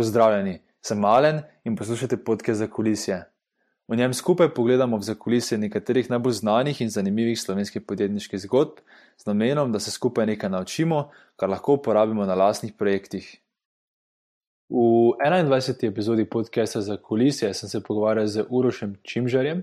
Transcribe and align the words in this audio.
Pozdravljeni, 0.00 0.58
sem 0.80 0.98
Malen 0.98 1.42
in 1.64 1.74
poslušate 1.76 2.16
podke 2.24 2.54
za 2.54 2.66
kulisje. 2.72 3.18
V 3.88 3.96
njem 3.96 4.14
skupaj 4.14 4.48
pogledamo 4.54 4.96
v 4.96 5.04
zakulisje 5.04 5.58
nekaterih 5.58 6.08
najbolj 6.10 6.32
znanih 6.38 6.80
in 6.80 6.88
zanimivih 6.88 7.40
slovenskih 7.40 7.82
podjetniških 7.82 8.40
zgodb, 8.40 8.78
z 9.20 9.26
namenom, 9.28 9.72
da 9.72 9.78
se 9.78 9.90
skupaj 9.90 10.26
nekaj 10.26 10.50
naučimo, 10.50 11.10
kar 11.36 11.52
lahko 11.52 11.76
uporabimo 11.76 12.24
na 12.24 12.34
lastnih 12.34 12.72
projektih. 12.78 13.28
V 14.72 14.80
21. 15.20 15.90
epizodi 15.90 16.24
podcasta 16.24 16.80
za 16.80 16.96
kulisje 16.96 17.52
sem 17.54 17.68
se 17.68 17.82
pogovarjal 17.84 18.26
z 18.26 18.46
Urošem 18.48 18.96
Čimžarjem, 19.02 19.62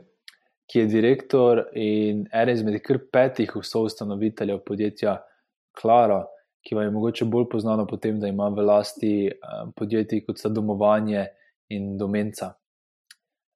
ki 0.69 0.79
je 0.79 0.85
direktor 0.85 1.63
in 1.73 2.27
eden 2.29 2.55
izmed 2.55 2.81
kar 2.85 3.01
petih 3.11 3.57
soustanoviteljev 3.63 4.61
podjetja 4.69 5.17
Klara, 5.81 6.27
ki 6.67 6.75
vam 6.75 6.83
je 6.83 6.91
mogoče 6.91 7.25
bolj 7.25 7.45
znano 7.59 7.85
po 7.87 7.97
tem, 7.97 8.19
da 8.19 8.27
ima 8.27 8.49
v 8.49 8.65
lasti 8.67 9.31
um, 9.31 9.71
podjetij 9.71 10.25
kot 10.25 10.39
sta 10.39 10.49
domovanje 10.49 11.25
in 11.69 11.97
domenca. 11.97 12.53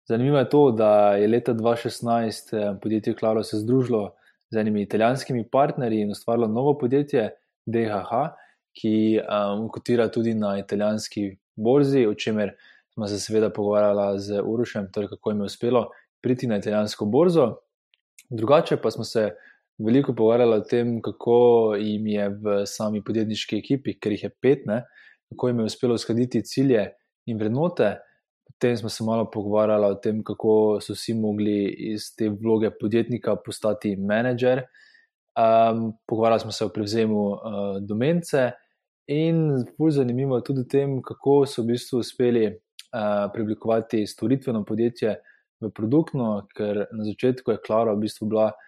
Zanimivo 0.07 0.37
je 0.37 0.49
to, 0.49 0.61
da 0.71 1.15
je 1.15 1.27
leta 1.27 1.53
2016 1.53 2.55
um, 2.55 2.79
podjetje 2.79 3.15
Klara 3.15 3.43
se 3.43 3.57
združilo 3.57 4.13
z 4.49 4.57
enimi 4.57 4.81
italijanskimi 4.81 5.43
partnerji 5.49 6.01
in 6.01 6.11
ustvarilo 6.11 6.47
novo 6.47 6.77
podjetje 6.77 7.29
DHH, 7.65 8.23
ki 8.79 9.19
um, 9.19 9.67
kotira 9.69 10.07
tudi 10.11 10.33
na 10.33 10.57
italijanski 10.59 11.37
borzi, 11.55 12.05
o 12.07 12.13
čemer 12.13 12.55
smo 12.93 13.07
se 13.07 13.19
seveda 13.19 13.49
pogovarjali 13.49 14.19
z 14.19 14.41
Urušem, 14.43 14.87
torej 14.91 15.09
kako 15.09 15.31
jim 15.31 15.39
je 15.39 15.51
uspelo 15.51 15.89
priti 16.21 16.47
na 16.47 16.57
italijansko 16.57 17.05
borzo. 17.05 17.55
Drugače 18.29 18.77
pa 18.77 18.91
smo 18.91 19.03
se 19.03 19.31
veliko 19.79 20.15
pogovarjali 20.15 20.57
o 20.57 20.61
tem, 20.61 21.01
kako 21.01 21.75
jim 21.79 22.07
je 22.07 22.29
v 22.29 22.55
sami 22.65 23.01
podjetniški 23.03 23.57
ekipi, 23.57 23.97
ker 23.99 24.15
jih 24.15 24.23
je 24.27 24.31
pet, 24.41 24.65
ne, 24.65 24.83
kako 25.31 25.47
jim 25.47 25.59
je 25.59 25.71
uspelo 25.71 25.95
uskladiti 25.95 26.43
cilje 26.45 26.87
in 27.25 27.39
vrednote. 27.39 27.95
Potem 28.45 28.77
smo 28.77 28.89
se 28.89 29.03
malo 29.03 29.29
pogovarjali 29.31 29.85
o 29.85 29.95
tem, 29.95 30.23
kako 30.23 30.79
so 30.81 30.93
vsi 30.93 31.15
mogli 31.17 31.69
iz 31.93 32.11
te 32.17 32.29
vloge 32.29 32.71
podjetnika 32.79 33.35
postati 33.45 33.95
menedžer. 33.95 34.65
Um, 35.39 35.93
pogovarjali 36.07 36.39
smo 36.39 36.51
se 36.51 36.65
o 36.65 36.69
prevzemu 36.69 37.21
uh, 37.31 37.37
domence 37.81 38.51
in 39.07 39.63
bolj 39.79 39.91
zanimivo 39.91 40.35
je 40.35 40.43
tudi 40.43 40.61
o 40.61 40.69
tem, 40.69 40.99
kako 41.01 41.45
so 41.47 41.63
v 41.63 41.71
bistvu 41.71 42.01
uspeli 42.03 42.45
uh, 42.47 43.31
preoblikovati 43.33 44.03
storitveno 44.07 44.65
podjetje 44.67 45.15
v 45.61 45.69
produktno, 45.71 46.47
ker 46.57 46.83
na 46.91 47.05
začetku 47.07 47.51
je 47.51 47.61
Klara 47.65 47.95
v 47.95 48.03
bistvu 48.03 48.27
bila 48.27 48.49
uh, 48.51 48.67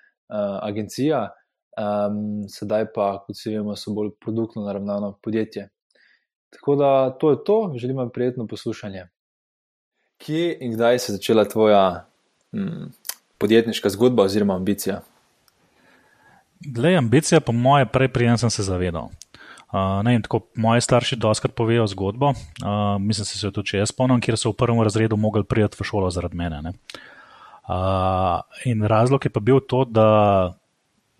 agencija, 0.61 1.29
um, 1.77 2.49
sedaj 2.49 2.85
pa, 2.95 3.23
kot 3.25 3.37
se 3.37 3.53
vemo, 3.53 3.75
so 3.75 3.93
bolj 3.93 4.11
produktno 4.21 4.65
naravnano 4.65 5.17
podjetje. 5.23 5.69
Tako 6.53 6.75
da 6.75 7.17
to 7.19 7.31
je 7.31 7.37
to, 7.45 7.73
želim 7.77 7.97
vam 7.97 8.09
prijetno 8.13 8.47
poslušanje. 8.47 9.07
Kje 10.17 10.57
in 10.61 10.73
kdaj 10.73 10.99
se 10.99 11.11
je 11.11 11.15
začela 11.15 11.45
tvoja 11.45 12.05
hm, 12.51 12.91
podjetniška 13.37 13.89
zgodba 13.89 14.23
oziroma 14.23 14.55
ambicija? 14.55 15.01
Glej, 16.65 16.97
ambicija, 16.97 17.41
po 17.41 17.51
moje, 17.51 17.85
prej 17.85 18.07
prijem 18.07 18.37
sem 18.37 18.49
se 18.49 18.63
zavedal. 18.63 19.09
Uh, 19.73 20.03
ne, 20.03 20.21
tako, 20.21 20.39
moji 20.55 20.81
starši 20.81 21.15
doskrat 21.15 21.55
povejo 21.55 21.87
zgodbo. 21.87 22.29
Uh, 22.29 22.35
mislim, 22.99 23.23
da 23.23 23.25
se 23.25 23.51
to 23.51 23.63
če 23.63 23.77
jaz 23.77 23.89
spomnim, 23.89 24.21
kjer 24.21 24.37
so 24.37 24.51
v 24.53 24.57
prvem 24.57 24.81
razredu 24.85 25.17
mogli 25.17 25.43
priti 25.43 25.77
v 25.79 25.87
šolo 25.89 26.11
zaradi 26.13 26.37
mene. 26.37 26.61
Uh, 26.61 27.01
in 28.65 28.83
razlog 28.83 29.25
je 29.25 29.31
pa 29.31 29.39
bil 29.39 29.59
to, 29.59 29.85
da 29.85 30.53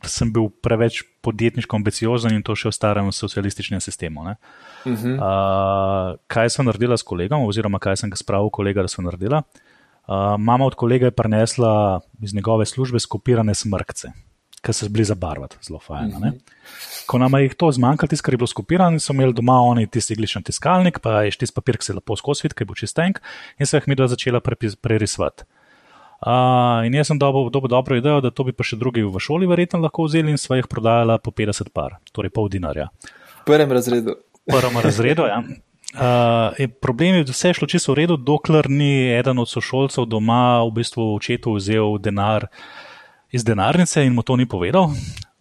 sem 0.03 0.33
bil 0.33 0.49
preveč 0.49 1.03
podjetniško 1.23 1.77
ambiciozen 1.79 2.35
in 2.35 2.43
to 2.43 2.55
še 2.59 2.67
v 2.69 2.75
starem 2.75 3.11
socialističnem 3.11 3.81
sistemu. 3.81 4.21
Uh 4.21 4.27
-huh. 4.83 5.15
uh, 5.15 6.19
kaj 6.27 6.49
sem 6.49 6.65
naredila 6.65 6.97
s 6.97 7.03
kolegom, 7.03 7.45
oziroma 7.47 7.79
kaj 7.79 7.97
sem 7.97 8.09
ga 8.09 8.15
spravil 8.15 8.49
kolega, 8.49 8.81
da 8.81 8.87
sem 8.87 9.05
naredila? 9.05 9.43
Uh, 10.07 10.35
mama 10.37 10.65
od 10.65 10.75
kolega 10.75 11.05
je 11.05 11.11
prinesla 11.11 12.01
iz 12.21 12.33
njegove 12.33 12.65
službe 12.65 12.99
skopirane 12.99 13.55
smrkce 13.55 14.11
ki 14.63 14.73
se 14.73 14.87
zbili 14.87 15.03
zabarvati, 15.05 15.57
zelo 15.61 15.79
fajn. 15.79 16.07
Mm 16.07 16.21
-hmm. 16.21 16.39
Ko 17.07 17.17
nam 17.17 17.33
je 17.33 17.49
to 17.49 17.71
zmanjkalo, 17.71 18.07
tisto, 18.07 18.25
kar 18.25 18.33
je 18.33 18.37
bilo 18.37 18.47
skopirano, 18.47 18.99
so 18.99 19.13
imeli 19.13 19.33
doma 19.33 19.61
oni 19.61 19.87
tisti 19.87 20.13
iglični 20.13 20.43
tiskalnik, 20.43 20.99
pa 20.99 21.21
je 21.21 21.31
tisti 21.31 21.55
papir, 21.55 21.77
ki 21.77 21.85
se 21.85 21.93
lepo 21.93 22.15
skozi 22.15 22.41
vidi, 22.43 22.55
ki 22.55 22.65
bo 22.65 22.75
čistenk, 22.75 23.19
in 23.59 23.65
se 23.65 23.77
jih 23.77 23.87
mi 23.87 23.95
dva 23.95 24.07
začela 24.07 24.39
prerisvati. 24.81 25.43
Uh, 26.23 26.85
in 26.87 26.93
jaz 26.95 27.09
sem 27.11 27.19
dobil 27.19 27.49
dobo 27.51 27.67
dobro 27.67 27.97
idejo, 27.99 28.21
da 28.23 28.31
to 28.31 28.45
bi 28.47 28.53
pa 28.55 28.63
še 28.63 28.77
drugi 28.79 29.03
v 29.03 29.19
šoli 29.19 29.47
verjetno 29.49 29.81
lahko 29.83 30.05
vzeli 30.07 30.31
in 30.31 30.39
sva 30.39 30.55
jih 30.55 30.69
prodajala 30.71 31.17
po 31.19 31.33
50 31.35 31.73
par, 31.75 31.97
torej 32.15 32.31
pol 32.31 32.47
dinarja. 32.47 32.87
V 33.43 33.49
prvem 33.51 33.71
razredu. 33.75 34.15
V 34.47 34.55
prvem 34.55 34.79
razredu, 34.79 35.25
ja. 35.27 35.41
Uh, 35.93 36.63
problem 36.81 37.19
je, 37.19 37.25
da 37.27 37.35
vse 37.35 37.51
je 37.51 37.57
šlo 37.59 37.67
čisto 37.67 37.91
v 37.91 37.99
redu, 38.03 38.15
dokler 38.15 38.71
ni 38.71 39.11
eden 39.11 39.43
od 39.43 39.51
sošolcev 39.51 40.07
doma 40.07 40.63
v 40.63 40.71
bistvu 40.79 41.09
očetu 41.11 41.57
vzel 41.59 41.99
denar 41.99 42.47
iz 43.35 43.43
denarnice 43.43 44.05
in 44.07 44.15
mu 44.15 44.23
to 44.23 44.39
ni 44.39 44.47
povedal. 44.47 44.93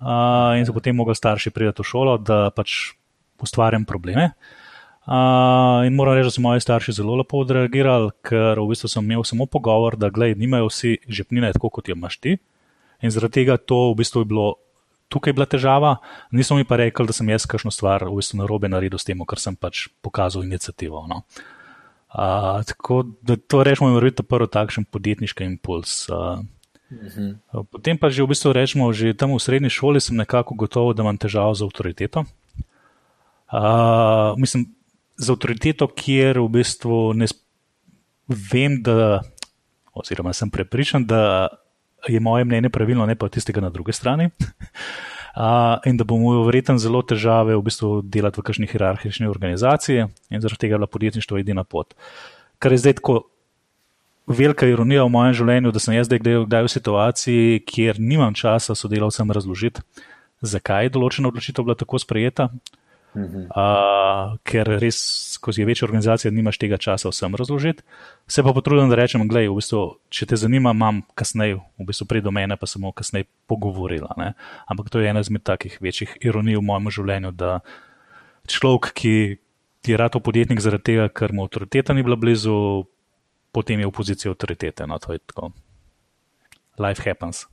Uh, 0.02 0.58
in 0.58 0.66
so 0.66 0.74
potem 0.74 0.98
mogli 0.98 1.14
starši 1.14 1.54
priti 1.54 1.78
v 1.78 1.86
šolo, 1.86 2.18
da 2.18 2.50
pač 2.50 2.98
ustvarjam 3.38 3.86
probleme. 3.86 4.32
Uh, 4.34 4.61
in 5.86 5.94
moram 5.94 6.14
reči, 6.14 6.28
da 6.28 6.30
so 6.30 6.42
moji 6.44 6.62
starši 6.62 6.92
zelo 6.92 7.16
lepo 7.18 7.40
odreagirali, 7.42 8.12
ker 8.22 8.60
v 8.60 8.68
bistvu 8.70 8.90
sem 8.90 9.04
imel 9.04 9.24
samo 9.26 9.48
pogovor, 9.50 9.96
da 9.98 10.12
gledaj, 10.14 10.38
nimajo 10.38 10.68
vsi 10.70 10.96
žepnine 11.08 11.50
tako, 11.52 11.72
kot 11.74 11.88
jo 11.90 11.96
imaš 11.98 12.20
ti. 12.22 12.36
In 13.02 13.10
zaradi 13.10 13.42
tega 13.42 13.56
to 13.58 13.90
v 13.92 14.02
bistvu 14.02 14.22
je 14.22 14.30
bilo. 14.30 14.46
Tukaj 15.12 15.28
je 15.28 15.36
bila 15.36 15.44
težava, 15.44 15.96
niso 16.32 16.56
mi 16.56 16.64
pa 16.64 16.78
rekli, 16.80 17.04
da 17.04 17.12
sem 17.12 17.28
jaz 17.28 17.44
kakšno 17.44 17.68
stvar 17.74 18.06
v 18.08 18.14
bistvu 18.16 18.38
narobe 18.40 18.70
naredil 18.70 18.96
s 18.96 19.04
tem, 19.04 19.20
ker 19.28 19.42
sem 19.42 19.58
pač 19.58 19.90
pokazal 20.00 20.46
inicijativo. 20.46 21.02
No. 21.10 21.26
Uh, 22.12 22.62
tako 22.64 23.02
da 23.20 23.36
to 23.36 23.60
rečemo, 23.60 23.90
je 23.92 24.12
prvi 24.24 24.48
takšen 24.48 24.88
podjetniški 24.88 25.44
impuls. 25.44 26.06
Uh, 26.08 26.40
Mhm. 26.92 27.40
Potem 27.72 27.96
pa 27.96 28.12
že 28.12 28.20
v 28.20 28.36
bistvu 28.36 28.52
rečemo, 28.52 28.92
že 28.92 29.16
tam 29.16 29.32
v 29.32 29.40
srednji 29.40 29.72
šoli 29.72 29.96
sem 29.96 30.12
nekako 30.12 30.52
gotov, 30.52 30.92
da 30.92 31.00
imam 31.00 31.16
težavo 31.16 31.56
z 31.56 31.64
avtoriteto. 31.64 32.28
Uh, 33.52 34.36
mislim, 34.36 34.68
z 35.22 35.30
avtoriteto, 35.30 35.86
kjer 35.86 36.40
v 36.42 36.48
bistvu 36.58 37.12
ne 37.14 37.28
vem, 38.26 38.80
da, 38.82 39.22
oziroma 39.94 40.34
sem 40.34 40.50
prepričan, 40.50 41.06
da 41.06 41.48
je 42.08 42.20
moje 42.20 42.44
mnenje 42.44 42.72
pravilno, 42.74 43.06
ne 43.06 43.14
pa 43.14 43.28
tistega 43.28 43.62
na 43.62 43.70
drugi 43.70 43.92
strani. 43.92 44.30
Uh, 45.32 45.78
in 45.88 45.96
da 45.96 46.04
bomo 46.04 46.42
verjetno 46.44 46.74
zelo 46.76 47.00
težave 47.00 47.54
v 47.56 47.62
bistvu 47.64 48.02
delati 48.04 48.36
v 48.36 48.42
kakšni 48.44 48.66
hierarhični 48.68 49.24
organizaciji, 49.24 50.02
in 50.28 50.42
zaradi 50.44 50.60
tega 50.60 50.74
je 50.74 50.78
bila 50.82 50.88
podjetništvo 50.92 51.38
edina 51.40 51.64
pot. 51.64 51.94
Kar 52.60 52.74
je 52.76 52.82
zdaj 52.82 52.98
tako 52.98 53.14
velika 54.28 54.68
ironija 54.68 55.06
v 55.06 55.14
mojem 55.14 55.38
življenju, 55.40 55.72
da 55.72 55.80
sem 55.80 55.96
jaz 55.96 56.10
zdaj 56.10 56.20
kdaj 56.20 56.66
v 56.68 56.72
situaciji, 56.74 57.62
kjer 57.64 57.96
nimam 57.96 58.36
časa 58.36 58.76
sodelavcem 58.76 59.32
razložiti, 59.32 59.80
zakaj 60.44 60.90
je 60.90 60.94
določena 60.98 61.32
odločitev 61.32 61.64
bila 61.64 61.80
tako 61.80 62.02
sprejeta. 62.04 62.50
Uh, 62.52 62.81
ker 63.12 64.70
res, 64.80 64.98
ko 65.42 65.52
si 65.52 65.66
večja 65.68 65.84
organizacija, 65.86 66.32
nimaš 66.32 66.58
tega 66.58 66.78
časa 66.80 67.10
vsem 67.12 67.34
razložiti. 67.36 67.84
Se 68.26 68.42
pa 68.42 68.54
potrudim, 68.56 68.88
da 68.88 68.96
rečem, 68.96 69.26
gledaj, 69.28 69.50
v 69.52 69.58
bistvu, 69.60 69.82
če 70.08 70.26
te 70.30 70.38
zanima, 70.40 70.72
imam 70.72 71.02
kasneje, 71.18 71.58
v 71.78 71.86
bistvu 71.88 72.08
prej 72.08 72.24
do 72.24 72.32
mene, 72.32 72.56
pa 72.56 72.66
sem 72.66 72.84
kasneje 72.96 73.28
pogovorila. 73.50 74.14
Ne? 74.16 74.32
Ampak 74.66 74.88
to 74.88 75.02
je 75.02 75.10
ena 75.12 75.20
izmed 75.20 75.44
takih 75.44 75.76
večjih 75.80 76.16
ironij 76.24 76.56
v 76.56 76.64
mojem 76.64 76.88
življenju, 76.96 77.34
da 77.36 77.60
človek, 78.48 78.92
ki 78.96 79.14
je 79.92 79.98
rado 79.98 80.22
podjetnik 80.22 80.62
zaradi 80.64 80.92
tega, 80.92 81.08
ker 81.12 81.34
mu 81.36 81.44
avtoriteta 81.44 81.92
ni 81.92 82.06
bila 82.06 82.16
blizu, 82.16 82.86
potem 83.52 83.82
je 83.82 83.90
v 83.90 83.92
poziciji 83.92 84.32
avtoritete. 84.32 84.88
No, 84.88 84.96
to 85.02 85.12
je 85.12 85.20
tako. 85.20 85.52
Life 86.80 87.04
happens. 87.04 87.44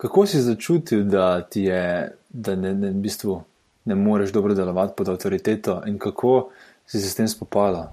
Kako 0.00 0.24
si 0.24 0.40
začutil, 0.40 1.04
da 1.04 1.42
ti 1.44 1.68
je, 1.68 2.16
da 2.32 2.56
ne, 2.56 2.72
ne, 2.72 2.94
v 2.96 3.04
bistvu 3.04 3.36
ne 3.84 3.94
moreš 3.94 4.32
dobro 4.32 4.54
delovati 4.54 4.94
pod 4.96 5.08
avtoriteto, 5.08 5.82
in 5.86 5.98
kako 5.98 6.50
si 6.86 7.00
se 7.00 7.10
s 7.10 7.14
tem 7.14 7.28
spopadal? 7.28 7.92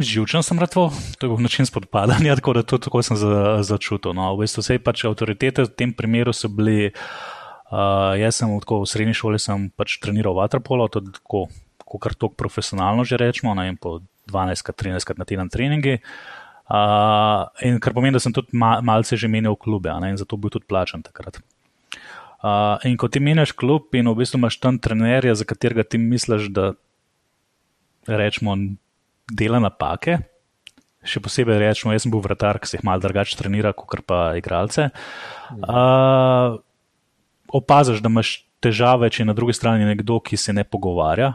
Živčen 0.00 0.42
sem 0.42 0.58
ratvo, 0.58 0.88
to 1.18 1.26
je 1.26 1.30
bil 1.30 1.42
način 1.42 1.66
spopadanja, 1.66 2.34
tako 2.40 2.52
da 2.52 2.62
to 2.62 2.78
tako 2.78 3.02
sem 3.02 3.16
za, 3.16 3.62
začutil. 3.62 4.12
No, 4.12 4.34
v 4.34 4.42
bistvu 4.42 4.64
vse 4.64 4.78
pač 4.82 5.04
avtoritete 5.06 5.68
v 5.68 5.70
tem 5.70 5.92
primeru 5.94 6.34
so 6.34 6.50
bili. 6.50 6.90
Uh, 7.74 8.14
jaz 8.20 8.38
sem 8.38 8.50
v 8.50 8.86
srednji 8.86 9.14
šoli 9.16 9.38
pač 9.76 9.98
treniral 9.98 10.34
vaterpolo, 10.36 10.88
tako 10.88 11.48
kar 11.98 12.14
tako 12.14 12.34
profesionalno 12.34 13.04
že 13.04 13.16
rečemo, 13.16 13.54
ne, 13.54 13.76
po 13.80 14.00
12-13 14.30 15.18
na 15.18 15.24
teden 15.24 15.48
treningi. 15.48 15.98
Uh, 16.64 17.46
in 17.62 17.80
kar 17.80 17.94
pomeni, 17.94 18.14
da 18.16 18.20
sem 18.20 18.32
tudi 18.32 18.56
ma 18.56 18.80
malce 18.80 19.16
že 19.16 19.28
menil 19.28 19.56
klube, 19.56 19.92
ne, 20.00 20.14
in 20.14 20.16
zato 20.16 20.36
bil 20.36 20.50
tudi 20.50 20.66
plačan 20.66 21.02
takrat. 21.02 21.38
Uh, 22.44 22.76
in 22.84 22.98
ko 23.00 23.08
ti 23.08 23.22
meniš 23.24 23.54
klub 23.56 23.94
in 23.96 24.10
v 24.10 24.18
bistvu 24.18 24.36
imaš 24.36 24.58
tam 24.60 24.76
trenerja, 24.76 25.32
za 25.32 25.46
katerega 25.48 25.80
ti 25.88 25.96
misliš, 25.96 26.50
da 26.52 26.74
rečemo, 28.04 28.52
dela 29.32 29.62
napake. 29.64 30.18
Še 31.04 31.22
posebej 31.24 31.56
rečemo, 31.62 31.94
jaz 31.96 32.04
sem 32.04 32.12
bil 32.12 32.20
vratar, 32.24 32.60
ki 32.60 32.68
se 32.68 32.76
jih 32.76 32.84
malo 32.84 33.00
drugače 33.00 33.38
trenira, 33.40 33.72
kot 33.72 34.04
pa 34.04 34.34
igralce. 34.36 34.90
Uh, 35.56 36.60
opaziš, 37.48 38.04
da 38.04 38.12
imaš 38.12 38.42
težave, 38.64 39.08
če 39.08 39.22
je 39.22 39.28
na 39.30 39.36
drugi 39.36 39.56
strani 39.56 39.88
nekdo, 39.88 40.18
ki 40.20 40.36
se 40.40 40.52
ne 40.52 40.66
pogovarja, 40.68 41.32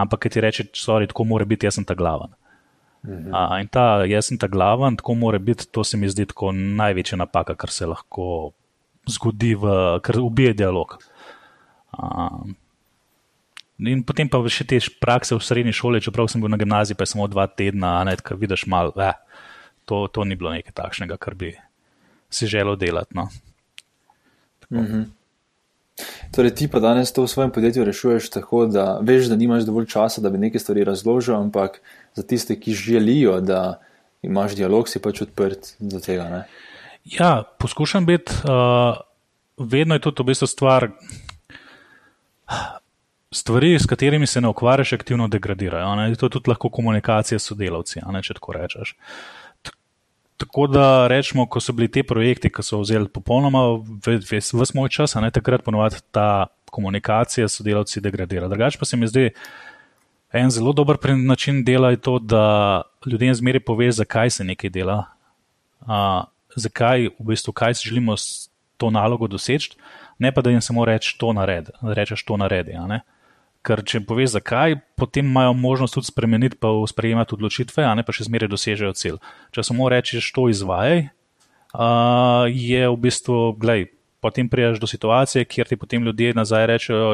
ampak 0.00 0.28
ti 0.32 0.40
reče, 0.40 0.70
sorry, 0.76 1.08
tako 1.10 1.28
mora 1.28 1.44
biti, 1.48 1.68
jaz 1.68 1.76
sem 1.80 1.84
ta 1.88 1.96
glaven. 1.96 2.32
Mhm. 3.04 3.28
A, 3.32 3.60
in 3.60 3.68
ta, 3.72 4.04
jaz 4.08 4.28
sem 4.28 4.40
ta 4.40 4.48
glaven, 4.48 4.96
tako 5.00 5.16
mora 5.20 5.40
biti, 5.40 5.68
to 5.68 5.84
se 5.84 6.00
mi 6.00 6.08
zdi 6.08 6.28
tako 6.32 6.52
največja 6.56 7.20
napaka, 7.20 7.56
kar 7.60 7.72
se 7.72 7.88
lahko 7.88 8.52
zgodi, 9.08 9.54
v, 9.54 9.76
kar 10.04 10.18
ubije 10.20 10.52
dialog. 10.54 10.98
A, 11.96 12.28
in 13.78 14.02
potem 14.04 14.28
pa 14.28 14.42
še 14.48 14.66
te 14.68 14.80
prakse 15.00 15.36
v 15.36 15.44
srednji 15.44 15.76
šoli, 15.76 16.02
čeprav 16.04 16.28
sem 16.28 16.42
bil 16.42 16.52
na 16.52 16.60
gimnaziji, 16.60 16.98
pa 16.98 17.08
samo 17.08 17.28
dva 17.30 17.46
tedna, 17.48 17.98
ne, 18.04 18.16
kaj 18.16 18.38
vidiš 18.40 18.66
malo, 18.70 18.92
eh, 19.00 19.16
to, 19.88 20.06
to 20.12 20.24
ni 20.24 20.36
bilo 20.36 20.52
nekaj 20.52 20.76
takšnega, 20.76 21.16
kar 21.16 21.34
bi 21.34 21.54
si 22.30 22.46
želel 22.46 22.76
delati. 22.76 23.16
No. 23.16 23.28
Mhm. 24.70 25.08
Torej, 26.32 26.54
ti 26.54 26.68
pa 26.70 26.80
danes 26.80 27.12
to 27.12 27.26
v 27.26 27.28
svojem 27.28 27.50
podjetju 27.50 27.84
rešuješ 27.84 28.30
tako, 28.30 28.64
da 28.66 29.00
veš, 29.02 29.26
da 29.28 29.36
nimaš 29.36 29.66
dovolj 29.68 29.90
časa, 29.90 30.20
da 30.20 30.30
bi 30.30 30.38
nekaj 30.38 30.62
stvari 30.62 30.84
razložil, 30.84 31.34
ampak 31.36 31.80
za 32.14 32.22
tiste, 32.22 32.56
ki 32.60 32.72
želijo, 32.72 33.40
da 33.40 33.80
imaš 34.22 34.54
dialog, 34.56 34.88
si 34.88 35.02
pač 35.02 35.22
odprt 35.26 35.74
za 35.78 36.00
tega. 36.00 36.28
Ne? 36.30 36.44
Ja, 37.04 37.42
poskušam 37.58 38.06
biti, 38.06 38.32
uh, 38.44 38.96
vedno 39.58 39.94
je 39.94 40.00
to 40.00 40.12
v 40.18 40.26
bistvu 40.32 40.46
stvar. 40.46 40.88
Stvari, 43.32 43.78
s 43.78 43.86
katerimi 43.86 44.26
se 44.26 44.40
ne 44.40 44.48
ukvarjaš, 44.48 44.92
aktivno 44.92 45.28
degradirajo. 45.28 45.94
Ne? 45.96 46.14
To 46.14 46.26
je 46.26 46.30
tudi 46.30 46.50
lahko 46.50 46.68
komunikacija 46.68 47.38
s 47.38 47.52
sodelavci, 47.52 48.00
ne, 48.06 48.22
če 48.22 48.34
tako 48.34 48.52
rečeš. 48.52 48.94
Uh, 48.94 49.40
Tako 50.40 50.66
da 50.66 51.06
rečemo, 51.06 51.44
ko 51.46 51.60
so 51.60 51.72
bili 51.76 51.90
ti 51.92 52.02
projekti, 52.02 52.48
ki 52.48 52.62
so 52.64 52.78
vzeli 52.80 53.10
popolnoma 53.12 53.60
vse 54.00 54.56
moj 54.74 54.88
čas, 54.88 55.14
ne 55.20 55.28
takrat 55.30 55.60
ponovadi 55.64 56.00
ta 56.10 56.46
komunikacija 56.72 57.48
s 57.48 57.58
sodelavci 57.60 58.00
degradira. 58.00 58.48
Drugač 58.48 58.78
pa 58.80 58.88
se 58.88 58.96
mi 58.96 59.08
zdi 59.08 59.26
en 60.32 60.50
zelo 60.50 60.72
dober 60.72 60.96
način 61.18 61.60
dela 61.64 61.90
je 61.90 62.00
to, 62.00 62.18
da 62.18 62.82
ljudem 63.06 63.34
zmeri 63.34 63.60
pove, 63.60 63.90
zakaj 63.92 64.30
se 64.30 64.44
nekaj 64.44 64.70
dela, 64.70 65.04
a, 65.80 66.24
zakaj 66.60 67.10
v 67.18 67.26
bistvu, 67.32 67.54
kaj 67.56 67.78
si 67.78 67.88
želimo 67.88 68.16
s 68.16 68.50
to 68.80 68.90
nalogo 68.90 69.28
doseči, 69.28 69.76
ne 70.18 70.32
pa 70.32 70.42
da 70.42 70.50
jim 70.50 70.60
samo 70.60 70.84
reč 70.84 71.14
to 71.20 71.32
naredi, 71.36 71.72
rečeš 71.82 72.24
to 72.24 72.36
naredi. 72.40 72.76
Ker 73.60 73.82
če 73.84 74.00
poveš, 74.08 74.34
zakaj, 74.38 74.78
potem 74.96 75.26
imajo 75.28 75.52
možnost 75.52 75.98
tudi 75.98 76.08
spremeniti, 76.08 76.56
pa 76.56 76.72
sprejemati 76.88 77.36
odločitve, 77.36 77.84
a 77.84 77.92
ne 77.94 78.04
pa 78.04 78.14
še 78.16 78.24
zmeraj 78.24 78.48
dosežejo 78.48 78.94
cilj. 78.96 79.18
Če 79.52 79.64
samo 79.68 79.88
rečeš, 79.92 80.30
to 80.32 80.46
izvajaj, 80.48 81.10
uh, 81.76 82.48
je 82.48 82.86
v 82.88 82.96
bistvu, 83.04 83.40
gledaj, 83.60 83.90
potem 84.24 84.48
prijaš 84.48 84.80
do 84.80 84.88
situacije, 84.88 85.44
kjer 85.44 85.68
ti 85.68 85.76
potem 85.76 86.04
ljudje 86.04 86.32
nazaj 86.36 86.66
rečejo, 86.72 87.12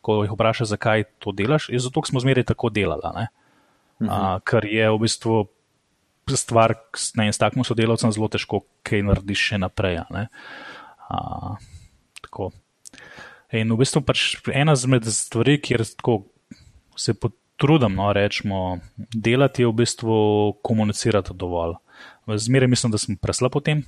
ko 0.00 0.22
jih 0.24 0.32
vprašaš, 0.32 0.72
zakaj 0.72 1.04
to 1.20 1.36
delaš, 1.36 1.68
je 1.68 1.80
zato, 1.84 2.00
ker 2.00 2.16
smo 2.16 2.24
zmeraj 2.24 2.48
tako 2.48 2.72
delali. 2.72 3.28
Uh, 3.98 4.40
ker 4.48 4.64
je 4.64 4.88
v 4.88 4.98
bistvu 5.04 5.44
stvar, 6.36 6.74
ne, 7.16 7.28
s 7.32 7.40
takim 7.40 7.64
sodelavcem 7.64 8.12
zelo 8.12 8.28
težko, 8.28 8.62
kaj 8.86 9.04
narediš 9.06 9.44
še 9.50 9.60
naprej. 9.62 10.00
Uh, 11.08 11.56
tako. 12.24 12.50
In 13.56 13.72
v 13.72 13.80
bistvu 13.80 14.02
pač 14.04 14.36
ena 14.52 14.74
izmed 14.76 15.08
stvari, 15.08 15.56
kjer 15.62 15.86
se 15.88 17.14
potrudim, 17.16 17.96
no, 17.96 18.10
rečemo, 18.12 18.80
delati 19.14 19.64
je 19.64 19.70
v 19.70 19.76
bistvu 19.80 20.16
komunicirati 20.62 21.32
dovolj. 21.32 21.78
Zmeraj 22.28 22.68
mislim, 22.68 22.92
da 22.92 23.00
sem 23.00 23.16
preslab 23.16 23.54
po 23.54 23.64
tem. 23.64 23.86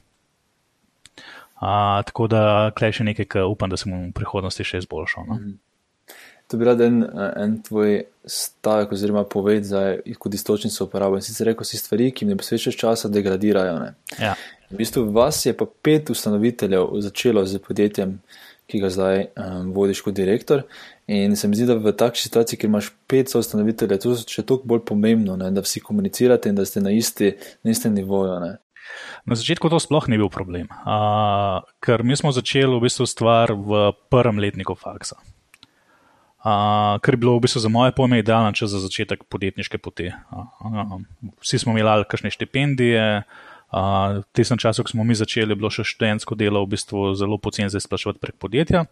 A, 1.61 2.01
tako 2.09 2.25
da, 2.33 2.73
klej 2.73 2.97
še 2.97 3.05
nekaj, 3.05 3.43
upam, 3.45 3.69
da 3.69 3.77
se 3.77 3.91
bom 3.91 4.09
v 4.09 4.17
prihodnosti 4.17 4.65
še 4.65 4.81
izboljšal. 4.81 5.29
No. 5.29 5.37
Mhm. 5.37 5.59
To 6.51 6.59
bi 6.59 6.67
rad 6.67 6.81
en, 6.83 7.05
en 7.39 7.57
tvoj 7.63 8.01
stavek, 8.27 8.93
oziroma 8.93 9.23
poved 9.25 9.65
za 9.65 9.85
kot 10.19 10.35
istočnico 10.35 10.85
uporabo. 10.85 11.19
In 11.19 11.23
sicer 11.23 11.47
rekel 11.53 11.69
si 11.69 11.79
stvari, 11.79 12.11
ki 12.11 12.25
jim 12.25 12.35
ne 12.35 12.39
posvečaš 12.41 12.79
časa, 12.79 13.11
degradirajo. 13.13 13.77
Ja. 14.19 14.35
V 14.71 14.79
bistvu 14.79 15.05
vas 15.15 15.45
je 15.47 15.55
pa 15.57 15.67
pet 15.67 16.11
ustanoviteljev 16.11 16.91
začelo 17.07 17.47
z 17.47 17.63
podjetjem 17.63 18.19
ki 18.71 18.81
ga 18.81 18.91
zdaj 18.93 19.25
um, 19.35 19.73
vodiš 19.75 20.03
kot 20.07 20.15
direktor. 20.15 20.63
In 21.11 21.35
se 21.37 21.49
mi 21.49 21.59
zdi, 21.59 21.67
da 21.67 21.77
v 21.79 21.93
takšni 21.97 22.29
situaciji, 22.29 22.61
kjer 22.61 22.71
imaš 22.71 22.93
pet 23.11 23.33
soustanoviteljev, 23.33 23.99
je 23.99 24.03
to 24.05 24.17
še 24.31 24.47
toliko 24.47 24.71
bolj 24.71 24.85
pomembno, 24.93 25.37
ne, 25.41 25.51
da 25.55 25.65
vsi 25.65 25.83
komunicirate 25.83 26.53
in 26.53 26.59
da 26.59 26.67
ste 26.69 26.83
na, 26.85 26.95
isti, 26.95 27.35
na 27.67 27.75
istem 27.75 27.97
nivoju. 27.99 28.39
Ne. 28.45 28.53
Na 29.27 29.39
začetku 29.39 29.71
to 29.73 29.81
sploh 29.83 30.07
ni 30.11 30.19
bil 30.21 30.31
problem, 30.33 30.71
uh, 30.87 31.61
ker 31.83 32.07
mi 32.07 32.19
smo 32.19 32.35
začeli 32.35 32.71
v 32.77 32.87
bistvu 32.87 33.07
stvar 33.11 33.55
v 33.55 33.91
prvem 34.13 34.41
letniku 34.43 34.79
faksa. 34.79 35.19
Uh, 36.41 36.97
kar 37.05 37.13
je 37.13 37.21
bilo 37.21 37.37
v 37.37 37.45
bistvu 37.45 37.61
za 37.61 37.69
moje 37.69 37.93
pojme 37.93 38.19
idealen 38.19 38.57
čas 38.57 38.73
za 38.73 38.81
začetek 38.81 39.29
podjetniške 39.29 39.77
poti. 39.77 40.09
Uh, 40.09 40.49
uh, 40.65 40.97
vsi 41.45 41.61
smo 41.61 41.77
imeli 41.77 42.05
kakšne 42.09 42.33
štipendije, 42.33 43.29
uh, 43.29 44.17
v 44.17 44.25
tistem 44.33 44.57
času, 44.57 44.81
ko 44.81 44.89
smo 44.89 45.05
mi 45.05 45.13
začeli, 45.13 45.53
je 45.53 45.59
bilo 45.61 45.69
še 45.69 45.85
študentsko 45.85 46.33
delo 46.41 46.65
v 46.65 46.73
bistvu 46.73 47.13
zelo 47.13 47.37
poceni 47.37 47.69
za 47.69 47.77
izplačevati 47.77 48.25
prek 48.25 48.41
podjetja. 48.41 48.87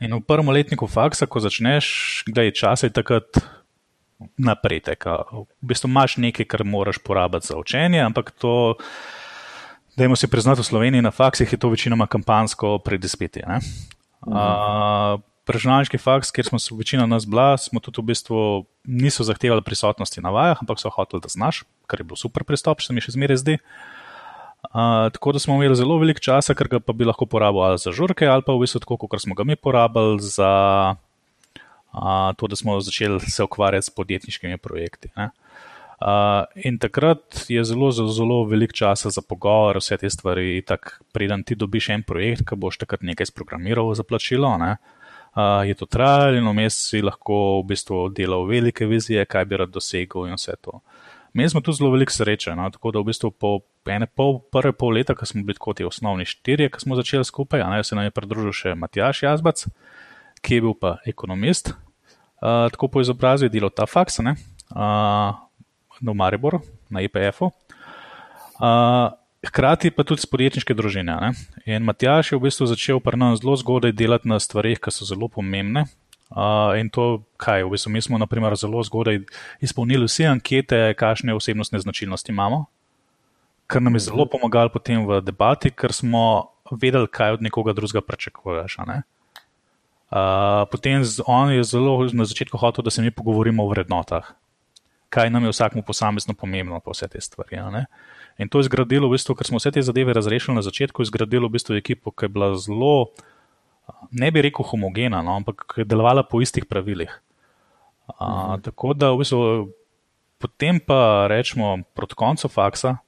In 0.00 0.16
v 0.16 0.24
prvem 0.24 0.48
letniku 0.56 0.88
faksa, 0.88 1.28
ko 1.28 1.36
začneš, 1.36 2.24
gdaj 2.32 2.48
je 2.48 2.56
čas, 2.64 2.88
je 2.88 2.96
takrat 2.96 3.36
napredek. 4.40 5.04
V 5.04 5.44
bistvu 5.60 5.92
imaš 5.92 6.16
nekaj, 6.16 6.48
kar 6.48 6.64
moraš 6.64 6.96
porabiti 6.96 7.52
za 7.52 7.60
učenje, 7.60 8.00
ampak 8.00 8.32
to, 8.32 8.80
dajmo 10.00 10.16
si 10.16 10.32
priznati, 10.32 10.64
v 10.64 10.68
Sloveniji 10.72 11.04
na 11.04 11.12
faksih 11.12 11.44
je 11.44 11.60
to 11.60 11.68
večinoma 11.68 12.08
kampansko 12.08 12.80
predespetje. 12.80 13.44
Mhm 14.24 15.35
računalniški 15.54 15.98
faks, 15.98 16.32
kjer 16.34 16.48
smo 16.48 16.58
se 16.58 16.74
večina 16.74 17.06
nas 17.06 17.26
bila, 17.26 17.56
smo 17.58 17.80
tudi 17.80 18.02
v 18.02 18.10
bistvu 18.10 18.38
niso 18.84 19.24
zahtevali 19.24 19.62
prisotnosti 19.62 20.20
na 20.20 20.32
vajah, 20.34 20.62
ampak 20.62 20.80
so 20.82 20.90
hoteli, 20.90 21.22
da 21.22 21.30
znaš, 21.30 21.62
kar 21.86 22.00
je 22.00 22.08
bil 22.08 22.18
super 22.18 22.44
pristop, 22.44 22.82
se 22.82 22.94
mi 22.94 23.04
še 23.04 23.14
zmeraj 23.14 23.42
zdi. 23.44 23.58
Uh, 24.66 25.06
tako 25.14 25.32
da 25.36 25.38
smo 25.38 25.54
imeli 25.54 25.76
zelo 25.78 25.98
veliko 26.02 26.20
časa, 26.20 26.54
ker 26.58 26.68
ga 26.68 26.80
pa 26.82 26.92
bi 26.96 27.06
lahko 27.06 27.28
porabili 27.30 27.78
za 27.78 27.92
žurke, 27.94 28.26
ali 28.26 28.42
pa 28.42 28.56
v 28.56 28.64
bistvu 28.64 28.82
tako, 28.82 28.98
kot 29.06 29.22
smo 29.22 29.36
ga 29.38 29.46
mi 29.46 29.54
porabili 29.56 30.18
za 30.24 30.50
uh, 31.94 32.32
to, 32.36 32.50
da 32.50 32.56
smo 32.56 32.80
začeli 32.80 33.20
se 33.20 33.44
ukvarjati 33.44 33.86
s 33.86 33.94
podjetniškimi 33.94 34.58
projekti. 34.58 35.12
Uh, 35.16 36.44
in 36.56 36.80
takrat 36.82 37.46
je 37.48 37.62
zelo, 37.64 37.92
zelo, 37.94 38.10
zelo 38.12 38.42
veliko 38.44 38.74
časa 38.74 39.10
za 39.10 39.22
pogovor, 39.22 39.78
vse 39.78 39.96
te 40.02 40.10
stvari. 40.10 40.64
Preden 41.12 41.46
ti 41.46 41.54
dobiš 41.54 41.88
en 41.94 42.02
projekt, 42.02 42.48
ki 42.48 42.58
boš 42.58 42.82
takrat 42.82 43.06
nekaj 43.06 43.30
sprogramiral 43.30 43.94
za 43.94 44.02
plačilo, 44.02 44.50
uh, 44.50 44.95
je 45.36 45.74
to 45.74 45.86
trajalo 45.86 46.38
in 46.38 46.48
vmes 46.48 46.76
si 46.88 47.02
lahko 47.04 47.60
v 47.60 47.66
bistvu 47.72 48.08
delal 48.08 48.46
velike 48.48 48.86
vizije, 48.86 49.24
kaj 49.24 49.44
bi 49.44 49.56
rad 49.60 49.70
dosegel 49.70 50.28
in 50.30 50.38
vse 50.38 50.56
to. 50.60 50.80
Mi 51.36 51.48
smo 51.48 51.60
tu 51.60 51.72
zelo 51.72 51.90
veliko 51.92 52.12
sreče, 52.12 52.54
no? 52.56 52.70
tako 52.72 52.90
da 52.90 53.00
v 53.02 53.10
bistvu 53.10 53.30
po 53.30 53.58
ene 53.86 54.06
pol, 54.06 54.38
prve 54.52 54.72
pol 54.72 54.94
leta, 54.96 55.14
ko 55.14 55.26
smo 55.28 55.42
bili 55.44 55.60
kot 55.60 55.82
osnovni 55.84 56.24
štirje, 56.24 56.70
ko 56.72 56.80
smo 56.80 56.96
začeli 56.96 57.28
skupaj, 57.28 57.60
a 57.60 57.68
naj 57.68 57.84
se 57.84 57.98
nam 57.98 58.08
je 58.08 58.14
pridružil 58.16 58.54
še 58.56 58.72
Matjaš 58.74 59.20
Jazbac, 59.26 59.66
ki 60.40 60.56
je 60.56 60.64
bil 60.64 60.72
pa 60.80 60.96
ekonomist, 61.04 61.74
uh, 61.74 62.72
tako 62.72 62.88
po 62.88 63.04
izobrazbi 63.04 63.52
delal 63.52 63.68
ta 63.68 63.84
faks, 63.84 64.22
ne, 64.24 64.32
uh, 64.72 65.36
v 66.00 66.16
Mariboru, 66.16 66.62
na 66.88 67.04
IPF-u. 67.04 67.52
Uh, 68.56 69.12
hkrati 69.44 69.90
pa 69.90 70.04
tudi 70.04 70.22
s 70.22 70.30
podjetniške 70.30 70.74
družine. 70.74 71.16
Ne? 71.20 71.30
In 71.68 71.84
Matjaš 71.84 72.32
je 72.32 72.38
v 72.38 72.46
bistvu 72.48 72.68
začel 72.70 73.00
pri 73.00 73.18
nas 73.20 73.40
zelo 73.42 73.56
zgodaj 73.56 73.92
delati 73.92 74.28
na 74.28 74.40
stvarih, 74.40 74.80
ki 74.80 74.92
so 74.94 75.08
zelo 75.08 75.28
pomembne. 75.28 75.86
Uh, 76.26 76.74
in 76.74 76.90
to, 76.90 77.22
kaj 77.38 77.62
v 77.62 77.70
bistvu 77.76 77.92
mi 77.94 78.02
smo, 78.02 78.18
naprimer, 78.18 78.56
zelo 78.58 78.82
zgodaj 78.82 79.20
izpolnili 79.62 80.08
vse 80.08 80.26
ankete, 80.26 80.80
kakšne 80.98 81.36
osebnostne 81.36 81.78
značilnosti 81.78 82.34
imamo, 82.34 82.64
kar 83.70 83.82
nam 83.82 83.94
je 83.94 84.08
zelo 84.10 84.26
mhm. 84.26 84.32
pomagalo 84.34 84.74
potem 84.74 85.06
v 85.06 85.20
debati, 85.22 85.70
ker 85.70 85.94
smo 85.94 86.50
vedeli, 86.70 87.06
kaj 87.06 87.38
od 87.38 87.46
nekoga 87.46 87.76
drugega 87.78 88.02
pričakuješ. 88.02 88.78
Uh, 88.82 90.66
potem 90.70 91.06
on 91.26 91.54
je 91.54 91.62
zelo 91.62 91.94
na 92.10 92.26
začetku 92.26 92.58
hotel, 92.58 92.82
da 92.82 92.90
se 92.90 93.02
mi 93.02 93.14
pogovorimo 93.14 93.62
o 93.62 93.70
vrednotah, 93.70 94.34
kaj 95.14 95.30
nam 95.30 95.46
je 95.46 95.54
vsakmu 95.54 95.86
posamezno 95.86 96.34
pomembno, 96.34 96.82
pa 96.82 96.90
vse 96.90 97.06
te 97.08 97.22
stvari. 97.22 97.86
In 98.38 98.48
to 98.52 98.60
je 98.60 98.68
zgradilo, 98.68 99.08
v 99.08 99.16
bistvu, 99.16 99.32
ker 99.36 99.48
smo 99.48 99.60
vse 99.60 99.72
te 99.72 99.82
zadeve 99.82 100.12
razrešili 100.12 100.56
na 100.58 100.64
začetku, 100.64 101.00
je 101.00 101.08
zgradilo 101.08 101.48
v 101.48 101.56
bistvu 101.56 101.78
ekipo, 101.78 102.12
ki 102.12 102.28
je 102.28 102.32
bila 102.34 102.52
zelo, 102.60 103.12
ne 104.12 104.28
bi 104.30 104.44
rekel 104.44 104.66
homogena, 104.68 105.22
no, 105.24 105.38
ampak 105.40 105.64
ki 105.72 105.82
je 105.82 105.88
delovala 105.88 106.26
po 106.28 106.42
istih 106.44 106.68
pravilih. 106.68 107.12
A, 108.18 108.56
mhm. 108.56 108.62
Tako 108.68 108.92
da 108.92 109.12
v 109.14 109.24
bistvu 109.24 109.42
potem 110.36 110.80
pa 110.80 111.26
rečemo 111.32 111.80
proti 111.96 112.14
koncu 112.14 112.48
faksa, 112.52 112.98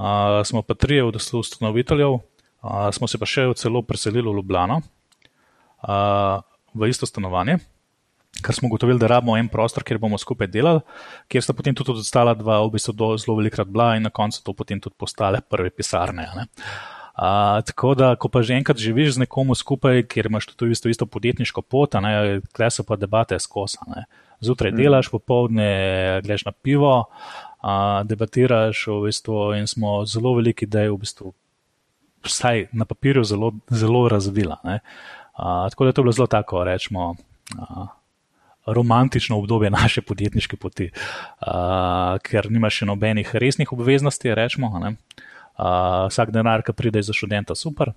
a, 0.00 0.40
smo 0.44 0.64
pa 0.64 0.74
trije 0.74 1.04
od 1.04 1.20
ustanoviteljev, 1.20 2.16
a, 2.64 2.88
smo 2.96 3.06
se 3.06 3.20
pa 3.20 3.28
še 3.28 3.52
celo 3.60 3.84
preselili 3.84 4.24
v 4.24 4.40
Ljubljano, 4.40 4.80
a, 5.84 6.40
v 6.72 6.88
isto 6.88 7.04
stanovanje 7.04 7.60
ker 8.40 8.54
smo 8.54 8.68
ugotovili, 8.68 8.98
da 8.98 9.06
rabimo 9.06 9.36
en 9.36 9.48
prostor, 9.48 9.84
kjer 9.84 10.00
bomo 10.00 10.18
skupaj 10.18 10.48
delali, 10.50 10.80
kjer 11.28 11.44
sta 11.44 11.54
potem 11.56 11.76
tudi 11.76 11.94
ostala 12.00 12.34
dva, 12.38 12.62
v 12.64 12.72
bistvu 12.76 13.12
zelo 13.20 13.36
velikrat 13.38 13.68
bila 13.68 13.92
in 13.96 14.08
na 14.08 14.10
koncu 14.10 14.40
to 14.42 14.54
potem 14.56 14.80
tudi 14.80 14.96
postale 14.98 15.42
prve 15.44 15.70
pisarne. 15.70 16.28
Uh, 17.12 17.60
tako 17.68 17.92
da, 17.94 18.14
ko 18.16 18.30
pa 18.32 18.40
že 18.40 18.56
enkrat 18.56 18.80
živiš 18.80 19.14
z 19.14 19.26
nekom 19.26 19.52
skupaj, 19.54 20.06
kjer 20.08 20.30
imaš 20.30 20.48
tudi 20.48 20.72
isto, 20.72 20.88
isto 20.88 21.06
podjetniško 21.06 21.62
pot, 21.62 21.92
tukaj 21.92 22.70
so 22.70 22.86
pa 22.88 22.96
debate 22.96 23.38
skosa. 23.38 23.84
Zjutraj 24.40 24.72
mm. 24.72 24.76
delaš, 24.76 25.10
popovdne 25.12 26.20
greš 26.24 26.46
na 26.48 26.52
pivo, 26.52 27.04
uh, 27.04 28.00
debatiraš 28.08 28.86
v 28.88 28.98
bistvu, 29.06 29.52
in 29.60 29.68
smo 29.68 30.02
zelo 30.08 30.34
veliki 30.40 30.64
idej, 30.64 30.88
v 30.88 30.98
bistvu, 31.04 31.34
vsaj 32.24 32.72
na 32.72 32.88
papirju, 32.88 33.28
zelo, 33.28 33.52
zelo 33.68 34.08
razvila. 34.08 34.58
Uh, 34.64 35.68
tako 35.68 35.84
da 35.84 35.92
je 35.92 36.00
to 36.00 36.02
bilo 36.02 36.16
zelo 36.16 36.26
tako, 36.26 36.64
rečemo. 36.64 37.14
Uh, 37.52 37.92
Romantično 38.66 39.38
obdobje 39.38 39.70
naše 39.70 40.02
podjetniške 40.06 40.56
poti, 40.56 40.90
uh, 40.92 42.18
ker 42.22 42.50
nimaš 42.50 42.82
še 42.82 42.90
nobenih 42.92 43.34
resnih 43.34 43.72
obveznosti, 43.74 44.34
rečemo. 44.34 44.70
Uh, 44.70 44.94
Uh, 45.52 46.08
vsak 46.08 46.32
denar, 46.32 46.64
ki 46.64 46.72
pride 46.72 47.02
za 47.04 47.12
študenta, 47.12 47.52
super. 47.52 47.92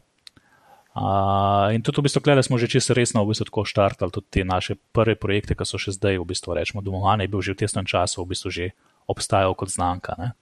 Uh, 0.95 1.71
in 1.71 1.79
tudi, 1.79 2.03
v 2.03 2.07
bistvu, 2.07 2.19
gledali 2.23 2.43
smo 2.43 2.59
že 2.59 2.67
čisto 2.67 2.91
resno, 2.91 3.23
v 3.23 3.31
bistvu, 3.31 3.47
tako 3.47 3.63
štartali 3.63 4.11
tudi 4.11 4.27
te 4.27 4.41
naše 4.43 4.75
prve 4.91 5.15
projekte, 5.15 5.55
ki 5.55 5.63
so 5.63 5.79
še 5.79 5.95
zdaj, 5.95 6.19
v 6.19 6.27
bistvu, 6.27 6.51
rečemo, 6.51 6.83
domovanje 6.83 7.27
je 7.27 7.31
bil 7.31 7.41
že 7.43 7.55
v 7.55 7.59
tesnem 7.63 7.87
času, 7.87 8.23
v 8.23 8.35
bistvu, 8.35 8.49
že 8.51 8.65
obstajal 9.07 9.55
kot 9.55 9.71
znamka. 9.71 10.35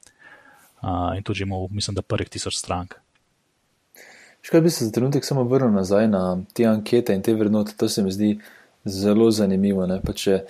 Uh, 0.82 1.14
in 1.14 1.22
tudi 1.22 1.46
imel, 1.46 1.70
mislim, 1.70 1.94
da 1.94 2.02
prvih 2.02 2.34
tisoč 2.34 2.58
strank. 2.58 2.98
Škoda 4.44 4.66
bi 4.66 4.74
se 4.74 4.90
za 4.90 4.92
trenutek 4.92 5.24
samo 5.24 5.46
vrnil 5.46 5.72
nazaj 5.72 6.10
na 6.10 6.42
te 6.52 6.66
ankete 6.66 7.14
in 7.14 7.22
te 7.22 7.32
vrednote, 7.38 7.78
to 7.78 7.88
se 7.88 8.04
mi 8.04 8.12
zdi 8.12 8.42
zelo 8.86 9.32
zanimivo. 9.32 9.88
Če 10.14 10.44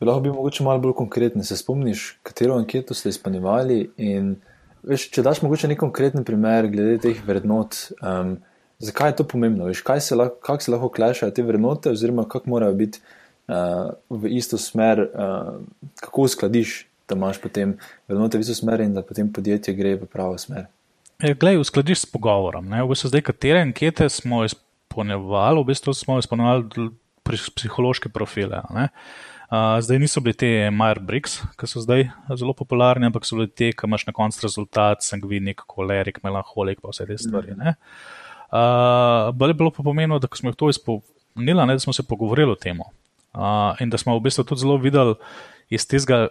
bi 0.00 0.06
lahko 0.06 0.20
bil 0.24 0.34
mogoče 0.36 0.64
malo 0.64 0.82
bolj 0.82 0.96
konkreten, 0.98 1.44
se 1.44 1.56
spomniš, 1.56 2.18
katero 2.22 2.56
anketo 2.58 2.94
ste 2.94 3.12
izpolnjevali 3.12 3.84
in 3.96 4.34
Veš, 4.82 5.06
če 5.14 5.22
daš 5.22 5.42
mogoče 5.44 5.68
nek 5.70 5.78
konkreten 5.78 6.24
primer 6.26 6.66
glede 6.70 6.96
teh 7.04 7.18
vrednot, 7.22 7.76
um, 8.02 8.34
zakaj 8.82 9.12
je 9.12 9.16
to 9.20 9.26
pomembno? 9.30 9.68
Veš, 9.70 9.84
se 10.02 10.16
lahko, 10.18 10.40
kako 10.42 10.64
se 10.64 10.72
lahko 10.74 10.88
klešajo 10.90 11.34
te 11.34 11.42
vrednote, 11.46 11.92
oziroma 11.94 12.24
kako 12.28 12.50
morajo 12.50 12.74
biti 12.74 12.98
uh, 12.98 13.92
v 14.10 14.32
isto 14.38 14.58
smer, 14.58 15.04
uh, 15.06 15.60
kako 16.02 16.26
uskladiš, 16.26 16.80
da 17.08 17.14
imaš 17.14 17.38
potem 17.42 17.76
vrednote 18.08 18.38
v 18.38 18.46
isto 18.46 18.56
smer 18.58 18.82
in 18.82 18.94
da 18.94 19.06
potem 19.06 19.30
podjetje 19.32 19.74
gre 19.74 19.94
v 20.00 20.10
pravo 20.10 20.34
smer. 20.38 20.66
E, 21.22 21.36
glej, 21.38 21.60
uskladiš 21.62 22.02
s 22.02 22.10
pogovorom. 22.10 22.66
Ne? 22.66 22.82
V 22.82 22.90
bistvu 22.90 23.12
zdaj, 23.12 23.22
katere 23.30 23.62
ankete 23.62 24.08
smo 24.10 24.42
izpolnjevali, 24.48 25.62
v 25.62 25.70
bistvu 25.70 25.94
smo 25.94 26.18
izpolnjevali 26.18 26.90
psihološke 27.36 28.12
profile. 28.12 28.62
Ne? 28.74 28.88
zdaj 29.80 29.98
niso 29.98 30.20
bili 30.24 30.32
te 30.38 30.48
Myers-Briggs, 30.72 31.42
ki 31.60 31.68
so 31.68 31.82
zdaj 31.84 32.06
zelo 32.40 32.54
popularni, 32.56 33.04
ampak 33.10 33.26
so 33.28 33.36
bili 33.36 33.50
te, 33.50 33.68
ki 33.76 33.84
imaš 33.84 34.06
na 34.08 34.14
koncu 34.16 34.46
rezultat, 34.46 35.04
sangvinik, 35.04 35.60
kolerik, 35.68 36.22
melanholik, 36.24 36.80
pa 36.80 36.92
vse 36.92 37.06
te 37.06 37.18
stvari. 37.20 37.52
Mm. 37.58 37.74
Uh, 38.52 39.28
Bolje 39.36 39.54
bilo 39.54 39.70
pa 39.70 39.84
pomenilo, 39.84 40.18
da 40.18 40.28
smo 40.32 40.50
jih 40.50 40.56
to 40.56 40.70
izpolnili, 40.72 41.66
da 41.68 41.78
smo 41.78 41.92
se 41.92 42.06
pogovorili 42.08 42.52
o 42.52 42.56
tem. 42.56 42.80
Uh, 42.80 43.76
in 43.80 43.90
da 43.90 43.98
smo 43.98 44.16
v 44.16 44.24
bistvu 44.24 44.44
tudi 44.44 44.64
zelo 44.64 44.76
videli 44.76 45.14
iz 45.68 45.86
tega, 45.88 46.28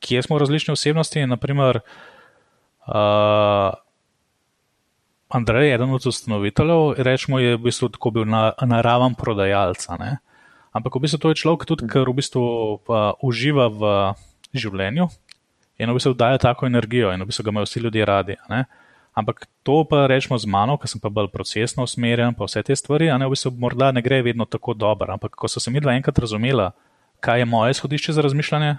kje 0.00 0.22
smo 0.22 0.38
različne 0.38 0.72
osebnosti. 0.72 1.26
Naprimer, 1.26 1.80
uh, 2.86 3.74
Andrej, 5.28 5.74
eden 5.74 5.90
od 5.94 6.06
ustanoviteljev, 6.06 6.94
rečemo, 6.98 7.38
je 7.38 7.56
v 7.56 7.62
bistvu 7.66 7.88
tako 7.88 8.10
bil 8.10 8.24
na, 8.26 8.52
naraven 8.62 9.14
prodajalca. 9.14 9.96
Ne? 9.98 10.18
Ampak 10.70 10.94
v 10.94 11.02
bistvu 11.02 11.18
to 11.18 11.28
je 11.34 11.40
človek 11.42 11.66
tudi, 11.66 11.90
ker 11.90 12.06
v 12.06 12.14
bistvu 12.14 12.42
uživa 13.26 13.66
v 13.66 13.82
življenju 14.54 15.10
in 15.80 15.90
v 15.90 15.96
bistvu 15.96 16.14
daje 16.14 16.38
tako 16.38 16.70
energijo 16.70 17.10
in 17.10 17.22
v 17.22 17.26
bistvu 17.26 17.48
ga 17.48 17.50
imajo 17.50 17.66
vsi 17.66 17.82
ljudje 17.82 18.06
radi. 18.06 18.36
Ne? 18.46 18.66
Ampak 19.10 19.50
to 19.66 19.82
pa 19.82 20.06
rečemo 20.06 20.38
z 20.38 20.46
mano, 20.46 20.78
ker 20.78 20.86
sem 20.86 21.02
pa 21.02 21.10
bolj 21.10 21.32
procesno 21.34 21.82
usmerjen, 21.82 22.36
pa 22.38 22.46
vse 22.46 22.62
te 22.62 22.76
stvari, 22.78 23.10
a 23.10 23.18
ne 23.18 23.26
v 23.26 23.34
bistvu 23.34 23.50
morda 23.58 23.90
ne 23.90 24.02
gre 24.02 24.22
vedno 24.22 24.46
tako 24.46 24.76
dobro. 24.78 25.10
Ampak 25.10 25.34
ko 25.34 25.50
so 25.50 25.58
se 25.58 25.74
mi 25.74 25.82
dva 25.82 25.96
enkrat 25.98 26.18
razumela, 26.22 26.70
kaj 27.18 27.42
je 27.42 27.50
moje 27.50 27.74
izhodišče 27.74 28.14
za 28.14 28.22
razmišljanje, 28.22 28.76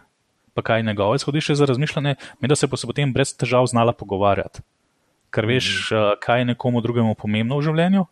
pa 0.56 0.62
kaj 0.64 0.80
je 0.80 0.88
njegovo 0.88 1.20
izhodišče 1.20 1.56
za 1.60 1.68
razmišljanje, 1.68 2.16
mi 2.40 2.48
da 2.48 2.56
se 2.56 2.68
pa 2.72 2.80
se 2.80 2.88
potem 2.88 3.12
brez 3.14 3.36
težav 3.36 3.68
znala 3.68 3.92
pogovarjati. 3.92 4.64
Ker 5.32 5.46
veš, 5.46 5.92
mhm. 5.92 6.20
kaj 6.24 6.40
je 6.40 6.50
nekomu 6.56 6.82
drugemu 6.82 7.16
pomembno 7.16 7.60
v 7.60 7.68
življenju. 7.68 8.08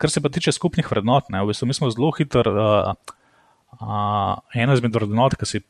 Kar 0.00 0.08
se 0.08 0.22
pa 0.24 0.30
tiče 0.32 0.54
skupnih 0.56 0.86
vrednot, 0.88 1.28
ne, 1.28 1.42
v 1.44 1.52
bistvu 1.52 1.68
mi 1.68 1.76
smo 1.76 1.90
zelo 1.92 2.08
hitro, 2.16 2.40
uh, 2.48 2.94
uh, 3.76 4.38
ena 4.56 4.76
izmed 4.76 4.96
vrednot, 4.96 5.36
ki 5.36 5.48
se 5.48 5.60
je 5.60 5.66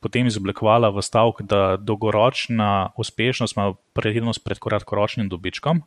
potem 0.00 0.30
izoblikovala 0.30 0.92
v 0.94 1.02
stavek, 1.04 1.42
da 1.44 1.76
dolgoročna 1.76 2.92
uspešnost 2.96 3.56
ima 3.56 3.72
prednost 3.92 4.44
pred 4.44 4.62
kratkoročnim 4.62 5.28
dobičkom, 5.28 5.82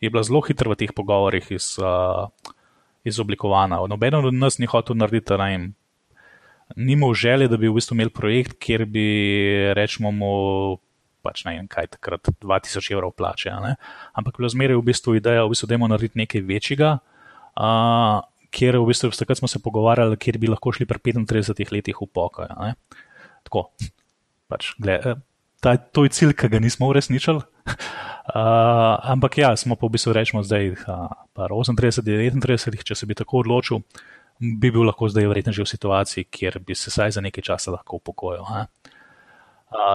je 0.00 0.10
bila 0.10 0.24
zelo 0.26 0.40
hitro 0.44 0.72
v 0.72 0.80
teh 0.80 0.92
pogovorih 0.96 1.52
iz, 1.54 1.76
uh, 1.78 2.32
izoblikovana. 3.04 3.78
Noben 3.88 4.18
od 4.18 4.34
nas 4.34 4.58
ni 4.58 4.66
hotel 4.66 4.96
narediti 4.96 5.36
rajem. 5.36 5.74
Ni 6.76 6.96
imel 6.96 7.14
želje, 7.14 7.46
da 7.48 7.56
bi 7.56 7.68
v 7.68 7.76
bistvu 7.78 7.94
imeli 7.94 8.10
projekt, 8.10 8.58
kjer 8.58 8.84
bi, 8.90 9.06
rečemo, 9.78 10.10
mu 10.10 10.32
pač 11.26 11.42
ne 11.48 11.56
vem, 11.56 11.66
kaj 11.70 11.90
takrat 11.98 12.30
2000 12.38 12.94
evrov 12.94 13.16
plače. 13.18 13.50
Ampak 14.14 14.38
bilo 14.38 14.50
zmeraj 14.52 14.78
v 14.78 14.86
bistvu 14.86 15.18
ideja, 15.18 15.44
v 15.44 15.52
bistvu, 15.52 15.68
da 15.68 15.78
imamo 15.78 15.90
narediti 15.92 16.22
nekaj 16.22 16.46
večjega, 16.46 16.96
uh, 17.58 18.22
kjer 18.54 18.78
v 18.78 18.88
bistvu 18.88 19.10
takrat 19.18 19.42
smo 19.42 19.50
se 19.50 19.60
pogovarjali, 19.62 20.18
kjer 20.20 20.38
bi 20.38 20.52
lahko 20.52 20.72
šli 20.72 20.86
pri 20.86 21.02
35 21.18 21.74
letih 21.74 21.98
v 22.00 22.08
pokoj. 22.08 22.50
Tako, 23.46 23.68
pač, 24.50 24.72
gled, 24.78 25.18
ta, 25.60 25.76
to 25.76 26.06
je 26.06 26.14
cilj, 26.14 26.36
ki 26.38 26.52
ga 26.54 26.62
nismo 26.62 26.92
uresničili. 26.92 27.42
Uh, 28.26 28.98
ampak 29.06 29.38
ja, 29.38 29.52
smo 29.54 29.76
pa 29.78 29.86
v 29.86 29.94
bistvu 29.94 30.10
rečemo 30.10 30.42
zdaj, 30.42 30.74
uh, 30.90 31.12
38, 31.38 32.02
39, 32.42 32.82
če 32.82 32.96
se 32.98 33.06
bi 33.06 33.14
tako 33.14 33.44
odločil, 33.44 33.84
bi 34.42 34.72
bil 34.74 34.82
lahko 34.82 35.06
zdaj 35.06 35.28
verjetno 35.30 35.54
že 35.54 35.62
v 35.62 35.70
situaciji, 35.70 36.26
kjer 36.26 36.58
bi 36.58 36.74
se 36.74 36.90
vsaj 36.90 37.14
za 37.14 37.22
nekaj 37.22 37.46
časa 37.46 37.70
lahko 37.70 38.02
upokojil. 38.02 38.42
Uh, 38.42 38.66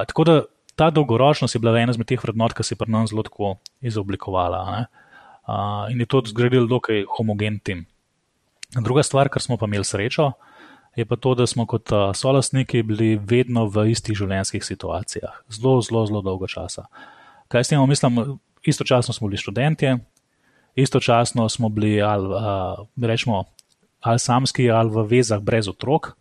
tako 0.08 0.24
da 0.24 0.36
ta 0.82 0.90
dolgoročnost 0.90 1.56
je 1.56 1.60
bila 1.62 1.78
ena 1.78 1.94
izmed 1.94 2.10
teh 2.10 2.22
vrednot, 2.24 2.56
ki 2.58 2.66
se 2.66 2.74
je 2.74 2.80
pri 2.80 2.90
nas 2.90 3.12
zelo 3.12 3.22
tako 3.22 3.56
izoblikovala. 3.86 4.62
Uh, 5.46 5.92
in 5.94 6.02
je 6.02 6.08
to 6.10 6.24
zgradil 6.26 6.66
dokaj 6.70 7.04
homogen 7.18 7.60
tim. 7.60 7.86
Druga 8.74 9.04
stvar, 9.06 9.30
kar 9.30 9.44
smo 9.46 9.60
pa 9.62 9.70
imeli 9.70 9.86
srečo, 9.86 10.32
je 10.98 11.06
pa 11.06 11.16
to, 11.16 11.36
da 11.38 11.46
smo 11.48 11.68
kot 11.70 11.92
uh, 11.94 12.16
solastniki 12.18 12.82
bili 12.84 13.14
vedno 13.16 13.68
v 13.70 13.92
istih 13.92 14.18
življenjskih 14.18 14.66
situacijah, 14.66 15.44
zelo, 15.54 15.76
zelo, 15.86 16.06
zelo 16.10 16.22
dolgo 16.26 16.50
časa. 16.50 16.88
Kaj 17.52 17.68
s 17.68 17.74
tem 17.74 17.90
mislim? 17.90 18.40
Istočasno 18.66 19.14
smo 19.14 19.28
bili 19.28 19.38
študenti, 19.42 19.96
istočasno 20.76 21.50
smo 21.50 21.70
bili 21.70 22.02
ali, 22.02 22.26
uh, 22.26 22.88
rečemo, 23.02 23.44
ali 24.02 24.20
samski, 24.20 24.70
ali 24.72 24.90
v 24.90 25.06
vezah 25.14 25.42
brez 25.42 25.70
otrok, 25.70 26.16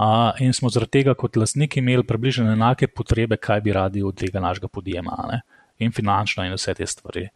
Uh, 0.00 0.32
in 0.40 0.54
smo 0.56 0.70
zaradi 0.72 0.94
tega, 0.96 1.12
kot 1.12 1.34
lastniki, 1.36 1.82
imeli 1.82 2.00
približno 2.08 2.46
enake 2.54 2.86
potrebe, 2.88 3.36
kaj 3.36 3.60
bi 3.60 3.72
radi 3.76 4.00
od 4.02 4.16
tega 4.16 4.40
našega 4.40 4.68
podjema, 4.72 5.16
ne? 5.28 5.40
in 5.84 5.92
finančno, 5.92 6.44
in 6.44 6.54
vse 6.56 6.72
te 6.74 6.86
stvari. 6.88 7.26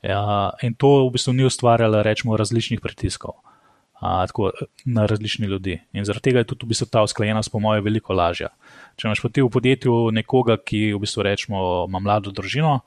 Uh, 0.00 0.54
in 0.64 0.72
to 0.72 0.88
v 1.04 1.10
bistvu 1.12 1.34
ni 1.36 1.44
ustvarjalo, 1.44 2.00
rečemo, 2.06 2.36
različnih 2.40 2.80
pritiskov 2.80 3.34
uh, 3.34 4.22
tako, 4.24 4.52
na 4.86 5.04
različne 5.10 5.50
ljudi. 5.52 5.74
In 5.92 6.06
zaradi 6.08 6.30
tega 6.30 6.40
je 6.40 6.48
tudi 6.54 6.64
v 6.64 6.70
bistvu 6.70 6.88
ta 6.88 7.02
usklajenost, 7.04 7.52
po 7.52 7.60
mojem, 7.60 7.84
veliko 7.84 8.16
lažja. 8.16 8.48
Če 8.96 9.10
imaš 9.10 9.22
ti 9.28 9.44
v 9.44 9.50
podjetju 9.52 9.96
nekoga, 10.16 10.56
ki 10.56 10.94
v 10.94 11.02
bistvu 11.02 11.26
rečemo, 11.26 11.64
ima 11.90 12.00
mlado 12.00 12.32
družino, 12.32 12.78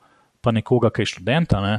pa 0.42 0.50
nekoga, 0.50 0.90
ki 0.90 1.06
je 1.06 1.12
študenta, 1.12 1.60
ne? 1.62 1.76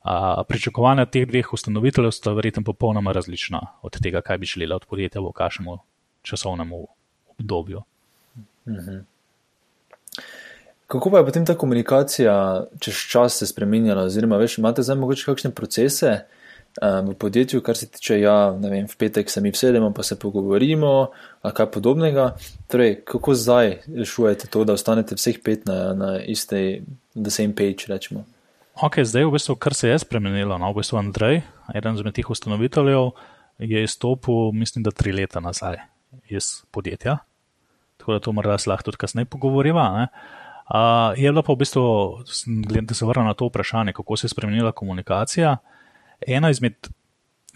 uh, 0.00 0.40
pričakovanja 0.48 1.04
teh 1.12 1.28
dveh 1.28 1.52
ustanoviteljev 1.52 2.16
sta 2.16 2.32
verjetno 2.32 2.64
popolnoma 2.64 3.12
različna 3.12 3.60
od 3.84 4.00
tega, 4.00 4.24
kaj 4.24 4.40
bi 4.40 4.48
želeli 4.48 4.78
od 4.80 4.88
podjetja 4.88 5.20
v 5.20 5.34
kašemu 5.36 5.76
časovnem 6.26 6.72
obdobju. 7.38 7.82
Mhm. 8.66 9.04
Kako 10.86 11.10
pa 11.10 11.18
je 11.18 11.26
potem 11.26 11.46
ta 11.46 11.54
komunikacija 11.58 12.64
čez 12.80 12.94
čas 12.94 13.38
se 13.38 13.46
spremenjala? 13.46 14.06
Oziroma, 14.06 14.36
veš, 14.38 14.58
imate 14.58 14.82
zdaj 14.82 14.96
mogoče 14.96 15.24
kakšne 15.26 15.50
procese 15.50 16.12
um, 16.82 17.08
v 17.10 17.14
podjetju, 17.18 17.60
kar 17.60 17.76
se 17.76 17.88
tiče, 17.90 18.20
ja, 18.20 18.54
ne 18.60 18.70
vem, 18.70 18.86
v 18.86 18.96
petek 18.96 19.30
se 19.30 19.40
mi 19.40 19.50
vsedemo, 19.50 19.90
pa 19.94 20.02
se 20.06 20.18
pogovorimo, 20.18 21.08
ali 21.42 21.54
kaj 21.54 21.70
podobnega. 21.74 22.28
Torej, 22.70 23.00
kako 23.04 23.34
zdaj 23.34 23.80
rešujete 23.96 24.46
to, 24.46 24.62
da 24.64 24.78
ostanete 24.78 25.18
vseh 25.18 25.42
pet 25.42 25.66
na, 25.66 25.90
na 25.94 26.12
istej, 26.22 26.84
the 27.18 27.34
same 27.34 27.54
page, 27.54 27.90
rečemo? 27.90 28.22
Ok, 28.82 29.02
zdaj 29.02 29.26
v 29.26 29.34
bistvu, 29.34 29.58
kar 29.58 29.74
se 29.74 29.90
je 29.90 29.98
spremenilo, 29.98 30.58
no, 30.58 30.70
v 30.70 30.84
bistvu 30.84 31.02
Andrej, 31.02 31.42
eden 31.74 31.98
izmed 31.98 32.14
teh 32.14 32.30
ustanoviteljev, 32.30 33.10
je 33.58 33.82
izstopil, 33.82 34.52
mislim, 34.54 34.86
da 34.86 34.94
tri 34.94 35.16
leta 35.16 35.40
nazaj 35.40 35.95
iz 36.28 36.64
podjetja, 36.70 37.18
tako 37.96 38.12
da 38.12 38.20
to 38.20 38.32
morda 38.32 38.58
se 38.58 38.70
lahko 38.70 38.90
tudi 38.90 38.96
kasneje 38.96 39.24
pogovoriva. 39.24 40.06
Uh, 40.66 41.18
je 41.18 41.30
bilo 41.30 41.42
pa 41.42 41.52
v 41.52 41.56
bistvu, 41.56 41.82
da 42.82 42.94
se 42.94 43.06
vrnem 43.06 43.26
na 43.26 43.34
to 43.34 43.46
vprašanje, 43.46 43.92
kako 43.92 44.16
se 44.16 44.26
je 44.26 44.34
spremenila 44.34 44.72
komunikacija. 44.72 45.56
Ena 46.26 46.50
izmed 46.50 46.88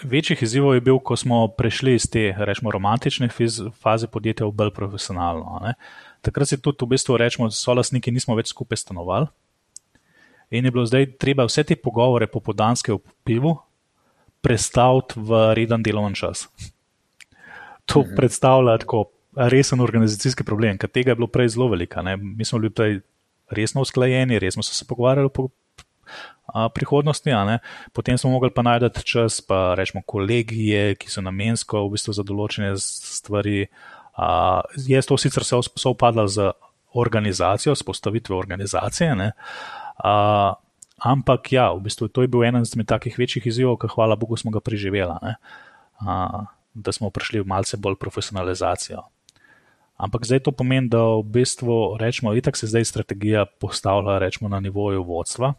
večjih 0.02 0.42
izzivov 0.42 0.74
je 0.74 0.80
bil, 0.80 0.98
ko 0.98 1.16
smo 1.16 1.48
prešli 1.48 1.94
iz 1.94 2.06
te, 2.10 2.34
rečemo, 2.38 2.70
romantične 2.70 3.28
faze 3.82 4.06
podjetja 4.06 4.46
v 4.46 4.52
bolj 4.52 4.70
profesionalno. 4.70 5.72
Takrat 6.20 6.48
se 6.48 6.60
tudi 6.60 6.84
v 6.84 6.94
bistvu 6.94 7.16
rečemo, 7.16 7.50
so 7.50 7.74
lastniki 7.74 8.10
nismo 8.10 8.34
več 8.34 8.54
skupaj 8.54 8.76
stanovali. 8.76 9.26
in 10.50 10.64
je 10.64 10.70
bilo 10.70 10.86
zdaj 10.86 11.06
treba 11.16 11.44
vse 11.44 11.62
te 11.64 11.76
pogovore 11.76 12.26
po 12.26 12.40
podanske 12.40 12.92
v 12.92 12.98
pivu 13.24 13.58
prestaviti 14.40 15.20
v 15.20 15.54
reden 15.54 15.82
delovni 15.82 16.16
čas. 16.16 16.48
To 17.86 18.00
mhm. 18.00 18.16
predstavlja 18.16 18.78
tako 18.78 19.04
resen 19.36 19.80
organizacijski 19.80 20.44
problem, 20.44 20.78
ker 20.78 20.90
tega 20.90 21.12
je 21.12 21.20
bilo 21.20 21.28
prej 21.30 21.54
zelo 21.54 21.68
velika. 21.68 22.02
Ne? 22.02 22.16
Mi 22.16 22.44
smo 22.44 22.58
bili 22.58 22.72
prej 22.74 23.00
resno 23.50 23.80
usklajeni, 23.80 24.38
resno 24.38 24.62
so 24.62 24.74
se 24.74 24.84
pogovarjali 24.86 25.30
po 25.34 25.48
a, 26.46 26.68
prihodnosti, 26.68 27.30
potem 27.92 28.18
smo 28.18 28.30
mogli 28.30 28.50
pa 28.50 28.62
najti 28.62 29.04
čas, 29.04 29.40
pa 29.40 29.74
rečemo 29.78 30.02
kolegije, 30.06 30.94
ki 30.94 31.10
so 31.10 31.22
namensko 31.22 31.86
v 31.86 31.94
bistvu 31.94 32.14
za 32.14 32.26
določene 32.26 32.74
stvari. 32.78 33.66
A, 34.18 34.60
je 34.76 35.02
to 35.02 35.18
sicer 35.18 35.44
se 35.46 35.88
upadlo 35.88 36.26
z 36.28 36.50
organizacijo, 36.94 37.74
s 37.74 37.86
postavitvijo 37.86 38.38
organizacije. 38.38 39.32
A, 40.04 40.54
ampak 40.98 41.52
ja, 41.52 41.70
v 41.72 41.86
bistvu 41.86 42.10
to 42.10 42.26
je 42.26 42.28
bil 42.28 42.44
eden 42.44 42.66
izmed 42.66 42.90
takih 42.90 43.18
večjih 43.18 43.46
izzivov, 43.46 43.78
ki 43.78 43.94
hvala 43.94 44.18
Bogu 44.18 44.36
smo 44.36 44.50
ga 44.50 44.60
preživeli, 44.60 45.36
da 46.74 46.92
smo 46.92 47.10
prišli 47.10 47.40
v 47.40 47.50
malce 47.50 47.76
bolj 47.76 47.96
profesionalizacijo. 48.00 49.02
Ampak 50.00 50.24
zdaj 50.24 50.46
to 50.48 50.52
pomeni, 50.56 50.88
da 50.88 51.02
v 51.20 51.24
bistvu 51.28 52.00
rečemo, 52.00 52.32
itak 52.32 52.56
se 52.56 52.66
zdaj 52.66 52.84
strategija 52.88 53.44
postavlja 53.44 54.18
rečemo, 54.18 54.48
na 54.48 54.60
nivoju 54.60 55.04
vodstva. 55.04 55.52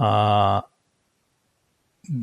Uh, 0.00 0.58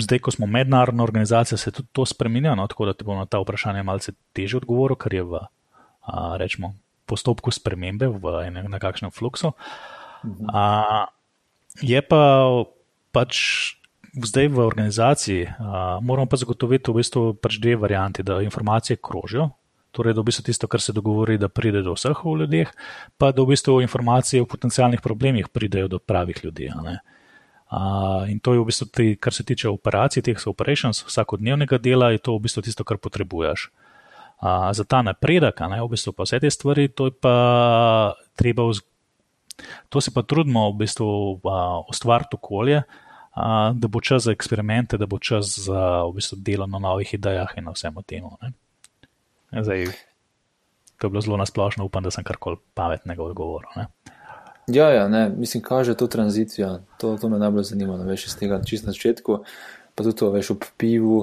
zdaj, 0.01 0.19
ko 0.19 0.31
smo 0.31 0.49
mednarodna 0.49 1.03
organizacija, 1.03 1.57
se 1.57 1.71
tudi 1.71 1.87
to 1.91 2.05
spremenja, 2.05 2.55
no, 2.55 2.67
tako 2.67 2.89
da 2.89 2.93
ti 2.93 3.07
bom 3.07 3.17
na 3.17 3.25
ta 3.25 3.39
vprašanje 3.39 3.83
malce 3.83 4.11
teže 4.35 4.57
odgovoril, 4.59 4.99
ker 4.99 5.13
je 5.13 5.23
v 5.23 5.39
uh, 5.39 6.35
rečemo, 6.35 6.73
postopku 7.07 7.53
spremembe, 7.55 8.09
v 8.11 8.35
enem 8.49 8.67
nekakšnem 8.67 9.13
fluksu. 9.15 9.53
Uh, 10.27 11.07
je 11.79 12.01
pa 12.01 12.21
pač 13.15 13.39
zdaj 14.25 14.47
v 14.47 14.59
organizaciji, 14.59 15.43
uh, 15.45 15.51
moramo 16.01 16.29
pa 16.29 16.37
zagotoviti 16.37 16.91
v 16.91 17.01
bistvu 17.01 17.21
pač 17.37 17.59
dve 17.61 17.75
varianti, 17.75 18.23
da 18.23 18.41
informacije 18.41 18.97
krožijo, 19.03 19.49
torej 19.91 20.13
da 20.13 20.21
v 20.21 20.29
bistvu 20.29 20.43
tisto, 20.49 20.67
kar 20.67 20.81
se 20.81 20.93
dogovori, 20.93 21.37
da 21.37 21.49
pride 21.49 21.81
do 21.85 21.93
vseh 21.93 22.17
v 22.23 22.35
ljudeh, 22.43 22.71
pa 23.17 23.31
da 23.31 23.41
v 23.41 23.53
bistvu 23.53 23.81
informacije 23.81 24.41
o 24.41 24.49
potencijalnih 24.49 25.01
problemih 25.01 25.49
pridejo 25.49 25.87
do 25.87 25.99
pravih 25.99 26.43
ljudi. 26.43 26.69
Uh, 26.69 28.29
in 28.31 28.39
to 28.39 28.53
je 28.53 28.59
v 28.59 28.67
bistvu, 28.69 28.87
te, 28.91 29.07
kar 29.15 29.33
se 29.33 29.43
tiče 29.43 29.69
operacij, 29.69 30.23
teh 30.23 30.47
operations, 30.47 31.03
vsakodnevnega 31.03 31.77
dela, 31.77 32.11
je 32.11 32.23
to 32.23 32.37
v 32.37 32.47
bistvu 32.47 32.63
tisto, 32.63 32.83
kar 32.83 32.97
potrebuješ. 32.97 33.69
Uh, 34.37 34.69
za 34.71 34.85
ta 34.85 35.01
napredek, 35.01 35.59
ne, 35.65 35.81
v 35.81 35.89
bistvu 35.91 36.13
pa 36.13 36.23
vse 36.23 36.39
te 36.39 36.49
stvari, 36.53 36.87
to 36.87 37.09
je 37.09 37.17
pa 37.17 38.13
treba, 38.37 38.69
vz... 38.69 38.85
to 39.89 40.01
se 40.01 40.13
pa 40.13 40.21
trudimo 40.21 40.69
v 40.71 40.85
bistvu 40.85 41.41
uh, 41.41 41.81
ustvariti 41.89 42.37
okolje, 42.37 42.85
uh, 42.85 43.03
da 43.73 43.87
bo 43.87 44.01
čas 44.01 44.23
za 44.23 44.31
eksperimente, 44.31 44.97
da 44.97 45.05
bo 45.05 45.19
čas 45.19 45.59
za 45.59 46.03
v 46.03 46.15
bistvu 46.17 46.37
delo 46.41 46.67
na 46.67 46.79
novih 46.79 47.13
idejah 47.13 47.53
in 47.57 47.69
na 47.69 47.71
vsem 47.71 47.95
tem. 48.05 48.23
Zdaj, 49.51 49.85
to 50.97 51.07
je 51.07 51.09
bilo 51.09 51.21
zelo 51.21 51.37
nasplošno, 51.37 51.85
upam, 51.85 52.03
da 52.03 52.11
sem 52.11 52.23
karkoli 52.23 52.57
pametnega 52.73 53.23
odgovoril. 53.23 53.69
Ne? 53.75 53.87
Ja, 54.67 54.89
ja 54.89 55.07
ne, 55.07 55.29
mislim, 55.29 55.63
kaže 55.63 55.93
to 55.95 56.07
tranzicijo. 56.07 56.79
To, 56.97 57.17
to 57.17 57.29
me 57.29 57.39
najbolj 57.39 57.63
zanima, 57.63 57.97
da 57.97 58.03
veš 58.03 58.25
iz 58.25 58.37
tega 58.37 58.59
čist 58.65 58.85
na 58.85 58.91
začetku, 58.91 59.43
pa 59.95 60.03
tudi 60.03 60.17
to 60.17 60.31
veš 60.31 60.49
v 60.49 60.71
pivu, 60.77 61.19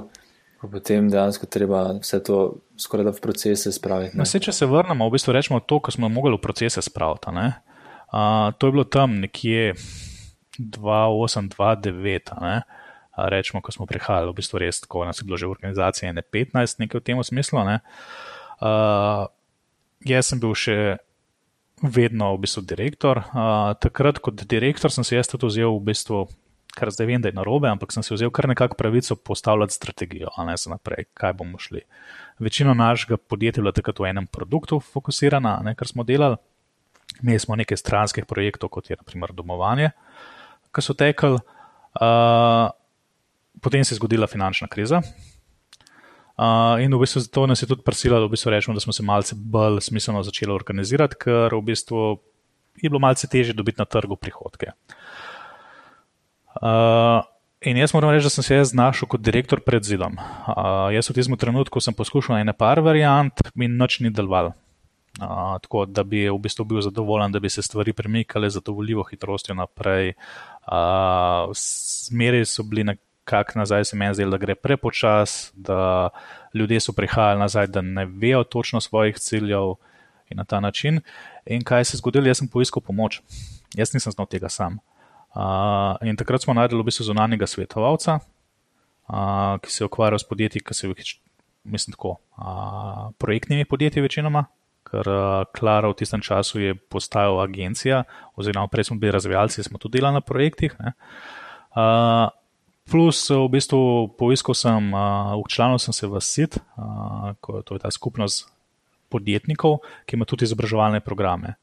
potem 0.71 1.11
dejansko 1.11 1.47
treba 1.47 1.90
vse 1.99 2.23
to 2.25 2.38
skoraj 2.80 3.11
da 3.11 3.12
v 3.12 3.21
procese 3.21 3.73
spraviti. 3.73 4.16
Vse, 4.16 4.40
če 4.40 4.52
se 4.52 4.66
vrnemo, 4.66 5.09
v 5.09 5.18
bistvu 5.18 5.35
rečemo 5.37 5.61
to, 5.61 5.80
kar 5.85 5.92
smo 5.92 6.09
mogli 6.09 6.33
v 6.38 6.40
procese 6.40 6.83
spraviti. 6.83 7.35
Uh, 8.14 8.54
to 8.59 8.71
je 8.71 8.73
bilo 8.73 8.85
tam 8.85 9.18
nekje 9.21 9.75
2008-2009 10.58 12.62
rečemo, 13.16 13.62
ko 13.62 13.73
smo 13.73 13.87
prihajali, 13.87 14.30
v 14.30 14.38
bistvu 14.38 14.58
res 14.58 14.82
tako, 14.82 15.06
nas 15.06 15.23
je 15.23 15.26
bilo 15.26 15.38
že 15.38 15.46
v 15.46 15.54
organizaciji 15.54 16.12
ne 16.12 16.23
15, 16.23 16.82
nekaj 16.82 17.00
v 17.00 17.04
tem 17.04 17.18
smislu. 17.23 17.62
Ne. 17.62 17.78
Uh, 18.58 19.30
jaz 20.02 20.30
sem 20.30 20.42
bil 20.42 20.54
še 20.58 20.99
vedno 21.82 22.34
v 22.34 22.46
bistvu 22.46 22.66
direktor. 22.66 23.23
Uh, 23.30 23.75
takrat 23.78 24.19
kot 24.19 24.43
direktor 24.43 24.90
sem 24.90 25.06
se 25.06 25.17
jaz 25.17 25.30
tudi 25.30 25.50
vzel 25.50 25.71
v 25.78 25.95
bistvu. 25.95 26.26
Kar 26.75 26.90
zdaj 26.90 27.06
vem, 27.06 27.23
da 27.23 27.30
je 27.30 27.38
narobe, 27.38 27.71
ampak 27.71 27.95
sem 27.95 28.02
si 28.02 28.10
vzel 28.10 28.34
kar 28.34 28.50
nekako 28.50 28.75
pravico 28.75 29.14
postavljati 29.14 29.71
strategijo, 29.71 30.32
a 30.34 30.43
ne 30.43 30.56
za 30.58 30.73
naprej, 30.73 31.06
kaj 31.14 31.30
bomo 31.38 31.54
šli. 31.54 31.84
Večina 32.43 32.75
našega 32.75 33.14
podjetja 33.14 33.60
je 33.60 33.62
bila 33.62 33.71
takrat 33.71 34.02
v 34.02 34.10
enem 34.10 34.26
produktu 34.26 34.80
fokusirana, 34.82 35.60
ne, 35.62 35.76
kar 35.78 35.86
smo 35.86 36.02
delali. 36.02 36.34
Imeli 37.23 37.38
smo 37.38 37.54
nekaj 37.54 37.78
stranskih 37.78 38.26
projektov, 38.26 38.75
kot 38.75 38.90
je 38.90 38.99
naprimer 38.99 39.30
domovanje, 39.30 39.93
ki 40.75 40.82
so 40.82 40.97
tekli. 40.99 41.39
Uh, 41.95 42.69
potem 43.63 43.84
se 43.84 43.95
je 43.95 44.00
zgodila 44.00 44.26
finančna 44.26 44.69
kriza. 44.69 45.02
Uh, 46.34 46.82
in 46.82 46.91
v 46.91 46.99
bistvu 46.99 47.23
to 47.30 47.47
nas 47.47 47.63
je 47.63 47.69
tudi 47.71 47.87
prisilo, 47.87 48.19
da, 48.19 48.26
v 48.26 48.34
bistvu 48.34 48.50
da 48.50 48.80
smo 48.82 48.93
se 48.93 49.02
malce 49.06 49.34
bolj 49.39 49.80
smiselno 49.80 50.23
začeli 50.26 50.50
organizirati, 50.52 51.15
ker 51.15 51.54
v 51.54 51.63
bistvu 51.63 52.19
je 52.82 52.91
bilo 52.91 52.99
malce 52.99 53.30
težje 53.30 53.54
dobiti 53.54 53.78
na 53.78 53.87
trgu 53.87 54.17
prihodke. 54.17 54.75
Uh, 56.58 57.23
in 57.63 57.78
jaz 57.78 57.95
moram 57.95 58.10
reči, 58.10 58.26
da 58.26 58.34
sem 58.34 58.43
se 58.43 58.65
znašel 58.75 59.08
kot 59.08 59.23
direktor 59.23 59.63
pred 59.63 59.87
zidom. 59.87 60.19
Uh, 60.19 60.91
jaz 60.91 61.10
v 61.10 61.23
tem 61.23 61.39
trenutku 61.39 61.80
sem 61.80 61.95
poskušal 61.95 62.43
ene 62.43 62.52
par 62.52 62.82
variant 62.82 63.47
in 63.54 63.78
noč 63.78 64.00
ni 64.00 64.10
deloval. 64.10 64.50
Uh, 65.23 65.54
tako 65.63 65.87
da 65.87 66.02
bi 66.02 66.26
v 66.26 66.39
bistvu 66.43 66.67
bil 66.67 66.82
zadovoljen, 66.82 67.30
da 67.30 67.39
bi 67.39 67.47
se 67.47 67.63
stvari 67.63 67.93
premikale 67.95 68.50
z 68.50 68.58
zadovoljivo 68.58 69.06
hitrostjo 69.06 69.54
naprej. 69.54 70.19
Uh, 70.67 71.53
Zmeraj 71.55 72.45
so 72.45 72.63
bili 72.63 72.85
na 72.85 72.95
kak 73.25 73.55
nazaj 73.55 73.85
se 73.85 73.97
meni 73.97 74.15
zdelo, 74.15 74.31
da 74.31 74.39
gre 74.39 74.55
prepočas, 74.55 75.53
da 75.55 76.09
ljudje 76.55 76.81
so 76.81 76.93
prihajali 76.93 77.41
nazaj, 77.41 77.67
da 77.67 77.81
ne 77.81 78.07
vejo 78.07 78.45
točno 78.45 78.81
svojih 78.81 79.19
ciljev 79.19 79.75
in 80.31 80.37
na 80.37 80.45
ta 80.45 80.61
način. 80.61 81.00
In 81.47 81.65
kaj 81.65 81.85
se 81.85 81.95
je 81.95 81.99
zgodilo, 81.99 82.27
jaz 82.27 82.39
sem 82.39 82.49
poiskal 82.49 82.83
pomoč. 82.83 83.21
Jaz 83.75 83.95
nisem 83.95 84.13
znal 84.13 84.27
tega 84.27 84.49
sam. 84.49 84.79
Uh, 85.35 85.97
in 86.07 86.17
takrat 86.17 86.43
smo 86.43 86.55
najdeli 86.55 86.83
v 86.83 86.87
bistvu 86.87 87.05
zunanjega 87.05 87.47
svetovalca, 87.47 88.19
uh, 89.09 89.59
ki 89.61 89.71
se 89.71 89.83
je 89.83 89.87
ukvarjal 89.87 90.19
s 90.19 90.29
podjetji, 90.29 90.63
ki 90.63 90.75
se 90.75 90.89
jih, 90.89 91.17
mislim, 91.65 91.97
tako, 91.97 92.17
uh, 92.39 93.11
projektnimi 93.19 93.65
podjetji 93.65 94.03
večinoma. 94.03 94.45
Ker 94.95 95.11
Klara 95.50 95.91
v 95.91 95.99
tistem 95.99 96.23
času 96.23 96.63
je 96.63 96.78
postajala 96.78 97.43
agencija, 97.43 98.04
oziroma 98.39 98.71
prej 98.71 98.87
smo 98.93 99.00
bili 99.02 99.11
razvijalci, 99.11 99.67
smo 99.67 99.83
tudi 99.83 99.99
delali 99.99 100.15
na 100.15 100.23
projektih. 100.23 100.78
Uh, 101.75 102.30
Plus, 102.85 103.17
v 103.33 103.49
bistvu, 103.49 104.13
poiskal 104.21 104.52
sem, 104.52 104.93
učlanil 105.41 105.80
sem 105.80 105.97
se 105.97 106.04
v 106.04 106.21
SIT, 106.21 106.61
to 107.41 107.73
je 107.73 107.80
ta 107.80 107.89
skupnost 107.89 108.45
podjetnikov, 109.09 109.80
ki 110.04 110.21
ima 110.21 110.28
tudi 110.28 110.45
izobraževalne 110.45 111.00
programe. 111.00 111.57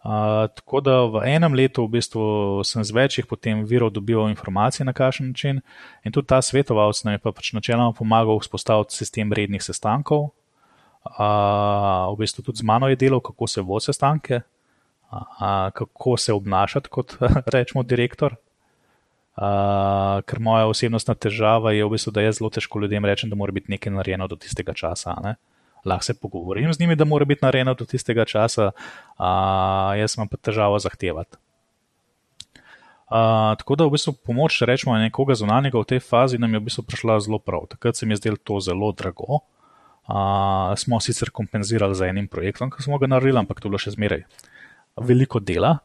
Uh, 0.00 0.48
tako 0.56 0.80
da 0.80 0.94
v 1.12 1.24
enem 1.28 1.52
letu 1.52 1.84
v 1.84 2.00
bistvu 2.00 2.24
sem 2.64 2.84
z 2.84 2.92
večjih 2.92 3.26
potem 3.28 3.64
virov 3.68 3.92
dobival 3.92 4.32
informacije 4.32 4.84
na 4.84 4.92
kakšen 4.96 5.32
način, 5.32 5.60
in 6.04 6.12
tudi 6.12 6.28
ta 6.28 6.40
svetovalec 6.40 7.04
nam 7.04 7.16
je 7.16 7.20
pa 7.20 7.32
pač 7.36 7.52
načeloma 7.52 7.92
pomagal 7.92 8.40
vzpostaviti 8.40 8.96
sistem 8.96 9.32
rednih 9.32 9.60
sestankov. 9.60 10.32
Uh, 11.00 12.12
v 12.12 12.20
bistvu 12.20 12.44
tudi 12.44 12.60
z 12.60 12.66
mano 12.68 12.88
je 12.88 12.96
delal, 12.96 13.22
kako 13.24 13.46
se 13.48 13.64
vodi 13.64 13.88
sestanke, 13.88 14.42
uh, 15.10 15.72
kako 15.72 16.16
se 16.16 16.32
obnašati 16.32 16.88
kot 16.88 17.16
rečemo 17.54 17.82
direktor, 17.82 18.36
Uh, 19.40 20.20
ker 20.28 20.36
moja 20.42 20.66
osebnostna 20.68 21.14
težava 21.16 21.70
je 21.72 21.84
v 21.86 21.94
bistvu, 21.94 22.12
da 22.12 22.20
jaz 22.20 22.40
zelo 22.40 22.50
težko 22.52 22.80
ljudem 22.82 23.06
rečem, 23.08 23.30
da 23.30 23.38
mora 23.38 23.54
biti 23.56 23.70
nekaj 23.72 23.92
narejeno 23.94 24.26
do 24.28 24.36
tistega 24.36 24.74
časa. 24.76 25.14
Ne? 25.24 25.36
Lahko 25.86 26.04
se 26.04 26.14
pogovorim 26.18 26.72
z 26.74 26.80
njimi, 26.82 26.96
da 26.98 27.06
mora 27.08 27.24
biti 27.24 27.46
narejeno 27.46 27.72
do 27.78 27.86
tistega 27.88 28.26
časa, 28.28 28.72
uh, 28.74 29.94
jaz 29.96 30.18
imam 30.18 30.28
pa 30.28 30.36
težavo 30.36 30.76
zahtevati. 30.82 31.38
Uh, 33.08 33.56
tako 33.62 33.78
da 33.78 33.86
v 33.86 33.94
bistvu 33.94 34.12
pomoč, 34.26 34.58
če 34.60 34.68
rečemo, 34.68 34.98
nekoga 35.00 35.38
zunanjega 35.38 35.80
v 35.80 35.88
tej 35.94 36.02
fazi 36.04 36.36
nam 36.36 36.52
je 36.52 36.60
v 36.60 36.66
bistvu 36.68 36.84
prišla 36.90 37.22
zelo 37.24 37.40
prav. 37.40 37.64
Takrat 37.70 37.96
se 37.96 38.06
mi 38.06 38.18
je 38.18 38.20
zdelo 38.20 38.36
to 38.44 38.60
zelo 38.60 38.92
drago. 38.92 39.40
Uh, 39.40 39.59
smo 40.76 41.00
sicer 41.00 41.30
kompenzirali 41.30 41.94
za 41.94 42.06
enim 42.06 42.28
projektom, 42.28 42.70
ki 42.70 42.82
smo 42.82 42.98
ga 42.98 43.06
naredili, 43.06 43.38
ampak 43.38 43.60
to 43.60 43.68
je 43.68 43.70
bilo 43.70 43.78
še 43.78 43.94
zmeraj 43.94 44.24
veliko 44.96 45.40
dela. 45.40 45.78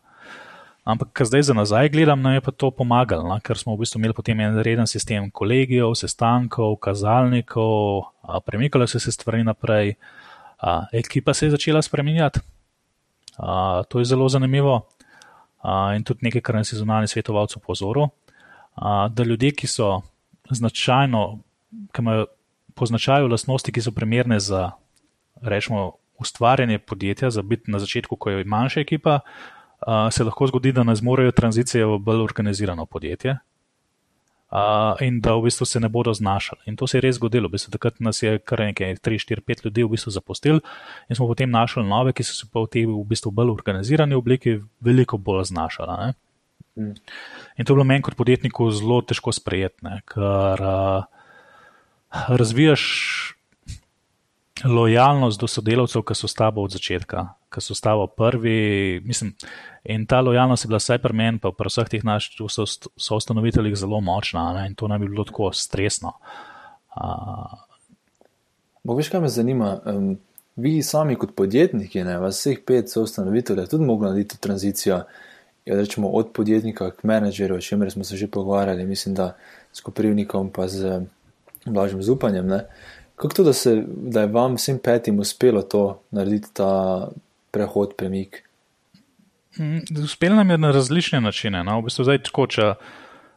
Ampak, 0.86 1.16
kar 1.18 1.26
zdaj 1.26 1.48
za 1.48 1.54
nazaj 1.58 1.90
gledam, 1.90 2.22
nam 2.22 2.36
je 2.38 2.42
pa 2.46 2.52
to 2.54 2.70
pomagalo, 2.70 3.26
na? 3.26 3.40
ker 3.42 3.58
smo 3.58 3.74
v 3.74 3.82
bistvu 3.82 3.98
imeli 3.98 4.14
potem 4.14 4.38
en 4.46 4.60
reden 4.62 4.86
sistem 4.86 5.32
kolegijev, 5.34 5.96
sestankov, 5.98 6.76
kazalnikov, 6.78 8.12
premikale 8.46 8.86
so 8.86 9.02
se 9.02 9.12
stvari 9.12 9.42
naprej, 9.44 9.96
a, 10.62 10.86
ekipa 10.94 11.34
se 11.34 11.48
je 11.48 11.56
začela 11.58 11.82
spremenjati. 11.82 12.40
A, 13.38 13.82
to 13.90 14.00
je 14.00 14.06
zelo 14.06 14.30
zanimivo 14.30 14.86
a, 15.64 15.96
in 15.98 16.06
tudi 16.06 16.30
nekaj, 16.30 16.46
kar 16.46 16.62
nas 16.62 16.70
je 16.70 16.78
zunani 16.78 17.10
svetovalcev 17.10 17.66
pozoril, 17.66 18.14
a, 18.78 19.10
da 19.10 19.26
ljudje, 19.26 19.56
ki 19.58 19.68
so 19.68 20.04
značajno, 20.54 21.40
ki 21.90 22.06
imajo 22.06 22.30
po 22.76 22.86
značaju 22.86 23.28
lastnosti, 23.32 23.72
ki 23.72 23.82
so 23.82 23.92
primerne 23.92 24.40
za, 24.40 24.72
rečemo, 25.42 25.94
ustvarjanje 26.20 26.80
podjetja, 26.80 27.30
za 27.30 27.42
biti 27.42 27.72
na 27.72 27.80
začetku, 27.80 28.16
ko 28.16 28.30
je 28.30 28.44
manjša 28.44 28.80
ekipa 28.80 29.20
uh, 29.88 30.12
se 30.12 30.24
lahko 30.24 30.48
zgodi, 30.48 30.72
da 30.72 30.84
ne 30.84 30.96
zmorejo 30.96 31.32
tranzicije 31.32 31.86
v 31.86 31.98
bolj 31.98 32.24
organizirano 32.24 32.86
podjetje. 32.86 33.38
Uh, 34.56 35.02
in 35.02 35.20
da 35.20 35.34
v 35.36 35.50
bistvu 35.50 35.66
se 35.66 35.80
ne 35.80 35.90
bodo 35.90 36.14
znašali. 36.14 36.62
In 36.66 36.76
to 36.76 36.88
se 36.88 36.98
je 36.98 37.02
res 37.02 37.16
zgodilo. 37.16 37.50
V 37.50 37.58
bistvu, 37.58 37.72
takrat 37.72 38.00
nas 38.00 38.22
je 38.24 38.38
kar 38.40 38.62
nekaj, 38.62 38.96
3, 39.04 39.18
4, 39.20 39.42
5 39.42 39.66
ljudi 39.66 39.84
v 39.84 39.90
bistvu 39.96 40.12
zapustili, 40.12 40.62
in 41.10 41.16
smo 41.16 41.28
potem 41.28 41.50
našli 41.52 41.84
nove, 41.84 42.14
ki 42.14 42.24
so 42.24 42.38
se 42.38 42.48
pa 42.54 42.62
v 42.64 42.70
tej 42.72 42.86
v 42.86 43.02
bistvu 43.10 43.34
bolj 43.36 43.52
organizirani 43.52 44.16
obliki 44.16 44.60
veliko 44.80 45.18
bolj 45.18 45.50
znašali. 45.52 46.14
Mm. 46.78 46.94
In 47.58 47.66
to 47.66 47.74
je 47.74 47.76
bilo 47.76 47.84
meni 47.84 48.06
kot 48.06 48.16
podjetniku 48.16 48.70
zelo 48.72 49.02
težko 49.02 49.34
sprejeti, 49.34 49.92
ker 50.14 50.62
uh, 50.62 51.04
razvijaš 52.28 52.84
lojalnost 54.66 55.40
do 55.40 55.48
sodelavcev, 55.48 56.02
ki 56.08 56.16
so 56.16 56.28
s 56.28 56.34
tabo 56.34 56.64
od 56.64 56.72
začetka, 56.72 57.28
ki 57.54 57.62
so 57.62 57.76
s 57.76 57.84
tabo 57.84 58.08
prvi. 58.08 59.02
Mislim, 59.06 59.34
in 59.84 60.06
ta 60.06 60.22
lojalnost 60.22 60.66
je 60.66 60.68
bila 60.68 60.80
vsaj 60.82 61.02
pri 61.04 61.14
meni, 61.14 61.40
pa 61.40 61.52
pri 61.52 61.70
vseh 61.70 61.90
teh 61.92 62.04
naših 62.04 62.42
soustanoviteljih 62.98 63.76
zelo 63.76 64.02
močna 64.02 64.54
ne? 64.54 64.68
in 64.68 64.76
to 64.76 64.88
naj 64.88 65.00
bi 65.00 65.10
bilo 65.12 65.24
tako 65.24 65.52
stresno. 65.54 66.16
Uh, 66.96 67.52
Veš, 68.96 69.10
kaj 69.10 69.22
me 69.22 69.30
zanima? 69.30 69.80
Um, 69.86 70.18
vi 70.56 70.82
sami 70.84 71.16
kot 71.16 71.36
podjetniki, 71.36 72.04
ne, 72.04 72.20
vas 72.20 72.40
vseh 72.40 72.62
pet 72.66 72.90
soustanoviteljev, 72.90 73.68
tudi 73.68 73.86
mogli 73.86 74.08
narediti 74.08 74.38
tranzicijo 74.42 75.02
ja, 75.66 75.76
rečemo, 75.76 76.08
od 76.08 76.32
podjetnika 76.34 76.92
k 76.92 77.04
menedžerju, 77.04 77.58
o 77.58 77.62
čemer 77.62 77.92
smo 77.92 78.04
se 78.04 78.18
že 78.18 78.28
pogovarjali, 78.28 78.86
mislim, 78.86 79.16
da 79.16 79.36
s 79.74 79.82
Koprivnikom 79.82 80.52
pa 80.54 80.68
z 80.68 81.02
Blažim 81.66 82.04
Zupanjem. 82.04 82.48
Ne. 82.48 82.66
Kako 83.16 83.36
to, 83.36 83.44
da, 83.44 83.54
se, 83.54 83.84
da 83.88 84.22
je 84.22 84.28
vam 84.28 84.56
vsem 84.56 84.80
petim 84.84 85.20
uspelo 85.20 85.62
to 85.62 86.02
narediti, 86.12 86.54
ta 86.54 87.08
prehod, 87.52 87.96
premik? 87.98 88.44
Mm, 89.60 90.04
uspelo 90.04 90.36
nam 90.36 90.50
je 90.50 90.58
na 90.58 90.72
različne 90.72 91.22
načine. 91.22 91.64
No? 91.64 91.80
V 91.80 91.90
bistvu 91.90 92.04
zdaj, 92.04 92.24
tako, 92.28 92.48
če 92.48 92.74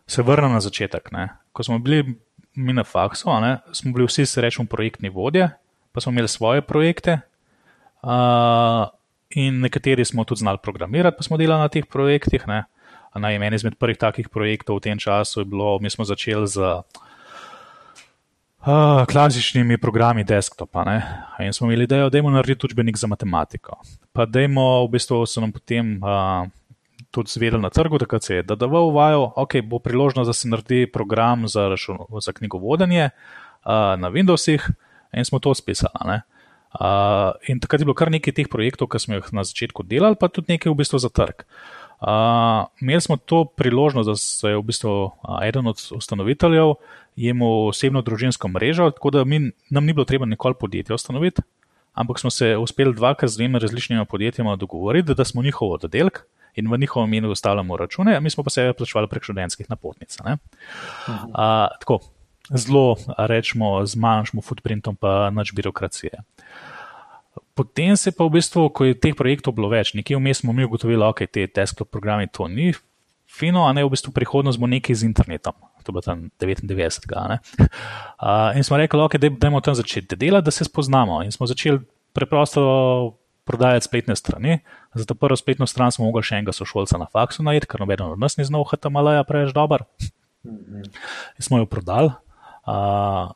se 0.06 0.22
vrnem 0.22 0.52
na 0.52 0.60
začetek. 0.60 1.12
Ne? 1.12 1.28
Ko 1.52 1.62
smo 1.62 1.78
bili 1.78 2.18
mi 2.54 2.72
na 2.72 2.84
faksu, 2.84 3.30
ne? 3.40 3.58
smo 3.72 3.92
bili 3.92 4.08
vsi, 4.08 4.26
se 4.26 4.42
rečemo, 4.42 4.66
projektni 4.66 5.08
vodje, 5.08 5.50
pa 5.92 6.00
smo 6.00 6.12
imeli 6.12 6.28
svoje 6.28 6.62
projekte. 6.62 7.20
Uh, 8.02 8.88
in 9.30 9.60
nekateri 9.60 10.04
smo 10.04 10.24
tudi 10.24 10.38
znali 10.38 10.58
programirati, 10.62 11.16
pa 11.16 11.22
smo 11.22 11.36
delali 11.36 11.60
na 11.60 11.68
teh 11.68 11.86
projektih. 11.86 12.46
Na 13.14 13.30
en 13.32 13.54
izmed 13.54 13.74
prvih 13.78 13.98
takih 13.98 14.28
projektov 14.28 14.76
v 14.76 14.80
tem 14.80 14.98
času 14.98 15.40
je 15.40 15.44
bilo, 15.44 15.78
mi 15.78 15.90
smo 15.90 16.04
začeli 16.04 16.46
z 16.46 16.82
uh, 18.60 19.06
klasičnimi 19.06 19.78
programi 19.78 20.24
desktopa. 20.24 20.84
Ne? 20.84 20.98
In 21.40 21.52
smo 21.52 21.66
imeli 21.66 21.84
idejo, 21.84 22.10
da 22.10 22.18
je 22.18 22.22
narediti 22.22 22.66
učbenik 22.66 22.96
za 22.96 23.06
matematiko. 23.06 23.80
Pa 24.12 24.26
da 24.26 24.40
je 24.40 24.48
v 24.48 24.88
bistvu 24.90 25.26
so 25.26 25.40
nam 25.40 25.52
potem 25.52 26.00
uh, 26.02 26.48
tudi 27.10 27.30
zvedeli 27.30 27.62
na 27.62 27.70
trgu, 27.70 27.98
da 27.98 28.20
se 28.20 28.34
je 28.34 28.42
DDV 28.42 28.74
uvajal, 28.74 29.32
ok, 29.36 29.62
bo 29.64 29.78
priložnost, 29.78 30.28
da 30.28 30.32
se 30.32 30.48
naredi 30.48 30.86
program 30.92 31.48
za, 31.48 31.70
za 32.20 32.32
knjigovodenje 32.32 33.04
uh, 33.04 33.70
na 34.00 34.10
Windowsih 34.10 34.70
in 35.12 35.24
smo 35.24 35.38
to 35.38 35.54
spisali. 35.54 36.20
Uh, 36.68 37.32
in 37.48 37.60
takrat 37.60 37.80
je 37.80 37.84
bilo 37.84 37.94
kar 37.96 38.10
nekaj 38.12 38.34
teh 38.36 38.48
projektov, 38.48 38.90
ki 38.92 39.00
smo 39.00 39.16
jih 39.16 39.32
na 39.32 39.44
začetku 39.44 39.82
delali, 39.88 40.18
pa 40.20 40.28
tudi 40.28 40.52
nekaj 40.52 40.72
v 40.72 40.76
bistvu 40.76 41.00
za 41.00 41.08
trg. 41.08 41.46
Uh, 41.98 42.68
imeli 42.84 43.00
smo 43.00 43.16
to 43.16 43.44
priložnost, 43.44 44.06
da 44.06 44.16
se 44.16 44.52
je 44.52 44.56
v 44.56 44.62
bistvu 44.62 44.92
uh, 45.08 45.40
eden 45.42 45.66
od 45.66 45.80
ustanoviteljev 45.96 46.76
imel 47.18 47.68
osebno 47.68 48.02
družinsko 48.02 48.48
mrežo, 48.48 48.90
tako 48.94 49.10
da 49.10 49.24
mi, 49.24 49.50
nam 49.70 49.84
ni 49.84 49.92
bilo 49.92 50.04
treba 50.04 50.26
nikoli 50.26 50.54
podjetje 50.60 50.94
ustanoviti, 50.94 51.42
ampak 51.92 52.20
smo 52.20 52.30
se 52.30 52.56
uspeli 52.56 52.94
dvakrat 52.94 53.30
z 53.30 53.36
dvema 53.36 53.58
različnima 53.58 54.04
podjetjama 54.04 54.56
dogovoriti, 54.56 55.14
da 55.14 55.24
smo 55.24 55.42
njihov 55.42 55.72
oddelek 55.72 56.24
in 56.54 56.70
v 56.70 56.78
njihovem 56.78 57.14
imenu 57.14 57.30
ustavljamo 57.30 57.76
račune, 57.76 58.20
mi 58.20 58.30
smo 58.30 58.44
pa 58.44 58.50
sebe 58.50 58.72
plačevali 58.72 59.08
prek 59.08 59.22
študentskih 59.22 59.70
napotnic. 59.70 60.16
Uh, 60.20 60.34
tako, 61.80 62.00
zelo, 62.50 62.96
rečemo, 63.18 63.86
z 63.86 63.96
manjšim 63.96 64.42
footprintom, 64.42 64.96
pa 64.96 65.30
nič 65.30 65.52
birokracije. 65.52 66.22
Potem 67.54 67.96
se 67.96 68.12
pa 68.12 68.24
v 68.24 68.38
bistvu, 68.38 68.68
ko 68.70 68.86
je 68.86 68.94
teh 68.98 69.14
projektov 69.18 69.54
bilo 69.54 69.70
več, 69.70 69.94
nekje 69.94 70.18
vmes 70.18 70.42
smo 70.42 70.52
mi 70.52 70.66
ugotovili, 70.66 71.00
da 71.02 71.10
okay, 71.10 71.26
te 71.26 71.46
desktop 71.46 71.90
programi 71.90 72.30
to 72.30 72.48
ni 72.48 72.72
fino, 73.28 73.66
a 73.66 73.72
ne 73.72 73.84
v 73.84 73.92
bistvu 73.92 74.14
prihodnost 74.14 74.58
bo 74.58 74.66
nekaj 74.66 75.02
z 75.02 75.10
internetom. 75.10 75.54
To 75.88 75.94
bo 75.96 76.04
tam 76.04 76.28
99. 76.36 77.08
Uh, 77.08 78.52
in 78.52 78.64
smo 78.64 78.76
rekli, 78.76 79.00
okay, 79.00 79.16
da 79.16 79.32
bomo 79.32 79.62
tam 79.64 79.72
začeti 79.72 80.18
delati, 80.20 80.44
da 80.44 80.52
se 80.52 80.68
spoznamo. 80.68 81.22
In 81.24 81.32
smo 81.32 81.48
začeli 81.48 81.80
preprosto 82.12 83.16
prodajati 83.48 83.88
spletne 83.88 84.16
strani. 84.16 84.58
Za 84.94 85.08
to 85.08 85.14
prvo 85.14 85.36
spletno 85.36 85.66
stran 85.66 85.92
smo 85.92 86.04
mogli 86.04 86.20
še 86.20 86.42
enega 86.42 86.52
sošolca 86.52 87.00
na 87.00 87.08
faksu 87.08 87.40
najti, 87.46 87.70
ker 87.70 87.80
noben 87.80 88.04
od 88.04 88.20
nas 88.20 88.36
ni 88.36 88.44
znal 88.44 88.68
HTML-ja 88.68 89.24
preveč 89.24 89.54
dober. 89.56 89.86
In 90.44 91.40
smo 91.40 91.62
jo 91.62 91.68
prodali. 91.70 92.12
Uh, 92.68 93.32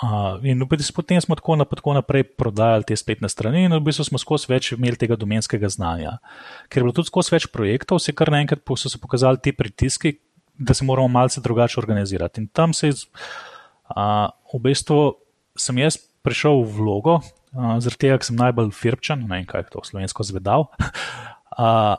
uh, 0.00 0.40
in 0.40 0.64
potem 0.96 1.20
smo 1.20 1.36
tako, 1.36 1.58
tako 1.68 1.94
naprej 1.98 2.24
prodajali 2.40 2.88
te 2.88 2.96
spletne 2.96 3.28
strani, 3.28 3.66
in 3.68 3.76
v 3.76 3.82
bistvu 3.90 4.08
smo 4.08 4.22
skozi 4.22 4.48
več 4.48 4.72
imeli 4.72 4.96
tega 4.96 5.20
domenskega 5.20 5.68
znanja. 5.68 6.16
Ker 6.72 6.80
je 6.80 6.88
bilo 6.88 6.96
tudi 6.96 7.12
skozi 7.12 7.36
več 7.36 7.50
projektov, 7.52 8.00
se 8.00 8.16
kar 8.16 8.32
naenkrat 8.32 8.64
so 8.64 8.88
se 8.88 8.96
pokazali 8.96 9.36
ti 9.44 9.52
pritiski, 9.52 10.16
da 10.60 10.74
se 10.74 10.84
moramo 10.84 11.08
malce 11.08 11.40
drugače 11.40 11.80
organizirati. 11.80 12.40
In 12.40 12.46
tam 12.52 12.72
se 12.76 12.90
je, 12.92 12.94
uh, 13.96 14.28
v 14.54 14.60
bistvu, 14.60 15.16
sem 15.56 15.78
jaz 15.80 15.96
prišel 16.22 16.60
v 16.62 16.76
vlogo, 16.76 17.16
uh, 17.20 17.80
zaradi 17.80 18.04
tega, 18.04 18.20
ker 18.20 18.28
sem 18.28 18.38
najbolj 18.38 18.70
firpčen, 18.76 19.24
ne 19.24 19.32
vem, 19.32 19.48
kaj 19.48 19.64
je 19.64 19.72
to 19.74 19.84
slovensko 19.92 20.26
zvedal. 20.28 20.68
Uh, 21.60 21.98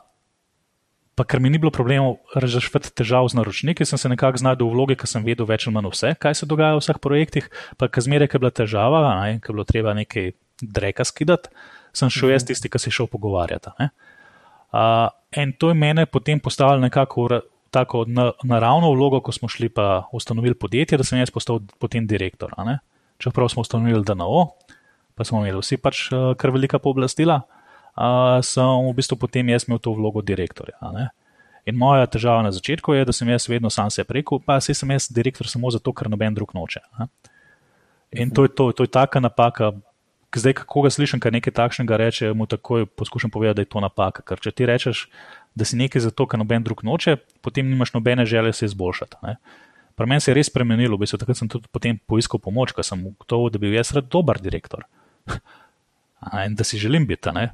pa 1.14 1.26
ker 1.28 1.38
mi 1.38 1.50
ni 1.52 1.60
bilo 1.60 1.70
problemov 1.70 2.16
rešiti 2.34 2.90
težav 2.96 3.28
z 3.30 3.36
naročniki, 3.36 3.84
sem 3.86 4.00
se 4.00 4.08
nekako 4.08 4.40
znašel 4.40 4.64
v 4.64 4.72
vlogi, 4.72 4.96
ker 4.98 5.06
sem 5.06 5.22
vedel 5.22 5.46
več 5.46 5.68
ali 5.68 5.76
manj 5.76 5.90
vse, 5.92 6.14
kaj 6.18 6.34
se 6.34 6.48
dogaja 6.48 6.78
v 6.78 6.80
vseh 6.80 6.98
projektih. 6.98 7.50
Pa 7.78 7.86
ker 7.92 8.02
zmeraj 8.02 8.32
je 8.32 8.40
bila 8.40 8.50
težava, 8.50 9.02
ne, 9.20 9.36
ker 9.38 9.52
je 9.52 9.58
bilo 9.58 9.66
treba 9.68 9.92
nekaj 9.94 10.32
dreka 10.64 11.04
skidati, 11.06 11.52
sem 11.92 12.10
šel 12.10 12.32
jaz 12.32 12.42
mhm. 12.42 12.48
tisti, 12.48 12.72
ki 12.72 12.80
se 12.80 12.88
je 12.88 12.96
šel 12.96 13.12
pogovarjati. 13.12 13.76
Uh, 13.76 15.12
in 15.36 15.52
to 15.52 15.68
je 15.68 15.76
mene 15.76 16.08
potem 16.08 16.40
postavilo 16.40 16.80
nekako 16.80 17.28
v 17.28 17.42
tako 17.72 18.04
naravno 18.44 18.92
vlogo, 18.92 19.22
ko 19.24 19.32
smo 19.32 19.48
šli 19.48 19.68
pa 19.72 20.04
ustanovili 20.12 20.54
podjetje, 20.54 20.98
da 21.00 21.04
sem 21.04 21.18
jaz 21.18 21.32
postal 21.32 21.60
potem 21.80 22.06
direktor. 22.06 22.52
Čeprav 23.18 23.48
smo 23.48 23.64
ustanovili 23.64 24.04
DNO, 24.04 24.46
pa 25.14 25.24
smo 25.24 25.40
imeli 25.40 25.60
vsi 25.60 25.80
pač 25.80 26.06
uh, 26.12 26.32
kar 26.36 26.52
velika 26.52 26.78
pooblastila 26.78 27.42
sem 28.42 28.64
v 28.64 28.92
bistvu 28.96 29.16
potem 29.20 29.48
jaz 29.48 29.68
imel 29.68 29.78
to 29.78 29.92
vlogo 29.92 30.22
direktorja. 30.22 30.78
In 31.66 31.76
moja 31.78 32.06
težava 32.06 32.42
na 32.42 32.50
začetku 32.50 32.94
je, 32.94 33.04
da 33.04 33.12
sem 33.12 33.28
jaz 33.28 33.46
vedno 33.48 33.70
sam 33.70 33.90
se 33.90 34.04
rekel, 34.08 34.40
pa 34.40 34.60
se 34.60 34.74
sem 34.74 34.90
jaz 34.90 35.08
direktor 35.12 35.46
samo 35.46 35.70
zato, 35.70 35.92
ker 35.92 36.10
noben 36.10 36.34
drug 36.34 36.54
noče. 36.54 36.80
Ne? 36.98 37.06
In 38.12 38.30
to 38.30 38.44
je, 38.44 38.48
to, 38.48 38.72
to 38.72 38.82
je 38.82 38.90
taka 38.90 39.20
napaka. 39.20 39.72
Zdaj, 40.34 40.64
kako 40.64 40.82
ga 40.82 40.90
slišim, 40.90 41.20
kaj 41.20 41.30
nekaj 41.30 41.52
takšnega 41.52 41.96
reče, 41.96 42.32
mu 42.32 42.46
takoj 42.48 42.86
poskušam 42.86 43.30
povedati, 43.30 43.56
da 43.56 43.62
je 43.62 43.70
to 43.70 43.80
napaka. 43.84 44.24
Ker 44.24 44.40
če 44.40 44.50
ti 44.50 44.66
rečeš, 44.66 45.06
da 45.54 45.64
si 45.68 45.76
nekaj 45.76 46.06
zato, 46.06 46.26
ker 46.26 46.40
noben 46.40 46.64
drug 46.64 46.82
noče, 46.86 47.16
potem 47.44 47.68
nimaš 47.68 47.92
nobene 47.94 48.26
želje 48.26 48.52
se 48.52 48.70
izboljšati. 48.70 49.20
Ne? 49.22 49.36
Pri 49.94 50.08
meni 50.08 50.24
se 50.24 50.30
je 50.30 50.34
res 50.34 50.48
spremenilo, 50.48 50.96
v 50.96 51.04
bistvu, 51.04 51.20
takrat 51.20 51.38
sem 51.38 51.50
tudi 51.52 51.68
potem 51.72 51.98
poiskal 52.08 52.40
pomoč, 52.40 52.72
ker 52.72 52.86
sem 52.86 53.02
ugotovil, 53.12 53.50
da 53.52 53.60
bi 53.60 53.68
bil 53.68 53.76
jaz 53.76 53.92
rad 53.92 54.08
dober 54.12 54.40
direktor. 54.40 54.86
In 56.46 56.56
da 56.56 56.64
si 56.64 56.80
želim 56.80 57.06
biti. 57.06 57.32
Ne? 57.34 57.50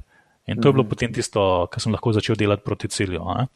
In 0.47 0.61
to 0.61 0.69
je 0.69 0.73
bilo 0.73 0.83
mhm. 0.83 0.89
potem 0.89 1.13
tisto, 1.13 1.67
kar 1.71 1.83
sem 1.83 1.93
lahko 1.93 2.13
začel 2.15 2.37
delati 2.39 2.63
proti 2.65 2.87
cilju. 2.87 3.25
Ne? 3.37 3.47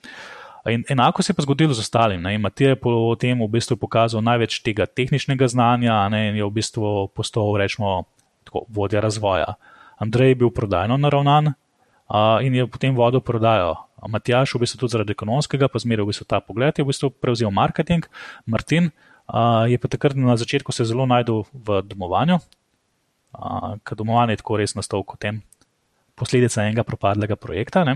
In 0.72 0.84
enako 0.90 1.24
se 1.24 1.32
je 1.32 1.36
pa 1.36 1.44
zgodilo 1.44 1.74
z 1.74 1.80
ostalim. 1.80 2.24
Matija 2.42 2.70
je 2.70 2.80
potem 2.80 3.42
v 3.42 3.48
bistvu 3.52 3.76
pokazal 3.78 4.24
največ 4.24 4.62
tega 4.64 4.86
tehničnega 4.86 5.48
znanja 5.48 6.10
ne? 6.10 6.30
in 6.30 6.40
je 6.40 6.46
v 6.46 6.52
bistvu 6.52 7.08
postal, 7.16 7.56
rečemo, 7.60 8.04
tako, 8.44 8.66
vodja 8.70 9.02
razvoja. 9.04 9.56
Andrej 10.00 10.30
je 10.30 10.36
bil 10.36 10.52
prodajno 10.52 10.98
naravnan 10.98 11.54
in 12.42 12.54
je 12.54 12.68
potem 12.68 12.96
vodil 12.96 13.22
prodajo. 13.22 13.76
Matjaš, 14.04 14.56
v 14.56 14.68
bistvu 14.68 14.84
tudi 14.84 14.94
zaradi 14.94 15.16
ekonomskega, 15.16 15.72
pa 15.72 15.80
zmeraj 15.80 16.04
v 16.04 16.12
bistvu 16.12 16.26
ta 16.28 16.44
pogled, 16.44 16.76
je 16.76 16.84
v 16.84 16.92
bistvu 16.92 17.10
prevzel 17.10 17.52
marketing. 17.56 18.04
Martin 18.46 18.92
uh, 19.32 19.64
je 19.64 19.80
pa 19.80 19.88
takrat 19.88 20.20
na 20.20 20.36
začetku 20.36 20.76
se 20.76 20.84
zelo 20.84 21.08
najdel 21.08 21.48
v 21.56 21.80
domovanju, 21.88 22.44
uh, 22.44 23.80
ker 23.80 23.96
domovanje 23.96 24.36
je 24.36 24.42
tako 24.44 24.60
res 24.60 24.76
nastal 24.76 25.08
kot 25.08 25.24
tem 25.24 25.40
posledica 26.20 26.68
enega 26.68 26.84
propadlega 26.84 27.40
projekta. 27.40 27.88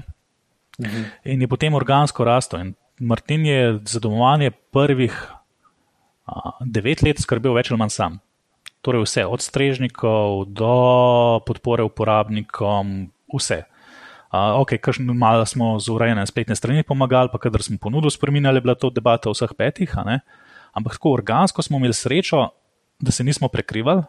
Mhm. 0.80 1.02
In 1.28 1.42
je 1.42 1.48
potem 1.48 1.76
organsko 1.76 2.24
rastel. 2.24 2.60
In 2.62 2.76
Martin 3.00 3.46
je 3.46 3.80
za 3.86 4.00
domovanje 4.00 4.56
prvih 4.72 5.14
a, 6.26 6.58
devet 6.66 7.04
let 7.04 7.20
skrbel 7.20 7.54
več 7.54 7.70
ali 7.70 7.78
manj 7.78 7.94
sam. 7.94 8.20
Torej, 8.82 9.04
vse, 9.06 9.26
od 9.26 9.42
strežnikov 9.42 10.48
do 10.50 10.74
podpore 11.46 11.84
uporabnikom, 11.84 13.12
vse. 13.34 13.66
Uh, 13.68 13.77
ok, 14.32 14.72
malo 15.14 15.46
smo 15.46 15.80
z 15.80 15.90
urejenjem 15.90 16.28
spletne 16.28 16.56
strani 16.56 16.84
pomagali, 16.84 17.30
pa 17.32 17.38
kadar 17.38 17.64
smo 17.64 17.78
ponudili 17.82 18.12
spremenjali, 18.12 18.58
je 18.58 18.62
bila 18.62 18.76
to 18.76 18.90
debata 18.90 19.30
vseh 19.30 19.54
petih. 19.58 19.96
Ampak 20.74 21.00
tako 21.00 21.14
organsko 21.14 21.62
smo 21.62 21.78
imeli 21.78 21.94
srečo, 21.94 22.50
da 23.00 23.12
se 23.12 23.24
nismo 23.24 23.48
prekrivali, 23.48 24.04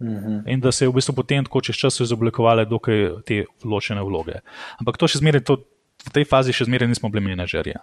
-hmm. 0.00 0.42
In 0.46 0.60
da 0.60 0.72
se 0.72 0.84
je 0.84 0.88
v 0.88 0.92
bistvu 0.92 1.14
potem 1.14 1.44
tako 1.44 1.60
čez 1.60 1.76
čas 1.76 2.00
izoblikovale 2.00 2.64
dokaj 2.64 3.22
te 3.26 3.44
ločene 3.64 4.02
vloge. 4.02 4.40
Ampak 4.80 4.96
to 4.96 5.08
še 5.08 5.18
zmeraj 5.18 5.44
to 5.44 5.56
v 6.06 6.12
tej 6.12 6.24
fazi 6.28 6.52
še 6.52 6.68
zmeraj 6.68 6.88
nismo 6.88 7.08
bili 7.08 7.24
menedžerji. 7.24 7.74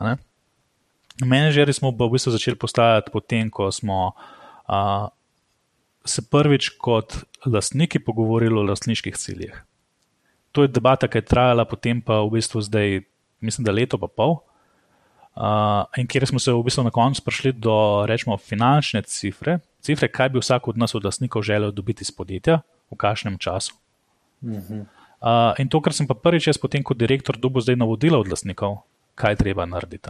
Menedžerji 1.25 1.73
smo 1.73 1.91
v 1.91 2.09
bistvu 2.13 2.31
začeli 2.31 2.57
postajati 2.59 3.11
potem, 3.13 3.49
ko 3.49 3.71
smo 3.71 4.13
a, 4.67 5.09
se 6.05 6.21
prvič 6.21 6.77
kot 6.77 7.23
lastniki 7.45 7.99
pogovorili 7.99 8.59
o 8.59 8.63
lastniških 8.63 9.17
ciljih. 9.17 9.55
To 10.53 10.63
je 10.63 10.69
debata, 10.69 11.09
ki 11.09 11.17
je 11.17 11.25
trajala 11.25 11.65
potem 11.65 12.01
pa 12.01 12.21
v 12.21 12.37
bistvu 12.37 12.61
zdaj, 12.61 13.01
mislim, 13.41 13.65
da 13.65 13.73
leto 13.73 13.97
pa 13.97 14.07
pol. 14.07 14.37
Uh, 15.33 15.89
in 15.97 16.05
kjer 16.05 16.29
smo 16.29 16.37
se 16.37 16.53
v 16.53 16.61
bistvu 16.61 16.85
na 16.85 16.93
koncu 16.93 17.23
prišli 17.25 17.57
do, 17.57 18.05
rečemo, 18.05 18.37
finančne 18.37 19.01
cifre, 19.01 19.57
cifre, 19.81 20.05
kaj 20.05 20.29
bi 20.29 20.37
vsak 20.37 20.69
od 20.69 20.77
nas, 20.77 20.93
od 20.93 21.05
lastnikov, 21.09 21.41
želel 21.41 21.73
dobiti 21.73 22.05
iz 22.05 22.13
podjetja, 22.13 22.61
v 22.93 22.95
kakšnem 22.95 23.41
času. 23.41 23.73
Uh 24.45 24.61
-huh. 24.61 24.85
uh, 25.21 25.57
in 25.57 25.69
to, 25.69 25.81
kar 25.81 25.93
sem 25.93 26.07
pa 26.07 26.13
prvič 26.13 26.47
jaz, 26.47 26.57
potem 26.57 26.83
kot 26.83 26.97
direktor, 26.97 27.37
dobil 27.37 27.61
zdaj 27.61 27.75
navodila 27.75 28.19
od 28.19 28.29
lastnikov, 28.29 28.85
kaj 29.15 29.35
treba 29.35 29.65
narediti. 29.65 30.09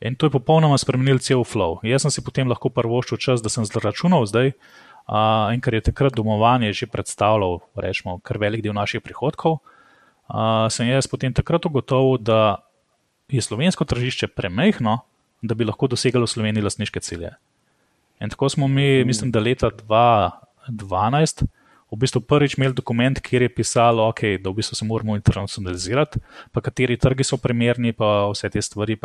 In 0.00 0.14
to 0.14 0.26
je 0.26 0.30
popolnoma 0.30 0.78
spremenil 0.78 1.18
cel 1.18 1.44
flow. 1.46 1.78
Jaz 1.82 2.02
sem 2.02 2.10
si 2.10 2.24
potem 2.24 2.48
lahko 2.48 2.68
prvoščil 2.68 3.18
čas, 3.18 3.42
da 3.42 3.48
sem 3.48 3.64
zračunal 3.64 4.26
zdaj, 4.26 4.52
uh, 5.08 5.50
in 5.54 5.60
ker 5.60 5.74
je 5.74 5.88
takrat 5.92 6.14
domovanje 6.14 6.72
že 6.72 6.86
predstavljalo, 6.86 7.60
rečemo, 7.76 8.18
kar 8.20 8.38
velik 8.38 8.62
del 8.62 8.74
naših 8.74 9.02
prihodkov, 9.02 9.58
uh, 10.28 10.68
sem 10.70 10.88
jaz 10.88 11.06
potem 11.06 11.32
takrat 11.32 11.66
ugotovil, 11.66 12.18
da 12.18 12.62
je 13.32 13.40
slovensko 13.40 13.84
tržišče 13.84 14.32
premehno, 14.36 15.00
da 15.42 15.54
bi 15.54 15.64
lahko 15.64 15.88
dosegalo 15.90 16.28
v 16.28 16.34
Sloveniji 16.34 16.62
lastniške 16.62 17.00
cilje. 17.00 17.32
In 18.22 18.30
tako 18.30 18.48
smo 18.48 18.68
mi, 18.68 19.02
mm. 19.02 19.06
mislim, 19.06 19.30
da 19.34 19.40
leta 19.40 19.70
2012 19.70 21.46
v 21.92 21.98
bistvu 22.00 22.22
prvič 22.24 22.56
imeli 22.56 22.72
dokument, 22.72 23.20
kjer 23.20 23.42
je 23.42 23.54
pisalo, 23.54 24.06
okay, 24.08 24.38
da 24.40 24.50
v 24.50 24.62
bistvu 24.62 24.78
se 24.78 24.86
moramo 24.88 25.16
internacionalizirati, 25.18 26.22
pa 26.52 26.62
kateri 26.64 26.96
trgi 26.96 27.24
so 27.24 27.36
primerni, 27.36 27.92
pa 27.92 28.30
vse 28.32 28.48
te 28.48 28.62
stvari. 28.62 28.96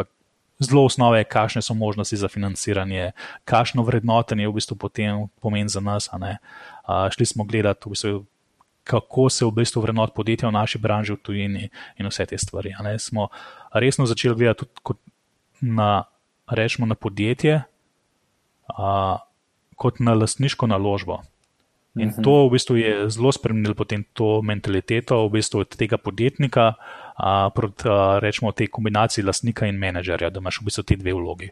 Zelo 0.60 0.86
osnove, 0.86 1.24
kakšne 1.24 1.62
so 1.62 1.74
možnosti 1.78 2.18
za 2.18 2.28
financiranje, 2.28 3.12
kakšno 3.46 3.84
vrednotenje 3.86 4.48
v 4.48 4.56
bistvu 4.58 4.78
potem 4.78 5.28
pomeni 5.42 5.70
za 5.70 5.80
nas. 5.80 6.10
Uh, 6.10 7.10
šli 7.14 7.26
smo 7.26 7.44
gledati, 7.44 7.86
v 7.86 7.94
bistvu, 7.94 8.26
kako 8.84 9.30
se 9.30 9.46
v 9.46 9.52
bistvu 9.52 9.82
vrednot 9.82 10.16
podjetja 10.16 10.50
v 10.50 10.58
naši 10.58 10.82
branži 10.82 11.14
v 11.14 11.22
tujini 11.22 11.70
in 12.00 12.10
vse 12.10 12.26
te 12.26 12.38
stvari. 12.38 12.74
Smo 13.00 13.30
resno 13.74 14.06
začeli 14.06 14.36
gledati 14.36 14.66
tudi 14.84 15.00
na, 15.62 16.04
rečemo, 16.50 16.88
na 16.88 16.96
podjetje, 16.96 17.62
uh, 18.74 19.20
kot 19.76 20.00
na 20.00 20.14
lastniško 20.14 20.68
naložbo. 20.68 21.22
In 21.98 22.10
mhm. 22.14 22.24
to 22.24 22.46
v 22.48 22.54
bistvu 22.54 22.76
je 22.78 22.94
zelo 23.10 23.32
spremenilo 23.34 23.74
potem 23.74 24.06
to 24.14 24.42
mentaliteto 24.46 25.26
v 25.28 25.42
bistvu 25.42 25.66
tega 25.66 25.98
podjetnika 25.98 26.78
uh, 27.18 27.50
proti 27.56 27.90
uh, 27.90 28.20
rečemo 28.24 28.52
tej 28.52 28.68
kombinaciji 28.68 29.26
lastnika 29.26 29.68
in 29.68 29.80
menedžerja, 29.80 30.30
da 30.30 30.40
imaš 30.40 30.62
v 30.62 30.70
bistvu 30.70 30.84
te 30.84 30.96
dve 30.96 31.14
vlogi. 31.14 31.52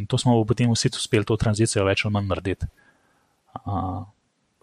In 0.00 0.06
to 0.10 0.18
smo 0.18 0.36
potem 0.44 0.72
vsi 0.72 0.90
uspeli 0.96 1.24
to 1.24 1.36
tranzicijo 1.36 1.84
več 1.86 2.04
ali 2.04 2.14
manj 2.16 2.30
narediti. 2.32 2.68
Uh, 3.62 4.02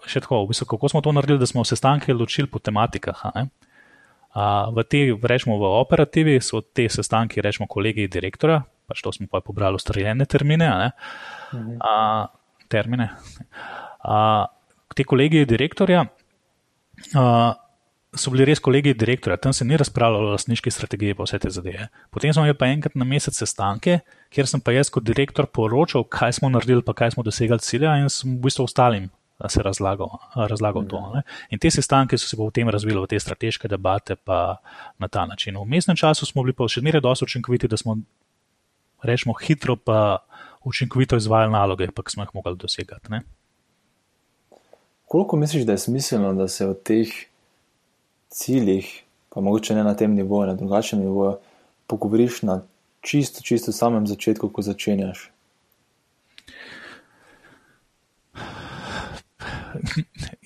še 0.05 0.23
tako, 0.23 0.43
v 0.43 0.51
bistvu, 0.51 0.67
kako 0.73 0.91
smo 0.91 1.01
to 1.01 1.13
naredili, 1.15 1.39
da 1.39 1.47
smo 1.47 1.63
se 1.67 1.77
stanke 1.79 2.13
ločili 2.13 2.49
po 2.51 2.59
tematikah. 2.59 3.23
Uh, 3.31 4.71
v 4.75 4.83
te, 4.87 5.05
rečemo, 5.15 5.57
v 5.59 5.71
operativi 5.79 6.39
so 6.43 6.61
te 6.61 6.87
sestanki, 6.89 7.43
rečemo, 7.43 7.67
kolegi 7.71 8.07
direktora, 8.11 8.61
pač 8.87 9.03
to 9.03 9.13
smo 9.15 9.27
pa 9.31 9.43
pobrali 9.43 9.79
ustaljene 9.79 10.25
termine. 10.25 10.91
Mhm. 11.53 11.77
Uh, 11.79 12.27
termine. 12.71 13.11
Uh, 14.01 14.47
te 14.95 15.03
kolegi 15.07 15.45
direktorja 15.47 16.05
uh, 17.15 17.51
so 18.15 18.31
bili 18.31 18.45
res 18.47 18.59
kolegi 18.59 18.93
direktorja, 18.97 19.37
tam 19.39 19.53
se 19.55 19.65
ni 19.65 19.77
razpravljalo 19.79 20.27
o 20.27 20.33
lastniški 20.35 20.71
strategiji, 20.71 21.15
pa 21.15 21.23
vse 21.23 21.39
te 21.39 21.49
zadeve. 21.53 21.87
Potem 22.11 22.33
smo 22.33 22.43
imeli 22.43 22.57
pa 22.59 22.67
enkrat 22.67 22.95
na 22.99 23.07
mesec 23.07 23.37
sestanke, 23.37 24.01
kjer 24.33 24.49
sem 24.51 24.61
pa 24.61 24.73
jaz 24.75 24.91
kot 24.91 25.05
direktor 25.07 25.47
poročal, 25.47 26.03
kaj 26.03 26.39
smo 26.39 26.49
naredili, 26.51 26.83
pa 26.83 26.93
kaj 26.97 27.15
smo 27.15 27.23
dosegali 27.23 27.63
cilja 27.63 27.95
in 28.01 28.11
sem 28.11 28.35
v 28.35 28.47
bistvu 28.47 28.67
ostalim. 28.67 29.09
Se 29.49 29.63
razlagal, 29.65 30.11
razlagal 30.37 30.83
to. 30.85 30.99
Ne? 31.15 31.23
In 31.49 31.57
te 31.57 31.71
sestanke 31.73 32.17
so 32.19 32.27
se 32.29 32.37
potem 32.37 32.69
razvile 32.69 33.01
v 33.01 33.09
te 33.09 33.17
strateške 33.17 33.65
debate, 33.71 34.13
pa 34.13 34.59
na 35.01 35.07
ta 35.09 35.23
način. 35.25 35.57
V 35.57 35.65
mestnem 35.65 35.97
času 35.97 36.27
smo 36.29 36.43
bili 36.45 36.53
pa 36.53 36.67
še 36.69 36.83
zmeraj 36.83 37.01
dosto 37.01 37.25
učinkoviti, 37.25 37.65
da 37.71 37.79
smo, 37.79 37.95
rečemo, 39.01 39.33
hitro 39.41 39.79
pa 39.81 40.19
učinkovito 40.61 41.17
izvajali 41.17 41.55
naloge, 41.55 41.89
pa 41.89 42.05
smo 42.05 42.27
jih 42.27 42.35
mogli 42.37 42.53
dosegati. 42.53 43.09
Ne? 43.09 43.23
Koliko 45.09 45.41
misliš, 45.41 45.65
da 45.65 45.73
je 45.73 45.87
smiselno, 45.89 46.35
da 46.37 46.45
se 46.47 46.67
o 46.67 46.77
teh 46.77 47.09
ciljih, 48.31 49.03
pa 49.29 49.41
mogoče 49.41 49.75
ne 49.75 49.83
na 49.83 49.93
tem 49.95 50.15
nivoju, 50.15 50.47
na 50.47 50.55
drugačnem 50.55 51.01
nivoju, 51.01 51.37
pogovoriš 51.87 52.41
na 52.41 52.61
čisto, 53.01 53.43
čisto 53.43 53.71
samem 53.71 54.07
začetku, 54.07 54.49
ko 54.49 54.61
začenjaš? 54.61 55.29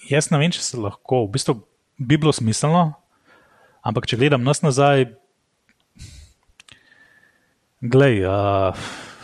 Jaz 0.09 0.29
ne 0.31 0.37
vem, 0.41 0.51
če 0.53 0.61
se 0.61 0.77
lahko, 0.77 1.25
v 1.25 1.33
bistvu 1.37 1.59
bi 1.97 2.17
bilo 2.17 2.33
smiselno, 2.33 2.93
ampak 3.85 4.09
če 4.09 4.19
gledam 4.21 4.45
nas 4.45 4.61
nazaj, 4.65 5.09
gledaj. 7.81 8.21
Uh, 8.25 9.14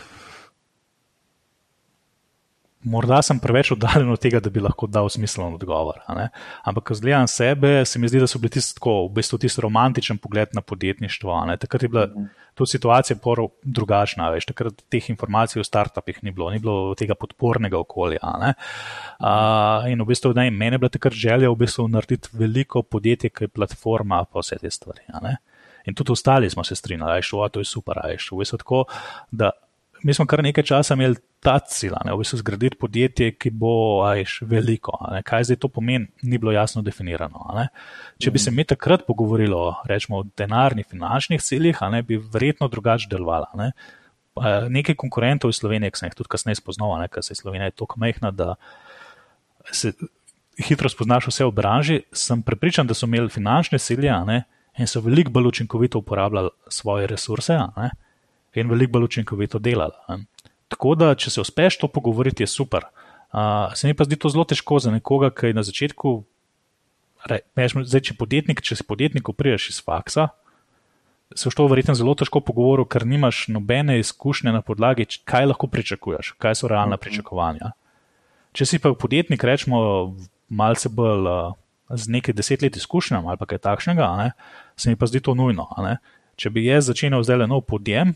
morda 2.84 3.22
sem 3.22 3.40
preveč 3.40 3.72
oddaljen 3.76 4.10
od 4.12 4.20
tega, 4.22 4.40
da 4.44 4.50
bi 4.50 4.62
lahko 4.64 4.88
dal 4.88 5.10
smiselen 5.10 5.56
odgovor. 5.56 6.00
Ampak, 6.08 6.88
ko 6.88 6.98
gledam 7.02 7.28
sebe, 7.30 7.86
se 7.86 8.00
mi 8.00 8.10
zdi, 8.10 8.22
da 8.22 8.28
so 8.30 8.40
bili 8.42 8.56
tisti 8.58 8.78
tako, 8.80 8.96
v 9.08 9.14
bistvu 9.20 9.40
tisti 9.42 9.62
romantičen 9.62 10.18
pogled 10.22 10.56
na 10.58 10.62
podjetništvo. 10.62 11.38
Takrat 11.60 11.84
je 11.84 11.90
bila 11.90 12.08
-hmm. 12.08 12.28
to 12.56 12.66
situacija 12.66 13.18
poro 13.24 13.48
drugačna, 13.64 14.30
veš, 14.30 14.46
takrat 14.46 14.84
teh 14.90 15.10
informacij 15.10 15.60
o 15.60 15.64
startupih 15.64 16.24
ni 16.24 16.32
bilo, 16.32 16.50
ni 16.52 16.60
bilo 16.60 16.96
tega 16.96 17.16
podpornega 17.16 17.78
okolja. 17.78 18.20
Uh, 18.22 19.92
in 19.92 20.02
v 20.02 20.06
bistvu 20.06 20.34
ne, 20.34 20.52
meni 20.52 20.74
je 20.74 20.78
bila 20.78 20.90
takrat 20.90 21.14
želja 21.14 21.50
v 21.50 21.56
bistvu 21.56 21.88
narediti 21.88 22.30
veliko 22.34 22.84
podjetje, 22.84 23.30
ki 23.30 23.44
je 23.44 23.48
platforma, 23.48 24.26
pa 24.26 24.40
vse 24.40 24.56
te 24.62 24.72
stvari. 24.72 25.02
In 25.86 25.96
tudi 25.96 26.12
ostali 26.12 26.50
smo 26.50 26.64
se 26.64 26.76
strinjali, 26.76 27.10
da 27.10 27.16
je 27.16 27.22
šlo, 27.22 27.50
to 27.50 27.60
je 27.60 27.66
super, 27.66 28.00
da 28.04 28.10
je 28.10 28.18
šlo. 28.18 28.38
V 28.38 28.40
bistvu 28.40 28.58
tako, 28.58 28.86
da 29.32 29.52
mi 30.04 30.14
smo 30.14 30.26
kar 30.26 30.44
nekaj 30.44 30.64
časa 30.64 30.96
imeli 30.98 31.16
ta 31.42 31.56
cilj, 31.60 31.94
v 32.06 32.18
bistvu 32.18 32.40
zgraditi 32.42 32.78
podjetje, 32.80 33.32
ki 33.38 33.50
bo 33.54 34.02
ajš 34.06 34.42
veliko. 34.50 34.94
Kaj 35.26 35.50
zdaj 35.50 35.60
to 35.62 35.70
pomeni, 35.74 36.08
ni 36.24 36.38
bilo 36.38 36.54
jasno 36.54 36.82
definirano. 36.86 37.48
Če 38.22 38.32
bi 38.32 38.40
se 38.40 38.52
mi 38.52 38.66
takrat 38.68 39.06
pogovorili 39.08 39.54
o, 39.58 39.74
rečemo, 39.90 40.24
denarnih, 40.38 40.88
finančnih 40.90 41.42
ciljih, 41.42 41.82
ne, 41.92 42.04
bi 42.06 42.18
verjetno 42.18 42.70
drugače 42.70 43.10
delovala. 43.12 43.50
Ne. 43.58 43.72
Nekaj 44.70 44.96
konkurentov 45.02 45.52
iz 45.52 45.62
Slovenije, 45.62 45.92
ki 45.92 46.02
sem 46.02 46.12
jih 46.12 46.18
tudi 46.18 46.32
kasneje 46.32 46.62
spoznal, 46.62 46.96
ker 47.12 47.26
se 47.26 47.36
Slovenija 47.36 47.72
je 47.72 47.78
tako 47.84 48.00
majhna, 48.02 48.32
da 48.32 48.56
se 49.72 49.94
hitro 50.62 50.90
spoznaš 50.90 51.30
vse 51.30 51.46
v 51.46 51.56
branži, 51.58 52.02
sem 52.14 52.42
prepričan, 52.46 52.88
da 52.88 52.98
so 52.98 53.10
imeli 53.10 53.30
finančne 53.30 53.80
cilje 53.80 54.14
ne, 54.28 54.44
in 54.80 54.88
so 54.88 55.02
veliko 55.02 55.34
bolj 55.34 55.52
učinkovito 55.52 56.00
uporabljali 56.00 56.50
svoje 56.70 57.10
resurse. 57.12 57.60
Ne 57.78 57.92
in 58.56 58.70
veliko 58.70 58.98
bolj 58.98 59.10
učinkovito 59.10 59.60
delala. 59.60 60.20
Tako 60.72 60.96
da, 60.96 61.14
če 61.16 61.32
se 61.32 61.42
uspeš 61.42 61.78
to 61.82 61.88
pogovoriti, 61.92 62.44
je 62.44 62.48
super. 62.48 62.88
Uh, 63.32 63.72
se 63.76 63.88
mi 63.88 63.96
pa 63.96 64.04
zdi 64.04 64.18
to 64.20 64.30
zelo 64.30 64.44
težko 64.48 64.80
za 64.80 64.92
nekoga, 64.92 65.30
ki 65.32 65.52
je 65.52 65.56
na 65.56 65.64
začetku, 65.64 66.14
rečeš, 67.32 67.76
zdaj, 67.88 68.02
če, 68.10 68.16
podjetnik, 68.20 68.64
če 68.64 68.80
si 68.80 68.86
podjetnik, 68.88 69.30
priješ 69.38 69.70
iz 69.72 69.80
faksa, 69.84 70.30
se 71.32 71.48
v 71.48 71.56
to 71.56 71.68
verjetno 71.72 71.96
zelo 71.96 72.16
težko 72.20 72.42
pogovoriti, 72.44 72.92
ker 72.92 73.08
nimaš 73.08 73.46
nobene 73.48 74.00
izkušnje 74.02 74.52
na 74.52 74.62
podlagi, 74.68 75.08
kaj 75.24 75.48
lahko 75.48 75.72
pričakuješ, 75.72 76.36
kaj 76.44 76.60
so 76.60 76.72
realna 76.72 76.98
mhm. 76.98 77.04
pričakovanja. 77.04 77.72
Če 78.52 78.68
si 78.68 78.80
pa 78.84 78.92
podjetnik, 79.00 79.44
rečemo, 79.48 79.80
malce 80.52 80.92
bolj 80.92 81.28
uh, 81.32 81.54
z 81.88 82.12
nekaj 82.12 82.36
deset 82.36 82.62
let 82.62 82.76
izkušnjami 82.76 83.32
ali 83.32 83.48
kaj 83.48 83.64
takšnega, 83.64 84.08
ne, 84.20 84.32
se 84.76 84.92
mi 84.92 85.00
pa 85.00 85.08
zdi 85.08 85.24
to 85.24 85.36
nujno. 85.36 85.70
Če 86.36 86.52
bi 86.52 86.66
jaz 86.66 86.92
začel 86.92 87.16
zdaj 87.24 87.44
le 87.44 87.48
nov 87.48 87.64
podjem, 87.68 88.12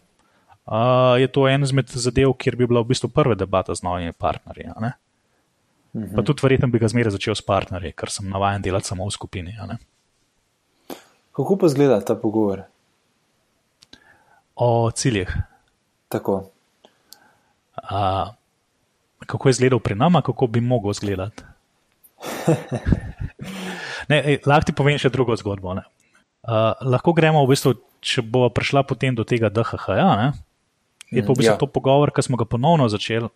uh, 0.66 1.16
je 1.20 1.28
to 1.28 1.48
en 1.48 1.64
izmed 1.64 1.90
zadev, 1.90 2.34
kjer 2.38 2.56
bi 2.56 2.68
bila 2.68 2.82
v 2.82 2.92
bistvu 2.94 3.10
prva 3.10 3.36
debata 3.36 3.76
z 3.76 3.84
novimi 3.84 4.14
partnerji. 4.14 4.70
Uh 4.70 4.84
-huh. 4.84 6.16
Pa 6.16 6.24
tudi 6.24 6.44
verjetno 6.44 6.68
bi 6.68 6.80
ga 6.80 6.88
zmeraj 6.88 7.16
začel 7.16 7.36
s 7.36 7.42
partnerji, 7.42 7.94
ker 7.96 8.12
sem 8.12 8.30
navaden 8.30 8.62
delati 8.62 8.88
samo 8.88 9.06
v 9.08 9.12
skupini. 9.12 9.56
Kako 11.32 11.58
pa 11.58 11.68
zgleda 11.68 12.02
ta 12.02 12.16
pogovor? 12.16 12.64
O 14.56 14.92
ciljih. 14.92 15.38
Tako. 16.08 16.50
Uh, 17.92 18.28
kako 19.26 19.48
je 19.48 19.52
izgledal 19.52 19.80
pri 19.80 19.96
nama, 19.96 20.22
kako 20.22 20.48
bi 20.48 20.62
mogel 20.62 20.92
izgledati? 20.92 21.44
ne, 24.10 24.38
lahko 24.46 24.66
ti 24.66 24.74
povem 24.76 24.98
še 24.98 25.10
drugo 25.10 25.36
zgodbo. 25.36 25.76
Uh, 25.76 25.82
lahko 26.82 27.14
gremo 27.14 27.44
v 27.46 27.54
bistvu, 27.54 27.76
če 28.06 28.22
bo 28.22 28.50
prišla 28.50 28.84
potem 28.88 29.16
do 29.16 29.24
tega 29.24 29.50
DHH. 29.50 30.36
Je 31.12 31.22
pa 31.22 31.34
v 31.34 31.38
bistvu 31.38 31.54
ja. 31.54 31.60
to 31.62 31.68
pogovor, 31.70 32.12
ki 32.14 32.24
smo 32.26 32.38
ga 32.38 32.48
ponovno 32.50 32.88
začeli, 32.90 33.30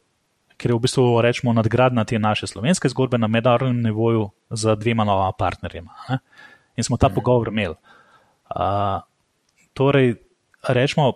ker 0.60 0.74
je 0.74 0.76
v 0.76 0.84
bistvu 0.84 1.22
rečemo 1.24 1.54
nadgradna 1.56 2.04
te 2.04 2.20
naše 2.20 2.50
slovenske 2.50 2.90
zgodbe 2.92 3.18
na 3.22 3.30
mednarodnem 3.32 3.84
nivoju 3.84 4.30
z 4.50 4.76
dvema 4.76 5.06
novima 5.08 5.32
partnerjema. 5.32 5.94
Ne? 6.10 6.20
In 6.76 6.84
smo 6.84 6.98
ta 6.98 7.08
mhm. 7.08 7.16
pogovor 7.16 7.54
imeli. 7.54 7.78
Uh, 8.50 9.00
torej, 9.78 10.18
rečemo, 10.66 11.14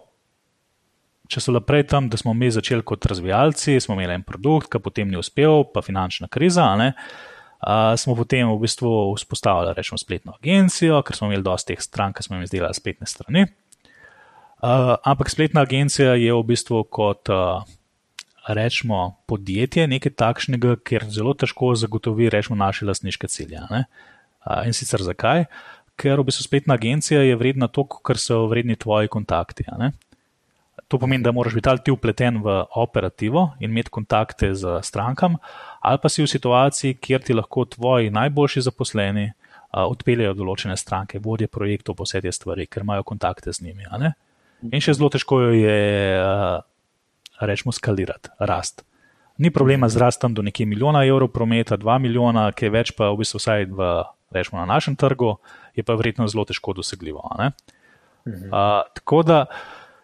če 1.27 1.41
so 1.41 1.55
naprej 1.55 1.87
tam, 1.89 2.07
da 2.13 2.19
smo 2.19 2.35
mi 2.37 2.51
začeli 2.53 2.85
kot 2.85 3.05
razvijalci, 3.09 3.79
smo 3.81 3.97
imeli 3.97 4.19
en 4.19 4.25
produkt, 4.27 4.69
ki 4.71 4.81
potem 4.83 5.09
ni 5.09 5.17
uspel, 5.17 5.63
pa 5.73 5.81
finančna 5.81 6.29
kriza. 6.31 6.69
Uh, 6.77 7.95
smo 7.97 8.15
potem 8.15 8.47
v 8.51 8.59
bistvu 8.61 9.15
vzpostavili, 9.17 9.73
rečemo, 9.73 9.97
spletno 9.97 10.37
agencijo, 10.37 11.01
ker 11.01 11.17
smo 11.17 11.31
imeli 11.31 11.43
dosti 11.43 11.73
teh 11.73 11.81
stran, 11.81 12.13
ki 12.13 12.23
smo 12.23 12.37
jim 12.37 12.45
izdelali 12.45 12.77
spletne 12.77 13.09
strani. 13.09 13.47
Uh, 14.63 14.95
ampak 15.03 15.27
spletna 15.27 15.61
agencija 15.61 16.13
je 16.15 16.31
v 16.31 16.43
bistvu 16.47 16.85
kot, 16.87 17.27
uh, 17.27 17.65
rečemo, 18.47 19.17
podjetje, 19.27 19.89
nekaj 19.91 20.13
takšnega, 20.15 20.77
kjer 20.87 21.03
zelo 21.11 21.33
težko 21.35 21.73
zagotovi, 21.75 22.29
rečemo, 22.31 22.55
naše 22.55 22.87
lastniške 22.87 23.27
cilje. 23.27 23.59
Uh, 23.59 24.63
in 24.63 24.71
sicer 24.71 25.03
zakaj? 25.03 25.49
Ker 25.99 26.15
v 26.23 26.29
bistvu 26.31 26.47
spletna 26.47 26.79
agencija 26.79 27.25
je 27.27 27.35
vredna 27.35 27.67
toliko, 27.67 27.99
kar 28.07 28.15
so 28.15 28.45
vredni 28.47 28.79
tvoji 28.79 29.11
kontakti. 29.11 29.67
To 30.87 30.95
pomeni, 30.95 31.27
da 31.27 31.35
moraš 31.35 31.59
biti 31.59 31.69
ali 31.69 31.83
ti 31.83 31.91
upleten 31.91 32.39
v 32.39 32.63
operativo 32.79 33.49
in 33.59 33.67
imeti 33.67 33.91
kontakte 33.91 34.55
z 34.55 34.79
strankami, 34.79 35.43
ali 35.83 35.99
pa 35.99 36.07
si 36.09 36.23
v 36.23 36.31
situaciji, 36.31 37.01
kjer 37.03 37.19
ti 37.19 37.35
lahko 37.35 37.65
tvoji 37.65 38.15
najboljši 38.15 38.69
zaposleni 38.71 39.27
uh, 39.27 39.83
odpeljejo 39.83 40.39
določene 40.39 40.79
stranke, 40.79 41.19
vodje 41.19 41.51
projektov, 41.51 41.99
vse 41.99 42.23
te 42.23 42.31
stvari, 42.31 42.71
ker 42.71 42.87
imajo 42.87 43.03
kontakte 43.03 43.51
z 43.51 43.67
njimi. 43.67 43.91
In 44.71 44.83
še 44.83 44.95
zelo 44.95 45.09
težko 45.11 45.41
jo 45.43 45.51
je, 45.55 45.77
uh, 46.19 46.61
rečemo, 47.43 47.73
skalirati, 47.75 48.31
rast. 48.39 48.85
Ni 49.41 49.49
problema 49.49 49.89
z 49.89 49.97
rastom 49.97 50.33
do 50.33 50.45
nekje 50.45 50.65
milijona 50.69 51.03
evrov 51.07 51.31
prometa, 51.33 51.77
dva 51.77 51.97
milijona, 51.99 52.45
ki 52.53 52.67
je 52.67 52.73
več 52.73 52.91
pa 52.95 53.09
v 53.11 53.23
bistvu 53.23 53.41
vsaj 53.41 53.65
v, 53.73 53.89
rečemo, 54.35 54.61
na 54.61 54.67
našem 54.69 54.95
trgu, 54.95 55.35
je 55.75 55.83
pa 55.83 55.97
verjetno 55.97 56.27
zelo 56.29 56.45
težko 56.45 56.75
dosegljivo. 56.77 57.25
Uh, 57.33 58.85
tako 58.93 59.23
da. 59.27 59.45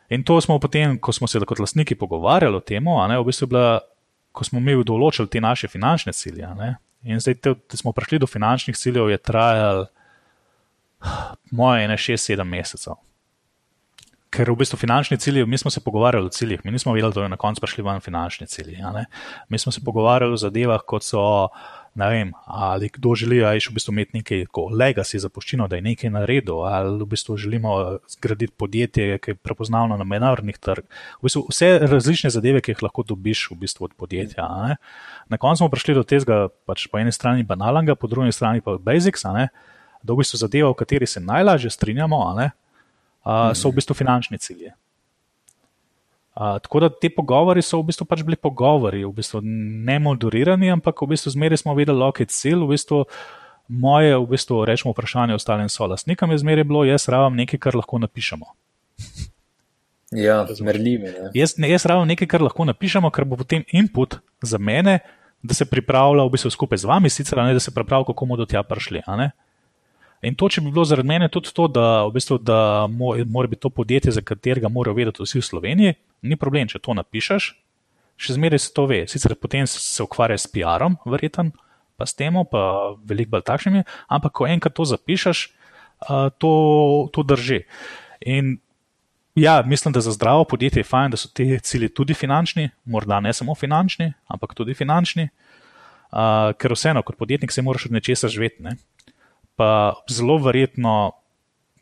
In 0.10 0.26
to 0.26 0.40
smo 0.42 0.58
potem, 0.60 0.98
ko 0.98 1.14
smo 1.14 1.30
se 1.30 1.40
kot 1.46 1.62
lastniki 1.62 1.96
pogovarjali 1.96 2.58
o 2.58 2.64
tem, 2.66 2.84
v 2.84 3.26
bistvu 3.28 3.48
bila, 3.54 3.80
ko 4.34 4.44
smo 4.44 4.60
mi 4.60 4.74
določili 4.84 5.30
te 5.30 5.42
naše 5.42 5.70
finančne 5.70 6.14
cilje. 6.18 6.50
Ne? 6.58 6.74
In 7.06 7.22
zdaj, 7.22 7.38
da 7.46 7.78
smo 7.78 7.94
prišli 7.94 8.20
do 8.20 8.28
finančnih 8.28 8.78
ciljev, 8.78 9.12
je 9.14 9.22
trajalo 9.22 9.86
moje 11.52 11.86
ene 11.86 11.98
6-7 11.98 12.44
mesecev. 12.44 12.98
Ker 14.30 14.52
v 14.52 14.60
bistvu 14.62 14.78
finančni 14.78 15.18
cilji, 15.18 15.46
mi 15.50 15.58
smo 15.58 15.72
se 15.72 15.82
pogovarjali 15.82 16.30
o 16.30 16.30
ciljih, 16.30 16.62
mi 16.64 16.72
nismo 16.72 16.94
vedeli, 16.94 17.14
da 17.14 17.24
je 17.24 17.30
na 17.30 17.38
koncu 17.38 17.62
prišli 17.62 17.84
ven 17.84 18.00
finančni 18.00 18.48
cilji. 18.48 18.78
Mi 19.50 19.58
smo 19.58 19.72
se 19.72 19.82
pogovarjali 19.86 20.34
o 20.34 20.38
zadevah, 20.38 20.82
kot 20.86 21.04
so 21.04 21.22
ne 21.96 22.10
vem, 22.10 22.34
ali 22.46 22.90
kdo 22.94 23.16
želi 23.16 23.40
v 23.42 23.74
bistvu 23.74 23.92
imeti 23.92 24.18
nekaj 24.18 24.46
legacy 24.54 25.18
zapuščino, 25.20 25.68
da 25.68 25.76
je 25.76 25.82
nekaj 25.82 26.14
naredil, 26.14 26.62
ali 26.62 27.02
v 27.02 27.08
bistvu 27.10 27.38
želimo 27.38 27.98
zgraditi 28.10 28.54
podjetje, 28.58 29.18
ki 29.18 29.32
je 29.32 29.36
prepoznavno 29.36 29.98
na 29.98 30.04
mednarodnih 30.04 30.58
trgih. 30.58 30.86
V 31.20 31.26
bistvu 31.26 31.48
vse 31.50 31.80
različne 31.82 32.30
zadeve, 32.30 32.62
ki 32.62 32.72
jih 32.72 32.84
lahko 32.86 33.04
dobiš 33.04 33.48
v 33.52 33.60
bistvu 33.66 33.90
od 33.90 33.98
podjetja. 33.98 34.46
Ne? 34.68 34.78
Na 35.30 35.38
koncu 35.38 35.64
smo 35.64 35.70
prišli 35.74 35.98
do 35.98 36.04
tega, 36.04 36.48
pač 36.70 36.86
po 36.88 37.02
eni 37.02 37.12
strani 37.12 37.44
banalnega, 37.44 37.96
po 37.96 38.08
drugi 38.08 38.32
strani 38.32 38.62
pa 38.62 38.78
basics, 38.78 39.26
da 39.26 40.14
v 40.14 40.22
bistvu 40.22 40.38
zadeva, 40.38 40.70
v 40.70 40.80
kateri 40.86 41.10
se 41.10 41.20
najlažje 41.20 41.74
strinjamo, 41.74 42.22
a, 43.24 43.56
so 43.56 43.70
v 43.70 43.80
bistvu 43.80 43.98
finančni 43.98 44.38
cilji 44.38 44.72
tako 46.40 46.80
da 46.80 46.90
te 46.90 47.10
pogovori 47.10 47.62
so 47.62 47.82
v 47.82 47.90
bistvu 47.90 48.06
pač 48.08 48.24
bili 48.24 48.38
pogovori, 48.40 49.04
v 49.04 49.12
bistvu 49.12 49.42
ne 49.44 49.98
moderirani, 50.00 50.72
ampak 50.72 51.02
v 51.04 51.12
bistvu 51.12 51.34
zmeraj 51.36 51.64
smo 51.64 51.76
vedeli, 51.76 52.12
je 52.20 52.26
cilj. 52.32 52.64
V 52.64 52.70
bistvu 52.72 53.00
moje, 53.68 54.16
v 54.16 54.28
bistvu 54.30 54.64
rečemo, 54.66 54.94
vprašanje 54.96 55.36
ostalim 55.36 55.70
solastnikom 55.70 56.32
je 56.32 56.40
zmeraj 56.40 56.64
bilo, 56.64 56.86
jaz 56.88 57.10
rabim 57.12 57.38
nekaj, 57.44 57.60
kar 57.60 57.76
lahko 57.76 58.00
napišemo. 58.00 58.48
Ja, 60.10 60.42
zmerljivi. 60.50 61.06
Jaz, 61.38 61.52
jaz 61.62 61.84
rabim 61.86 62.08
nekaj, 62.10 62.26
kar 62.26 62.42
lahko 62.42 62.66
napišemo, 62.66 63.12
kar 63.14 63.28
bo 63.30 63.38
potem 63.38 63.62
input 63.70 64.16
za 64.42 64.58
mene, 64.58 64.96
da 65.46 65.54
se 65.54 65.68
pripravlja 65.70 66.26
v 66.26 66.32
bistvu 66.34 66.50
skupaj 66.50 66.82
z 66.82 66.90
vami, 66.90 67.12
sicer 67.14 67.38
ne 67.38 67.54
da 67.54 67.62
se 67.62 67.70
pripravlja, 67.70 68.08
kako 68.08 68.26
bomo 68.26 68.40
do 68.40 68.48
tja 68.50 68.64
prišli. 68.66 69.04
In 70.22 70.36
to, 70.36 70.50
če 70.52 70.62
bi 70.62 70.72
bilo 70.74 70.84
zaradi 70.84 71.08
mene 71.08 71.30
tudi 71.32 71.54
to, 71.56 71.70
da, 71.72 72.04
v 72.10 72.14
bistvu, 72.18 72.40
da 72.44 72.88
mora 72.92 73.48
biti 73.48 73.64
to 73.64 73.72
podjetje, 73.72 74.12
za 74.18 74.24
katerega 74.26 74.72
morajo 74.72 74.98
vedeti 74.98 75.24
vsi 75.24 75.40
v 75.40 75.48
Sloveniji, 75.48 75.96
ni 76.28 76.36
problem, 76.40 76.68
če 76.68 76.82
to 76.84 76.96
napišeš, 76.98 77.54
še 78.20 78.36
zmeraj 78.36 78.60
se 78.66 78.74
to 78.76 78.84
ve. 78.90 79.06
Sicer 79.08 79.38
potem 79.40 79.68
se 79.70 80.04
ukvarja 80.04 80.36
s 80.38 80.50
PR-om, 80.52 81.00
verjeten, 81.08 81.54
pa 81.96 82.08
s 82.08 82.16
tem, 82.20 82.36
pa 82.52 82.64
veliko 83.08 83.38
bolj 83.38 83.46
takšnimi, 83.48 83.86
ampak 84.12 84.36
ko 84.36 84.48
enkrat 84.48 84.76
to 84.76 84.88
zapišeš, 84.92 85.46
to, 86.40 86.52
to 87.16 87.24
drži. 87.24 87.64
In 88.28 88.58
ja, 89.40 89.62
mislim, 89.64 89.96
da 89.96 90.04
za 90.04 90.12
zdravo 90.12 90.44
podjetje 90.44 90.84
je 90.84 90.88
fajn, 90.88 91.12
da 91.12 91.18
so 91.18 91.32
ti 91.32 91.60
cilji 91.64 91.90
tudi 91.96 92.14
finančni, 92.14 92.70
morda 92.86 93.20
ne 93.20 93.34
samo 93.34 93.56
finančni, 93.56 94.14
ampak 94.28 94.56
tudi 94.56 94.76
finančni, 94.76 95.30
ker 96.60 96.74
vseeno, 96.74 97.04
kot 97.06 97.18
podjetnik, 97.18 97.52
se 97.52 97.62
moraš 97.62 97.86
od 97.86 97.96
nečesa 97.96 98.28
živeti. 98.28 98.64
Ne? 98.64 98.76
Pa 99.60 100.00
zelo 100.08 100.38
verjetno 100.40 101.12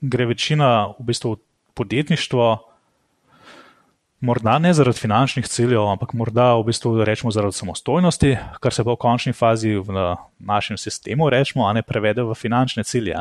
gre 0.02 0.26
večina 0.26 0.88
v 0.98 1.04
bistvu 1.12 1.36
podjetništvo 1.78 2.68
morda 4.20 4.58
ne 4.60 4.74
zaradi 4.74 4.98
finančnih 4.98 5.48
ciljev, 5.48 5.86
ampak 5.86 6.14
morda 6.14 6.56
v 6.58 6.64
bistvu 6.72 7.04
rečemo 7.06 7.32
zaradi 7.32 7.54
samostojnosti, 7.54 8.38
kar 8.60 8.74
se 8.74 8.84
pa 8.84 8.96
v 8.96 9.02
končni 9.02 9.34
fazi 9.34 9.76
v 9.76 10.16
našem 10.40 10.78
sistemu 10.78 11.30
rečemo, 11.30 11.68
a 11.68 11.74
ne 11.74 11.84
prevede 11.86 12.24
v 12.26 12.34
finančne 12.34 12.84
cilje. 12.84 13.14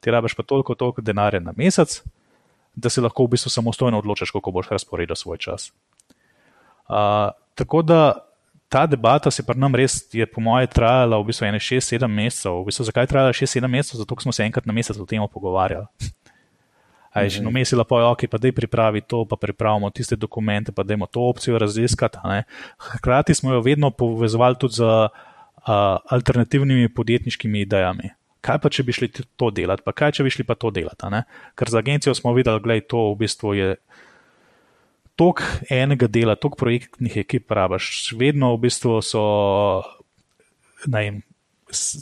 Ti 0.00 0.10
rabiš 0.10 0.34
pa 0.34 0.42
toliko, 0.42 0.74
toliko 0.74 1.02
denarja 1.02 1.40
na 1.40 1.52
mesec, 1.56 2.00
da 2.76 2.88
si 2.88 3.00
lahko 3.04 3.26
v 3.26 3.36
bistvu 3.36 3.50
samostojno 3.50 3.98
odločiš, 3.98 4.30
kako 4.30 4.50
boš 4.50 4.70
razporedil 4.70 5.16
svoj 5.16 5.38
čas. 5.38 5.72
Uh, 6.88 7.28
tako 7.54 7.82
da 7.82 8.27
ta 8.68 8.86
debata 8.86 9.30
se 9.30 9.42
pri 9.42 9.58
nam 9.58 9.74
res, 9.74 10.04
je 10.12 10.26
po 10.26 10.40
moje, 10.44 10.68
trajala 10.68 11.18
v 11.18 11.32
bistvu 11.32 11.48
6-7 11.48 12.04
mesecev. 12.06 12.60
V 12.60 12.68
bistvu, 12.68 12.84
zakaj 12.84 13.08
je 13.08 13.12
trajala 13.14 13.32
6-7 13.32 13.68
mesecev? 13.68 14.04
Zato 14.04 14.20
smo 14.20 14.32
se 14.32 14.44
enkrat 14.44 14.66
na 14.68 14.76
mesec 14.76 14.96
o 15.00 15.06
tem 15.08 15.24
pogovarjali. 15.32 15.88
Aj, 17.08 17.24
že 17.24 17.40
no, 17.40 17.48
mesila 17.50 17.82
pa 17.88 17.98
je, 17.98 18.04
ok, 18.12 18.22
pa 18.28 18.36
da 18.36 18.46
je 18.46 18.54
pripravi 18.54 19.00
to, 19.00 19.24
pa 19.24 19.40
pripravimo 19.40 19.88
tiste 19.90 20.14
dokumente, 20.16 20.72
pa 20.72 20.84
da 20.84 20.94
je 20.94 21.00
to 21.10 21.24
opcijo 21.24 21.58
raziskati. 21.58 22.20
Hkrati 22.78 23.34
smo 23.34 23.52
jo 23.52 23.60
vedno 23.64 23.90
povezovali 23.90 24.54
tudi 24.60 24.74
z 24.74 24.84
uh, 24.84 25.10
alternativnimi 26.04 26.92
podjetniškimi 26.92 27.64
idejami. 27.64 28.12
Kaj 28.44 28.58
pa, 28.62 28.70
če 28.70 28.84
bi 28.86 28.94
šli 28.94 29.08
to 29.34 29.50
delati, 29.50 29.82
pa 29.82 29.92
kaj, 29.92 30.20
če 30.20 30.22
bi 30.22 30.30
šli 30.30 30.44
pa 30.46 30.54
to 30.54 30.70
delati? 30.70 31.08
Ker 31.58 31.72
za 31.72 31.80
agencijo 31.82 32.14
smo 32.14 32.36
videli, 32.36 32.60
da 32.60 32.76
je 32.76 32.86
to 32.86 33.10
v 33.10 33.16
bistvu 33.24 33.56
tok 35.18 35.42
enega 35.70 36.06
dela, 36.06 36.36
tok 36.38 36.56
projektnih 36.60 37.16
ekip, 37.24 37.48
praviš. 37.50 38.12
Vedno 38.18 38.54
v 38.54 38.68
bistvu 38.68 39.00
so. 39.02 39.24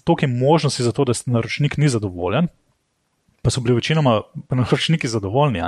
Toliko 0.04 0.22
je 0.22 0.30
možnosti 0.30 0.84
za 0.84 0.92
to, 0.92 1.06
da 1.08 1.16
naročnik 1.26 1.78
ni 1.80 1.88
zadovoljen, 1.88 2.46
pa 3.42 3.50
so 3.50 3.60
bili 3.64 3.78
večinoma 3.80 4.20
naročniki 4.60 5.08
zadovoljni. 5.08 5.64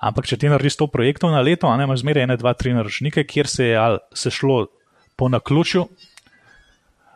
Ampak, 0.00 0.28
če 0.28 0.38
ti 0.40 0.48
narediš 0.48 0.78
to 0.80 0.86
projektov 0.88 1.32
na 1.32 1.42
leto, 1.44 1.68
ne, 1.76 1.84
imaš 1.84 2.04
zmeraj 2.04 2.24
ene, 2.24 2.36
dva, 2.40 2.54
tri 2.56 2.72
naročnike, 2.72 3.24
kjer 3.28 3.48
se 3.48 3.66
je 3.72 3.88
se 4.16 4.30
šlo 4.32 4.66
po 5.16 5.28
naključju, 5.28 5.84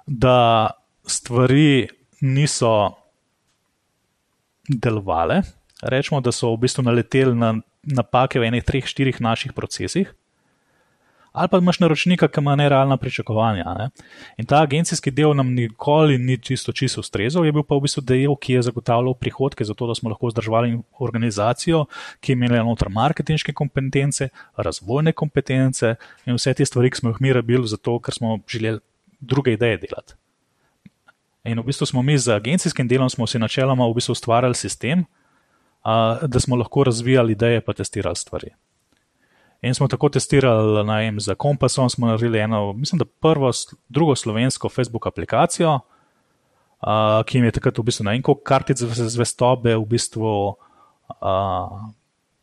da 0.06 0.70
stvari 1.06 1.88
niso 2.20 2.92
delovale. 4.68 5.40
Rečemo, 5.82 6.20
da 6.20 6.32
so 6.32 6.52
v 6.52 6.64
bistvu 6.64 6.84
naleteli 6.84 7.36
na 7.36 7.54
napake 7.86 8.40
v 8.40 8.50
enih, 8.50 8.64
treh, 8.64 8.86
štirih 8.86 9.20
naših 9.20 9.52
procesih 9.52 10.14
ali 11.34 11.48
pa 11.48 11.58
imaš 11.58 11.80
naročnika, 11.80 12.28
ki 12.28 12.40
ima 12.40 12.54
nerealna 12.56 12.96
pričakovanja. 12.96 13.64
Ne? 13.78 13.88
In 14.38 14.46
ta 14.46 14.60
agencijski 14.62 15.10
del 15.10 15.34
nam 15.34 15.50
nikoli 15.54 16.18
ni 16.18 16.38
čisto 16.38 16.72
čisto 16.72 17.00
ustrezal, 17.00 17.44
je 17.44 17.52
bil 17.52 17.64
pa 17.66 17.74
v 17.74 17.82
bistvu 17.88 18.04
del, 18.06 18.36
ki 18.38 18.52
je 18.54 18.62
zagotavljal 18.62 19.16
prihodke, 19.18 19.64
zato 19.64 19.86
da 19.90 19.96
smo 19.98 20.12
lahko 20.12 20.30
vzdrževali 20.30 20.78
organizacijo, 20.98 21.84
ki 22.20 22.32
je 22.32 22.36
imela 22.38 22.62
noter 22.62 22.88
marketinške 22.88 23.52
kompetence, 23.52 24.28
razvojne 24.56 25.12
kompetence 25.12 25.96
in 26.26 26.38
vse 26.38 26.54
te 26.54 26.64
stvari, 26.64 26.92
ki 26.94 27.02
smo 27.02 27.10
jih 27.10 27.20
mi 27.20 27.32
rabili, 27.32 27.66
zato 27.66 27.98
ker 27.98 28.14
smo 28.14 28.38
želeli 28.48 28.78
druge 29.20 29.58
ideje 29.58 29.82
delati. 29.82 30.14
In 31.44 31.58
v 31.58 31.66
bistvu 31.66 31.86
smo 31.86 32.02
mi 32.02 32.14
z 32.18 32.30
agencijskim 32.30 32.88
delom 32.88 33.10
si 33.10 33.38
načeloma 33.38 33.90
v 33.90 33.98
bistvu 33.98 34.12
ustvarjali 34.12 34.54
sistem, 34.54 35.04
da 36.28 36.40
smo 36.40 36.56
lahko 36.56 36.84
razvijali 36.84 37.32
ideje 37.32 37.60
in 37.60 37.74
testirali 37.76 38.16
stvari. 38.16 38.50
In 39.64 39.74
smo 39.74 39.88
tako 39.88 40.08
testirali, 40.08 40.84
najem 40.84 41.20
za 41.20 41.34
Kompasom, 41.34 41.90
smo 41.90 42.06
naredili 42.06 42.38
eno, 42.38 42.72
mislim, 42.72 42.98
da 42.98 43.04
prvo, 43.04 43.50
drugo 43.88 44.16
slovensko 44.16 44.68
Facebook 44.68 45.06
aplikacijo, 45.06 45.74
uh, 45.74 47.24
ki 47.26 47.38
jim 47.38 47.44
je 47.44 47.50
takrat 47.50 47.78
v 47.78 47.82
bistvu 47.82 48.04
na 48.04 48.12
enko 48.12 48.34
kartic 48.34 48.78
zvestobe 48.78 49.76
v 49.76 49.86
bistvu 49.88 50.32
uh, 50.52 51.80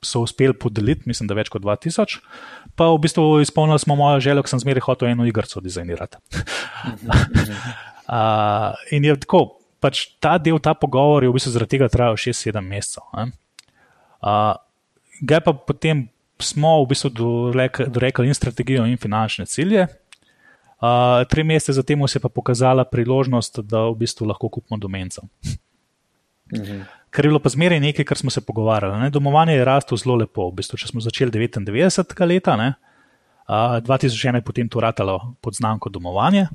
so 0.02 0.24
uspeli 0.26 0.58
podeliti, 0.58 1.06
mislim, 1.06 1.30
da 1.30 1.38
več 1.38 1.50
kot 1.54 1.62
2000. 1.62 2.18
Pa 2.76 2.90
v 2.90 2.98
bistvu 3.04 3.42
izpolnili 3.46 3.80
smo 3.80 3.96
mojo 3.96 4.20
željo, 4.20 4.42
ker 4.42 4.56
sem 4.56 4.64
zmeraj 4.64 4.88
hotel 4.88 5.14
eno 5.14 5.26
igrico 5.30 5.62
dizajnirati. 5.62 6.18
uh, 8.10 8.74
in 8.92 9.06
je 9.06 9.20
tako, 9.20 9.61
pač 9.82 10.06
ta 10.22 10.38
del, 10.38 10.60
ta 10.62 10.76
pogovor 10.78 11.26
je 11.26 11.32
v 11.32 11.36
bistvu 11.36 11.56
zaradi 11.56 11.78
tega 11.78 11.90
trajal 11.92 12.20
6-7 12.20 12.62
mesecev. 12.62 13.04
Uh, 14.22 14.54
ga 15.26 15.42
pa 15.42 15.54
potem 15.54 16.06
smo 16.42 16.78
v 16.84 16.94
bistvu 16.94 17.10
dorekli 17.90 18.30
in 18.30 18.38
strategijo, 18.38 18.86
in 18.86 19.02
finančne 19.02 19.46
cilje. 19.50 19.88
Uh, 20.82 21.22
tri 21.30 21.46
mesece 21.46 21.78
zatem 21.78 22.02
se 22.08 22.18
je 22.18 22.22
pa 22.22 22.30
pokazala 22.30 22.86
priložnost, 22.86 23.62
da 23.66 23.86
v 23.90 24.02
bistvu 24.02 24.30
lahko 24.30 24.50
kupimo 24.50 24.78
domenco. 24.82 25.26
Mhm. 26.54 26.82
Ker 27.12 27.26
je 27.26 27.30
bilo 27.30 27.40
pa 27.44 27.52
zmeraj 27.52 27.80
nekaj, 27.80 28.06
kar 28.08 28.18
smo 28.18 28.32
se 28.32 28.42
pogovarjali. 28.42 29.00
Ne? 29.00 29.10
Domovanje 29.12 29.54
je 29.54 29.66
raslo 29.66 29.98
zelo 29.98 30.16
lepo. 30.16 30.48
V 30.48 30.62
bistvu, 30.62 30.80
če 30.80 30.88
smo 30.88 31.04
začeli 31.04 31.32
99. 31.32 32.16
leta, 32.24 32.56
ne? 32.56 32.74
uh, 33.52 33.84
2001 33.84 34.36
je 34.36 34.42
potem 34.42 34.70
to 34.70 34.80
ratalo 34.80 35.36
pod 35.42 35.54
znamko 35.54 35.90
domovanje, 35.90 36.48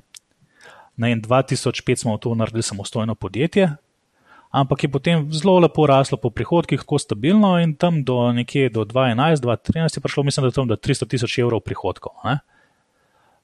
ne? 0.96 1.12
in 1.12 1.22
2005 1.22 1.96
smo 1.96 2.16
to 2.18 2.34
naredili 2.34 2.62
samostojno 2.62 3.14
podjetje, 3.14 3.76
ampak 4.50 4.84
je 4.84 4.90
potem 4.90 5.32
zelo 5.32 5.58
lepo 5.58 5.86
raslo 5.86 6.18
po 6.18 6.30
prihodkih, 6.30 6.80
tako 6.80 6.98
stabilno 6.98 7.58
in 7.60 7.74
tam 7.76 8.04
do 8.04 8.32
nekje 8.32 8.68
do 8.68 8.84
2011, 8.84 9.42
2013 9.42 9.98
je 9.98 10.00
prišlo, 10.00 10.22
mislim, 10.22 10.46
da 10.46 10.50
tam 10.50 10.68
do 10.68 10.76
300 10.76 11.08
tisoč 11.08 11.38
evrov 11.38 11.60
prihodkov. 11.60 12.12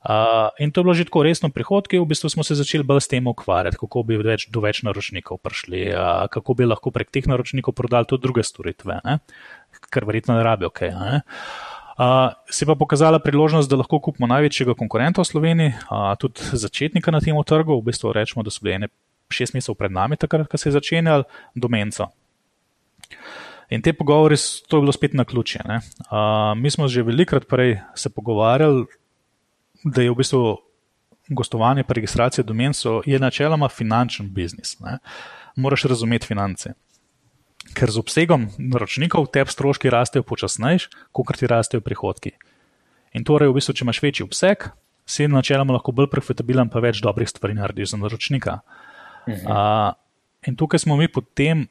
Uh, 0.03 0.51
in 0.59 0.73
to 0.75 0.81
je 0.81 0.85
bilo 0.85 0.95
že 0.95 1.05
tako 1.07 1.23
resno 1.23 1.47
prihodki, 1.47 1.99
v 1.99 2.07
bistvu 2.11 2.27
smo 2.27 2.43
se 2.43 2.59
začeli 2.59 2.83
bolj 2.83 3.05
s 3.07 3.09
tem 3.09 3.27
ukvarjati, 3.27 3.79
kako 3.79 4.03
bi 4.03 4.17
več, 4.19 4.49
do 4.51 4.59
več 4.59 4.83
naročnikov 4.83 5.39
prišli, 5.39 5.95
uh, 5.95 6.27
kako 6.27 6.59
bi 6.59 6.67
lahko 6.67 6.91
prek 6.91 7.13
teh 7.15 7.29
naročnikov 7.31 7.71
prodali 7.79 8.11
tudi 8.11 8.27
druge 8.27 8.43
storitve, 8.43 8.99
ne? 9.05 9.21
kar 9.95 10.03
verjetno 10.03 10.35
ne 10.35 10.43
rabijo. 10.43 10.73
Okay, 10.75 10.91
ne? 10.91 11.23
Uh, 11.93 12.33
se 12.51 12.67
pa 12.67 12.75
pokazala 12.75 13.19
priložnost, 13.19 13.71
da 13.71 13.77
lahko 13.77 14.01
kupimo 14.01 14.27
največjega 14.31 14.75
konkurenta 14.75 15.21
v 15.21 15.29
Sloveniji, 15.29 15.75
uh, 15.91 16.13
tudi 16.19 16.41
začetnika 16.53 17.13
na 17.13 17.21
tem 17.21 17.37
trgu. 17.47 17.77
V 17.79 17.89
bistvu 17.91 18.13
rečemo, 18.13 18.43
da 18.43 18.51
so 18.51 18.65
bili 18.65 18.75
ene 18.75 18.89
šest 19.33 19.55
mesecev 19.55 19.77
pred 19.77 19.93
nami, 19.93 20.17
takrat, 20.17 20.49
ko 20.49 20.59
se 20.59 20.69
je 20.69 20.77
začenjal 20.77 21.25
domenco. 21.55 22.09
In 23.73 23.81
te 23.81 23.93
pogovori, 23.93 24.37
to 24.69 24.77
je 24.77 24.85
bilo 24.85 24.93
spet 24.93 25.15
na 25.15 25.25
ključje. 25.25 25.61
Uh, 25.65 26.53
mi 26.57 26.71
smo 26.71 26.89
že 26.89 27.03
velikrat 27.03 27.49
prej 27.49 27.81
se 27.95 28.11
pogovarjali, 28.11 28.87
da 29.85 30.03
je 30.03 30.11
v 30.11 30.17
bistvu 30.17 30.59
gostovanje 31.29 31.85
pa 31.85 31.95
registracija 31.95 32.45
domenco 32.45 33.03
je 33.07 33.19
načeloma 33.19 33.69
finančen 33.69 34.33
biznis. 34.35 34.81
Ne? 34.81 34.99
Moraš 35.57 35.85
razumeti 35.85 36.27
finance. 36.27 36.73
Ker 37.73 37.91
z 37.91 37.99
obsegom 37.99 38.49
naročnikov 38.59 39.31
te 39.33 39.45
stroški 39.49 39.91
rastejo 39.91 40.27
počasneje, 40.29 40.91
kot 41.13 41.37
ti 41.39 41.49
rastejo 41.49 41.81
prihodki. 41.81 42.37
In 43.17 43.25
torej, 43.25 43.51
v 43.51 43.59
bistvu, 43.59 43.75
če 43.77 43.85
imaš 43.85 44.01
večji 44.03 44.25
obseg, 44.25 44.71
si 45.09 45.27
načeloma 45.29 45.77
lahko 45.77 45.93
bolj 45.93 46.09
profitabilen, 46.13 46.71
pa 46.73 46.81
več 46.81 47.03
dobrih 47.05 47.29
stvari 47.29 47.57
narediš 47.59 47.93
za 47.93 48.01
naročnika. 48.01 48.61
Uh, 48.63 48.93
Uh, 49.27 49.95
in 50.47 50.57
tukaj 50.57 50.79
smo 50.79 50.97
mi 50.97 51.09
potem 51.09 51.69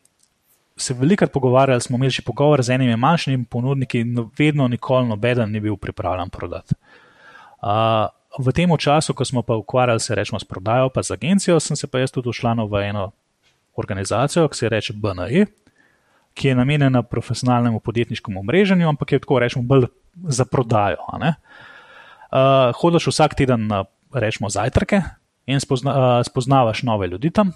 se 0.77 0.93
velikokrat 0.93 1.31
pogovarjali, 1.31 1.81
smo 1.81 1.97
imeli 1.97 2.09
že 2.09 2.21
pogovor 2.21 2.63
z 2.63 2.69
enimi 2.69 2.95
manjšimi 2.95 3.45
ponudniki, 3.45 4.03
no 4.03 4.29
vedno, 4.39 4.67
nikoli 4.67 5.07
noben 5.07 5.51
ni 5.51 5.59
bil 5.59 5.77
pripravljen 5.77 6.29
prodati. 6.29 6.75
Uh, 7.61 8.07
v 8.39 8.51
tem 8.51 8.77
času, 8.77 9.13
ko 9.13 9.25
smo 9.25 9.41
pa 9.41 9.55
ukvarjali 9.55 9.99
se 9.99 10.15
rečemo 10.15 10.39
s 10.39 10.43
prodajo, 10.43 10.89
pa 10.89 11.03
z 11.03 11.11
agencijo, 11.11 11.59
sem 11.59 11.75
se 11.75 11.87
pa 11.87 11.99
jaz 11.99 12.11
tudi 12.11 12.29
ušlanil 12.29 12.67
v 12.67 12.89
eno 12.89 13.11
organizacijo, 13.75 14.47
ki 14.47 14.57
se 14.57 14.69
reče 14.69 14.93
BNI, 14.93 15.45
ki 16.33 16.51
je 16.51 16.55
namenjena 16.55 17.03
profesionalnemu 17.03 17.79
podjetniškemu 17.79 18.43
mreženju, 18.43 18.87
ampak 18.87 19.11
je 19.11 19.19
tako 19.19 19.39
rečemo 19.39 19.65
bolj 19.67 19.87
za 20.27 20.45
prodajo. 20.45 20.97
Uh, 21.11 22.71
hodiš 22.79 23.07
vsak 23.11 23.35
teden 23.35 23.67
na 23.67 23.83
rečemo 24.13 24.49
zajtrke, 24.49 25.01
in 25.45 25.59
spozna, 25.59 25.91
uh, 25.91 26.25
spoznavaš 26.25 26.83
nove 26.83 27.07
ljudi 27.07 27.31
tam. 27.31 27.51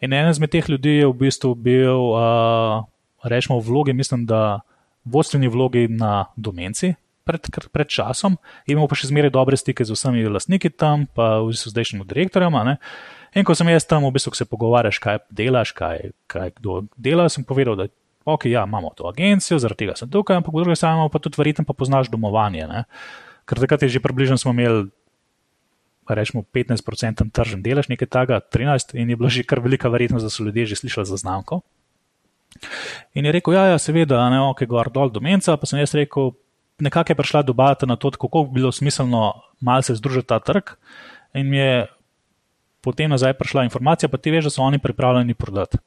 In 0.00 0.12
en 0.12 0.28
izmed 0.30 0.50
teh 0.50 0.68
ljudi 0.68 0.98
je 0.98 1.06
v 1.06 1.12
bistvu 1.12 1.54
bil, 1.54 2.10
uh, 2.12 2.84
rečemo, 3.24 3.60
v 3.60 3.68
vlogi, 3.68 3.92
mislim, 3.92 4.26
da 4.26 4.60
vodstveni 5.04 5.48
vlogi 5.48 5.88
na 5.88 6.24
domenci 6.36 6.94
pred, 7.24 7.48
pred 7.72 7.88
časom, 7.88 8.36
imel 8.68 8.88
pa 8.88 8.96
še 8.98 9.08
zmeraj 9.08 9.32
dobre 9.32 9.56
stike 9.56 9.84
z 9.84 9.96
vsemi 9.96 10.26
lastniki 10.28 10.70
tam, 10.70 11.06
pa 11.06 11.38
v 11.40 11.52
bistvu 11.52 11.72
zdajšnjim 11.72 12.04
direktorjem. 12.08 12.58
In 13.34 13.44
ko 13.46 13.54
sem 13.58 13.68
jaz 13.72 13.86
tam, 13.90 14.06
v 14.06 14.14
bistvu 14.14 14.34
se 14.38 14.46
pogovarjaš, 14.46 15.00
kaj 15.02 15.18
delaš, 15.34 15.74
kaj, 15.74 16.10
kaj 16.30 16.54
kdo 16.60 16.84
dela, 16.96 17.26
sem 17.28 17.44
povedal, 17.44 17.74
da 17.78 17.88
ok, 18.24 18.46
ja, 18.48 18.64
imamo 18.64 18.92
to 18.96 19.08
agencijo, 19.08 19.58
zaradi 19.58 19.84
tega 19.84 19.96
sem 19.98 20.10
tukaj, 20.10 20.38
ampak 20.40 20.52
po 20.54 20.62
drugi 20.62 20.78
strani 20.78 21.08
pa 21.12 21.20
tudi 21.20 21.38
verjetno 21.38 21.64
pa 21.68 21.76
poznaš 21.76 22.08
domovanje. 22.12 22.66
Ne? 22.70 22.84
Ker 23.44 23.60
takrat 23.60 23.82
je 23.84 23.96
že 23.96 24.00
približno 24.00 24.38
smo 24.40 24.54
imeli 24.54 24.88
rečemo, 26.08 26.44
15% 26.44 27.32
tržen 27.32 27.62
delež, 27.64 27.88
nekaj 27.88 28.08
takega, 28.08 28.40
13%, 28.40 28.96
in 29.00 29.10
je 29.10 29.16
bila 29.16 29.28
že 29.32 29.44
kar 29.44 29.60
velika 29.60 29.88
verjetnost, 29.88 30.24
da 30.24 30.30
so 30.30 30.44
ljudje 30.44 30.66
že 30.66 30.76
slišali 30.84 31.06
za 31.08 31.16
znamko. 31.16 31.60
In 33.14 33.24
je 33.24 33.32
rekel, 33.32 33.56
ja, 33.56 33.72
ja 33.72 33.78
seveda, 33.80 34.20
ne, 34.30 34.40
ok, 34.52 34.62
gor 34.68 34.92
dol 34.92 35.10
do 35.10 35.20
menca, 35.24 35.56
pa 35.56 35.66
sem 35.66 35.80
jaz 35.80 35.96
rekel, 35.96 36.36
nekako 36.78 37.12
je 37.12 37.16
prišla 37.16 37.42
debata 37.42 37.86
na 37.86 37.96
to, 37.96 38.12
kako 38.12 38.44
bi 38.44 38.60
bilo 38.60 38.72
smiselno 38.72 39.32
malce 39.64 39.96
združiti 39.96 40.28
ta 40.28 40.38
trg, 40.38 40.76
in 41.34 41.48
mi 41.50 41.58
je 41.58 41.88
potem 42.84 43.10
nazaj 43.10 43.34
prišla 43.38 43.64
informacija, 43.64 44.08
pa 44.08 44.18
ti 44.18 44.30
veš, 44.30 44.48
da 44.48 44.50
so 44.50 44.62
oni 44.62 44.78
pripravljeni 44.78 45.34
prodati. 45.34 45.78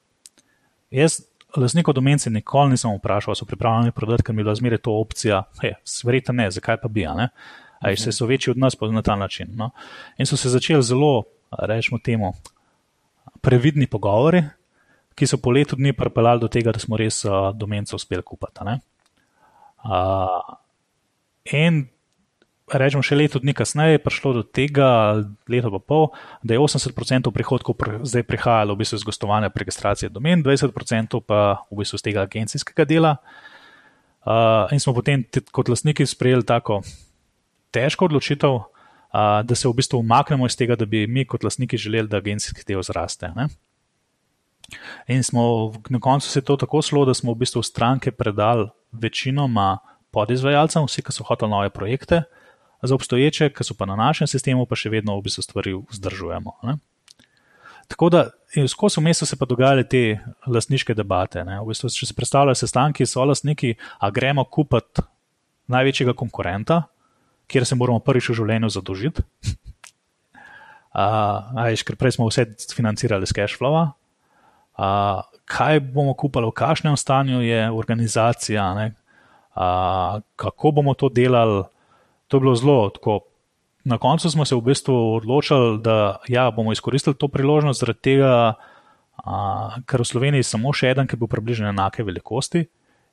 Jaz, 0.91 1.19
lasnikov 1.55 1.93
domence, 1.93 2.29
nikoli 2.29 2.75
nisem 2.75 2.95
vprašal, 2.97 3.35
so 3.35 3.45
pripravljeni 3.45 3.91
prodati, 3.91 4.23
ker 4.23 4.35
mi 4.35 4.41
je 4.41 4.43
bila 4.43 4.55
zmeraj 4.55 4.83
to 4.85 4.97
opcija, 4.99 5.43
hej, 5.61 5.75
verjetno 6.03 6.33
ne, 6.33 6.51
zakaj 6.51 6.81
pa 6.81 6.87
bi, 6.87 7.05
ne. 7.17 7.29
Ali 7.79 7.97
se 7.97 8.11
so 8.11 8.25
večji 8.25 8.51
od 8.51 8.57
nas 8.57 8.75
na 8.91 9.01
ta 9.01 9.15
način. 9.15 9.47
No? 9.53 9.69
In 10.17 10.25
so 10.25 10.37
se 10.37 10.49
začeli 10.49 10.83
zelo, 10.83 11.23
rečemo 11.51 11.99
temu, 12.03 12.33
previdni 13.41 13.87
pogovori, 13.87 14.43
ki 15.15 15.27
so 15.27 15.37
po 15.37 15.51
letu 15.51 15.75
dni 15.75 15.93
pripeljali 15.93 16.39
do 16.39 16.47
tega, 16.47 16.71
da 16.71 16.79
smo 16.79 16.97
res 16.97 17.25
uh, 17.25 17.53
domenco 17.55 17.95
uspeli 17.95 18.23
kupiti. 18.23 18.61
Uh, 19.85 20.55
in 21.53 21.87
rečemo, 22.67 23.03
še 23.05 23.15
leto 23.15 23.39
dni 23.39 23.55
kasneje 23.55 23.97
je 23.97 24.03
prišlo 24.03 24.33
do 24.39 24.43
tega, 24.43 25.23
leto 25.47 25.71
pa 25.71 25.79
pol, 25.79 26.07
da 26.43 26.55
je 26.55 26.59
80% 26.59 27.31
prihodkov 27.31 27.77
pr 27.79 27.99
zdaj 28.03 28.27
prihajalo 28.27 28.75
v 28.75 28.83
bistvu 28.83 28.99
iz 28.99 29.05
gostovanja 29.07 29.49
pri 29.49 29.63
registraciji 29.63 30.11
domen, 30.11 30.43
20% 30.43 31.21
pa 31.23 31.63
v 31.71 31.79
bistvu 31.79 31.99
iz 31.99 32.03
tega 32.03 32.27
agencijskega 32.27 32.87
dela. 32.87 33.17
Uh, 34.27 34.67
in 34.75 34.83
smo 34.83 34.91
potem 34.91 35.23
kot 35.55 35.71
lastniki 35.71 36.03
sprejeli 36.03 36.43
tako 36.43 36.81
težko 37.71 38.11
odločitev, 38.11 38.67
da 39.43 39.55
se 39.55 39.67
v 39.67 39.73
bistvu 39.73 39.99
umaknemo 40.03 40.45
iz 40.45 40.57
tega, 40.57 40.75
da 40.75 40.85
bi 40.85 41.07
mi 41.07 41.25
kot 41.25 41.43
lastniki 41.43 41.77
želeli, 41.77 42.07
da 42.11 42.19
agencijski 42.19 42.65
del 42.67 42.83
zraste. 42.83 43.31
Ne? 43.35 43.47
In 45.07 45.23
smo 45.23 45.73
na 45.89 45.99
koncu 45.99 46.29
se 46.29 46.41
to 46.41 46.57
tako 46.57 46.81
slo, 46.81 47.05
da 47.05 47.13
smo 47.13 47.33
v 47.33 47.43
bistvu 47.45 47.63
stranke 47.63 48.11
predali 48.11 48.67
večinoma 48.91 49.77
podizvajalcem, 50.11 50.85
vsi, 50.85 51.01
ki 51.01 51.15
so 51.15 51.23
hoteli 51.23 51.51
nove 51.51 51.69
projekte, 51.69 52.23
za 52.87 52.95
obstoječe, 52.95 53.49
ki 53.53 53.63
so 53.63 53.75
pa 53.77 53.85
na 53.85 53.95
našem 53.95 54.27
sistemu, 54.27 54.65
pa 54.65 54.75
še 54.79 54.91
vedno 54.93 55.17
v 55.17 55.27
bistvu 55.27 55.43
stvari 55.45 55.75
vzdržujemo. 55.77 56.55
Ne? 56.67 56.77
Tako 57.87 58.09
da, 58.11 58.23
skozi 58.67 58.99
vmes 58.99 59.21
so 59.21 59.25
se 59.25 59.37
pa 59.39 59.45
dogajale 59.47 59.83
te 59.87 60.19
lastniške 60.47 60.95
debate. 60.95 61.43
V 61.43 61.67
bistvu, 61.69 61.91
če 61.93 62.09
se 62.09 62.15
predstavljajo 62.17 62.59
sestanki, 62.59 63.07
so 63.07 63.23
lastniki, 63.23 63.75
a 63.99 64.11
gremo 64.11 64.43
kupiti 64.43 65.05
največjega 65.71 66.15
konkurenta, 66.15 66.83
kjer 67.47 67.65
se 67.65 67.75
moramo 67.75 68.03
prvič 68.03 68.31
v 68.31 68.37
življenju 68.41 68.71
zadolžiti. 68.75 69.23
Uh, 70.97 71.71
ker 71.85 71.95
prej 71.99 72.15
smo 72.15 72.27
vse 72.27 72.47
financirali 72.73 73.27
z 73.27 73.35
cashflow. 73.37 73.75
Uh, 73.77 75.23
kaj 75.47 75.79
bomo 75.93 76.15
kupili, 76.17 76.49
v 76.49 76.55
kakšnem 76.57 76.97
stanju 76.97 77.43
je 77.45 77.67
organizacija, 77.71 78.65
uh, 78.73 80.19
kako 80.35 80.71
bomo 80.79 80.95
to 80.97 81.09
delali. 81.09 81.63
To 82.27 82.37
je 82.37 82.41
bilo 82.41 82.55
zelo 82.55 82.89
tako. 82.89 83.19
Na 83.87 83.97
koncu 83.97 84.29
smo 84.29 84.45
se 84.45 84.55
v 84.55 84.61
bistvu 84.61 85.15
odločili, 85.15 85.79
da 85.79 86.19
ja, 86.27 86.51
bomo 86.51 86.71
izkoristili 86.71 87.15
to 87.15 87.27
priložnost, 87.27 87.79
zaradi 87.79 87.99
tega, 88.03 88.53
uh, 89.23 89.77
ker 89.87 90.03
v 90.03 90.07
Sloveniji 90.07 90.43
je 90.43 90.51
samo 90.51 90.73
še 90.75 90.91
eden, 90.91 91.07
ki 91.07 91.15
bo 91.15 91.29
približno 91.31 91.69
enake 91.71 92.03
velikosti 92.03 92.65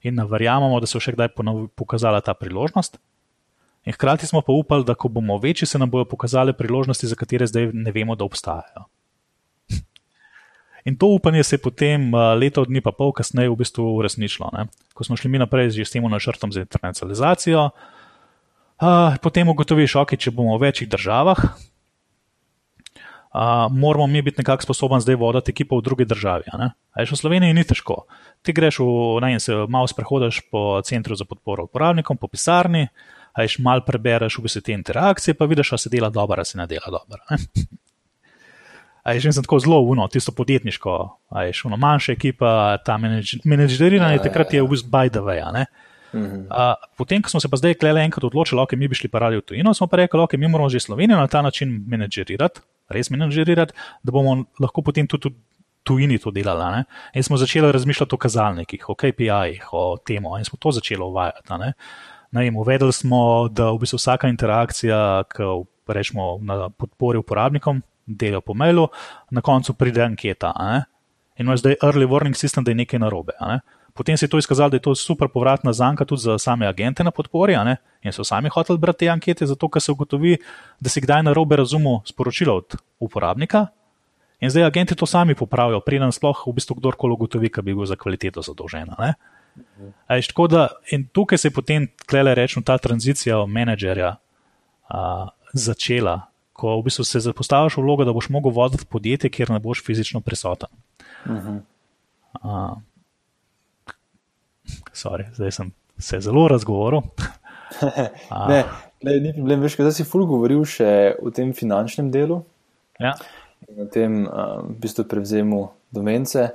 in 0.02 0.18
verjamemo, 0.18 0.80
da 0.82 0.90
se 0.90 0.98
bo 0.98 1.04
še 1.04 1.14
kdaj 1.14 1.30
pokazala 1.78 2.20
ta 2.26 2.34
priložnost. 2.34 2.98
In 3.86 3.94
hkrati 3.94 4.26
smo 4.26 4.42
pa 4.42 4.52
upali, 4.52 4.82
da 4.84 4.98
ko 4.98 5.08
bomo 5.12 5.38
večji, 5.38 5.68
se 5.68 5.78
nam 5.78 5.92
bodo 5.92 6.08
pokazale 6.10 6.56
priložnosti, 6.56 7.06
za 7.06 7.16
katere 7.16 7.46
zdaj 7.46 7.70
ne 7.72 7.94
vemo, 7.94 8.18
da 8.18 8.26
obstajajo. 8.26 8.88
In 10.84 10.98
to 10.98 11.14
upanje 11.14 11.44
se 11.44 11.54
je 11.54 11.62
potem 11.62 12.10
leto 12.36 12.64
dni, 12.66 12.82
pa 12.84 12.92
pol 12.92 13.12
kasneje, 13.14 13.48
v 13.48 13.56
bistvu 13.62 13.86
uresničilo. 14.02 14.50
Ne? 14.52 14.66
Ko 14.92 15.04
smo 15.06 15.16
šli 15.16 15.30
mi 15.30 15.40
naprej 15.40 15.70
z 15.70 15.86
tem 15.88 16.04
načrtom 16.10 16.52
za 16.52 16.64
internacionalizacijo, 16.66 17.70
uh, 17.70 17.93
potem 19.22 19.48
ugotoviš, 19.48 19.96
ok, 20.02 20.16
če 20.18 20.32
bomo 20.34 20.56
v 20.58 20.66
večjih 20.66 20.88
državah, 20.90 21.38
uh, 23.34 23.66
moramo 23.70 24.06
mi 24.06 24.22
biti 24.22 24.40
nekako 24.42 24.62
sposobni 24.62 25.00
zdaj 25.00 25.18
voditi 25.20 25.52
ekipo 25.54 25.78
v 25.78 25.86
drugi 25.86 26.04
državi. 26.04 26.50
Aj 26.94 27.04
v 27.10 27.16
Sloveniji 27.16 27.54
ni 27.54 27.64
težko. 27.64 28.06
Ti 28.42 28.52
greš 28.52 28.78
v 28.84 29.20
naj 29.24 29.32
in 29.32 29.40
se 29.40 29.52
malo 29.68 29.90
sprehodiš 29.90 30.40
po 30.50 30.82
centru 30.84 31.16
za 31.16 31.24
podporo 31.24 31.64
uporabnikom, 31.64 32.16
po 32.16 32.28
pisarni 32.28 32.88
ajš 33.34 33.58
mal 33.58 33.82
prebereš 33.82 34.38
v 34.38 34.46
bistvu 34.46 34.62
te 34.62 34.72
interakcije, 34.72 35.34
pa 35.34 35.48
vidiš, 35.50 35.74
da 35.74 35.78
se 35.78 35.90
dela 35.90 36.10
dobro, 36.10 36.38
ali 36.38 36.46
se 36.46 36.58
ne 36.58 36.66
dela 36.66 36.86
dobro. 36.86 37.22
Ajš, 39.04 39.24
jaz 39.24 39.34
sem 39.34 39.44
tako 39.44 39.58
zelo 39.60 39.80
uno, 39.80 40.06
tisto 40.08 40.32
podjetniško, 40.32 40.92
ajš, 41.28 41.64
uno 41.64 41.76
manjša 41.76 42.12
ekipa, 42.12 42.78
ta 42.84 42.96
menedžeriranje, 43.44 44.22
takrat 44.24 44.54
je 44.54 44.62
v 44.62 44.70
bistvu 44.70 44.90
by 44.90 45.10
the 45.10 45.20
way. 45.20 45.42
Ne? 45.52 45.66
Uh, 46.14 46.74
potem, 46.96 47.22
ko 47.22 47.32
smo 47.32 47.40
se 47.42 47.50
pa 47.50 47.58
zdaj 47.58 47.74
klele 47.80 48.04
enkrat 48.06 48.24
odločili, 48.24 48.60
okay, 48.62 48.78
mi 48.78 48.88
bi 48.88 48.94
šli 48.94 49.10
parali 49.10 49.40
v 49.40 49.42
tujino, 49.42 49.74
smo 49.74 49.88
pa 49.90 49.98
rekli, 50.02 50.20
okay, 50.22 50.38
mi 50.38 50.48
moramo 50.48 50.70
že 50.70 50.80
Slovenijo 50.80 51.18
na 51.18 51.26
ta 51.26 51.42
način 51.42 51.72
menedžerirati, 51.90 52.62
res 52.94 53.10
menedžerirati, 53.10 53.74
da 54.02 54.14
bomo 54.14 54.44
lahko 54.60 54.84
potem 54.86 55.08
tudi 55.10 55.34
tujini 55.84 56.18
to 56.18 56.30
delali. 56.30 56.64
Ne? 56.72 56.84
In 57.14 57.22
smo 57.22 57.36
začeli 57.36 57.72
razmišljati 57.72 58.14
o 58.14 58.18
kazalnikih, 58.18 58.88
o 58.88 58.94
KPI-jih, 58.94 59.68
o 59.72 59.96
tem, 60.06 60.24
in 60.38 60.44
smo 60.44 60.58
to 60.60 60.72
začeli 60.72 61.02
uvajati. 61.02 61.58
Ne? 61.60 61.72
Ne, 62.32 62.50
uvedli 62.50 62.92
smo, 62.92 63.48
da 63.52 63.70
v 63.70 63.84
bistvu 63.84 64.00
vsaka 64.00 64.28
interakcija, 64.28 65.24
ki 65.30 65.50
rečemo 65.92 66.38
na 66.42 66.70
podpori 66.70 67.20
uporabnikom, 67.20 67.82
dela 68.06 68.40
po 68.40 68.54
mailu, 68.54 68.88
na 69.30 69.40
koncu 69.40 69.74
pride 69.74 70.02
anketa. 70.02 70.52
In 71.38 71.46
imaš 71.46 71.60
zdaj 71.60 71.76
early 71.82 72.08
warning 72.08 72.34
system, 72.34 72.64
da 72.64 72.70
je 72.70 72.80
nekaj 72.82 72.98
narobe. 72.98 73.36
Ne? 73.40 73.60
Potem 73.94 74.16
se 74.16 74.24
je 74.24 74.30
to 74.30 74.38
izkazalo, 74.38 74.70
da 74.70 74.76
je 74.76 74.82
to 74.82 74.94
super 74.94 75.28
povratna 75.28 75.72
zanka 75.72 76.04
tudi 76.04 76.22
za 76.22 76.38
same 76.38 76.66
agente 76.66 77.04
na 77.04 77.10
podpori, 77.10 77.54
in 78.02 78.12
so 78.12 78.24
sami 78.24 78.48
hoteli 78.48 78.78
brati 78.78 78.98
te 78.98 79.08
ankete, 79.08 79.46
zato 79.46 79.68
ker 79.68 79.82
se 79.82 79.92
ugotovi, 79.92 80.38
da 80.80 80.90
si 80.90 81.00
kdaj 81.00 81.22
na 81.22 81.32
robe 81.32 81.56
razumel 81.56 82.00
sporočilo 82.04 82.56
od 82.56 82.74
uporabnika. 82.98 83.66
In 84.40 84.50
zdaj 84.50 84.64
agenti 84.64 84.94
to 84.94 85.06
sami 85.06 85.34
popravijo, 85.34 85.80
preden 85.80 86.12
sploh 86.12 86.42
v 86.46 86.52
bistvu 86.52 86.74
kdorkoli 86.74 87.12
ugotovi, 87.12 87.50
da 87.54 87.62
bi 87.62 87.74
bil 87.74 87.86
za 87.86 87.96
kvaliteto 87.96 88.42
zadolžen. 88.42 88.90
Mhm. 88.90 89.88
In 90.90 91.06
tukaj 91.12 91.38
se 91.38 91.48
je 91.48 91.52
potem, 91.52 91.88
klele 92.06 92.34
rečemo, 92.34 92.64
ta 92.64 92.78
tranzicija 92.78 93.46
menedžerja 93.46 94.16
a, 94.88 95.28
začela, 95.52 96.26
ko 96.52 96.80
v 96.80 96.90
bistvu 96.90 97.04
se 97.04 97.20
zapostaviš 97.20 97.76
v 97.76 97.86
vlogo, 97.86 98.04
da 98.04 98.12
boš 98.12 98.28
mogel 98.28 98.50
voditi 98.50 98.86
podjetje, 98.90 99.30
kjer 99.30 99.50
ne 99.50 99.60
boš 99.62 99.84
fizično 99.86 100.20
prisoten. 100.20 100.68
Uh 101.24 101.62
-huh. 102.42 102.80
Sorry, 104.94 105.26
zdaj 105.34 105.52
sem 105.52 105.72
se 105.98 106.20
zelo 106.20 106.48
razgovoril. 106.48 107.02
ne, 108.48 108.64
ne, 109.02 109.20
ni 109.20 109.32
problem, 109.34 109.60
veš, 109.60 109.76
da 109.82 109.92
si 109.92 110.06
ful 110.06 110.26
govoril 110.30 110.62
še 110.68 111.16
o 111.22 111.32
tem 111.34 111.52
finančnem 111.56 112.10
delu. 112.14 112.42
Ja. 113.02 113.14
Na 113.74 113.86
tem 113.90 114.22
um, 114.22 114.68
v 114.70 114.76
bistvu 114.84 115.06
prevzemu 115.10 115.64
domence. 115.94 116.50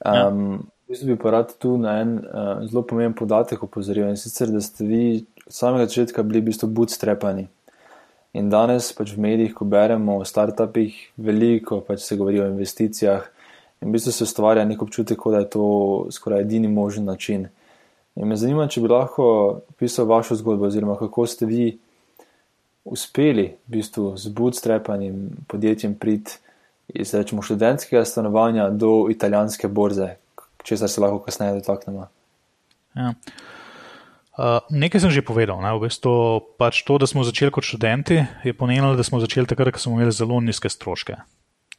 Um, 0.00 0.14
ja. 0.14 0.28
V 0.84 0.92
bistvu 0.92 1.10
bi 1.12 1.18
pa 1.20 1.34
rad 1.34 1.52
tu 1.60 1.74
na 1.80 1.98
en 2.02 2.16
uh, 2.20 2.62
zelo 2.68 2.84
pomemben 2.88 3.16
podatek 3.18 3.62
opozoril 3.64 4.08
in 4.08 4.20
sicer, 4.20 4.52
da 4.52 4.60
ste 4.64 4.86
vi 4.88 5.04
od 5.44 5.52
samega 5.52 5.88
začetka 5.88 6.24
bili 6.24 6.40
v 6.40 6.50
bistvu 6.52 6.70
bootstrapani. 6.72 7.48
In 8.34 8.48
danes 8.50 8.90
pač 8.96 9.12
v 9.14 9.22
medijih, 9.22 9.52
ko 9.54 9.66
beremo 9.68 10.18
o 10.18 10.26
startupih, 10.26 10.96
veliko 11.16 11.78
pač 11.86 12.02
se 12.02 12.16
govori 12.18 12.40
o 12.42 12.48
investicijah 12.48 13.28
in 13.80 13.90
v 13.90 13.94
bistvu 13.94 14.12
se 14.12 14.24
ustvarja 14.24 14.64
nek 14.64 14.82
občutek, 14.82 15.20
da 15.30 15.44
je 15.44 15.50
to 15.52 15.66
skoraj 16.10 16.42
edini 16.42 16.68
možen 16.68 17.04
način. 17.04 17.46
In 18.14 18.30
me 18.30 18.36
zanima, 18.38 18.68
če 18.70 18.80
bi 18.80 18.90
lahko 18.92 19.24
opisal 19.74 20.06
vašo 20.06 20.36
zgodbo, 20.38 20.68
oziroma 20.68 20.94
kako 20.98 21.26
ste 21.26 21.48
vi 21.50 21.64
uspeli 22.84 23.48
v 23.66 23.78
bistvu 23.78 24.12
z 24.20 24.30
bootstrapanim 24.30 25.30
podjetjem 25.48 25.96
priti 25.98 26.38
iz 26.94 27.14
rečemo, 27.14 27.42
študentskega 27.42 28.04
stanovanja 28.04 28.68
do 28.70 29.06
italijanske 29.10 29.68
borze, 29.68 30.14
česar 30.62 30.88
se 30.88 31.00
lahko 31.00 31.18
kasneje 31.24 31.58
dotaknemo. 31.58 32.06
Ja. 32.94 33.14
Uh, 34.34 34.58
nekaj 34.70 35.00
sem 35.00 35.10
že 35.14 35.22
povedal. 35.22 35.62
Ne? 35.62 35.74
V 35.78 35.86
bistvu 35.86 36.42
pač 36.58 36.82
to, 36.82 36.98
da 36.98 37.06
smo 37.06 37.22
začeli 37.26 37.54
kot 37.54 37.66
študenti, 37.66 38.18
je 38.44 38.54
pomenilo, 38.54 38.94
da 38.98 39.06
smo 39.06 39.22
začeli 39.22 39.46
takrat, 39.46 39.74
ko 39.74 39.80
smo 39.80 39.98
imeli 39.98 40.14
zelo 40.14 40.40
nizke 40.42 40.70
stroške. 40.70 41.16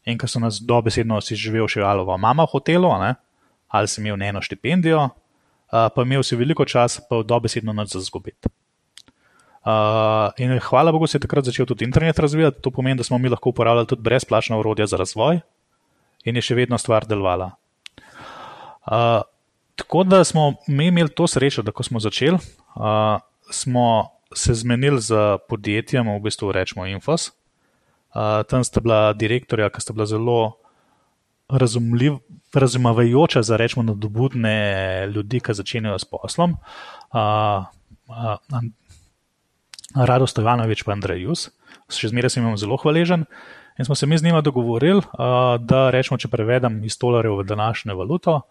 In 0.07 0.17
ko 0.17 0.27
so 0.27 0.39
nas 0.39 0.59
dobesedno 0.63 1.19
si 1.21 1.35
živeli 1.35 1.67
še 1.67 1.83
alova 1.83 2.17
mama 2.17 2.43
v 2.47 2.55
hotelu, 2.55 2.91
ne? 3.03 3.15
ali 3.75 3.87
si 3.91 3.99
imel 3.99 4.21
eno 4.23 4.39
štipendijo, 4.41 5.09
pa 5.69 6.01
imel 6.03 6.23
si 6.23 6.35
veliko 6.35 6.65
časa, 6.65 7.01
pa 7.09 7.23
dobesedno 7.23 7.73
noč 7.73 7.93
za 7.95 8.03
zgubiti. 8.05 8.49
Uh, 9.65 10.29
in 10.37 10.59
hvala 10.61 10.91
Bogu, 10.93 11.07
se 11.07 11.17
je 11.17 11.23
takrat 11.25 11.45
začel 11.45 11.65
tudi 11.65 11.85
internet 11.85 12.19
razvijati, 12.19 12.61
to 12.61 12.69
pomeni, 12.71 12.97
da 12.97 13.03
smo 13.03 13.17
mi 13.17 13.29
lahko 13.29 13.49
uporabljali 13.49 13.87
tudi 13.87 14.01
brezplačna 14.01 14.59
urodja 14.59 14.85
za 14.85 14.97
razvoj 14.97 15.39
in 16.25 16.35
je 16.37 16.41
še 16.41 16.55
vedno 16.55 16.77
stvar 16.77 17.07
delovala. 17.09 17.55
Uh, 18.85 19.25
tako 19.75 20.03
da 20.03 20.23
smo 20.23 20.53
mi 20.67 20.87
imeli 20.87 21.09
to 21.09 21.25
srečo, 21.27 21.63
da 21.65 21.73
ko 21.73 21.83
smo 21.83 21.99
začeli, 21.99 22.37
uh, 22.75 23.17
smo 23.49 24.11
se 24.33 24.53
zmenili 24.53 25.01
z 25.01 25.39
podjetjem, 25.49 26.13
v 26.13 26.21
bistvu 26.21 26.51
rečemo 26.51 26.85
Infos. 26.85 27.31
Uh, 28.13 28.45
tam 28.45 28.63
sta 28.63 28.85
bila 28.85 29.13
direktorja, 29.13 29.71
ki 29.73 29.81
sta 29.81 29.97
bila 29.97 30.05
zelo 30.05 30.37
razumljiv, 31.49 32.17
razumevajoča 32.53 33.41
za 33.41 33.57
rečemo 33.57 33.83
nadobudne 33.83 35.07
ljudi, 35.07 35.39
ki 35.39 35.53
začenjajo 35.53 35.99
s 35.99 36.05
poslom. 36.05 36.55
Uh, 37.13 37.65
uh, 38.07 38.63
Rado 39.95 40.27
Stojanovič 40.27 40.83
pa 40.83 40.91
Andrej 40.91 41.23
Jus, 41.23 41.49
še 41.91 42.09
zmeraj 42.11 42.35
sem 42.35 42.43
jim 42.43 42.57
zelo 42.59 42.77
hvaležen. 42.81 43.25
In 43.79 43.85
smo 43.85 43.95
se 43.95 44.07
mi 44.07 44.17
z 44.17 44.23
njima 44.23 44.41
dogovorili, 44.41 45.03
uh, 45.03 45.55
da 45.59 45.89
rečemo, 45.91 46.17
če 46.17 46.31
prevedem 46.31 46.79
iz 46.87 46.97
dolarjev 46.97 47.41
v 47.41 47.47
današnjo 47.47 47.95
valuto, 47.95 48.41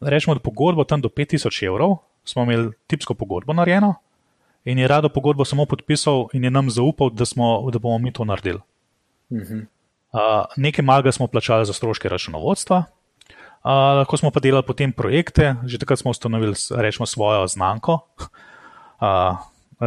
da 0.00 0.10
rečemo, 0.10 0.34
da 0.34 0.44
pogodbo 0.44 0.84
tam 0.84 1.04
do 1.04 1.08
5000 1.08 1.66
evrov, 1.68 1.98
smo 2.24 2.42
imeli 2.42 2.72
tipsko 2.88 3.14
pogodbo 3.14 3.52
narejeno 3.52 3.94
in 4.64 4.78
je 4.80 4.88
rado 4.88 5.10
pogodbo 5.12 5.44
samo 5.44 5.66
podpisal 5.68 6.28
in 6.32 6.44
je 6.44 6.50
nam 6.50 6.70
zaupal, 6.72 7.10
da, 7.12 7.24
smo, 7.28 7.70
da 7.70 7.78
bomo 7.78 7.98
mi 7.98 8.12
to 8.12 8.24
naredili. 8.24 8.60
Uh, 9.28 9.68
nekaj 10.56 10.84
malega 10.84 11.12
smo 11.12 11.26
plačali 11.26 11.66
za 11.66 11.72
stroške 11.72 12.08
računovodstva, 12.08 12.76
uh, 12.78 13.70
lahko 13.98 14.16
smo 14.16 14.30
pa 14.30 14.40
delali 14.40 14.66
potem 14.66 14.92
projekte, 14.92 15.56
že 15.66 15.78
takrat 15.78 15.98
smo 15.98 16.10
ustanovili, 16.10 16.54
rečemo, 16.70 17.06
svojo 17.06 17.46
znamko. 17.46 17.98
Uh, 19.00 19.38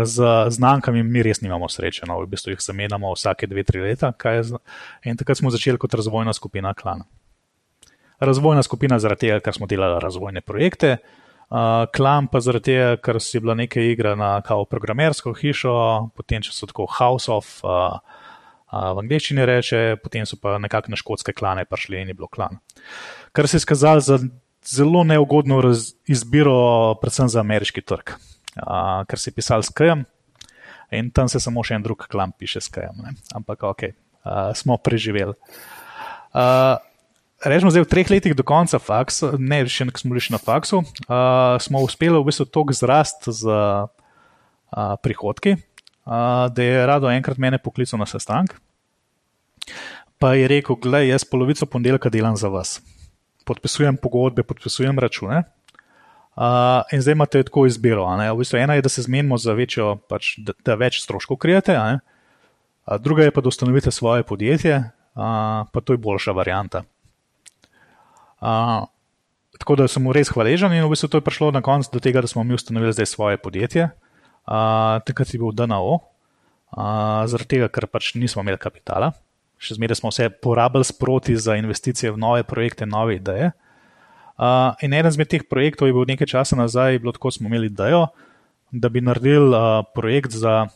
z 0.04 0.22
znamkami 0.50 1.04
mi 1.04 1.24
res 1.24 1.42
nimamo 1.42 1.70
sreče, 1.70 2.06
no, 2.10 2.20
v 2.22 2.28
bistvu 2.28 2.52
jih 2.52 2.62
zamenjamo 2.62 3.14
vsake 3.16 3.48
dve, 3.48 3.64
tri 3.64 3.82
leta. 3.82 4.12
In 5.06 5.18
takrat 5.18 5.40
smo 5.40 5.50
začeli 5.50 5.80
kot 5.80 5.94
razvojna 5.94 6.34
skupina 6.34 6.74
Klan. 6.74 7.08
Razvojna 8.20 8.64
skupina 8.64 9.00
zaradi 9.00 9.28
tega, 9.28 9.40
ker 9.40 9.56
smo 9.56 9.68
delali 9.68 10.02
razvojne 10.04 10.42
projekte, 10.42 10.98
uh, 10.98 11.88
Klan 11.96 12.28
pa 12.28 12.44
zaradi 12.44 12.74
tega, 12.74 12.98
ker 13.00 13.22
si 13.24 13.40
bila 13.40 13.56
nekaj 13.56 13.92
igra 13.94 14.16
na 14.20 14.42
kao 14.42 14.66
programersko 14.66 15.34
hišo, 15.34 16.12
potem 16.18 16.44
če 16.44 16.52
so 16.52 16.68
tako 16.68 16.90
House 17.00 17.32
of. 17.32 17.60
Uh, 17.64 18.02
v 18.72 19.04
angleščini 19.04 19.46
reče, 19.48 19.80
potem 20.04 20.26
so 20.28 20.40
pa 20.42 20.58
nekako 20.60 20.92
na 20.92 21.00
škotske 21.00 21.34
klane 21.34 21.64
prišli 21.66 22.02
in 22.02 22.12
je 22.12 22.18
bilo 22.18 22.28
klan. 22.28 22.60
Kar 23.32 23.48
se 23.48 23.58
je 23.58 23.64
skazalo 23.64 24.04
za 24.04 24.20
zelo 24.68 25.04
neugodno 25.08 25.62
izbiro, 26.08 26.96
predvsem 27.02 27.30
za 27.32 27.40
ameriški 27.40 27.82
trg, 27.82 28.18
a, 28.60 29.06
ker 29.08 29.20
je 29.24 29.32
pisal 29.32 29.64
s 29.64 29.72
KM 29.72 30.04
in 30.92 31.12
tam 31.12 31.32
se 31.32 31.40
samo 31.40 31.64
še 31.64 31.78
en 31.78 31.84
drug 31.84 32.08
klan 32.12 32.34
piše 32.36 32.62
s 32.64 32.72
KM. 32.72 33.00
Ne? 33.04 33.16
Ampak 33.36 33.64
ok, 33.64 33.88
a, 34.24 34.52
smo 34.56 34.78
preživeli. 34.78 35.38
A, 36.36 36.78
Rečemo, 37.38 37.70
da 37.70 37.84
v 37.84 37.86
treh 37.86 38.10
letih 38.10 38.34
do 38.34 38.42
konca 38.42 38.80
faksa, 38.82 39.36
ne 39.38 39.60
še 39.70 39.86
nekaj 39.86 40.02
smo 40.02 40.16
bili 40.16 40.34
na 40.34 40.40
faksu, 40.42 40.80
uh, 40.82 41.54
smo 41.62 41.84
uspeli 41.86 42.18
v 42.18 42.26
bistvu 42.26 42.48
tok 42.50 42.74
zrast 42.74 43.30
z 43.30 43.46
uh, 43.46 43.86
prihodki, 45.06 45.54
da 46.50 46.64
je 46.64 46.86
rado 46.88 47.10
enkrat 47.12 47.38
mene 47.38 47.58
poklical 47.58 48.00
na 48.00 48.06
sestanek. 48.06 48.56
Pa 50.18 50.34
je 50.34 50.48
rekel, 50.48 50.76
gledaj, 50.82 51.08
jaz 51.08 51.26
polovico 51.28 51.66
ponedeljka 51.66 52.10
delam 52.10 52.38
za 52.38 52.48
vas. 52.48 52.80
Podpisujem 53.46 53.98
pogodbe, 53.98 54.44
podpisujem 54.44 55.00
račune. 55.00 55.44
Uh, 56.38 56.86
in 56.94 57.02
zdaj 57.02 57.12
imate 57.18 57.44
tako 57.44 57.66
izbiro. 57.66 58.06
V 58.06 58.38
bistvu 58.38 58.58
ena 58.58 58.76
je, 58.78 58.82
da 58.82 58.90
se 58.90 59.02
zmenimo 59.02 59.38
za 59.38 59.54
večjo, 59.58 59.96
pač, 60.10 60.36
da, 60.38 60.54
da 60.66 60.76
več 60.78 61.02
stroškov 61.02 61.38
krijete, 61.42 61.74
uh, 61.78 62.98
druga 63.02 63.26
je 63.26 63.32
pa, 63.34 63.42
da 63.42 63.50
ustanovite 63.50 63.92
svoje 63.92 64.24
podjetje, 64.24 64.78
uh, 64.78 65.66
pa 65.74 65.82
to 65.84 65.94
je 65.94 65.98
boljša 65.98 66.32
varianta. 66.32 66.84
Uh, 68.40 68.86
tako 69.58 69.76
da 69.76 69.88
sem 69.90 70.04
mu 70.04 70.14
res 70.14 70.30
hvaležen 70.30 70.74
in 70.78 70.86
v 70.86 70.94
bistvu 70.94 71.10
to 71.10 71.18
je 71.18 71.26
prišlo 71.26 71.52
na 71.52 71.62
koncu 71.66 71.90
do 71.94 72.00
tega, 72.00 72.22
da 72.22 72.30
smo 72.30 72.44
mi 72.44 72.54
ustanovili 72.54 72.94
zdaj 72.94 73.06
svoje 73.06 73.38
podjetje 73.38 73.90
takrat 74.48 75.34
je 75.34 75.40
bil 75.42 75.52
DNO, 75.52 76.00
uh, 76.72 77.24
zaradi 77.28 77.58
tega, 77.58 77.70
ker 77.72 77.88
pač 77.92 78.14
nismo 78.16 78.44
imeli 78.44 78.60
kapitala, 78.62 79.12
še 79.60 79.78
zmeraj 79.78 80.02
smo 80.02 80.12
vse 80.12 80.30
porabili 80.44 80.88
sproti 80.88 81.38
za 81.40 81.58
investicije 81.60 82.14
v 82.14 82.22
nove 82.22 82.46
projekte, 82.48 82.88
nove 82.90 83.18
ideje. 83.18 83.52
Uh, 84.38 84.78
in 84.86 84.94
eden 84.94 85.10
izmed 85.10 85.32
teh 85.32 85.44
projektov 85.50 85.90
je 85.90 85.96
bil 85.98 86.06
nekaj 86.06 86.30
časa 86.30 86.58
nazaj, 86.60 87.02
bilo 87.02 87.16
tako, 87.16 87.34
smo 87.34 87.50
imeli 87.50 87.72
idejo, 87.72 88.08
da 88.72 88.92
bi 88.94 89.02
naredili 89.02 89.50
uh, 89.50 89.82
projekt 89.96 90.36
za 90.38 90.68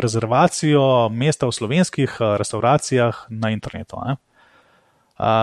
rezervacijo 0.00 1.10
mesta 1.12 1.46
v 1.46 1.52
slovenskih 1.52 2.16
uh, 2.20 2.36
restauracijah 2.40 3.26
na 3.28 3.52
internetu. 3.52 4.00
Uh, 4.00 4.16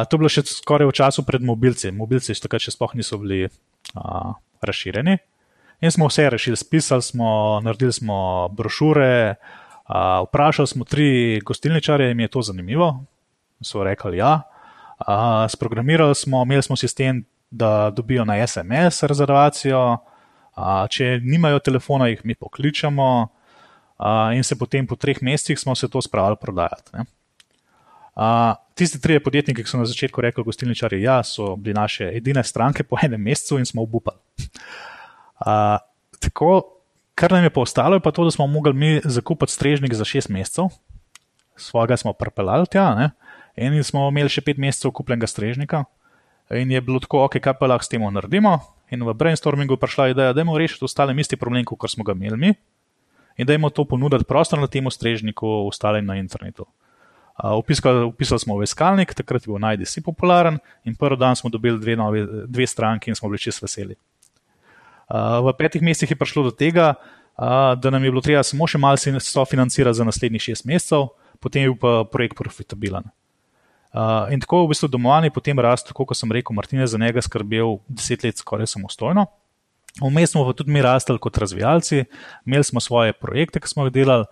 to 0.10 0.18
je 0.18 0.20
bilo 0.20 0.32
še 0.32 0.48
skoraj 0.50 0.90
v 0.90 0.98
času 0.98 1.22
pred 1.28 1.46
mobilci. 1.46 1.94
Mobilci 1.94 2.34
še 2.34 2.48
takrat 2.48 2.66
še 2.66 2.74
sploh 2.74 2.98
niso 2.98 3.22
bili 3.22 3.46
uh, 3.46 4.34
razširjeni. 4.66 5.20
In 5.82 5.92
smo 5.92 6.08
vse 6.08 6.30
rešili, 6.30 6.58
spisali 6.58 7.02
smo, 7.02 7.60
naredili 7.64 7.94
smo 7.94 8.48
brošure, 8.48 9.36
uh, 9.90 9.96
vprašali 10.28 10.68
smo 10.68 10.86
tri 10.86 11.40
gostilničare, 11.46 12.06
jim 12.06 12.20
je 12.20 12.28
to 12.28 12.42
zanimivo. 12.42 13.06
So 13.62 13.84
rekli, 13.84 14.18
ja. 14.18 14.42
Uh, 15.00 15.06
sprogramirali 15.50 16.16
smo, 16.16 16.44
imeli 16.44 16.64
smo 16.64 16.76
sistem, 16.76 17.26
da 17.52 17.92
dobijo 17.96 18.26
na 18.26 18.48
SMS 18.48 19.04
rezervacijo, 19.04 19.98
uh, 20.56 20.88
če 20.90 21.20
nimajo 21.24 21.60
telefona, 21.60 22.08
jih 22.08 22.22
mi 22.24 22.36
pokličemo, 22.36 23.28
uh, 23.98 24.36
in 24.36 24.44
se 24.44 24.58
potem 24.60 24.88
po 24.88 24.96
treh 24.96 25.22
mesecih 25.22 25.60
smo 25.60 25.76
se 25.76 25.90
to 25.90 26.02
spravili 26.02 26.38
prodajati. 26.42 26.92
Uh, 28.16 28.54
tisti 28.76 29.02
tri 29.02 29.20
podjetniki, 29.24 29.64
ki 29.64 29.70
so 29.70 29.80
na 29.80 29.86
začetku 29.86 30.22
rekli, 30.22 30.44
gostilničari, 30.44 31.02
ja, 31.02 31.24
so 31.24 31.56
bili 31.56 31.74
naše 31.74 32.12
edine 32.18 32.44
stranke 32.44 32.84
po 32.84 33.00
enem 33.04 33.22
mesecu 33.22 33.58
in 33.58 33.66
smo 33.66 33.82
obupali. 33.82 34.20
Uh, 35.40 35.80
tako, 36.20 36.80
kar 37.16 37.32
nam 37.32 37.44
je 37.44 37.54
pa 37.54 37.62
ostalo, 37.62 37.96
je 37.96 38.04
pa 38.04 38.12
to, 38.12 38.24
da 38.24 38.32
smo 38.32 38.48
mogli 38.48 38.74
mi 38.74 39.02
zakupiti 39.04 39.52
strežnik 39.52 39.94
za 39.94 40.06
šest 40.06 40.30
mesecev, 40.30 40.72
svojega 41.56 41.98
smo 41.98 42.14
prepeljali 42.14 42.68
tja, 42.72 42.96
ne? 42.96 43.12
in 43.60 43.84
smo 43.84 44.08
imeli 44.08 44.32
še 44.32 44.44
pet 44.46 44.58
mesecev 44.58 44.94
kupljenega 44.96 45.28
strežnika. 45.28 45.84
In 46.56 46.72
je 46.72 46.82
bilo 46.82 47.00
tako, 47.00 47.26
ok, 47.28 47.38
kaj 47.44 47.58
pa 47.60 47.68
lahko 47.70 47.86
s 47.86 47.92
tem 47.92 48.02
naredimo. 48.02 48.58
In 48.90 49.04
v 49.06 49.14
brainstormingu 49.14 49.76
je 49.76 49.82
prišla 49.84 50.08
ideja, 50.10 50.34
da 50.34 50.42
je 50.42 50.46
moramo 50.48 50.58
rešiti 50.58 50.86
ostale 50.86 51.14
isti 51.22 51.38
problem, 51.38 51.66
kot 51.66 51.92
smo 51.92 52.04
ga 52.04 52.16
imeli 52.18 52.38
mi, 52.38 52.54
in 53.38 53.46
da 53.46 53.54
jim 53.54 53.70
to 53.70 53.86
ponuditi 53.86 54.26
prostor 54.26 54.60
na 54.60 54.68
tem 54.68 54.90
strežniku, 54.90 55.68
ostale 55.68 56.02
na 56.02 56.18
internetu. 56.18 56.66
Upisali, 57.40 58.04
upisali 58.10 58.40
smo 58.40 58.58
v 58.58 58.66
iskalnik, 58.66 59.14
takrat 59.14 59.46
je 59.46 59.52
bil 59.52 59.62
najdesi 59.62 60.02
popularen, 60.02 60.58
in 60.84 60.96
prvi 60.96 61.20
dan 61.20 61.36
smo 61.36 61.50
dobili 61.50 61.80
dve, 61.80 61.96
novi, 61.96 62.26
dve 62.48 62.68
stranki 62.68 63.12
in 63.12 63.16
smo 63.16 63.30
bili 63.30 63.40
čest 63.40 63.62
veseli. 63.62 63.96
V 65.10 65.54
petih 65.58 65.82
mesecih 65.82 66.12
je 66.14 66.18
prišlo 66.18 66.44
do 66.50 66.52
tega, 66.54 66.94
da 67.78 67.90
nam 67.90 68.04
je 68.04 68.12
bilo 68.12 68.22
treba 68.22 68.44
samo 68.44 68.68
še 68.70 68.78
malce 68.78 69.14
sofinancirati 69.20 69.98
za 69.98 70.06
naslednjih 70.06 70.44
šest 70.52 70.68
mesecev, 70.70 71.10
potem 71.40 71.66
je 71.66 71.72
bil 71.72 71.80
pa 71.82 72.04
projekt 72.12 72.38
profitabilen. 72.38 73.10
Uh, 73.90 74.30
in 74.30 74.38
tako 74.38 74.68
v 74.68 74.70
bistvu 74.70 74.86
domovanje 74.94 75.32
potem 75.34 75.58
raste, 75.58 75.96
kot 75.98 76.14
sem 76.14 76.30
rekel, 76.30 76.54
Martin 76.54 76.84
je 76.84 76.92
za 76.92 77.00
njega 77.02 77.24
skrbel 77.26 77.80
deset 77.90 78.22
let 78.22 78.38
skoraj 78.38 78.70
samostojno. 78.70 79.26
Vmes 79.98 80.30
smo 80.30 80.44
pa 80.46 80.54
tudi 80.54 80.70
mi 80.70 80.84
rastli 80.86 81.18
kot 81.18 81.38
razvijalci, 81.42 82.04
imeli 82.46 82.64
smo 82.64 82.80
svoje 82.80 83.16
projekte, 83.18 83.58
ki 83.60 83.68
smo 83.68 83.88
jih 83.88 83.94
delali, 83.94 84.28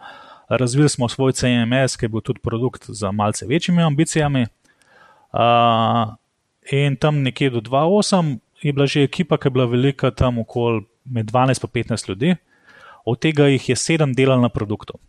razvili 0.47 0.89
smo 0.89 1.09
svoj 1.09 1.33
CMS, 1.33 1.97
ki 1.97 2.05
je 2.05 2.09
bil 2.13 2.21
tudi 2.21 2.43
produkt 2.43 2.85
z 2.85 3.11
malce 3.11 3.47
večjimi 3.49 3.81
ambicijami. 3.81 4.45
Uh, 5.33 6.13
in 6.71 6.95
tam 6.95 7.23
nekje 7.25 7.49
do 7.49 7.61
2-8 7.61 8.37
je 8.61 8.73
bila 8.73 8.87
že 8.87 9.03
ekipa, 9.03 9.37
ki 9.37 9.47
je 9.47 9.51
bila 9.51 9.65
velika, 9.65 10.11
tam 10.11 10.39
okoli 10.39 10.85
med 11.05 11.31
12 11.31 11.63
in 11.63 11.71
15 11.83 12.09
ljudi, 12.09 12.35
od 13.05 13.19
tega 13.19 13.47
jih 13.47 13.69
je 13.69 13.75
7 13.75 14.15
delali 14.15 14.41
na 14.41 14.49
produktu. 14.49 14.99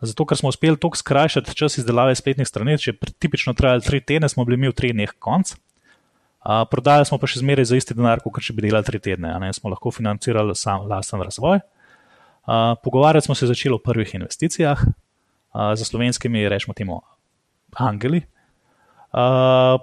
Zato, 0.00 0.24
ker 0.24 0.36
smo 0.36 0.48
uspeli 0.48 0.78
tako 0.80 0.96
skrajšati 0.96 1.54
čas 1.54 1.78
izdelave 1.78 2.14
spletnih 2.16 2.48
strani, 2.48 2.78
če 2.80 2.90
je 2.90 3.12
tipično 3.20 3.52
trajalo 3.54 3.84
tri 3.84 4.00
tedne, 4.00 4.28
smo 4.28 4.46
bili 4.48 4.56
mi 4.56 4.70
v 4.70 4.76
treh 4.76 4.94
dneh 4.96 5.12
konc. 5.20 5.52
Uh, 6.40 6.64
prodajali 6.72 7.04
smo 7.04 7.18
pa 7.20 7.28
še 7.28 7.42
zmeraj 7.42 7.68
za 7.68 7.76
isti 7.76 7.94
denar, 7.94 8.22
kot 8.24 8.40
če 8.40 8.56
bi 8.56 8.64
delali 8.64 8.86
tri 8.86 8.96
tedne, 9.02 9.34
ne 9.42 9.52
smo 9.52 9.68
lahko 9.68 9.92
financirali 9.92 10.56
sam 10.56 10.88
lasten 10.88 11.20
razvoj. 11.20 11.60
Uh, 11.60 12.72
pogovarjati 12.80 13.28
smo 13.28 13.36
se 13.36 13.50
začeli 13.50 13.76
o 13.76 13.82
prvih 13.84 14.14
investicijah, 14.16 14.80
uh, 14.80 15.74
za 15.76 15.84
slovenskimi, 15.84 16.48
rečemo 16.48 16.72
temu, 16.74 17.02
angeli. 17.76 18.22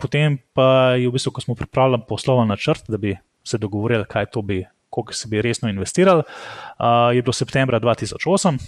Potem 0.02 0.38
pa 0.54 0.96
je 0.96 1.08
v 1.08 1.12
bistvu, 1.12 1.32
ko 1.36 1.42
smo 1.42 1.56
pripravljali 1.56 2.06
poslovni 2.08 2.48
načrt, 2.50 2.88
da 2.88 2.98
bi 2.98 3.18
se 3.44 3.58
dogovorili, 3.58 4.06
kaj 4.06 4.26
to 4.32 4.42
bi, 4.42 4.66
koliko 4.90 5.14
se 5.14 5.28
bi 5.28 5.42
resno 5.42 5.70
investirali, 5.70 6.24
uh, 6.24 7.16
je 7.16 7.22
bilo 7.22 7.34
septembra 7.34 7.80
2008. 7.80 8.60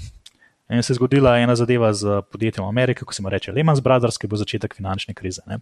In 0.69 0.83
se 0.83 0.93
je 0.93 0.95
zgodila 0.95 1.37
ena 1.39 1.55
zadeva 1.55 1.93
z 1.93 2.21
podjetjem 2.31 2.65
Amerike, 2.65 3.05
ko 3.05 3.13
se 3.13 3.21
mu 3.21 3.29
reče 3.29 3.51
Lehman 3.51 3.79
Brothers, 3.83 4.17
ki 4.17 4.27
bo 4.27 4.37
začetek 4.37 4.75
finančne 4.75 5.13
krize. 5.13 5.41
Uh, 5.49 5.57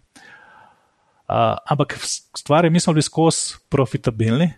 ampak 1.64 1.96
stvari 2.36 2.70
mi 2.70 2.80
smo 2.80 2.92
bili 2.92 3.02
skozi 3.02 3.56
profitabilni, 3.68 4.52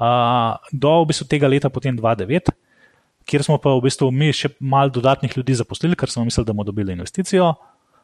uh, 0.00 0.56
do 0.72 1.02
v 1.02 1.08
bistvu 1.12 1.28
tega 1.28 1.48
leta, 1.48 1.70
potem 1.70 1.96
2009, 1.96 2.52
kjer 3.28 3.44
smo 3.44 3.58
pa 3.58 3.72
v 3.76 3.84
bistvu 3.88 4.10
mi 4.12 4.32
še 4.32 4.52
malo 4.60 4.92
dodatnih 4.92 5.36
ljudi 5.36 5.56
zaposlili, 5.56 5.96
ker 5.96 6.10
smo 6.10 6.24
mislili, 6.24 6.46
da 6.46 6.52
bomo 6.52 6.64
dobili 6.68 6.92
investicijo. 6.92 7.54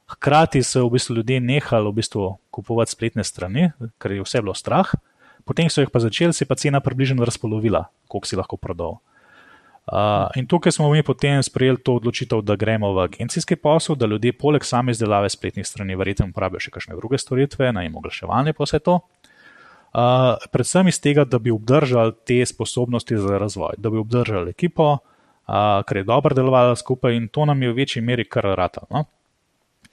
Hkrati 0.07 0.63
so 0.63 0.85
v 0.87 0.99
bistvu 0.99 1.17
ljudje 1.17 1.41
nehali 1.41 1.89
v 1.89 1.97
bistvu 1.97 2.37
kupovati 2.53 2.93
spletne 2.93 3.25
strani, 3.25 3.71
ker 3.99 4.13
je 4.13 4.25
vse 4.25 4.43
bilo 4.45 4.55
strah, 4.55 4.93
potem 5.49 5.71
so 5.71 5.81
jih 5.81 5.91
pa 5.93 6.01
začeli, 6.01 6.33
se 6.33 6.45
pa 6.45 6.55
cena 6.61 6.81
približno 6.81 7.25
razpolovila, 7.25 7.87
koliko 8.09 8.29
si 8.29 8.37
lahko 8.37 8.57
prodal. 8.61 9.01
Uh, 9.85 10.33
in 10.37 10.47
tukaj 10.49 10.73
smo 10.73 10.89
mi 10.89 11.03
potem 11.05 11.43
sprejeli 11.45 11.77
to 11.77 11.99
odločitev, 12.01 12.41
da 12.41 12.57
gremo 12.57 12.93
v 12.97 13.03
agencijski 13.05 13.57
posel, 13.57 13.97
da 13.97 14.07
ljudje 14.07 14.33
poleg 14.33 14.65
same 14.65 14.93
izdelave 14.93 15.29
spletnih 15.29 15.67
strani 15.67 15.97
verjetno 15.97 16.31
uporabljajo 16.31 16.69
še 16.69 16.73
kakšne 16.73 16.97
druge 16.97 17.21
storitve, 17.21 17.69
naj 17.73 17.85
jim 17.85 17.99
oglaševanje 18.01 18.55
pa 18.57 18.65
vse 18.65 18.81
to. 18.81 19.01
Uh, 19.95 20.41
predvsem 20.53 20.89
iz 20.89 21.01
tega, 21.05 21.27
da 21.29 21.39
bi 21.39 21.53
obdržali 21.53 22.17
te 22.25 22.41
sposobnosti 22.49 23.17
za 23.21 23.39
razvoj, 23.39 23.77
da 23.77 23.93
bi 23.93 24.01
obdržali 24.01 24.57
ekipo, 24.57 24.89
uh, 24.97 25.85
ker 25.85 26.01
je 26.01 26.09
dobro 26.09 26.35
delovala 26.35 26.77
skupaj 26.81 27.21
in 27.21 27.29
to 27.29 27.45
nam 27.45 27.63
je 27.63 27.73
v 27.73 27.77
večji 27.77 28.03
meri 28.03 28.25
kar 28.25 28.49
rata. 28.57 28.89
No? 28.91 29.05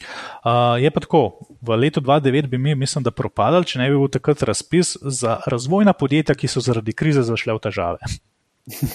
Uh, 0.01 0.77
je 0.81 0.91
pa 0.91 1.03
tako, 1.03 1.21
v 1.61 1.77
letu 1.77 2.01
2009 2.01 2.47
bi 2.47 2.57
mi, 2.57 2.75
mislim, 2.75 3.03
da 3.03 3.11
propadali, 3.11 3.65
če 3.65 3.79
ne 3.79 3.89
bi 3.89 3.97
bil 3.97 4.09
takrat 4.11 4.43
razpis 4.47 4.95
za 5.01 5.39
razvojna 5.45 5.93
podjetja, 5.93 6.35
ki 6.35 6.49
so 6.51 6.63
zaradi 6.63 6.93
krize 6.93 7.23
zašle 7.27 7.57
v 7.57 7.63
težave. 7.63 8.11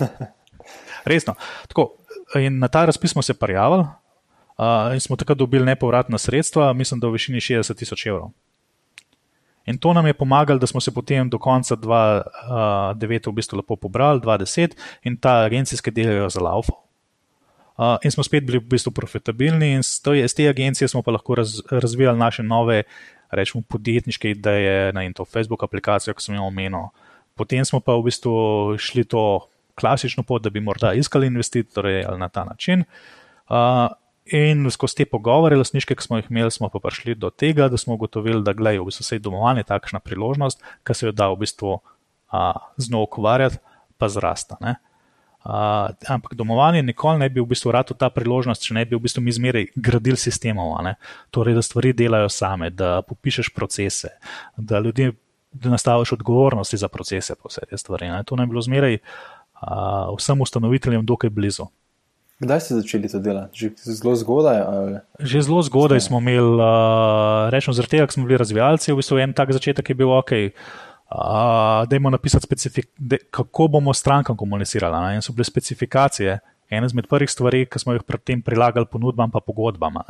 Resno. 1.11 1.37
Tako, 1.69 1.93
na 2.51 2.69
ta 2.69 2.85
razpis 2.91 3.15
smo 3.15 3.23
se 3.23 3.35
prijavili 3.35 3.87
uh, 3.87 4.95
in 4.95 5.01
smo 5.01 5.17
takrat 5.17 5.39
dobili 5.39 5.65
nepovratna 5.65 6.19
sredstva, 6.19 6.73
mislim, 6.73 7.01
da 7.01 7.09
v 7.09 7.19
višini 7.19 7.41
60 7.41 7.79
tisoč 7.79 8.07
evrov. 8.07 8.35
In 9.67 9.79
to 9.79 9.93
nam 9.93 10.07
je 10.07 10.15
pomagalo, 10.15 10.59
da 10.59 10.67
smo 10.67 10.81
se 10.81 10.95
potem 10.95 11.29
do 11.29 11.39
konca 11.39 11.77
2009 11.77 13.31
v 13.31 13.33
bistvu 13.33 13.57
lepo 13.57 13.77
pobrali, 13.77 14.21
2010 14.21 14.77
in 15.03 15.17
ta 15.17 15.43
agencijske 15.43 15.91
delajo 15.91 16.29
za 16.31 16.41
laufo. 16.41 16.86
Uh, 17.77 17.99
in 18.05 18.11
smo 18.11 18.25
spet 18.25 18.45
bili 18.47 18.57
v 18.59 18.71
bistvu 18.73 18.91
profitabilni, 18.97 19.75
in 19.77 19.83
z 19.85 20.33
te 20.35 20.49
agencije 20.49 20.89
smo 20.89 21.03
pa 21.05 21.13
lahko 21.13 21.35
raz, 21.37 21.61
razvijali 21.71 22.19
naše 22.19 22.43
nove, 22.43 22.83
rečemo, 23.31 23.63
podjetniške 23.69 24.31
ideje 24.31 24.93
na 24.93 25.05
in 25.05 25.13
to 25.13 25.25
Facebook 25.25 25.63
aplikacijo, 25.63 26.15
ki 26.15 26.23
sem 26.23 26.39
jo 26.39 26.47
omenil. 26.49 26.89
Potem 27.37 27.65
smo 27.65 27.81
pa 27.85 27.93
v 27.99 28.09
bistvu 28.09 28.33
šli 28.81 29.05
to 29.05 29.45
klasično 29.77 30.25
pot, 30.25 30.43
da 30.43 30.51
bi 30.51 30.61
morda 30.61 30.95
iskali 30.97 31.27
investitorje 31.27 32.05
ali 32.09 32.19
na 32.19 32.29
ta 32.29 32.45
način. 32.45 32.85
Uh, 33.49 33.93
in 34.25 34.71
skozi 34.71 34.97
te 34.97 35.05
pogovore, 35.05 35.57
lasniške, 35.57 35.95
ki 35.95 36.03
smo 36.03 36.17
jih 36.17 36.31
imeli, 36.31 36.51
smo 36.51 36.71
pa 36.73 36.81
prišli 36.81 37.15
do 37.15 37.31
tega, 37.31 37.69
da 37.69 37.77
smo 37.77 37.95
ugotovili, 37.95 38.43
da 38.43 38.57
gledajo 38.57 38.87
v 38.87 38.91
bistvu 38.91 39.05
vse 39.05 39.21
domovanje 39.21 39.67
takšna 39.69 40.01
priložnost, 40.01 40.65
ki 40.81 40.95
se 40.95 41.07
jo 41.07 41.13
da 41.13 41.29
v 41.29 41.43
bistvu 41.45 41.77
uh, 41.77 42.57
z 42.77 42.91
njo 42.91 43.05
ukvarjati, 43.05 43.61
pa 43.99 44.09
zrasta. 44.09 44.57
Ne? 44.61 44.79
Uh, 45.47 45.95
ampak 46.11 46.35
domovanje 46.35 46.83
nikoli 46.83 47.19
ne 47.19 47.29
bi 47.31 47.39
v 47.41 47.47
bistvu 47.47 47.71
rado 47.71 47.95
ta 47.95 48.09
priložnost, 48.11 48.65
če 48.67 48.75
ne 48.75 48.83
bi 48.83 48.97
v 48.97 49.05
bistvu 49.05 49.23
mi 49.23 49.31
zmeraj 49.31 49.69
gradili 49.79 50.19
sistemov. 50.19 50.75
Torej, 51.31 51.55
da 51.55 51.63
stvari 51.63 51.93
delajo 51.95 52.27
same, 52.33 52.73
da 52.75 52.99
popišeš 53.07 53.53
procese, 53.55 54.17
da 54.57 54.83
ljudje. 54.83 55.15
Da 55.57 55.71
nastaviš 55.73 56.11
odgovornosti 56.13 56.77
za 56.77 56.89
procese, 56.93 57.33
pa 57.33 57.49
vse 57.49 57.63
te 57.71 57.79
stvari. 57.81 58.11
Ne? 58.13 58.19
To 58.29 58.37
naj 58.37 58.45
bi 58.45 58.53
bilo 58.53 58.61
zmeraj 58.61 58.99
uh, 58.99 60.11
vsem 60.19 60.41
ustanoviteljem 60.45 61.07
dokaj 61.07 61.31
blizu. 61.33 61.65
Kdaj 62.45 62.61
ste 62.61 62.77
začeli 62.77 63.09
to 63.09 63.23
delati? 63.25 63.57
Že 63.57 63.71
zelo 63.97 64.13
zgodaj? 64.21 64.61
Ali? 64.61 64.99
Že 65.17 65.47
zelo 65.49 65.63
zgodaj 65.65 66.03
smo 66.05 66.21
imeli, 66.21 66.61
uh, 66.61 67.49
rečemo, 67.55 67.73
zaradi 67.73 67.97
tega, 67.97 68.05
ker 68.05 68.19
smo 68.19 68.27
bili 68.29 68.37
razvijalci, 68.37 68.93
v 68.93 69.01
bistvu 69.01 69.23
en 69.25 69.33
tak 69.33 69.55
začetek 69.57 69.89
je 69.89 69.97
bil 69.97 70.13
ok. 70.13 70.35
Uh, 70.35 70.86
Dajmo 71.87 72.11
napisati, 72.11 72.83
de, 72.99 73.19
kako 73.31 73.69
bomo 73.69 73.95
strankam 73.95 74.37
komunicirali. 74.37 75.07
Ne? 75.07 75.15
In 75.15 75.23
so 75.23 75.33
bile 75.33 75.45
specifikacije, 75.45 76.39
ena 76.71 76.87
izmed 76.87 77.07
prvih 77.07 77.31
stvari, 77.31 77.67
ki 77.71 77.79
smo 77.79 77.95
jih 77.95 78.03
predtem 78.03 78.43
prilagali 78.43 78.87
ponudbam 78.91 79.31
in 79.35 79.41
pogodbam. 79.47 80.01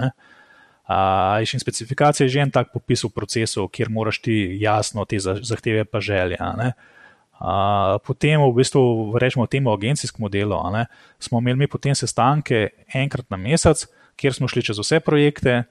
Uh, 0.87 1.43
in 1.53 1.61
specifikacija 1.61 2.25
je 2.25 2.29
že 2.29 2.41
en 2.41 2.51
tak 2.51 2.73
popis 2.73 3.05
v 3.05 3.11
procesu, 3.11 3.69
kjer 3.69 3.91
moraš 3.91 4.21
ti 4.23 4.57
jasno 4.61 5.05
te 5.05 5.19
zahteve 5.19 5.85
pa 5.85 6.01
želje. 6.01 6.39
Uh, 6.41 7.99
potem, 8.07 8.41
v 8.41 8.53
bistvu, 8.57 9.19
rečemo 9.19 9.47
temu 9.47 9.73
agencijskemu 9.73 10.29
delu, 10.29 10.57
ne, 10.73 10.87
smo 11.19 11.39
imeli 11.39 11.59
mi 11.59 11.67
potem 11.67 11.95
sestanke 11.95 12.69
enkrat 12.95 13.27
na 13.31 13.37
mesec, 13.37 13.87
kjer 14.17 14.33
smo 14.33 14.49
šli 14.49 14.63
čez 14.63 14.79
vse 14.79 15.01
projekte. 15.01 15.65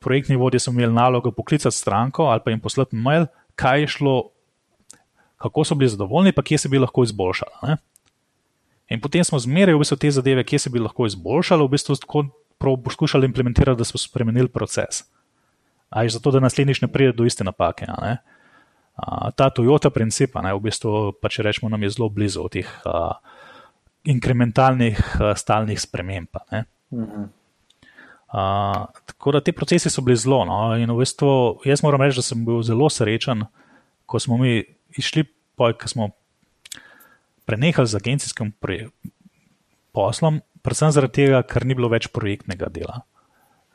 Projektni 0.00 0.36
vodje 0.36 0.60
so 0.60 0.70
imeli 0.70 0.92
nalogo 0.92 1.32
poklicati 1.34 1.76
stranko 1.76 2.30
ali 2.30 2.40
pa 2.44 2.50
jim 2.50 2.60
poslati 2.60 2.96
mail, 2.96 3.26
kaj 3.54 3.80
je 3.80 3.86
šlo, 3.86 4.30
kako 5.40 5.64
so 5.64 5.74
bili 5.74 5.90
zadovoljni, 5.90 6.34
pa 6.36 6.44
kje 6.44 6.58
se 6.58 6.68
bi 6.68 6.78
lahko 6.78 7.04
izboljšali. 7.06 7.52
Ne. 7.68 7.76
In 8.90 9.00
potem 9.00 9.24
smo 9.24 9.38
zmeraj 9.38 9.74
v 9.74 9.80
bistvu 9.80 9.96
te 9.96 10.10
zadeve, 10.10 10.44
kje 10.44 10.66
se 10.66 10.70
bi 10.70 10.82
lahko 10.82 11.06
izboljšali, 11.06 11.64
v 11.64 11.74
bistvu 11.76 11.96
poskušali 12.84 13.26
implementirati, 13.26 13.78
da 13.78 13.84
smo 13.88 13.98
spremenili 13.98 14.48
proces. 14.48 15.04
Ali 15.90 16.10
zato, 16.12 16.30
da 16.30 16.40
naslednjič 16.40 16.82
ne 16.84 16.88
pride 16.92 17.16
do 17.16 17.24
iste 17.24 17.44
napake. 17.44 17.86
Ne 17.88 18.18
ta 19.36 19.50
Toyota 19.50 19.90
princip, 19.90 20.36
ne, 20.42 20.52
v 20.54 20.60
bistvu, 20.68 21.12
pa 21.20 21.30
če 21.32 21.44
rečemo, 21.46 21.70
nam 21.72 21.82
je 21.84 21.92
zelo 21.94 22.08
blizu 22.12 22.46
teh 22.52 22.68
uh, 22.84 23.16
inkrementalnih, 24.08 24.98
uh, 25.20 25.32
stalnih 25.38 25.80
sprememb. 25.80 26.28
Uh, 28.30 28.86
tako 29.10 29.34
da 29.34 29.40
ti 29.42 29.52
procesi 29.56 29.90
so 29.90 30.04
bili 30.06 30.18
zelo. 30.20 30.44
No, 30.48 30.76
in 30.78 30.90
v 30.90 31.00
bistvu, 31.00 31.30
jaz 31.66 31.84
moram 31.86 32.04
reči, 32.04 32.20
da 32.20 32.26
sem 32.26 32.44
bil 32.46 32.62
zelo 32.66 32.90
srečen, 32.92 33.46
ko 34.06 34.20
smo 34.20 34.38
mi 34.40 34.60
išli, 34.98 35.26
ko 35.56 35.86
smo 35.86 36.10
prenehali 37.44 37.86
z 37.86 37.98
agencijskim 37.98 38.52
poslom, 39.92 40.40
predvsem 40.62 40.92
zaradi 40.94 41.24
tega, 41.24 41.42
ker 41.42 41.66
ni 41.66 41.74
bilo 41.74 41.90
več 41.90 42.08
projektnega 42.14 42.70
dela. 42.72 43.02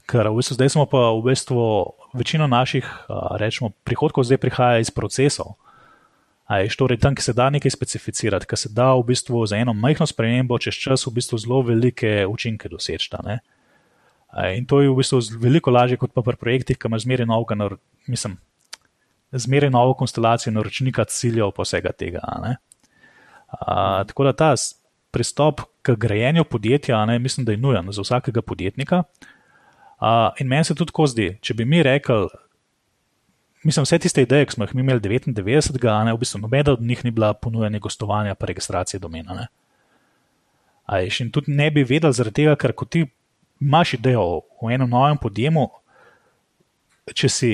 Ker 0.09 0.30
v 0.30 0.38
bistvu, 0.38 0.55
zdaj 0.57 0.70
smo 0.76 0.86
pa 0.89 1.09
v 1.18 1.22
bistvu 1.26 1.61
večino 2.13 2.47
naših 2.47 2.86
rečemo, 3.41 3.74
prihodkov 3.84 4.28
zdaj 4.28 4.39
prihaja 4.41 4.84
iz 4.84 4.93
procesov. 4.93 5.57
Ajš, 6.45 6.78
torej, 6.78 6.99
tam, 7.01 7.16
ki 7.18 7.26
se 7.26 7.34
da 7.34 7.49
nekaj 7.49 7.74
specificirati, 7.74 8.45
ki 8.45 8.57
se 8.57 8.70
da 8.70 8.91
v 8.93 9.07
bistvu 9.09 9.41
za 9.49 9.57
eno 9.57 9.74
majhno 9.74 10.05
spremembo 10.05 10.59
čez 10.61 10.78
čas 10.78 11.07
v 11.07 11.16
bistvu 11.18 11.41
zelo 11.41 11.63
velike 11.66 12.22
učinke 12.30 12.70
doseči. 12.70 13.09
In 14.53 14.68
to 14.70 14.84
je 14.84 14.91
v 14.91 14.99
bistvu 14.99 15.24
veliko 15.41 15.74
lažje 15.74 15.97
kot 15.97 16.13
pa 16.13 16.22
pri 16.22 16.38
projektih, 16.38 16.78
ki 16.78 16.86
imaš 16.86 17.07
zmeraj 17.07 17.26
novega, 17.26 17.74
mislim, 18.05 18.38
zmeraj 19.36 19.69
novo 19.69 19.93
konstelacijo 19.93 20.53
naročnika, 20.53 21.03
ciljev 21.03 21.51
pa 21.55 21.63
vsega 21.63 21.91
tega. 21.91 22.19
A, 23.47 24.03
tako 24.07 24.23
da 24.23 24.33
ta 24.33 24.53
pristop 25.11 25.61
k 25.81 25.95
grajenju 25.95 26.43
podjetja, 26.43 27.05
ne, 27.05 27.19
mislim, 27.19 27.45
da 27.45 27.51
je 27.51 27.57
nujen 27.57 27.91
za 27.91 28.01
vsakega 28.01 28.41
podjetnika. 28.41 29.03
A, 29.99 30.31
in 30.39 30.47
meni 30.47 30.63
se 30.63 30.75
tudi 30.75 30.91
tako 30.91 31.07
zdi, 31.07 31.38
če 31.41 31.53
bi 31.53 31.65
mi 31.65 31.83
rekli, 31.83 32.27
mislim, 33.63 33.83
vse 33.83 33.99
tiste 33.99 34.25
ideje, 34.25 34.45
ki 34.45 34.57
smo 34.57 34.65
jih 34.65 34.75
imeli 34.75 34.99
99, 34.99 36.05
ne, 36.05 36.13
v 36.13 36.17
bistvu 36.19 36.41
nobena 36.41 36.73
od 36.73 36.81
njih 36.81 37.05
ni 37.05 37.11
bila 37.11 37.33
ponujena 37.33 37.79
gostovanja 37.79 38.36
pa 38.36 38.45
registracije 38.45 38.99
domena. 38.99 39.33
Ne. 39.33 39.47
A, 40.86 41.01
in 41.01 41.31
tudi 41.31 41.51
ne 41.51 41.71
bi 41.71 41.83
vedel, 41.83 42.11
zaradi 42.11 42.43
tega, 42.43 42.55
ker 42.55 42.73
ko 42.73 42.86
ti 42.86 43.05
imaš 43.61 43.93
idejo 43.93 44.41
o 44.61 44.71
enem 44.71 44.89
novem 44.89 45.17
podjemu, 45.17 45.69
če 47.13 47.29
si 47.29 47.51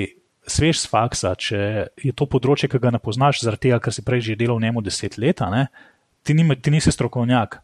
svež 0.47 0.79
z 0.81 0.89
faksa, 0.89 1.33
če 1.37 1.57
je 2.01 2.13
to 2.15 2.25
področje, 2.29 2.69
ki 2.71 2.81
ga 2.81 2.91
ne 2.93 3.01
poznaš, 3.01 3.43
zaradi 3.43 3.69
tega, 3.69 3.81
ker 3.83 3.93
si 3.93 4.05
prej 4.05 4.31
že 4.31 4.39
delal 4.39 4.57
v 4.57 4.67
njemu 4.67 4.81
deset 4.81 5.17
let, 5.21 5.41
ne, 5.51 5.67
ti, 6.25 6.33
ni, 6.33 6.45
ti 6.57 6.73
nisi 6.73 6.93
strokovnjak. 6.93 7.61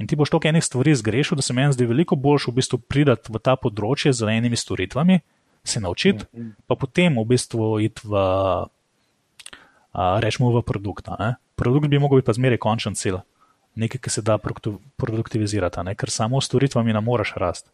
In 0.00 0.08
ti 0.08 0.16
boš 0.16 0.32
toliko 0.32 0.48
enih 0.48 0.64
stvari 0.64 0.94
zgrešil, 0.96 1.36
da 1.36 1.44
se 1.44 1.52
meni 1.52 1.76
zdi 1.76 1.84
veliko 1.84 2.16
boljš 2.16 2.48
v 2.48 2.56
bistvu 2.56 2.78
pridati 2.80 3.28
v 3.28 3.36
ta 3.42 3.56
področje 3.60 4.14
z 4.16 4.30
enimi 4.32 4.56
storitvami, 4.56 5.20
se 5.60 5.82
naučiti, 5.82 6.24
pa 6.64 6.74
potem 6.78 7.18
v 7.20 7.26
bistvu 7.28 7.82
iti 7.84 8.08
v, 8.08 8.22
rečemo, 10.24 10.54
v 10.56 10.64
produkt. 10.64 11.12
Ne. 11.20 11.36
Produkt 11.60 11.92
bi 11.92 12.00
mogel 12.00 12.22
biti 12.22 12.30
pa 12.30 12.36
zmeraj 12.38 12.62
končen 12.64 12.96
cilj, 12.96 13.20
nekaj, 13.76 14.00
ki 14.00 14.14
se 14.14 14.24
da 14.24 14.40
produktivizirati, 14.40 15.84
ne, 15.84 15.92
ker 15.92 16.08
samo 16.08 16.40
s 16.40 16.48
storitvami 16.48 16.96
ne 16.96 17.04
moreš 17.04 17.36
rasti 17.36 17.68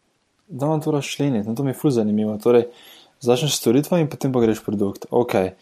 da 0.48 0.66
vam 0.66 0.80
to 0.80 0.90
razšleniti. 0.90 1.54
To 1.54 1.62
mi 1.62 1.70
je 1.70 1.74
fuz 1.74 1.94
zanimivo. 1.94 2.38
Torej, 2.38 2.64
začneš 3.20 3.56
s 3.56 3.60
storitvami 3.62 4.04
in 4.04 4.10
potem 4.10 4.32
pa 4.32 4.42
greš 4.42 4.62
produkt. 4.64 5.06
Okay. 5.10 5.54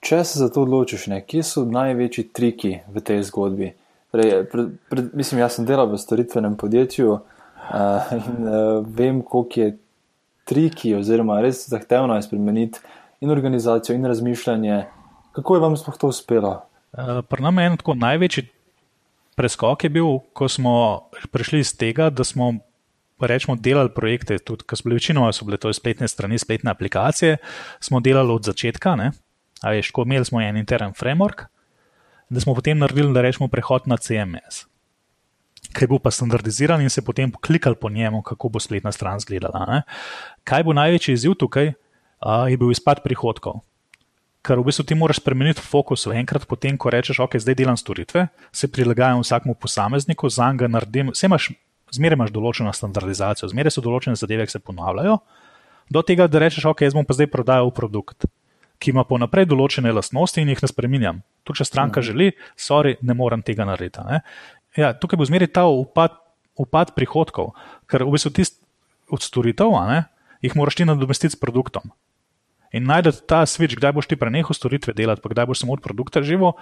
Če 0.00 0.22
se 0.24 0.38
za 0.38 0.48
to 0.52 0.66
odločiš, 0.66 1.08
ne, 1.10 1.22
kje 1.24 1.42
so 1.42 1.64
največji 1.64 2.28
triki 2.36 2.72
v 2.86 3.02
tej 3.02 3.24
zgodbi? 3.26 3.72
Torej, 4.14 4.44
pred, 4.52 4.74
pred, 4.90 5.08
mislim, 5.18 5.40
jaz 5.42 5.58
sem 5.58 5.66
delal 5.66 5.88
v 5.90 5.98
storitvenem 5.98 6.54
podjetju 6.60 7.16
uh, 7.16 8.12
in 8.14 8.46
uh, 8.46 8.84
vem, 8.86 9.22
koliko 9.22 9.60
je 9.60 9.70
triki, 10.46 10.94
oziroma 10.94 11.40
res 11.42 11.64
zahtevno 11.68 12.14
je 12.14 12.26
spremeniti 12.28 12.82
in 13.20 13.32
organizacijo, 13.32 13.96
in 13.96 14.06
razmišljanje. 14.06 14.84
Kako 15.34 15.56
je 15.56 15.64
vam 15.64 15.74
sploh 15.76 15.96
to 15.98 16.12
uspelo? 16.12 16.60
Uh, 16.92 17.24
Pri 17.26 17.42
nam 17.42 17.58
je 17.58 17.66
en 17.66 17.80
tako 17.80 17.96
največji 17.98 18.46
preskok 19.36 19.84
je 19.84 19.90
bil, 19.92 20.18
ko 20.32 20.48
smo 20.48 21.06
prišli 21.30 21.60
iz 21.60 21.76
tega, 21.76 22.08
da 22.10 22.24
smo 22.24 22.54
rečemo, 23.20 23.56
delali 23.56 23.90
projekte, 23.94 24.38
tudi 24.38 24.66
ko 24.68 24.76
so 24.76 24.84
bile 24.84 24.98
večinoma 25.00 25.32
so 25.32 25.46
bile 25.48 25.56
to 25.56 25.72
spletne 25.72 26.08
strani, 26.08 26.38
spletne 26.38 26.70
aplikacije, 26.70 27.36
smo 27.80 28.00
delali 28.00 28.32
od 28.32 28.44
začetka. 28.44 28.96
Veš, 29.64 29.90
ko 29.90 30.04
imeli 30.04 30.24
smo 30.24 30.40
en 30.40 30.56
intern 30.56 30.92
framework, 30.92 31.46
da 32.28 32.40
smo 32.40 32.54
potem 32.54 32.78
naredili, 32.78 33.14
da 33.14 33.22
rečemo, 33.22 33.48
prehod 33.48 33.88
na 33.88 33.96
CMS, 33.96 34.66
je 35.80 35.86
bil 35.88 35.98
pa 35.98 36.10
standardiziran 36.10 36.80
in 36.80 36.90
se 36.90 37.04
potem 37.04 37.32
klikali 37.32 37.76
po 37.76 37.90
njemu, 37.90 38.22
kako 38.22 38.48
bo 38.48 38.60
spletna 38.60 38.92
stran 38.92 39.16
izgledala. 39.16 39.66
Ne? 39.68 39.82
Kaj 40.44 40.64
bo 40.64 40.72
največji 40.72 41.14
izziv 41.14 41.34
tukaj, 41.34 41.72
a, 42.20 42.48
je 42.48 42.56
bil 42.56 42.70
izpad 42.70 43.02
prihodkov. 43.04 43.60
Ker 44.46 44.60
v 44.60 44.68
bistvu 44.68 44.84
ti 44.86 44.94
moraš 44.94 45.18
spremeniti 45.20 45.60
fokus. 45.60 46.06
Enkrat 46.06 46.46
potem, 46.46 46.78
ko 46.78 46.90
rečeš, 46.90 47.18
ok, 47.20 47.36
zdaj 47.42 47.58
delam 47.58 47.76
storitve, 47.76 48.28
se 48.52 48.70
prilagajam 48.70 49.20
vsakmu 49.20 49.54
posamezniku, 49.54 50.30
za 50.30 50.52
njega 50.52 50.68
naredim, 50.68 51.10
vse 51.10 51.26
imaš 51.26 51.50
zmeraj 51.96 52.18
imaš 52.18 52.32
določeno 52.34 52.72
standardizacijo, 52.74 53.50
zmeraj 53.52 53.76
so 53.76 53.84
določene 53.84 54.18
zadeve, 54.18 54.46
ki 54.46 54.56
se 54.56 54.62
ponavljajo, 54.62 55.18
do 55.92 56.02
tega, 56.06 56.26
da 56.30 56.42
rečeš, 56.42 56.68
ok, 56.70 56.84
jaz 56.86 56.96
bom 56.96 57.06
pa 57.06 57.16
zdaj 57.16 57.30
prodajal 57.32 57.70
produkt, 57.74 58.28
ki 58.82 58.92
ima 58.92 59.06
ponaprej 59.08 59.48
določene 59.48 59.92
lastnosti 59.94 60.42
in 60.42 60.52
jih 60.52 60.62
ne 60.62 60.70
spremenjam. 60.70 61.22
Tu, 61.46 61.56
če 61.56 61.68
stranka 61.68 62.02
mhm. 62.02 62.06
želi, 62.10 62.28
sorry, 62.58 62.96
ne 63.00 63.16
morem 63.16 63.44
tega 63.46 63.68
narediti. 63.68 64.22
Ja, 64.76 64.92
tukaj 64.92 65.20
bo 65.20 65.28
zmeraj 65.28 65.54
ta 65.56 65.64
upad, 65.70 66.18
upad 66.60 66.92
prihodkov, 66.96 67.54
ker 67.88 68.04
v 68.04 68.16
bistvu 68.16 68.34
tist 68.36 68.60
od 69.12 69.22
storitev, 69.22 69.72
ne, 69.88 70.04
jih 70.44 70.56
moraš 70.58 70.76
ti 70.76 70.88
nadomestiti 70.88 71.36
s 71.36 71.40
produktom. 71.40 71.94
In 72.74 72.84
najdete 72.84 73.22
ta 73.30 73.44
switch, 73.48 73.78
kdaj 73.78 73.94
boš 73.96 74.08
ti 74.10 74.18
prenehal 74.18 74.52
storitve 74.52 74.92
delati, 74.96 75.22
pa 75.22 75.30
kdaj 75.32 75.46
boš 75.48 75.62
samo 75.62 75.76
od 75.76 75.82
produkta 75.84 76.20
živel 76.26 76.58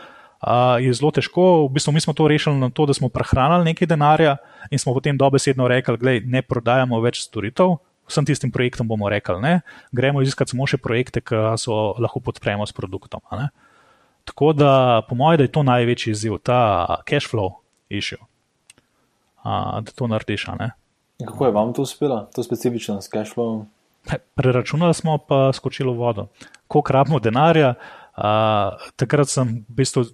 je 0.81 0.93
zelo 0.93 1.11
težko. 1.11 1.67
V 1.67 1.79
bistvu 1.79 1.93
mi 1.93 2.01
smo 2.01 2.13
to 2.13 2.29
rešili 2.29 2.57
na 2.57 2.71
to, 2.71 2.87
da 2.87 2.95
smo 2.95 3.09
prehranili 3.09 3.65
nekaj 3.73 3.87
denarja 3.87 4.37
in 4.71 4.79
smo 4.79 4.95
potem 4.95 5.17
dobesedno 5.17 5.69
rekli, 5.69 5.97
da 5.99 6.19
ne 6.25 6.43
prodajamo 6.43 7.01
več 7.01 7.25
storitev. 7.25 7.79
Vsem 8.05 8.27
tistim 8.29 8.53
projektom 8.53 8.89
bomo 8.89 9.09
rekli, 9.09 9.41
ne, 9.41 9.61
gremo 9.93 10.21
iskati 10.21 10.53
samo 10.53 10.67
še 10.69 10.77
projekte, 10.77 11.23
ki 11.25 11.57
so 11.57 11.97
lahko 11.97 12.21
podpremo 12.21 12.67
s 12.67 12.77
produktom. 12.77 13.25
Tako 14.29 14.53
da, 14.53 15.03
po 15.09 15.17
mojem, 15.17 15.47
je 15.47 15.53
to 15.53 15.63
največji 15.65 16.13
izziv, 16.13 16.37
ta 16.45 17.01
cash 17.09 17.31
flow 17.33 17.65
issue, 17.89 18.21
a, 19.41 19.81
da 19.81 19.89
to 19.89 20.09
narediš. 20.09 20.45
Kako 21.25 21.49
je 21.49 21.53
vam 21.57 21.73
to 21.73 21.89
uspelo, 21.89 22.27
to 22.37 22.45
specifično 22.45 23.01
s 23.01 23.09
cash 23.09 23.33
flowom? 23.33 23.65
Preračunali 24.37 24.93
smo 24.93 25.17
pa 25.17 25.49
skočilo 25.57 25.97
vodo. 25.97 26.29
Koliko 26.69 26.93
rabimo 26.93 27.19
denarja, 27.25 27.71
uh, 27.73 28.04
takrat 28.15 29.29
sem 29.29 29.65
v 29.69 29.75
bistvu 29.83 30.07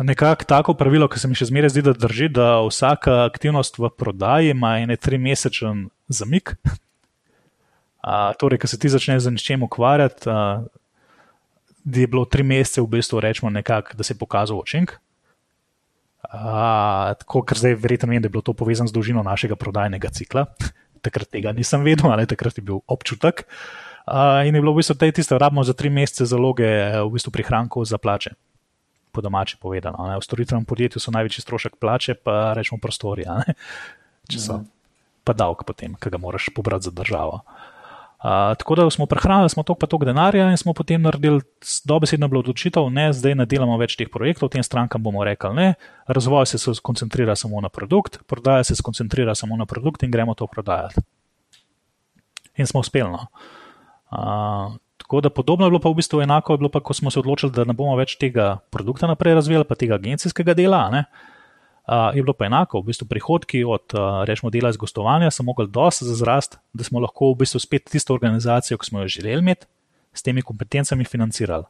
nekako 0.00 0.44
tako 0.44 0.74
pravilo, 0.74 1.08
ki 1.08 1.20
se 1.20 1.28
mi 1.28 1.38
še 1.38 1.48
zmeraj 1.50 1.74
zdi, 1.74 1.84
da 1.86 1.94
drži, 1.96 2.28
da 2.34 2.48
vsaka 2.66 3.24
aktivnost 3.24 3.78
v 3.78 3.90
prodaji 3.96 4.54
ima 4.54 4.76
ene 4.82 4.96
tri 4.96 5.18
mesečen 5.18 5.88
zamik. 6.08 6.56
A, 8.00 8.32
torej, 8.40 8.60
ko 8.60 8.68
se 8.70 8.78
ti 8.80 8.88
začneš 8.88 9.26
z 9.28 9.34
nečem 9.36 9.62
ukvarjati, 9.62 10.28
a, 10.28 10.64
je 11.84 12.06
bilo 12.08 12.24
tri 12.24 12.44
mesece 12.44 12.82
v 12.82 12.90
bistvu 12.96 13.20
rečemo 13.20 13.50
nekako, 13.52 13.96
da 13.96 14.04
se 14.04 14.14
je 14.14 14.18
pokazal 14.18 14.60
učink. 14.60 14.98
Tako, 16.30 17.42
ker 17.48 17.56
zdaj 17.56 17.78
verjetno 17.80 18.12
vem, 18.12 18.20
da 18.22 18.28
je 18.28 18.34
bilo 18.34 18.44
to 18.44 18.52
povezano 18.52 18.88
z 18.88 18.94
dolžino 18.94 19.24
našega 19.24 19.56
prodajnega 19.56 20.12
cikla. 20.12 20.46
takrat 21.04 21.30
tega 21.32 21.52
nisem 21.56 21.84
vedel, 21.84 22.12
ali 22.12 22.28
takrat 22.28 22.60
je 22.60 22.64
bil 22.64 22.82
občutek. 22.86 23.46
A, 24.10 24.42
in 24.42 24.54
je 24.54 24.60
bilo 24.60 24.74
v 24.74 24.82
bistvu 24.82 24.98
tisto, 24.98 25.38
rabimo 25.38 25.62
za 25.62 25.72
tri 25.72 25.86
mesece 25.86 26.26
zaloge 26.26 26.66
v 26.98 27.10
bistvu 27.14 27.30
prihrankov 27.30 27.86
za 27.86 27.98
plače 27.98 28.34
po 29.10 29.22
domači 29.22 29.58
povedano. 29.58 30.06
Ne. 30.06 30.18
V 30.18 30.26
storitvenem 30.26 30.66
podjetju 30.66 31.02
so 31.02 31.14
največji 31.14 31.42
strošek 31.42 31.78
plače, 31.78 32.14
pa 32.18 32.54
rečemo 32.54 32.78
prostori, 32.82 33.26
so 34.30 34.58
mhm. 34.58 34.66
pa 35.22 35.34
davek 35.34 35.66
potem, 35.66 35.94
ki 35.94 36.10
ga 36.10 36.18
moraš 36.18 36.50
pobrati 36.54 36.90
za 36.90 36.94
državo. 36.94 37.42
Uh, 38.20 38.52
tako 38.52 38.74
da 38.76 38.84
smo 38.90 39.06
prehranili, 39.08 39.48
smo 39.48 39.62
toliko 39.62 39.80
pa 39.80 39.86
toliko 39.86 40.04
denarja 40.04 40.50
in 40.50 40.56
smo 40.60 40.74
potem 40.76 41.00
naredili 41.00 41.40
dobesedno 41.88 42.28
odločitev, 42.28 42.90
ne, 42.92 43.06
zdaj 43.16 43.32
ne 43.34 43.46
delamo 43.48 43.78
več 43.80 43.96
teh 43.96 44.10
projektov, 44.12 44.50
tem 44.52 44.60
strankam 44.60 45.00
bomo 45.00 45.24
rekli 45.24 45.54
ne, 45.56 45.68
razvoj 46.04 46.44
se 46.46 46.60
skoncentrira 46.60 47.32
samo 47.32 47.62
na 47.64 47.72
produkt, 47.72 48.20
prodaja 48.28 48.64
se 48.64 48.76
skoncentrira 48.76 49.32
samo 49.34 49.56
na 49.56 49.64
produkt 49.64 50.04
in 50.04 50.12
gremo 50.12 50.36
to 50.36 50.44
prodajati. 50.46 51.00
In 52.60 52.68
smo 52.68 52.84
uspeli. 52.84 53.08
No. 53.08 53.24
Uh, 53.32 53.59
Tako 54.10 55.20
da 55.20 55.30
podobno 55.30 55.66
je 55.66 55.70
bilo 55.70 55.80
pa 55.80 55.90
v 55.90 55.98
bistvu 55.98 56.20
enako, 56.22 56.56
bilo 56.56 56.68
pa, 56.68 56.80
ko 56.80 56.94
smo 56.94 57.10
se 57.10 57.18
odločili, 57.18 57.52
da 57.52 57.64
ne 57.64 57.74
bomo 57.74 57.96
več 57.98 58.16
tega 58.20 58.58
produkta 58.70 59.08
naprej 59.10 59.34
razvijali, 59.38 59.66
pa 59.66 59.74
tega 59.74 59.96
agencijskega 59.96 60.54
dela. 60.54 60.82
Uh, 60.90 62.10
je 62.14 62.22
bilo 62.22 62.34
pa 62.36 62.46
enako, 62.46 62.82
v 62.82 62.92
bistvu 62.92 63.08
prihodki 63.10 63.64
od 63.64 63.94
uh, 63.96 64.22
rečemo 64.28 64.50
dela 64.54 64.70
iz 64.70 64.78
gostovanja 64.78 65.30
so 65.34 65.42
mogli 65.42 65.66
dosti 65.66 66.06
zazrast, 66.06 66.58
da 66.72 66.86
smo 66.86 67.02
lahko 67.02 67.32
v 67.32 67.40
bistvu 67.42 67.58
spet 67.62 67.88
tisto 67.90 68.14
organizacijo, 68.14 68.78
ki 68.78 68.86
smo 68.86 69.02
jo 69.02 69.08
želeli 69.10 69.42
imeti, 69.42 69.66
s 70.14 70.22
temi 70.22 70.42
kompetencami 70.42 71.04
financirali. 71.04 71.66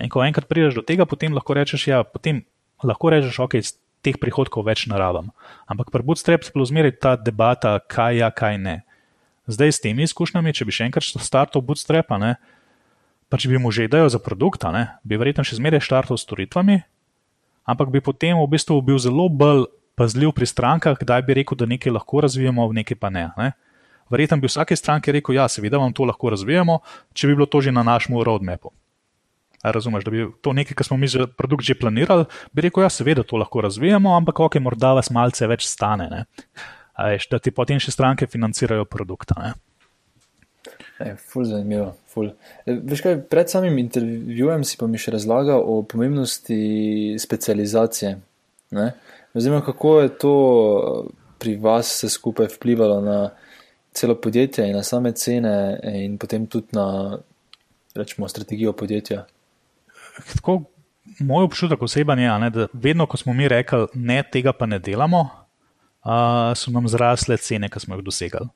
In 0.00 0.08
ko 0.12 0.24
enkrat 0.24 0.48
prideš 0.48 0.80
do 0.80 0.84
tega, 0.84 1.06
potem 1.08 1.32
lahko 1.36 1.54
rečeš, 1.56 1.86
ja, 1.88 2.02
potem 2.04 2.42
lahko 2.84 3.12
rečeš, 3.12 3.38
ok, 3.44 3.56
iz 3.60 3.76
teh 4.04 4.16
prihodkov 4.20 4.64
več 4.68 4.86
narabam. 4.88 5.30
Ampak 5.68 5.92
pri 5.92 6.04
Bootstraps 6.04 6.48
je 6.48 6.56
bilo 6.56 6.68
zmeraj 6.68 6.96
ta 7.00 7.16
debata, 7.20 7.78
kaj 7.84 8.20
ja, 8.20 8.30
kaj 8.32 8.58
ne. 8.60 8.76
Zdaj 9.46 9.72
s 9.72 9.80
temi 9.80 10.04
izkušnjami, 10.04 10.52
če 10.52 10.66
bi 10.68 10.74
še 10.74 10.88
enkrat 10.90 11.06
startal 11.06 11.62
Bootstrap, 11.64 12.12
pa 13.30 13.38
če 13.38 13.48
bi 13.48 13.62
mu 13.62 13.70
že 13.70 13.86
idejo 13.86 14.10
za 14.10 14.18
produkt, 14.18 14.66
bi 15.06 15.16
verjetno 15.16 15.46
še 15.46 15.56
zmeraj 15.56 15.84
startal 15.86 16.18
s 16.18 16.26
storitvami, 16.26 16.82
ampak 17.64 17.88
bi 17.94 18.02
potem 18.02 18.36
v 18.36 18.50
bistvu 18.50 18.82
bil 18.82 18.98
zelo 18.98 19.30
bolj 19.30 19.70
pazljiv 19.94 20.32
pri 20.32 20.46
strankah, 20.48 20.96
kdaj 20.98 21.22
bi 21.28 21.36
rekel, 21.40 21.58
da 21.60 21.68
nekaj 21.68 21.92
lahko 21.92 22.24
razvijamo, 22.24 22.64
v 22.68 22.80
nekaj 22.80 22.96
pa 22.96 23.12
ne. 23.12 23.28
ne? 23.36 23.52
Verjetno 24.10 24.40
bi 24.40 24.48
vsake 24.50 24.76
stranke 24.76 25.12
rekel, 25.12 25.36
ja, 25.36 25.46
seveda 25.48 25.78
vam 25.78 25.92
to 25.94 26.06
lahko 26.08 26.32
razvijamo, 26.32 26.80
če 27.14 27.28
bi 27.28 27.36
bilo 27.36 27.46
to 27.46 27.60
že 27.60 27.74
na 27.74 27.84
našem 27.86 28.16
roadmapu. 28.18 28.72
Razumeš, 29.60 30.06
da 30.08 30.10
bi 30.10 30.24
to 30.40 30.54
nekaj, 30.56 30.74
kar 30.74 30.88
smo 30.88 30.96
mi 30.96 31.08
za 31.10 31.28
produkt 31.28 31.68
že 31.68 31.76
planirali, 31.76 32.24
bi 32.52 32.64
rekel, 32.64 32.86
ja, 32.86 32.90
seveda 32.90 33.22
to 33.22 33.36
lahko 33.36 33.60
razvijamo, 33.68 34.16
ampak 34.16 34.40
ok, 34.40 34.56
morda 34.64 34.94
vas 34.96 35.12
malce 35.12 35.46
več 35.46 35.68
stane. 35.68 36.24
Veš, 37.06 37.28
da 37.32 37.40
ti 37.42 37.52
potem 37.54 37.80
še 37.82 37.94
stranke 37.94 38.28
financirajo 38.30 38.84
produkta. 38.88 39.36
Ne? 39.40 39.52
Je, 41.00 41.14
ful 41.16 41.46
zanimivo. 41.48 41.94
Ful. 42.12 42.32
E, 42.66 42.76
veš 42.76 43.04
kaj, 43.06 43.16
pred 43.32 43.52
samim 43.52 43.78
intervjujem 43.80 44.66
si 44.68 44.76
pa 44.80 44.88
mi 44.90 45.00
še 45.00 45.14
razlagal 45.16 45.64
o 45.64 45.80
pomembnosti 45.88 47.16
specializacije. 47.20 48.18
Zanima 48.70 49.60
me, 49.60 49.64
kako 49.64 49.94
je 50.00 50.12
to 50.20 50.34
pri 51.40 51.56
vas 51.56 51.88
vse 51.88 52.10
skupaj 52.12 52.50
vplivalo 52.52 53.00
na 53.00 53.18
celo 53.96 54.14
podjetje 54.14 54.68
in 54.68 54.76
na 54.76 54.84
same 54.86 55.14
cene 55.16 55.80
in 55.96 56.18
potem 56.20 56.44
tudi 56.46 56.76
na, 56.76 57.18
rečemo, 57.96 58.28
strategijo 58.28 58.76
podjetja 58.76 59.24
tako, 60.36 60.62
moj 61.18 61.44
občutek 61.44 61.82
oseben 61.82 62.18
je, 62.18 62.38
ne, 62.38 62.50
da 62.50 62.66
vedno, 62.72 63.06
ko 63.06 63.16
smo 63.16 63.32
mi 63.32 63.48
rekli, 63.48 63.86
ne, 63.94 64.22
tega 64.32 64.52
pa 64.52 64.66
ne 64.66 64.78
delamo, 64.78 65.28
uh, 66.04 66.52
so 66.56 66.72
nam 66.74 66.88
zrasle 66.88 67.36
cene, 67.36 67.68
ki 67.68 67.80
smo 67.80 67.98
jih 67.98 68.04
dosegali. 68.04 68.48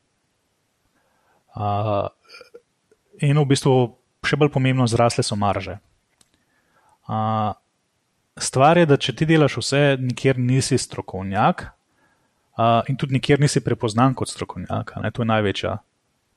Uh, 1.55 2.09
in 3.23 3.39
v 3.39 3.47
bistvu 3.47 3.75
še 4.27 4.39
bolj 4.41 4.53
pomembno, 4.55 4.87
zrasle 4.91 5.25
so 5.27 5.37
marže. 5.39 5.79
Uh, 7.05 7.53
stvar 8.41 8.81
je, 8.81 8.89
da 8.89 8.99
če 8.99 9.15
ti 9.15 9.29
delaš 9.29 9.59
vse, 9.61 9.83
nikjer 10.01 10.41
nisi 10.41 10.79
strokovnjak 10.81 11.67
uh, 11.69 12.81
in 12.89 12.97
tudi 12.97 13.19
nikjer 13.19 13.43
nisi 13.43 13.63
prepoznan 13.65 14.17
kot 14.17 14.33
strokovnjak, 14.33 14.97
ne, 15.05 15.13
to 15.13 15.23
je 15.23 15.31
največja 15.31 15.79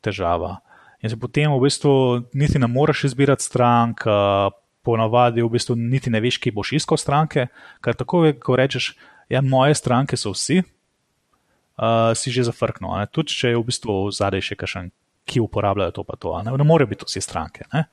težava. 0.05 0.57
In 1.01 1.13
se 1.13 1.17
potem 1.19 1.51
v 1.53 1.61
bistvu 1.61 1.93
niti 2.37 2.59
ne 2.59 2.67
moreš 2.67 3.07
izbirati 3.11 3.45
strank, 3.45 4.03
uh, 4.09 4.51
ponavadi 4.87 5.43
v 5.43 5.51
bistvu 5.51 5.75
niti 5.79 6.11
ne 6.13 6.21
veš, 6.23 6.39
ki 6.41 6.53
boš 6.55 6.75
iskal 6.79 6.99
stranke, 6.99 7.47
ker 7.83 7.97
tako 7.97 8.25
je, 8.27 8.37
ko 8.39 8.55
rečeš, 8.59 8.93
ja, 9.31 9.41
moje 9.43 9.75
stranke 9.77 10.17
so 10.19 10.31
vsi, 10.35 10.61
uh, 11.77 12.13
si 12.17 12.31
že 12.31 12.47
zafrknil. 12.47 12.93
Tudi 13.13 13.33
če 13.33 13.53
je 13.53 13.59
v 13.59 13.67
bistvu 13.67 14.11
zadaj 14.11 14.41
še 14.41 14.57
kakšen, 14.59 14.91
ki 15.27 15.43
uporabljajo 15.43 15.91
to, 15.91 16.03
pa 16.07 16.15
to, 16.15 16.33
ne, 16.43 16.53
ne 16.55 16.65
more 16.67 16.87
biti 16.87 17.05
vsi 17.07 17.21
stranke. 17.21 17.67
Ne? 17.73 17.87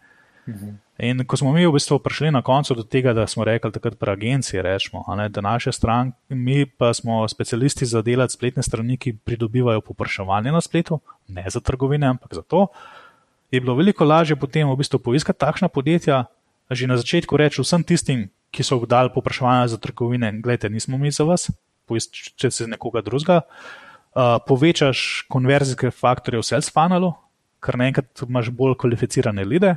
Mhm. 0.49 0.81
In 0.95 1.25
ko 1.27 1.35
smo 1.35 1.51
mi 1.51 1.67
v 1.67 1.73
bistvu 1.75 1.99
prišli 1.99 2.31
na 2.31 2.39
koncu 2.39 2.77
do 2.79 2.85
tega, 2.87 3.11
da 3.11 3.27
smo 3.27 3.43
rekli, 3.43 3.73
takrat 3.75 3.99
pri 3.99 4.13
agenciji, 4.15 4.63
rečemo, 4.63 5.03
ne, 5.19 5.27
da 5.29 5.43
naše 5.43 5.73
stranke, 5.75 6.15
mi 6.31 6.67
pa 6.67 6.93
smo 6.95 7.27
specialisti 7.29 7.87
za 7.87 8.03
delati 8.03 8.37
spletne 8.37 8.63
strani, 8.63 8.95
ki 8.97 9.17
pridobivajo 9.27 9.83
popraševanje 9.83 10.53
na 10.55 10.61
spletu, 10.61 11.01
ne 11.29 11.43
za 11.51 11.61
trgovine, 11.61 12.07
ampak 12.15 12.39
za 12.39 12.43
to, 12.43 12.69
je 13.51 13.61
bilo 13.61 13.75
veliko 13.75 14.05
lažje 14.05 14.37
potem 14.37 14.71
v 14.71 14.77
bistvu 14.79 14.99
poiskati 15.03 15.39
takšna 15.39 15.69
podjetja, 15.69 16.25
že 16.71 16.87
na 16.87 16.97
začetku 16.97 17.37
reči 17.37 17.59
vsem 17.63 17.83
tistim, 17.83 18.31
ki 18.55 18.63
so 18.63 18.79
dali 18.87 19.11
popraševanje 19.11 19.75
za 19.75 19.79
trgovine, 19.83 20.31
gledajte, 20.39 20.71
nismo 20.71 20.99
mi 20.99 21.11
za 21.11 21.27
vas, 21.27 21.51
če 21.89 22.51
se 22.51 22.69
nekoga 22.71 23.03
drugega. 23.05 23.43
Uh, 24.15 24.39
povečaš 24.47 25.25
konverzijske 25.33 25.91
faktorje 25.91 26.43
v 26.43 26.47
sales 26.47 26.71
funnelu, 26.71 27.11
ker 27.65 27.79
naenkrat 27.81 28.23
imaš 28.29 28.53
bolj 28.55 28.77
kvalificirane 28.79 29.43
lide, 29.43 29.75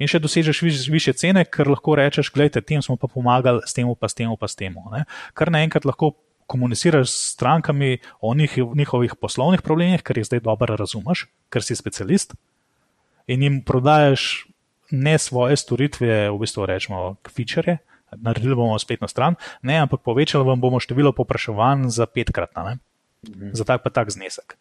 in 0.00 0.10
še 0.10 0.20
dosežeš 0.22 0.60
viš, 0.64 0.84
više 0.92 1.14
cene, 1.16 1.44
ker 1.44 1.68
lahko 1.68 1.96
rečeš, 1.98 2.30
gledajte, 2.32 2.64
tem 2.64 2.82
smo 2.84 2.96
pa 3.00 3.08
pomagali, 3.10 3.64
s 3.68 3.76
tem, 3.76 3.88
pa 3.88 4.08
s 4.08 4.16
tem, 4.16 4.32
pa 4.36 4.48
s 4.48 4.56
tem. 4.58 4.76
Ker 5.36 5.52
naenkrat 5.52 5.88
lahko 5.88 6.14
komuniciraš 6.46 7.10
s 7.10 7.32
strankami 7.34 7.98
o 8.20 8.34
njih, 8.34 8.58
njihovih 8.74 9.16
poslovnih 9.20 9.62
problemih, 9.62 10.02
ker 10.02 10.18
jih 10.18 10.28
zdaj 10.28 10.44
dobro 10.46 10.76
razumeš, 10.78 11.26
ker 11.50 11.64
si 11.64 11.76
specialist, 11.76 12.36
in 13.26 13.42
jim 13.42 13.60
prodajaš 13.66 14.46
ne 14.94 15.18
svoje 15.18 15.56
storitve, 15.58 16.30
v 16.30 16.38
bistvu 16.38 16.66
rečemo, 16.70 17.16
feature, 17.26 17.78
naredili 18.12 18.54
bomo 18.54 18.78
spletno 18.78 19.08
stran, 19.08 19.34
ne, 19.62 19.78
ampak 19.82 20.02
povečali 20.06 20.46
vam 20.46 20.60
bomo 20.60 20.80
število 20.82 21.12
popraševanj 21.16 21.88
za 21.90 22.06
petkrat, 22.06 22.54
ne, 22.56 22.78
mhm. 23.28 23.54
za 23.56 23.64
tak 23.64 23.82
pa 23.82 23.90
tak 23.90 24.12
znesek. 24.14 24.56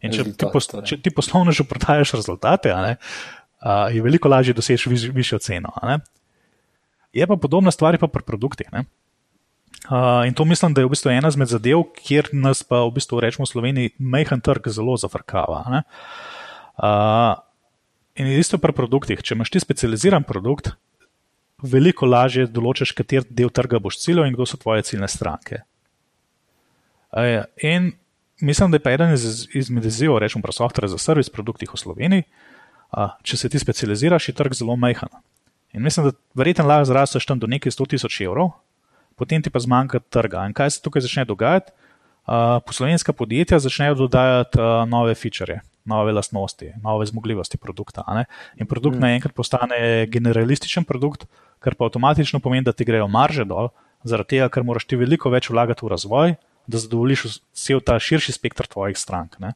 In 0.00 0.14
če 0.16 0.24
ti, 0.32 0.48
pos, 0.48 0.64
če 0.64 0.96
ti 0.96 1.12
poslovno 1.12 1.52
že 1.52 1.66
prodajaš 1.68 2.16
rezultate, 2.16 2.72
ne, 2.72 2.96
a, 3.60 3.92
je 3.92 4.00
veliko 4.00 4.32
lažje 4.32 4.56
doseči 4.56 4.88
viš, 4.88 5.10
višjo 5.12 5.38
ceno. 5.44 5.74
Je 7.12 7.26
pa 7.26 7.36
podobna 7.36 7.74
stvar 7.74 7.98
pa 8.00 8.08
pri 8.08 8.24
produktih. 8.24 8.70
Uh, 9.90 10.22
in 10.28 10.34
to 10.36 10.44
mislim, 10.44 10.72
da 10.74 10.80
je 10.80 10.86
v 10.86 10.92
bistvu 10.92 11.10
ena 11.10 11.28
izmed 11.28 11.50
zadev, 11.50 11.82
kjer 11.98 12.30
nas 12.32 12.62
pa 12.62 12.84
v 12.84 12.94
bistvu 12.96 13.20
rečemo 13.20 13.44
v 13.44 13.50
Sloveniji, 13.50 13.92
majhen 13.98 14.40
trg 14.40 14.68
zelo 14.70 14.94
zafrkava. 15.00 15.82
Uh, 16.78 17.40
In 18.20 18.28
isto 18.28 18.58
pri 18.60 18.74
produktih. 18.76 19.22
Če 19.22 19.36
imaš 19.36 19.52
ti 19.54 19.62
specializiran 19.62 20.26
produkt, 20.26 20.74
veliko 21.62 22.06
lažje 22.06 22.46
določiš, 22.46 22.92
kater 22.96 23.24
del 23.28 23.50
trga 23.50 23.78
boš 23.78 24.00
ciljal 24.02 24.26
in 24.26 24.34
kdo 24.34 24.46
so 24.46 24.58
tvoje 24.60 24.82
ciljne 24.88 25.08
stranke. 25.08 25.62
In 27.62 27.92
mislim, 28.40 28.70
da 28.70 28.78
je 28.78 28.84
pa 28.84 28.94
eden 28.94 29.14
izmed 29.54 29.84
izzivov, 29.84 30.18
rečemo, 30.18 30.42
pri 30.42 30.52
softverju 30.52 30.94
za 30.94 30.98
servis 30.98 31.30
produktih 31.30 31.72
v 31.72 31.78
Sloveniji, 31.78 32.26
če 33.22 33.36
se 33.36 33.48
ti 33.48 33.58
specializiraš, 33.58 34.28
je 34.28 34.36
trg 34.38 34.54
zelo 34.54 34.76
majhen. 34.76 35.10
In 35.72 35.82
mislim, 35.82 36.10
da 36.10 36.16
verjetno 36.34 36.66
lahko 36.66 36.90
zrasteš 36.90 37.26
tam 37.26 37.38
do 37.38 37.46
nekaj 37.46 37.72
100 37.72 37.88
tisoč 37.94 38.20
evrov, 38.26 38.54
potem 39.16 39.42
ti 39.42 39.50
pa 39.50 39.60
zmanjka 39.62 40.00
trga. 40.10 40.46
In 40.48 40.56
kaj 40.56 40.76
se 40.76 40.82
tukaj 40.82 41.06
začne 41.06 41.24
dogajati? 41.24 41.72
Poslovenska 42.66 43.12
podjetja 43.12 43.58
začnejo 43.58 43.94
dodajati 44.06 44.58
nove 44.86 45.14
feature 45.14 45.60
nove 45.84 46.12
lastnosti, 46.12 46.72
nove 46.82 47.06
zmogljivosti 47.06 47.58
produkta. 47.58 48.04
In 48.56 48.66
produkt 48.66 48.96
mm. 48.96 49.00
naenkrat 49.00 49.34
postane 49.34 50.06
generalističen 50.06 50.84
produkt, 50.84 51.26
kar 51.60 51.76
pa 51.76 51.86
avtomatično 51.88 52.40
pomeni, 52.40 52.64
da 52.66 52.72
ti 52.72 52.86
grejo 52.88 53.08
marže 53.08 53.44
dol, 53.48 53.70
zaradi 54.04 54.36
tega, 54.36 54.48
ker 54.52 54.64
moraš 54.66 54.88
ti 54.88 54.98
veliko 55.00 55.32
več 55.32 55.50
vlagati 55.52 55.84
v 55.84 55.92
razvoj, 55.92 56.34
da 56.70 56.80
zadovoljiš 56.80 57.24
vse 57.28 57.78
ta 57.84 57.98
širši 58.00 58.36
spektr 58.36 58.68
tvojih 58.70 58.98
strank. 58.98 59.36
Uh, 59.40 59.52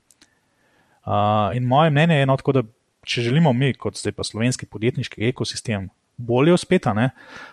in 1.56 1.66
moje 1.68 1.92
mnenje 1.92 2.20
je, 2.20 2.26
no, 2.28 2.36
tako, 2.40 2.56
da 2.56 2.64
če 3.04 3.26
želimo 3.28 3.52
mi, 3.52 3.72
kot 3.76 3.98
zdaj 4.00 4.16
pa 4.16 4.24
slovenski 4.24 4.66
podjetniški 4.66 5.28
ekosistem, 5.28 5.90
bolje 6.16 6.54
uspeti, 6.54 6.90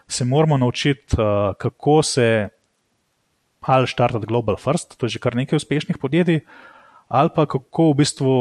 se 0.08 0.26
moramo 0.26 0.58
naučiti, 0.58 1.16
uh, 1.20 1.54
kako 1.60 2.02
se. 2.04 2.50
Ali 3.62 3.86
štartati 3.86 4.26
Global 4.26 4.56
First, 4.58 4.96
to 4.98 5.06
je 5.06 5.14
že 5.14 5.20
kar 5.22 5.36
nekaj 5.38 5.62
uspešnih 5.62 6.00
podjetij, 6.02 6.40
ali 7.14 7.30
pa 7.36 7.46
kako 7.46 7.92
v 7.92 7.98
bistvu 8.00 8.32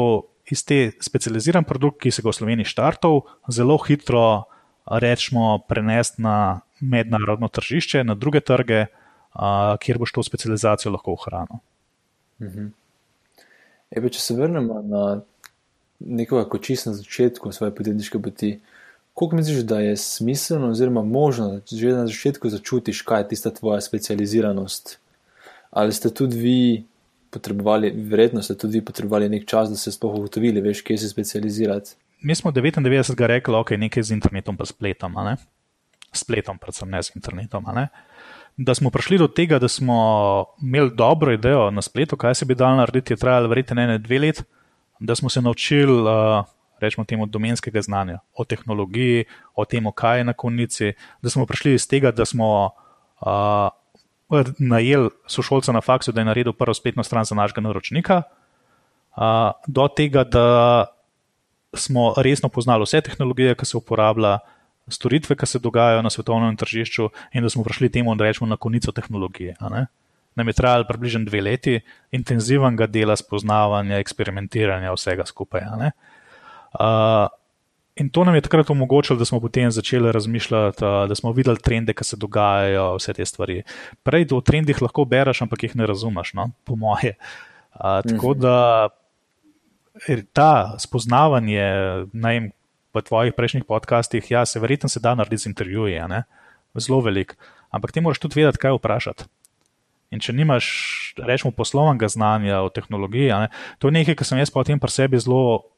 iz 0.49 0.63
te 0.65 0.91
specializiran 0.97 1.63
produkt, 1.63 2.01
ki 2.01 2.11
se 2.11 2.23
ga 2.25 2.31
v 2.31 2.37
Sloveniji 2.39 2.71
štartov, 2.71 3.27
zelo 3.45 3.77
hitro 3.85 4.49
rečemo 4.99 5.59
prenesti 5.67 6.21
na 6.21 6.59
mednarodno 6.79 7.47
tržišče, 7.47 8.03
na 8.03 8.15
druge 8.15 8.39
trge, 8.39 8.85
a, 9.33 9.77
kjer 9.79 9.97
boš 9.97 10.11
to 10.11 10.23
specializacijo 10.23 10.91
lahko 10.91 11.13
ohranil. 11.13 11.61
Mhm. 12.41 12.71
Ebe, 13.91 14.09
če 14.09 14.19
se 14.19 14.35
vrnemo 14.35 14.81
na 14.81 15.21
nekoga, 15.99 16.45
ko 16.49 16.57
čist 16.57 16.87
na 16.87 16.93
začetku 16.95 17.51
svoje 17.51 17.75
podjetniške 17.75 18.19
poti, 18.19 18.59
koliko 19.13 19.35
misliš, 19.35 19.65
da 19.67 19.79
je 19.79 19.97
smiselno 19.97 20.71
oziroma 20.71 21.03
možno, 21.03 21.49
da 21.51 21.77
že 21.77 21.91
na 21.93 22.07
začetku 22.07 22.49
začutiš, 22.49 23.01
kaj 23.01 23.21
je 23.21 23.27
tista 23.33 23.51
tvoja 23.51 23.81
specializiranost? 23.81 24.97
Ali 25.71 25.93
ste 25.93 26.09
tudi 26.09 26.37
vi 26.37 26.83
potrebovali, 27.29 27.91
verjetno 27.91 28.41
ste 28.43 28.57
tudi 28.57 28.81
potrebovali 28.85 29.29
nek 29.29 29.45
čas, 29.47 29.69
da 29.69 29.75
ste 29.75 29.91
sploh 29.91 30.15
ugotovili, 30.19 30.61
veš, 30.61 30.81
kje 30.81 30.97
se 30.97 31.09
specializirati. 31.09 31.95
Mi 32.21 32.35
smo 32.35 32.51
99 32.51 33.25
rekli, 33.25 33.55
ok, 33.55 33.71
nekaj 33.71 34.03
z 34.03 34.13
internetom, 34.13 34.57
pa 34.57 34.65
spletom, 34.65 35.13
ne? 35.25 35.37
spletom, 36.13 36.59
predvsem 36.59 36.89
ne 36.91 37.01
z 37.03 37.15
internetom. 37.15 37.65
Ne? 37.75 37.87
Da 38.57 38.75
smo 38.75 38.91
prišli 38.91 39.17
do 39.17 39.27
tega, 39.27 39.59
da 39.59 39.67
smo 39.67 39.97
imeli 40.61 40.91
dobro 40.95 41.31
idejo 41.33 41.71
na 41.71 41.81
spletu, 41.81 42.17
kaj 42.17 42.35
se 42.35 42.45
bi 42.45 42.55
dal 42.55 42.75
narediti, 42.77 43.13
je 43.13 43.17
trajalo 43.17 43.47
verjetno 43.47 43.75
ne 43.75 43.97
dve 43.97 44.19
let, 44.19 44.43
da 44.99 45.15
smo 45.15 45.29
se 45.29 45.41
naučili, 45.41 46.01
uh, 46.01 46.45
rečemo 46.79 47.05
temu, 47.05 47.25
domenskega 47.25 47.81
znanja 47.81 48.19
o 48.35 48.45
tehnologiji, 48.45 49.25
o 49.55 49.65
tem, 49.65 49.87
kaj 49.95 50.19
je 50.19 50.23
na 50.23 50.33
konici, 50.33 50.93
da 51.21 51.29
smo 51.29 51.45
prišli 51.45 51.73
iz 51.73 51.87
tega, 51.87 52.11
da 52.11 52.25
smo 52.25 52.69
uh, 53.21 53.69
najel 54.59 55.09
sošolca 55.27 55.71
na 55.71 55.81
faksu, 55.81 56.11
da 56.11 56.21
je 56.21 56.25
naredil 56.25 56.53
prvo 56.53 56.73
spletno 56.73 57.03
stran 57.03 57.25
za 57.25 57.35
našega 57.35 57.61
naročnika, 57.61 58.21
do 59.67 59.87
tega, 59.87 60.23
da 60.23 60.85
smo 61.73 62.13
resno 62.17 62.49
poznali 62.49 62.83
vse 62.83 63.01
tehnologije, 63.01 63.55
ki 63.55 63.65
se 63.65 63.77
uporablja, 63.77 64.39
storitve, 64.87 65.35
ki 65.35 65.45
se 65.45 65.59
dogajajo 65.59 66.01
na 66.01 66.09
svetovnem 66.09 66.57
tržišču, 66.57 67.09
in 67.33 67.43
da 67.43 67.49
smo 67.49 67.63
prišli 67.63 67.89
temu, 67.91 68.15
da 68.15 68.27
rečemo, 68.27 68.49
na 68.49 68.57
konico 68.57 68.91
tehnologije. 68.91 69.55
Nam 70.35 70.47
je 70.47 70.53
trajalo 70.53 70.87
približno 70.87 71.25
dve 71.25 71.41
leti 71.41 71.79
intenzivnega 72.11 72.87
dela, 72.87 73.15
spoznavanja, 73.15 73.99
eksperimentiranja, 73.99 74.93
vsega 74.93 75.25
skupaj. 75.25 75.61
In 77.95 78.09
to 78.09 78.23
nam 78.23 78.35
je 78.35 78.41
takrat 78.41 78.69
omogočilo, 78.69 79.19
da 79.19 79.25
smo 79.25 79.39
potem 79.39 79.71
začeli 79.71 80.11
razmišljati, 80.11 80.81
da 80.81 81.15
smo 81.15 81.31
videli 81.31 81.59
trende, 81.59 81.93
ki 81.93 82.03
se 82.07 82.17
dogajajo, 82.17 82.95
vse 82.95 83.13
te 83.13 83.25
stvari. 83.25 83.63
Prej 84.03 84.27
o 84.31 84.41
trendih 84.41 84.81
lahko 84.81 85.05
bereš, 85.05 85.41
ampak 85.43 85.63
jih 85.63 85.75
ne 85.75 85.87
razumeš, 85.87 86.33
no? 86.33 86.51
po 86.63 86.75
moje. 86.75 87.17
A, 87.73 88.01
tako 88.01 88.31
mhm. 88.31 88.39
da 88.41 88.89
ta 90.33 90.75
spoznavanje, 90.79 91.65
najem, 92.13 92.51
v 92.91 92.99
tvojih 92.99 93.31
prejšnjih 93.31 93.63
podcastih, 93.63 94.25
ja, 94.31 94.45
se 94.45 94.59
verjetno 94.59 94.89
se 94.89 94.99
da 94.99 95.15
narediti 95.15 95.43
z 95.43 95.51
intervjuji, 95.53 96.01
zelo 96.75 96.99
velik. 97.01 97.37
Ampak 97.71 97.91
ti 97.91 98.01
moraš 98.01 98.19
tudi 98.19 98.41
vedeti, 98.41 98.59
kaj 98.59 98.75
vprašati. 98.75 99.23
In 100.11 100.19
če 100.19 100.35
nimaš, 100.35 100.65
rečemo, 101.15 101.53
poslovnega 101.55 102.09
znanja 102.11 102.59
o 102.65 102.69
tehnologiji, 102.69 103.31
ne, 103.31 103.47
to 103.79 103.87
je 103.87 103.95
nekaj, 103.95 104.17
kar 104.19 104.27
sem 104.27 104.41
jaz 104.41 104.51
pa 104.51 104.59
o 104.59 104.67
tem 104.67 104.79
pri 104.79 104.91
sebi 104.91 105.19
zelo 105.23 105.71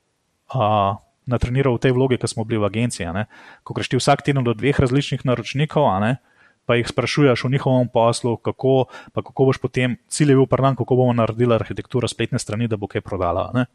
uh, 0.57 0.97
natreniral 1.29 1.77
v 1.77 1.83
tej 1.85 1.93
vlogi, 1.93 2.17
ki 2.17 2.31
smo 2.31 2.41
bili 2.41 2.57
v 2.57 2.65
agenciji. 2.65 3.13
Ko 3.61 3.77
greš 3.77 3.93
ti 3.93 4.01
vsak 4.01 4.25
teden 4.25 4.41
do 4.41 4.57
dveh 4.57 4.73
različnih 4.73 5.21
naročnikov, 5.21 5.85
ne, 6.01 6.17
pa 6.65 6.79
jih 6.79 6.89
sprašuješ 6.89 7.45
o 7.45 7.53
njihovem 7.53 7.93
poslu, 7.93 8.39
kako, 8.41 8.89
kako 9.13 9.45
boš 9.45 9.61
potem 9.61 9.99
cilj 10.09 10.33
je 10.33 10.39
bil 10.41 10.49
prnan, 10.49 10.73
kako 10.79 10.97
bomo 10.97 11.13
naredili 11.13 11.53
arhitekturo 11.53 12.09
spletne 12.09 12.41
strani, 12.41 12.65
da 12.65 12.79
bo 12.79 12.89
kaj 12.89 13.05
prodala. 13.05 13.51
Ne. 13.53 13.69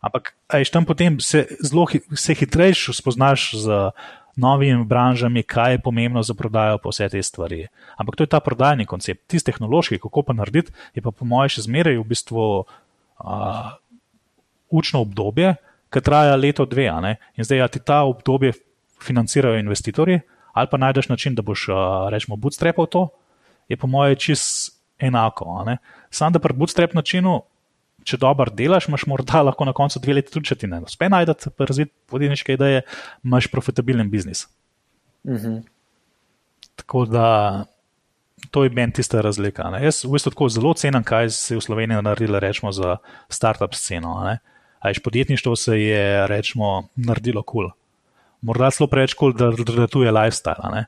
Ampak, 0.00 0.32
ajš 0.48 0.70
tam 0.72 0.84
potem 0.88 1.20
se 1.20 1.46
zelo 1.60 1.86
se 2.16 2.34
hitrejš 2.34 2.88
spoznaš 2.96 3.50
z 3.54 3.90
novimi 4.36 4.84
branžami, 4.84 5.42
kaj 5.42 5.72
je 5.72 5.82
pomembno 5.82 6.22
za 6.22 6.34
prodajo, 6.34 6.78
pa 6.78 6.88
vse 6.88 7.08
te 7.08 7.22
stvari. 7.22 7.66
Ampak 7.96 8.16
to 8.16 8.24
je 8.24 8.32
ta 8.32 8.40
prodajni 8.40 8.86
koncept, 8.86 9.26
tisti 9.28 9.52
tehnološki, 9.52 9.98
kako 10.00 10.22
pa 10.22 10.32
narediti, 10.32 10.72
je 10.94 11.02
pa 11.02 11.10
po 11.10 11.28
mojem 11.28 11.52
še 11.56 11.66
zmeraj 11.66 11.98
v 12.00 12.06
bistvu 12.08 12.46
uh, 12.64 13.70
učno 14.70 15.04
obdobje, 15.04 15.54
ki 15.90 16.00
traja 16.00 16.38
leto, 16.38 16.64
dve. 16.64 16.86
In 16.88 17.44
zdaj, 17.44 17.66
ti 17.74 17.84
ta 17.84 18.04
obdobje 18.08 18.54
financirajo 19.02 19.60
investitorji, 19.60 20.20
ali 20.52 20.70
pa 20.70 20.78
najdeš 20.78 21.10
način, 21.10 21.34
da 21.34 21.42
boš, 21.42 21.68
uh, 21.68 22.08
rečemo, 22.08 22.38
bootstrapal 22.40 22.86
to, 22.86 23.08
je 23.68 23.76
po 23.76 23.90
mojem 23.90 24.16
čist 24.16 24.78
enako. 24.98 25.64
Sam 26.10 26.32
da 26.32 26.38
pri 26.38 26.54
bootstrap 26.54 26.94
načinu 26.94 27.42
če 28.04 28.18
dobro 28.20 28.52
delaš, 28.54 28.88
imaš 28.88 29.06
morda 29.10 29.42
lahko 29.48 29.66
na 29.68 29.74
koncu 29.76 30.00
dve 30.02 30.20
leti 30.20 30.32
tudi, 30.32 30.48
če 30.52 30.60
ti 30.62 30.70
ne 30.70 30.80
uspe 30.86 31.08
najti 31.08 31.52
razvit 31.58 31.92
podjetniške 32.10 32.56
ideje, 32.56 32.82
imaš 33.24 33.50
profitabilen 33.52 34.10
biznis. 34.10 34.46
Uh 35.24 35.32
mhm. 35.32 35.46
-huh. 35.46 35.62
Tako 36.76 37.04
da 37.04 37.26
to 38.50 38.64
je 38.64 38.70
meni 38.70 38.92
tista 38.92 39.20
razlika. 39.20 39.70
Ne. 39.70 39.84
Jaz 39.84 40.04
v 40.04 40.12
bistvu 40.12 40.30
tako 40.30 40.48
zelo 40.48 40.74
cenim, 40.74 41.04
kaj 41.04 41.30
se 41.30 41.54
je 41.54 41.58
v 41.58 41.62
Sloveniji 41.62 42.02
naredilo, 42.02 42.40
rečemo, 42.40 42.72
za 42.72 42.96
startup 43.28 43.74
sceno. 43.74 44.36
Ajš 44.78 44.98
podjetništvo 44.98 45.56
se 45.56 45.80
je, 45.80 46.26
rečemo, 46.26 46.88
naredilo 46.96 47.42
kul. 47.42 47.68
Cool. 47.68 47.72
Morda 48.40 48.70
celo 48.70 48.88
preveč 48.88 49.14
kul, 49.14 49.34
cool, 49.36 49.52
da 49.52 49.82
ratuje 49.82 50.12
lifestyle. 50.12 50.84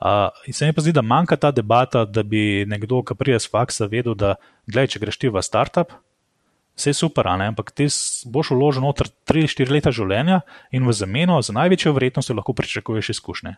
Uh, 0.00 0.32
in 0.46 0.56
se 0.56 0.66
mi 0.66 0.72
pa 0.72 0.82
zdi, 0.82 0.92
da 0.96 1.02
manjka 1.02 1.36
ta 1.36 1.50
debata, 1.50 2.04
da 2.04 2.22
bi 2.22 2.64
nekdo, 2.66 3.02
ki 3.04 3.14
pride 3.14 3.38
z 3.38 3.50
faksa, 3.52 3.86
vedel, 3.86 4.16
da 4.16 4.34
gledaj, 4.66 4.94
če 4.94 5.02
greš 5.02 5.18
ti 5.20 5.28
v 5.28 5.42
startup, 5.44 5.92
vse 6.80 6.94
super, 6.96 7.28
ampak 7.28 7.70
ti 7.76 7.86
boš 8.24 8.54
vložil 8.56 8.82
noter 8.82 9.12
3-4 9.28 9.68
leta 9.68 9.92
življenja 9.92 10.40
in 10.72 10.88
v 10.88 10.94
zameno 10.96 11.36
za 11.44 11.52
največjo 11.52 11.92
vrednost 11.92 12.32
lahko 12.32 12.56
pričakuješ 12.56 13.12
izkušnje. 13.14 13.54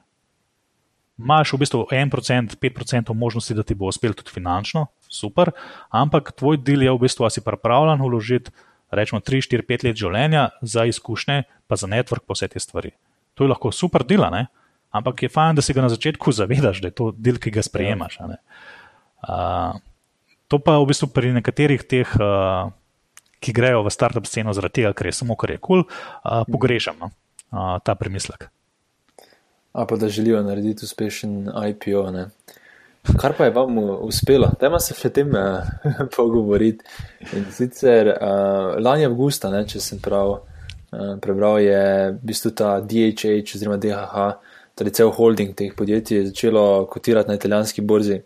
Imáš 1.23 1.53
v 1.55 1.61
bistvu 1.63 1.87
1%, 1.93 2.57
5% 2.59 3.15
možnosti, 3.15 3.55
da 3.55 3.63
ti 3.63 3.77
bo 3.79 3.87
uspel 3.87 4.17
tudi 4.17 4.33
finančno, 4.33 4.89
super, 5.07 5.53
ampak 5.93 6.33
tvoj 6.35 6.59
del 6.59 6.83
je 6.83 6.91
v 6.91 7.03
bistvu, 7.05 7.29
da 7.29 7.31
si 7.31 7.45
pripravljen 7.45 8.01
vložiti, 8.03 8.51
rečemo, 8.91 9.21
3-4-5 9.21 9.87
let 9.87 9.97
življenja 9.97 10.49
za 10.65 10.89
izkušnje, 10.89 11.45
pa 11.69 11.79
za 11.79 11.87
network, 11.87 12.27
pa 12.27 12.35
vse 12.35 12.49
te 12.49 12.61
stvari. 12.61 12.97
To 13.37 13.45
je 13.47 13.53
lahko 13.53 13.71
super 13.73 14.05
del, 14.05 14.25
ampak 14.91 15.23
je 15.23 15.33
fajn, 15.33 15.57
da 15.57 15.63
si 15.65 15.77
ga 15.77 15.85
na 15.85 15.93
začetku 15.93 16.33
zavedaš, 16.33 16.83
da 16.83 16.91
je 16.91 16.97
to 16.97 17.13
del, 17.17 17.39
ki 17.41 17.55
ga 17.55 17.63
sprejemaš. 17.65 18.19
Uh, 19.23 19.79
to 20.49 20.59
pa 20.59 20.81
v 20.81 20.91
bistvu 20.91 21.13
pri 21.13 21.37
nekaterih 21.39 21.85
teh. 21.87 22.09
Uh, 22.19 22.73
ki 23.43 23.55
grejo 23.57 23.83
v 23.83 23.91
startup 23.91 24.27
sceno 24.31 24.55
zaradi 24.55 24.81
tega, 24.81 24.95
ker 24.97 25.11
je 25.11 25.19
samo 25.19 25.37
kar 25.37 25.51
je 25.51 25.59
kul, 25.59 25.85
cool, 25.85 26.03
uh, 26.23 26.43
pogrešam 26.49 27.01
no, 27.03 27.11
uh, 27.51 27.77
ta 27.85 27.95
premislek. 27.99 28.49
A 29.73 29.87
pa 29.89 29.97
da 29.97 30.09
želijo 30.09 30.43
narediti 30.45 30.85
uspešen 30.85 31.49
IPO. 31.69 32.11
Ne? 32.13 32.27
Kar 33.19 33.33
pa 33.39 33.45
je 33.45 33.51
vam 33.51 33.79
uspelo, 33.79 34.53
ima 34.63 34.79
se 34.79 34.95
še 34.95 35.11
tem 35.11 35.33
uh, 35.35 35.67
pogovoriti. 36.17 36.85
In 37.35 37.49
sicer 37.51 38.13
uh, 38.13 38.79
lani 38.79 39.09
avgusta, 39.09 39.51
ne, 39.51 39.65
če 39.67 39.81
sem 39.83 40.01
prav 40.03 40.37
uh, 40.37 41.17
prebral, 41.23 41.59
je 41.65 41.83
v 42.13 42.31
bistvu 42.31 42.53
ta 42.55 42.77
DHH 42.79 43.57
oziroma 43.57 43.81
DHH, 43.83 44.29
torej 44.79 44.97
cel 45.01 45.11
holding 45.17 45.57
teh 45.59 45.75
podjetij, 45.77 46.29
začelo 46.31 46.87
kotirati 46.93 47.33
na 47.33 47.41
italijanski 47.41 47.83
borzi. 47.83 48.23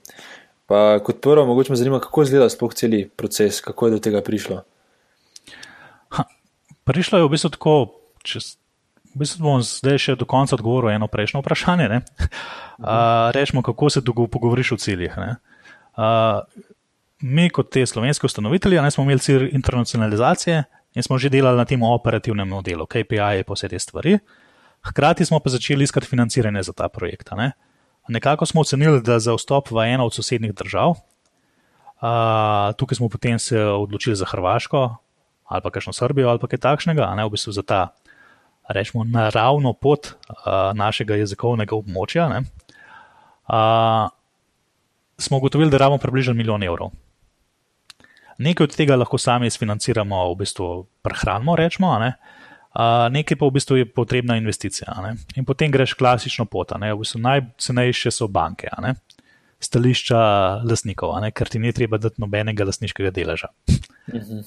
Pa 0.66 0.98
kot 1.06 1.22
prvo, 1.22 1.46
mogoče 1.46 1.72
me 1.72 1.78
zanima, 1.78 2.02
kako 2.02 2.26
izgleda 2.26 2.50
sploh 2.50 2.74
cel 2.74 2.98
proces, 3.16 3.62
kako 3.64 3.86
je 3.86 3.96
do 3.96 4.02
tega 4.02 4.20
prišlo. 4.20 4.64
Prišlo 6.86 7.18
je 7.18 7.26
v 7.26 7.32
bistvu 7.34 7.50
tako, 7.50 7.74
če 8.22 8.40
v 9.16 9.24
bistvu 9.24 9.42
bom 9.42 9.62
zdaj 9.64 9.98
še 9.98 10.14
do 10.20 10.28
konca 10.28 10.54
odgovoril 10.54 10.92
eno 10.92 11.08
prejšnjo 11.10 11.40
vprašanje. 11.40 11.88
Uh, 11.88 13.32
rečemo, 13.36 13.64
kako 13.64 13.90
se 13.90 14.04
pogovoriš 14.04 14.76
o 14.76 14.78
ciljih. 14.78 15.16
Uh, 15.16 16.44
mi, 17.24 17.48
kot 17.50 17.72
te 17.72 17.86
slovenske 17.86 18.28
ustanovitelje, 18.28 18.82
ne, 18.82 18.90
smo 18.90 19.06
imeli 19.06 19.24
cilj 19.24 19.48
internacionalizacije 19.56 20.64
in 20.96 21.02
smo 21.02 21.18
že 21.18 21.32
delali 21.32 21.56
na 21.56 21.64
tem 21.64 21.82
operativnem 21.82 22.48
modelu, 22.48 22.86
KPI 22.86 23.40
in 23.40 23.48
vse 23.48 23.68
te 23.68 23.78
stvari. 23.78 24.18
Hkrati 24.86 25.24
smo 25.24 25.40
pa 25.40 25.50
začeli 25.50 25.84
iskati 25.84 26.06
financiranje 26.06 26.62
za 26.62 26.72
ta 26.72 26.88
projekt. 26.88 27.32
Ne. 27.36 27.52
Nekako 28.08 28.46
smo 28.46 28.60
ocenili, 28.60 29.02
da 29.02 29.18
za 29.18 29.34
vstop 29.34 29.70
v 29.70 29.88
eno 29.90 30.06
od 30.06 30.14
sosednjih 30.14 30.54
držav, 30.54 30.94
uh, 30.94 32.72
tukaj 32.76 32.96
smo 32.96 33.08
potem 33.08 33.38
se 33.38 33.58
odločili 33.58 34.16
za 34.16 34.24
Hrvaško, 34.28 34.96
ali 35.46 35.62
pa 35.62 35.70
kakšno 35.70 35.92
Srbijo 35.92 36.28
ali 36.28 36.42
kaj 36.42 36.58
takšnega, 36.58 37.14
ne 37.14 37.24
v 37.24 37.34
bistvu 37.34 37.52
za 37.54 37.62
ta, 37.62 37.80
rečemo, 38.68 39.04
naravno 39.04 39.72
pot 39.72 40.06
uh, 40.06 40.36
našega 40.74 41.18
jezikovnega 41.22 41.76
območja, 41.76 42.28
ne, 42.32 42.42
uh, 43.48 44.08
smo 45.18 45.38
ugotovili, 45.38 45.70
da 45.70 45.78
rabimo 45.78 46.02
približno 46.02 46.34
milijon 46.34 46.62
evrov. 46.62 46.90
Nekaj 48.38 48.64
od 48.64 48.74
tega 48.76 48.96
lahko 48.96 49.18
sami 49.18 49.50
financiramo, 49.50 50.26
v 50.32 50.40
bistvu 50.42 50.70
prehranimo, 51.06 51.56
rečemo, 51.56 51.94
ne, 52.02 52.12
uh, 52.74 53.06
nekaj 53.14 53.38
pa 53.38 53.46
v 53.46 53.56
bistvu 53.56 53.80
je 53.80 53.88
potrebna 53.88 54.36
investicija. 54.36 54.98
Ne, 55.06 55.14
in 55.36 55.46
potem 55.46 55.70
greš 55.72 55.94
klasično 55.94 56.44
pot, 56.50 56.74
ne, 56.80 56.92
v 56.92 57.04
bistvu 57.04 57.22
najcenejše 57.22 58.10
so 58.10 58.28
banke. 58.28 58.72
Ne, 58.82 58.96
Stališča 59.56 60.18
lastnikov, 60.68 61.14
ker 61.32 61.48
ti 61.48 61.56
ni 61.58 61.70
treba 61.72 61.96
dati 61.96 62.20
nobenega 62.20 62.66
lastniškega 62.68 63.08
deleža. 63.14 63.48
Mhm. 64.12 64.44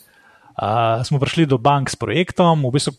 -huh 0.59 1.03
smo 1.03 1.19
prišli 1.19 1.45
do 1.45 1.57
bank 1.57 1.89
s 1.89 1.95
projektom, 1.95 2.63
v 2.67 2.71
bistvu, 2.75 2.93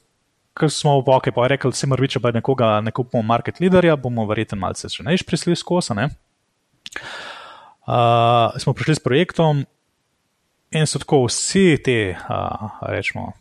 ker 0.57 0.71
smo 0.73 1.01
v 1.01 1.13
oke, 1.13 1.33
pa 1.33 1.47
je 1.47 1.49
rekel, 1.57 1.71
da 1.71 1.77
se 1.77 1.87
mora 1.87 2.03
reči, 2.03 2.21
da 2.21 2.33
nekoga 2.33 2.81
ne 2.81 2.91
kupimo 2.93 3.23
market 3.23 3.61
leaderja, 3.61 3.97
bomo 3.97 4.27
verjetno 4.27 4.59
malce 4.59 4.89
še 4.89 5.05
než 5.07 5.25
prišli 5.27 5.57
skozi. 5.57 5.95
Ne? 5.95 6.11
Uh, 7.87 8.57
smo 8.59 8.75
prišli 8.75 8.99
s 8.99 9.03
projektom 9.03 9.65
in 10.71 10.87
so 10.87 11.01
tako 11.03 11.27
vsi 11.27 11.81
ti, 11.83 12.15
uh, 12.15 12.81
rečemo, 12.87 13.33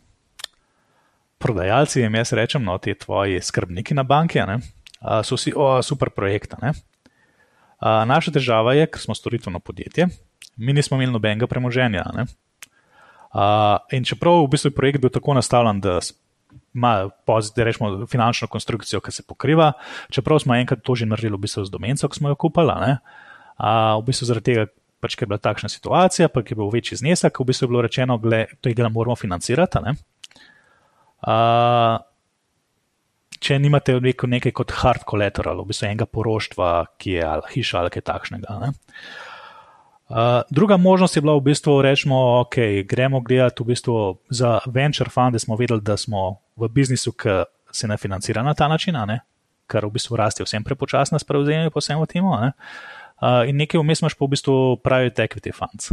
prodajalci, 1.40 2.02
jim 2.02 2.14
jaz 2.14 2.32
rečem, 2.36 2.64
no, 2.64 2.76
ti 2.78 2.94
tvoji 2.94 3.40
skrbniki 3.40 3.94
na 3.94 4.04
banki, 4.04 4.42
uh, 4.42 5.22
so 5.24 5.38
vsi, 5.38 5.54
o, 5.56 5.80
super 5.82 6.10
projekt. 6.10 6.56
Uh, 6.60 8.04
naša 8.04 8.34
država 8.34 8.74
je, 8.76 8.90
ker 8.90 9.00
smo 9.00 9.16
storitveno 9.16 9.60
podjetje, 9.60 10.08
mi 10.60 10.72
nismo 10.76 10.98
imeli 10.98 11.14
nobenega 11.14 11.46
premoženja. 11.48 12.04
Ne? 12.16 12.26
Uh, 13.30 13.78
in 13.94 14.02
čeprav 14.02 14.42
v 14.42 14.50
bistvu 14.50 14.72
je 14.72 14.74
projekt 14.74 15.00
bil 15.02 15.10
tako 15.14 15.36
nastavljen, 15.38 15.78
da 15.80 16.00
ima 16.74 17.10
rečemo, 17.56 18.06
finančno 18.10 18.48
konstrukcijo, 18.48 19.00
ki 19.00 19.12
se 19.12 19.22
pokriva, 19.22 19.72
čeprav 20.10 20.40
smo 20.42 20.54
enkrat 20.54 20.82
to 20.82 20.94
že 20.94 21.06
naredili 21.06 21.36
v 21.36 21.46
bistvu 21.46 21.64
z 21.64 21.70
domenco, 21.70 22.08
ki 22.08 22.18
smo 22.18 22.28
jo 22.28 22.34
kupili, 22.34 22.74
uh, 22.74 23.94
v 24.00 24.04
bistvu 24.06 24.26
zaradi 24.26 24.50
tega, 24.50 24.66
pač, 25.00 25.14
ker 25.14 25.28
je 25.28 25.30
bila 25.30 25.38
takšna 25.38 25.70
situacija, 25.70 26.28
pa 26.28 26.42
je 26.42 26.58
bil 26.58 26.74
večji 26.74 26.98
znesek, 26.98 27.38
v 27.38 27.48
bistvu 27.52 27.68
je 27.68 27.70
bilo 27.70 27.86
rečeno, 27.86 28.18
da 28.18 28.44
tega 28.62 28.82
ne 28.82 28.90
moramo 28.90 29.16
financirati. 29.16 29.78
Ne? 29.86 29.94
Uh, 31.22 32.02
če 33.38 33.62
nimate 33.62 33.94
neko, 34.02 34.26
nekaj 34.26 34.52
kot 34.52 34.74
hard 34.82 35.06
collateral, 35.06 35.62
v 35.62 35.70
bistvu 35.70 35.86
enega 35.86 36.10
poroštva, 36.10 36.70
ki 36.98 37.18
je 37.20 37.26
ali 37.30 37.54
hiša 37.54 37.78
ali 37.78 37.94
kaj 37.94 38.08
takšnega. 38.10 38.58
Uh, 38.58 39.29
Uh, 40.10 40.16
druga 40.50 40.76
možnost 40.76 41.16
je 41.16 41.22
bila 41.22 41.36
v 41.38 41.40
bistvu, 41.40 41.82
rečemo, 41.82 42.40
ok, 42.40 42.82
gremo 42.84 43.20
gledati 43.20 43.62
v 43.62 43.66
bistvu 43.66 44.18
za 44.30 44.58
venture 44.66 45.10
fund, 45.10 45.32
da 45.32 45.38
smo 45.38 45.56
vedeli, 45.56 45.80
da 45.80 45.96
smo 45.96 46.40
v 46.56 46.68
biznisu, 46.68 47.12
ki 47.12 47.44
se 47.70 47.86
ne 47.88 47.96
financira 47.96 48.42
na 48.42 48.54
ta 48.54 48.68
način, 48.68 48.98
ne? 49.06 49.20
kar 49.70 49.86
v 49.86 49.94
bistvu 49.94 50.18
raste 50.18 50.42
vsem 50.42 50.64
prepočasno 50.66 51.18
s 51.18 51.24
prevzemom 51.24 51.70
po 51.70 51.78
vsem 51.78 52.02
tem. 52.10 52.26
Uh, 52.26 52.50
in 53.46 53.54
nekaj 53.54 53.78
vmes 53.78 54.02
imaš 54.02 54.18
pa 54.18 54.26
v 54.26 54.34
bistvu 54.34 54.56
private 54.82 55.28
equity 55.28 55.54
funds, 55.54 55.92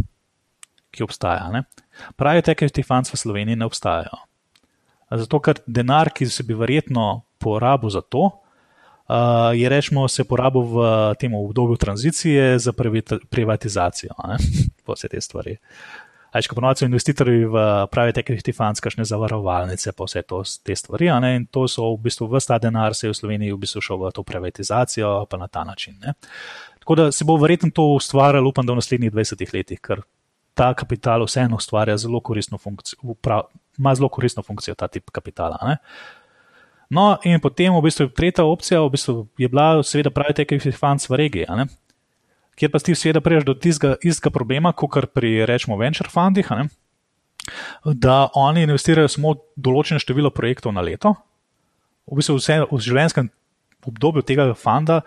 ki 0.89 1.05
obstaja. 1.05 1.51
Ne? 1.53 1.67
Private 2.17 2.57
equity 2.57 2.81
funds 2.81 3.13
v 3.13 3.21
Sloveniji 3.21 3.59
ne 3.59 3.69
obstajajo. 3.69 4.17
Zato, 5.13 5.39
ker 5.39 5.61
denar, 5.67 6.09
ki 6.09 6.25
se 6.25 6.43
bi 6.43 6.57
verjetno 6.57 7.21
porabil 7.37 7.93
za 7.93 8.01
to, 8.01 8.31
uh, 9.07 9.15
je 9.55 9.69
rečemo 9.69 10.07
se 10.07 10.23
porabil 10.23 10.61
v 10.61 11.15
tem 11.19 11.33
obdobju 11.33 11.77
tranzicije 11.77 12.59
za 12.59 12.73
privatizacijo, 13.29 14.11
vse 14.87 15.07
te 15.07 15.21
stvari. 15.21 15.57
Ajš, 16.31 16.47
ko 16.47 16.55
ponovadi 16.55 16.83
so 16.83 16.85
investitorji 16.85 17.45
v 17.45 17.61
private 17.91 18.21
equity 18.21 18.53
funds, 18.55 18.81
kakšne 18.83 19.05
zavarovalnice, 19.07 19.93
pa 19.95 20.05
vse 20.05 20.21
to, 20.27 20.41
te 20.63 20.75
stvari. 20.75 21.07
In 21.35 21.47
to 21.47 21.67
so 21.71 21.93
v 21.95 22.03
bistvu 22.09 22.27
vse 22.27 22.51
ta 22.51 22.59
denar, 22.59 22.95
se 22.95 23.07
je 23.07 23.13
v 23.13 23.17
Sloveniji 23.17 23.55
v 23.55 23.61
bistvu 23.63 23.81
šel 23.81 24.01
v 24.01 24.11
to 24.11 24.23
privatizacijo, 24.27 25.25
pa 25.29 25.37
na 25.37 25.47
ta 25.47 25.63
način. 25.63 25.95
Ne. 26.03 26.13
Tako 26.83 26.95
da 26.95 27.11
se 27.11 27.25
bo 27.25 27.37
verjetno 27.39 27.71
to 27.71 27.87
ustvarjalo, 27.95 28.49
upam, 28.49 28.65
da 28.65 28.75
v 28.75 28.83
naslednjih 28.83 29.11
20 29.11 29.53
letih, 29.53 29.79
ker 29.79 30.03
ta 30.57 30.73
kapital 30.73 31.23
vseeno 31.25 31.55
ustvarja 31.55 31.97
zelo 31.97 32.19
koristno 32.19 32.57
funkcijo, 32.57 33.15
ima 33.77 33.95
zelo 33.95 34.09
koristno 34.09 34.43
funkcijo 34.43 34.75
ta 34.75 34.87
tip 34.87 35.09
kapitala. 35.11 35.57
Ne. 35.63 35.77
No, 36.89 37.17
in 37.27 37.41
potem 37.43 37.73
v 37.75 37.83
bistvu 37.83 38.07
tretja 38.15 38.45
opcija 38.47 38.79
v 38.81 38.93
bistvu 38.93 39.27
je 39.37 39.49
bila, 39.51 39.83
seveda, 39.83 40.13
private 40.13 40.45
equity 40.45 40.71
funds 40.71 41.09
v 41.09 41.19
regiji 41.19 41.45
kjer 42.57 42.73
pa 42.73 42.81
ti 42.81 42.95
seveda 42.97 43.21
priješ 43.21 43.45
do 43.45 43.53
tistega 43.53 43.95
istega 44.01 44.33
problema, 44.33 44.73
kot 44.73 45.11
pri 45.13 45.45
rečemo 45.45 45.77
venture 45.77 46.09
fundih, 46.09 46.49
da 47.85 48.17
oni 48.35 48.65
investirajo 48.65 49.11
samo 49.11 49.35
določeno 49.55 50.01
število 50.01 50.33
projektov 50.33 50.73
na 50.73 50.81
leto, 50.81 51.13
v 52.09 52.19
bistvu 52.19 52.39
vse 52.39 52.59
v 52.71 52.81
življenjskem 52.81 53.29
obdobju 53.87 54.25
tega 54.27 54.49
funda, 54.57 55.01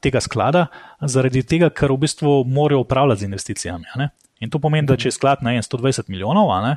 tega 0.00 0.22
sklada, 0.22 0.68
zaradi 1.02 1.42
tega, 1.44 1.68
ker 1.68 1.92
v 1.92 2.04
bistvu 2.06 2.36
morajo 2.48 2.84
upravljati 2.86 3.24
z 3.24 3.28
investicijami. 3.28 4.08
In 4.40 4.50
to 4.50 4.60
pomeni, 4.62 4.86
da 4.88 4.96
če 4.96 5.10
je 5.10 5.18
sklad 5.18 5.42
na 5.44 5.56
120 5.58 6.08
milijonov, 6.08 6.52
ne, 6.64 6.76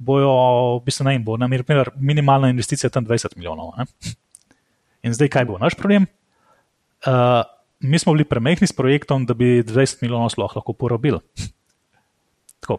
bojo, 0.00 0.32
v 0.80 0.84
bistvu 0.88 1.04
ne, 1.06 1.18
bo, 1.20 1.36
na 1.36 1.48
primer, 1.48 1.92
minimalna 2.00 2.48
investicija 2.48 2.90
tam 2.90 3.04
20 3.06 3.36
milijonov. 3.36 3.74
Ne. 3.76 3.84
In 5.04 5.16
zdaj, 5.16 5.28
kaj 5.32 5.48
bo 5.48 5.60
naš 5.60 5.76
problem? 5.76 6.08
Uh, 7.04 7.44
mi 7.80 7.98
smo 8.00 8.12
bili 8.16 8.24
premehni 8.28 8.66
s 8.68 8.76
projektom, 8.76 9.26
da 9.28 9.36
bi 9.36 9.60
20 9.64 10.02
milijonov 10.04 10.32
sploh 10.32 10.56
lahko 10.56 10.72
porabili. 10.72 11.20
Tako, 12.60 12.78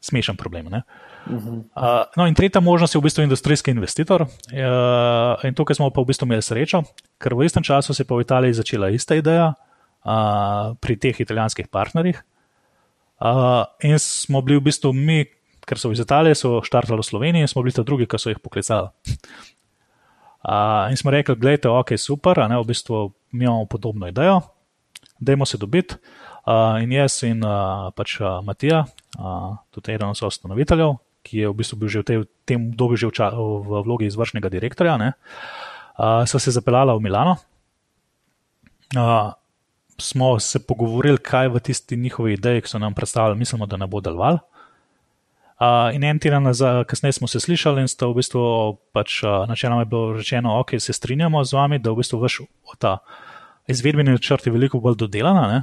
smešen 0.00 0.36
problem. 0.36 0.66
Uh 0.66 0.80
-huh. 1.26 1.62
uh, 1.76 2.04
no, 2.16 2.26
in 2.26 2.34
tretja 2.34 2.60
možnost 2.60 2.94
je 2.94 2.98
v 2.98 3.02
bistvu 3.02 3.22
industrijski 3.22 3.70
investitor. 3.70 4.22
Uh, 4.22 4.28
in 5.44 5.54
tukaj 5.54 5.76
smo 5.76 5.90
pa 5.90 6.00
v 6.00 6.04
bistvu 6.04 6.26
imeli 6.26 6.42
srečo, 6.42 6.82
ker 7.18 7.34
v 7.34 7.44
istem 7.44 7.62
času 7.62 7.94
se 7.94 8.02
je 8.02 8.06
pa 8.06 8.14
v 8.14 8.20
Italiji 8.20 8.52
začela 8.52 8.88
ista 8.88 9.14
ideja 9.14 9.54
uh, 10.04 10.76
pri 10.80 10.96
teh 10.96 11.20
italijanskih 11.20 11.68
partnerjih. 11.68 12.22
Uh, 13.20 13.64
in 13.80 13.98
smo 13.98 14.42
bili 14.42 14.58
v 14.58 14.62
bistvu 14.62 14.92
mi, 14.92 15.24
ker 15.66 15.80
so 15.80 15.90
iz 15.92 16.00
Italije, 16.00 16.38
so 16.38 16.60
štartali 16.64 17.02
v 17.02 17.06
Sloveniji, 17.06 17.44
in 17.44 17.50
smo 17.50 17.64
bili 17.66 17.74
ta 17.74 17.82
drugi, 17.82 18.06
ki 18.06 18.20
so 18.22 18.30
jih 18.30 18.40
poklicali. 18.42 18.88
Uh, 20.46 20.86
in 20.90 20.96
smo 20.96 21.10
rekli, 21.10 21.34
gledajte, 21.34 21.68
ok, 21.68 21.96
super, 21.98 22.38
ne, 22.46 22.58
v 22.62 22.68
bistvu 22.68 23.10
imamo 23.34 23.66
podobno 23.66 24.06
idejo, 24.06 24.40
dajmo 25.18 25.46
se 25.46 25.58
dobiti. 25.58 25.98
Uh, 26.46 26.78
in 26.78 26.92
jaz 26.94 27.18
in 27.26 27.42
uh, 27.42 27.90
pač 27.98 28.20
uh, 28.20 28.38
Matija, 28.46 28.84
uh, 29.18 29.56
tudi 29.74 29.96
eden 29.96 30.12
od 30.14 30.22
ustanoviteljev, 30.22 30.94
ki 31.26 31.42
je 31.42 31.48
v 31.50 31.56
bistvu 31.58 31.78
bil 31.80 31.90
že 31.90 32.02
v, 32.04 32.06
te, 32.06 32.14
tem 32.46 32.68
obdobju 32.70 33.02
že 33.02 33.10
v, 33.10 33.14
ča, 33.18 33.30
v 33.34 33.82
vlogi 33.82 34.06
izvršnega 34.06 34.46
direktorja, 34.54 34.94
ne, 35.02 35.10
uh, 35.98 36.22
so 36.30 36.38
se 36.38 36.54
zapeljala 36.54 36.94
v 36.94 37.02
Milano. 37.02 37.34
Uh, 38.94 39.34
smo 39.98 40.38
se 40.38 40.62
pogovorili, 40.62 41.18
kaj 41.18 41.48
v 41.48 41.58
tisti 41.58 41.96
njihovi 41.96 42.38
ideji, 42.38 42.62
ki 42.62 42.68
so 42.68 42.78
nam 42.78 42.94
predstavljali, 42.94 43.38
mislimo, 43.38 43.66
da 43.66 43.76
ne 43.76 43.90
bo 43.90 43.98
deloval. 44.00 44.38
Uh, 45.56 45.94
in 45.94 46.04
en 46.04 46.18
teden 46.20 46.44
kasneje 46.86 47.12
smo 47.12 47.28
se 47.28 47.40
slišali 47.40 47.80
in 47.80 47.88
sta 47.88 48.06
v 48.06 48.18
bistvu 48.18 48.40
pač, 48.92 49.22
uh, 49.24 49.46
načeloma 49.48 49.86
je 49.86 49.88
bilo 49.88 50.12
rečeno, 50.12 50.58
ok, 50.60 50.76
se 50.76 50.92
strinjamo 50.92 51.40
z 51.44 51.56
vami, 51.56 51.78
da 51.78 51.94
v 51.94 52.02
bistvu 52.02 52.20
vaš 52.20 52.42
ta 52.78 52.98
izvedbeni 53.66 54.12
načrt 54.12 54.46
je 54.46 54.52
veliko 54.52 54.80
bolj 54.80 54.98
dodelana, 55.00 55.46
ne? 55.48 55.62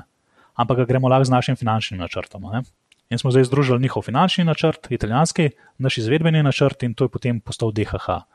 ampak 0.57 0.77
ga 0.77 0.85
gremo 0.85 1.09
lahko 1.09 1.29
z 1.29 1.33
našim 1.33 1.55
finančnim 1.55 1.99
načrtom. 2.01 2.41
Ne? 2.49 2.63
In 3.09 3.21
smo 3.21 3.31
zdaj 3.31 3.45
združili 3.45 3.81
njihov 3.81 4.01
finančni 4.01 4.43
načrt, 4.43 4.89
italijanski, 4.89 5.51
naš 5.77 5.97
izvedbeni 5.97 6.43
načrt 6.43 6.83
in 6.83 6.93
to 6.93 7.05
je 7.05 7.13
potem 7.13 7.39
postal 7.39 7.71
DHH. 7.71 8.25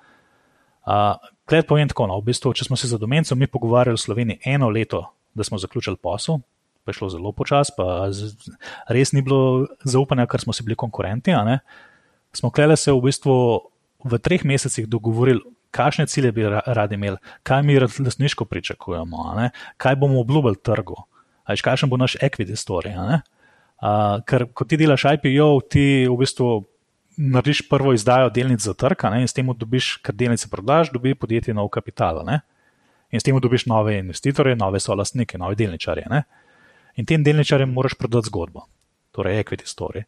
Kled 1.44 1.64
uh, 1.64 1.68
povem 1.68 1.90
tako, 1.90 2.06
no, 2.06 2.20
v 2.22 2.30
bistvu, 2.30 2.54
če 2.54 2.70
smo 2.70 2.78
se 2.78 2.86
za 2.86 2.98
domenco 2.98 3.34
mi 3.34 3.50
pogovarjali 3.50 3.98
v 3.98 4.04
Sloveniji 4.06 4.40
eno 4.46 4.70
leto, 4.70 5.08
da 5.34 5.44
smo 5.44 5.58
zaključili 5.58 5.98
posel, 5.98 6.38
pa 6.88 6.94
je 6.94 7.00
šlo 7.02 7.10
zelo 7.12 7.32
počasi, 7.36 7.74
pa 7.76 8.08
res 8.88 9.12
ni 9.12 9.20
bilo 9.20 9.68
zaupanja, 9.84 10.24
ker 10.24 10.40
smo 10.40 10.56
si 10.56 10.64
bili 10.64 10.78
konkurenti. 10.80 11.36
Smo 12.32 12.48
klele 12.50 12.76
se 12.80 12.92
v 12.92 13.04
bistvu 13.04 13.36
v 14.08 14.18
treh 14.22 14.44
mesecih 14.48 14.88
dogovorili, 14.88 15.44
kakšne 15.70 16.06
cilje 16.08 16.32
bi 16.32 16.46
radi 16.48 16.96
imeli, 16.96 17.20
kaj 17.44 17.62
mi 17.62 17.78
resniško 17.78 18.44
pričakujemo, 18.48 19.50
kaj 19.76 19.96
bomo 19.96 20.20
obljubili 20.20 20.56
trgu, 20.56 20.96
kakšen 21.44 21.90
bo 21.90 22.00
naš 22.00 22.16
equity 22.22 22.56
story. 22.56 22.94
Uh, 22.96 23.20
ker 24.26 24.48
ko 24.50 24.64
ti 24.66 24.74
delaš 24.76 25.04
IPO, 25.06 25.60
ti 25.70 26.08
v 26.10 26.16
bistvu 26.18 26.64
narediš 27.18 27.68
prvo 27.68 27.92
izdajo 27.94 28.30
delnic 28.30 28.62
za 28.62 28.74
trg 28.74 29.04
in 29.20 29.28
s 29.28 29.34
tem 29.34 29.46
dobiš, 29.46 29.96
ker 30.02 30.14
delnice 30.14 30.48
prodaš, 30.50 30.90
dobi 30.90 31.14
podjetje 31.14 31.54
nov 31.54 31.68
kapital. 31.68 32.24
Ne? 32.26 32.40
In 33.10 33.20
s 33.20 33.26
tem 33.26 33.38
dobiš 33.38 33.66
nove 33.66 33.98
investitorje, 33.98 34.56
nove 34.56 34.80
solastnike, 34.80 35.38
nove 35.38 35.54
delničarje. 35.54 36.06
Ne? 36.10 36.22
In 36.98 37.06
tem 37.06 37.22
delničarjem 37.22 37.70
moraš 37.70 37.94
prodati 37.94 38.26
zgodbo, 38.26 38.66
torej 39.14 39.38
equity 39.44 39.68
story. 39.70 40.02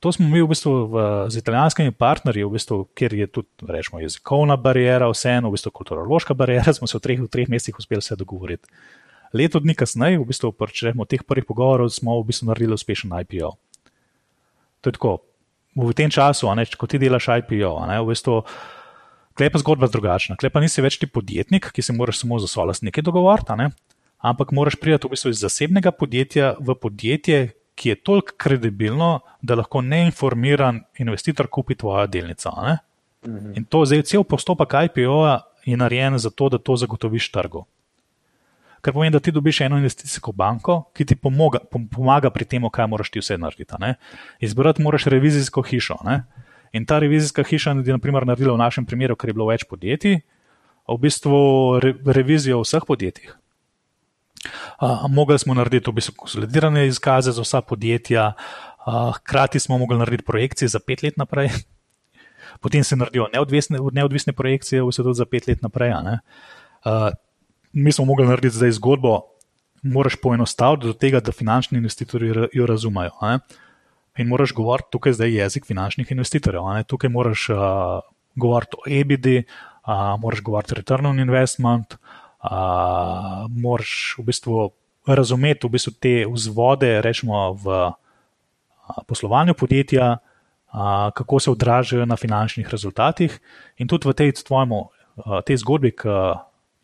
To 0.00 0.08
smo 0.12 0.28
mi 0.32 0.40
v 0.40 0.48
bistvu 0.48 0.72
v, 0.88 1.02
z 1.28 1.42
italijanskimi 1.42 1.92
partnerji, 1.92 2.46
v 2.48 2.54
bistvu, 2.56 2.78
kjer 2.96 3.14
je 3.18 3.26
tudi 3.28 3.68
rečemo, 3.68 4.00
jezikovna 4.00 4.56
barijera, 4.56 5.10
vseeno, 5.12 5.50
v 5.50 5.58
bistvu 5.58 5.74
kulturološka 5.76 6.34
barijera, 6.34 6.72
smo 6.78 6.88
se 6.88 6.96
v 6.96 7.04
treh, 7.04 7.20
treh 7.28 7.50
mesecih 7.52 7.76
uspeli 7.78 8.00
se 8.02 8.16
dogovoriti. 8.16 8.72
Leto 9.36 9.60
dni 9.60 9.76
kasneje, 9.76 10.18
v 10.18 10.24
bistvu, 10.32 10.54
rečemo, 10.56 11.04
teh 11.04 11.20
prvih 11.22 11.44
pogovorov, 11.44 11.92
smo 11.92 12.16
v 12.22 12.30
bistvu 12.32 12.48
naredili 12.48 12.74
uspešen 12.74 13.12
IPO. 13.20 13.52
To 14.80 14.88
je 14.88 14.96
tako. 14.96 15.18
V 15.76 15.92
tem 15.94 16.10
času, 16.10 16.48
ne, 16.56 16.64
ko 16.64 16.88
ti 16.88 16.98
delaš 16.98 17.28
IPO, 17.44 17.76
ne, 17.84 18.00
v 18.00 18.16
bistvu, 18.16 18.40
klepa 19.36 19.60
zgodba 19.60 19.92
drugačna. 19.92 20.40
Klepa 20.40 20.64
nisi 20.64 20.80
več 20.80 20.96
ti 20.96 21.06
podjetnik, 21.06 21.68
ki 21.76 21.84
se 21.84 21.92
moraš 21.92 22.24
samo 22.24 22.40
za 22.40 22.48
solastnike 22.48 23.04
dogovoriti, 23.04 23.52
ampak 24.20 24.52
moraš 24.52 24.76
priti 24.76 25.06
v 25.06 25.10
bistvu 25.10 25.32
iz 25.32 25.40
zasebnega 25.40 25.90
podjetja 25.90 26.54
v 26.60 26.74
podjetje, 26.74 27.40
ki 27.74 27.88
je 27.88 27.96
toliko 27.96 28.36
kredibilno, 28.36 29.20
da 29.42 29.56
lahko 29.56 29.80
neinformiran 29.80 30.82
investitor 30.98 31.48
kupi 31.48 31.74
tvojo 31.74 32.06
delnico. 32.06 32.52
Mhm. 33.26 33.52
In 33.56 33.64
to 33.64 33.84
zdaj 33.84 34.02
cel 34.02 34.24
postopek 34.24 34.74
IPO-ja 34.84 35.40
je 35.64 35.76
narejen 35.76 36.18
zato, 36.18 36.48
da 36.48 36.58
to 36.58 36.76
zagotoviš 36.76 37.30
trgu. 37.32 37.64
Kar 38.80 38.94
pomeni, 38.94 39.12
da 39.12 39.20
ti 39.20 39.32
dobiš 39.32 39.60
eno 39.60 39.76
investicijsko 39.76 40.32
banko, 40.32 40.82
ki 40.96 41.04
ti 41.04 41.16
pomaga, 41.16 41.58
pomaga 41.92 42.30
pri 42.30 42.44
tem, 42.44 42.64
kaj 42.72 42.86
moraš 42.86 43.10
ti 43.10 43.20
vse 43.20 43.36
narediti. 43.38 43.74
Ne? 43.78 43.94
Izbrati 44.40 44.82
moraš 44.82 45.04
revizijsko 45.04 45.62
hišo. 45.62 45.98
Ne? 46.04 46.22
In 46.72 46.86
ta 46.86 46.98
revizijska 46.98 47.44
hiša 47.44 47.70
je 47.70 47.98
naredila 48.24 48.54
v 48.54 48.58
našem 48.58 48.86
primeru, 48.86 49.16
ker 49.16 49.30
je 49.30 49.34
bilo 49.34 49.46
več 49.46 49.64
podjetij, 49.68 50.20
v 50.88 50.96
bistvu 50.98 51.80
re, 51.80 51.94
revizijo 52.06 52.62
vseh 52.64 52.84
podjetij. 52.86 53.28
Uh, 54.80 55.04
mogli 55.10 55.38
smo 55.38 55.54
narediti 55.54 55.90
v 55.90 55.94
bistvu 55.94 56.14
konsolidirane 56.16 56.86
izkaze 56.88 57.32
za 57.32 57.42
vsa 57.42 57.60
podjetja, 57.60 58.32
uh, 58.86 59.14
hkrati 59.16 59.60
smo 59.60 59.78
mogli 59.78 59.98
narediti 59.98 60.24
projekcije 60.24 60.68
za 60.68 60.80
pet 60.86 61.02
let 61.02 61.16
naprej, 61.16 61.50
potem 62.62 62.84
se 62.84 62.96
naredijo 62.96 63.28
neodvisne, 63.32 63.78
neodvisne 63.92 64.32
projekcije, 64.32 64.82
vse 64.82 65.02
to 65.02 65.12
za 65.14 65.24
pet 65.24 65.48
let 65.48 65.62
naprej. 65.62 65.92
Uh, 65.92 67.10
mi 67.72 67.92
smo 67.92 68.04
mogli 68.04 68.26
narediti 68.26 68.56
zdaj 68.56 68.72
zgodbo, 68.80 69.20
moraš 69.82 70.16
poenostaviti 70.22 70.86
do 70.86 70.92
tega, 70.92 71.20
da 71.20 71.32
finančni 71.32 71.78
investitorji 71.78 72.48
jo 72.52 72.66
razumejo. 72.66 73.12
Ne? 73.22 73.38
In 74.18 74.28
moraš 74.28 74.52
govoriti 74.52 74.88
tukaj 74.92 75.12
zdaj 75.12 75.36
jezik 75.36 75.66
finančnih 75.66 76.10
investitorjev. 76.10 76.64
Ne? 76.74 76.84
Tukaj 76.84 77.10
moraš 77.10 77.48
uh, 77.48 77.56
govoriti 78.34 78.76
o 78.76 78.88
EBD, 78.88 79.26
uh, 79.26 80.20
moraš 80.20 80.40
govoriti 80.40 80.74
o 80.74 80.80
return 80.80 81.06
on 81.06 81.20
investment. 81.20 81.94
Uh, 81.94 82.19
uh, 82.42 83.46
moraš 83.50 84.14
v 84.18 84.24
bistvu 84.24 84.70
razumeti 85.06 85.66
v 85.66 85.70
bistvu 85.70 85.92
te 86.00 86.14
vzvode, 86.28 87.00
rečemo 87.00 87.52
v 87.52 87.92
poslovanju 89.06 89.54
podjetja, 89.54 90.16
uh, 90.18 91.10
kako 91.14 91.40
se 91.40 91.50
odražajo 91.50 92.06
na 92.06 92.16
finančnih 92.16 92.68
rezultatih, 92.68 93.40
in 93.76 93.88
tudi 93.88 94.08
v 94.08 94.14
tej, 94.14 94.32
tvojemu, 94.32 94.80
uh, 94.80 95.40
tej 95.46 95.56
zgodbi, 95.56 95.92
ki 95.92 96.08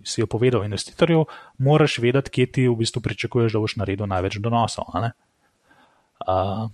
si 0.04 0.20
jo 0.20 0.26
povedal 0.26 0.64
investitorju, 0.64 1.26
moraš 1.58 1.98
vedeti, 1.98 2.30
kje 2.30 2.46
ti 2.46 2.68
v 2.68 2.76
bistvu 2.76 3.00
pričakuješ, 3.02 3.52
da 3.52 3.62
boš 3.62 3.76
naredil 3.76 4.06
največ 4.06 4.38
donosov. 4.38 4.92
Uh, 4.92 6.68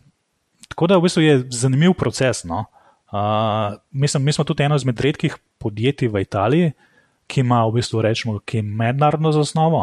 tako 0.69 0.87
da 0.87 0.99
v 0.99 1.07
bistvu 1.07 1.23
je 1.23 1.35
zanimiv 1.51 1.95
proces. 1.95 2.45
No? 2.45 2.67
Uh, 3.13 3.79
mislim, 3.91 4.25
mi 4.25 4.33
smo 4.33 4.45
tudi 4.45 4.63
eno 4.63 4.77
izmed 4.77 5.01
redkih 5.01 5.37
podjetij 5.59 6.09
v 6.09 6.23
Italiji, 6.23 6.67
uh, 6.73 6.92
ki 7.33 7.41
ima 7.41 7.63
v 7.65 7.79
bistvu 7.79 8.03
rečemo, 8.05 8.39
ki 8.45 8.61
je 8.61 8.63
mednarodno 8.63 9.33
zasnovo. 9.33 9.81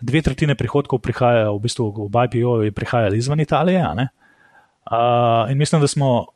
Dve 0.00 0.22
tretjine 0.22 0.54
prihodkov 0.54 1.00
prihajajo 1.00 1.56
v 1.56 1.62
bistvu 1.64 1.86
v 2.12 2.24
IPO-ju 2.28 2.72
prihajali 2.76 3.18
izven 3.18 3.40
Italije. 3.40 3.86
Uh, 3.88 5.50
in 5.50 5.58
mislim, 5.58 5.80
da 5.80 5.88
smo 5.88 6.26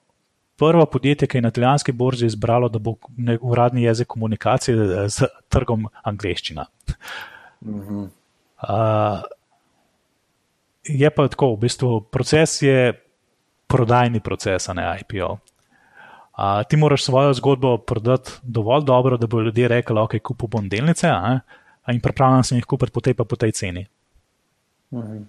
prvo 0.56 0.86
podjetje, 0.86 1.28
ki 1.28 1.38
je 1.38 1.42
na 1.42 1.48
italijanski 1.48 1.92
borzi 1.92 2.26
izbralo, 2.26 2.68
da 2.68 2.78
bo 2.78 2.94
uradni 3.40 3.82
jezik 3.82 4.08
komunikacije 4.08 5.08
z 5.08 5.28
trgom 5.48 5.86
angleščina. 6.02 6.66
Uh, 7.62 9.22
je 10.84 11.10
pa 11.10 11.28
tako, 11.28 11.54
v 11.54 11.64
bistvu 11.66 12.00
proces 12.00 12.62
je 12.62 12.92
prodajni 13.66 14.20
proces, 14.20 14.68
a 14.68 14.74
ne 14.74 14.86
IPO. 15.00 15.36
Ti 16.68 16.76
moraš 16.76 17.04
svojo 17.04 17.34
zgodbo 17.34 17.78
prodati 17.78 18.30
dovolj 18.42 18.84
dobro, 18.84 19.16
da 19.16 19.26
bo 19.26 19.40
ljudje 19.40 19.68
rekli, 19.68 19.98
ok, 20.00 20.10
kupu 20.22 20.46
bom 20.46 20.68
delnice 20.68 21.08
a, 21.08 21.40
a 21.82 21.92
in 21.92 22.00
pripravljam 22.00 22.44
se 22.44 22.56
jih 22.56 22.64
kupiti 22.64 22.92
po 22.92 23.00
tej 23.00 23.14
pa 23.14 23.24
po 23.24 23.36
tej 23.36 23.52
ceni. 23.52 23.86
Mhm. 24.92 25.22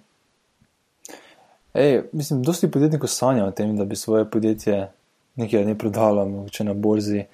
Ej, 1.74 2.02
mislim, 2.12 2.42
dosti 2.42 2.70
podjetnikov 2.70 3.08
sanja 3.08 3.44
o 3.44 3.50
tem, 3.50 3.76
da 3.76 3.84
bi 3.84 3.96
svoje 3.96 4.24
podjetje 4.30 4.88
nekaj 5.36 5.64
ne 5.64 5.78
prodalo, 5.78 6.28
mogoče 6.28 6.64
na 6.64 6.74
borzi. 6.74 7.24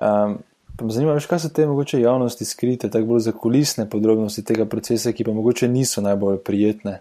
Um, 0.00 0.38
pa 0.76 0.84
me 0.84 0.90
zanima, 0.90 1.12
veš, 1.12 1.26
kaj 1.26 1.38
so 1.38 1.48
te 1.48 1.66
mogoče 1.66 2.00
javnosti 2.00 2.44
skrite, 2.44 2.90
tako 2.90 3.06
bolj 3.06 3.20
za 3.20 3.32
kulisne 3.32 3.90
podrobnosti 3.90 4.44
tega 4.44 4.64
procesa, 4.64 5.12
ki 5.12 5.24
pa 5.24 5.32
mogoče 5.32 5.68
niso 5.68 6.00
najbolj 6.00 6.38
prijetne. 6.38 7.00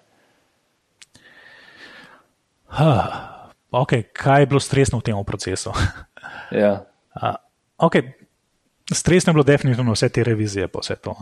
Huh. 2.68 3.33
Ok, 3.74 3.94
kaj 4.14 4.42
je 4.42 4.50
bilo 4.52 4.60
stresno 4.62 5.00
v 5.02 5.10
tem 5.10 5.18
procesu? 5.26 5.74
ja. 6.64 6.86
uh, 7.18 7.36
ok, 7.78 7.96
stresno 8.94 9.32
je 9.32 9.34
bilo 9.34 9.44
definitivno 9.44 9.96
vse 9.96 10.10
te 10.10 10.24
revizije, 10.24 10.68
pa 10.68 10.84
vse 10.84 10.96
to. 10.96 11.16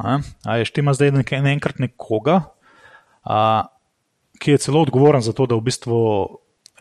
Ali 0.43 0.65
ti 0.65 0.83
imaš 0.83 0.99
zdaj 0.99 1.11
nekaj, 1.11 1.39
enkrat 1.53 1.79
nekoga, 1.79 2.41
uh, 3.23 3.63
ki 4.39 4.51
je 4.51 4.63
celo 4.67 4.81
odgovoren 4.81 5.21
za 5.21 5.33
to, 5.33 5.45
da 5.47 5.55
v 5.55 5.63
bistvu 5.63 6.01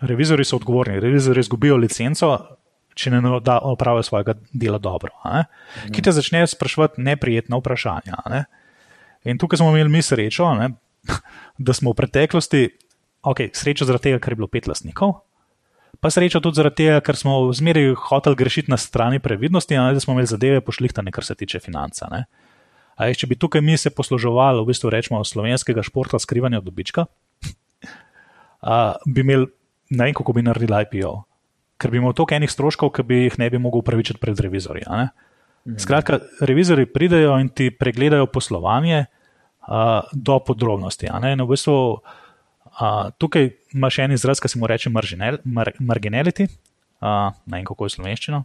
revizori 0.01 0.45
so 0.45 0.57
odgovorni, 0.57 1.01
revizori 1.01 1.41
izgubijo 1.41 1.77
licenco, 1.77 2.33
če 2.95 3.15
ne 3.15 3.21
opravijo 3.63 4.03
svojega 4.03 4.35
dela 4.53 4.79
dobro. 4.79 5.13
Mhm. 5.23 5.95
Ki 5.95 6.03
te 6.03 6.13
začne 6.13 6.47
sprašovati 6.47 7.03
neprijetna 7.03 7.61
vprašanja. 7.61 8.25
Ne? 8.31 8.45
In 9.25 9.39
tukaj 9.39 9.61
smo 9.61 9.71
imeli 9.71 9.89
mi 9.89 10.03
srečo, 10.03 10.51
ne? 10.55 10.73
da 11.67 11.73
smo 11.73 11.93
v 11.93 12.01
preteklosti, 12.03 12.69
ok, 13.23 13.51
srečo 13.55 13.87
zaradi 13.89 14.11
tega, 14.11 14.19
ker 14.19 14.35
je 14.35 14.41
bilo 14.41 14.49
pet 14.49 14.67
lastnikov. 14.69 15.21
Pa 16.01 16.09
srečo 16.09 16.41
tudi 16.41 16.57
zaradi 16.57 16.87
tega, 16.87 17.01
ker 17.05 17.17
smo 17.17 17.51
zmeraj 17.53 17.93
hoteli 18.09 18.39
grešiti 18.41 18.73
na 18.73 18.79
strani 18.81 19.21
previdnosti, 19.21 19.77
ne, 19.77 19.93
da 19.93 20.01
smo 20.01 20.15
imeli 20.17 20.31
zadeve 20.31 20.61
pošlihtane, 20.65 21.13
kar 21.13 21.25
se 21.25 21.37
tiče 21.37 21.61
financa. 21.61 22.09
Je, 23.01 23.15
če 23.21 23.29
bi 23.29 23.37
tukaj 23.37 23.61
mi 23.61 23.77
se 23.77 23.93
posluževali, 23.93 24.63
v 24.63 24.73
bistvu 24.73 24.93
rečemo, 24.93 25.21
slovenskega 25.25 25.85
športa 25.85 26.21
skrivanja 26.21 26.63
dobička, 26.65 27.05
a, 28.65 28.77
bi 29.05 29.25
imeli 29.27 29.51
ne 29.91 30.09
vem, 30.09 30.15
kako 30.17 30.33
bi 30.37 30.45
naredili 30.47 30.81
IPO, 30.87 31.13
ker 31.81 31.93
bi 31.93 32.01
imel 32.01 32.15
toliko 32.17 32.37
enih 32.37 32.53
stroškov, 32.53 32.93
ki 32.97 33.05
bi 33.05 33.23
jih 33.27 33.39
ne 33.43 33.51
bi 33.53 33.61
mogel 33.61 33.85
upravičiti 33.85 34.21
pred 34.23 34.41
revizorji. 34.41 34.87
Mhm. 34.89 35.77
Skratka, 35.83 36.21
revizori 36.41 36.87
pridejo 36.89 37.37
in 37.41 37.53
ti 37.53 37.71
pregledajo 37.71 38.31
poslovanje 38.33 39.05
a, 39.69 40.01
do 40.13 40.39
podrobnosti. 40.41 41.13
V 41.13 41.49
bistvu, 41.49 41.77
a, 42.79 43.11
tukaj 43.19 43.51
imaš 43.75 43.99
en 44.05 44.13
izraz, 44.17 44.41
ki 44.41 44.49
se 44.49 44.59
mu 44.59 44.69
reče 44.71 44.91
marginal, 44.91 45.41
mar, 45.45 45.73
marginality, 45.81 46.49
a, 47.01 47.33
ne 47.47 47.59
vem, 47.61 47.67
kako 47.69 47.89
je 47.89 47.97
slovenščino 47.97 48.45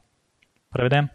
preveden. 0.75 1.11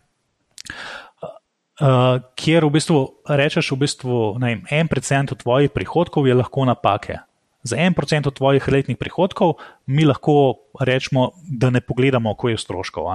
Uh, 1.80 2.20
kjer 2.36 2.66
v 2.66 2.74
bistvu 2.76 2.98
rečeš, 3.24 3.70
v 3.72 3.80
bistvu, 3.80 4.16
da 4.36 4.52
en 4.52 4.88
procent 4.88 5.32
tvojih 5.32 5.72
prihodkov 5.72 6.28
je 6.28 6.36
lahko 6.36 6.66
napake, 6.68 7.16
za 7.62 7.76
en 7.80 7.96
procent 7.96 8.28
tvojih 8.28 8.68
letnih 8.68 8.98
prihodkov, 9.00 9.56
mi 9.86 10.04
lahko 10.04 10.60
rečemo, 10.80 11.30
da 11.48 11.70
ne 11.70 11.80
pogledamo, 11.80 12.34
koliko 12.34 12.52
je 12.52 12.64
stroškov. 12.64 13.08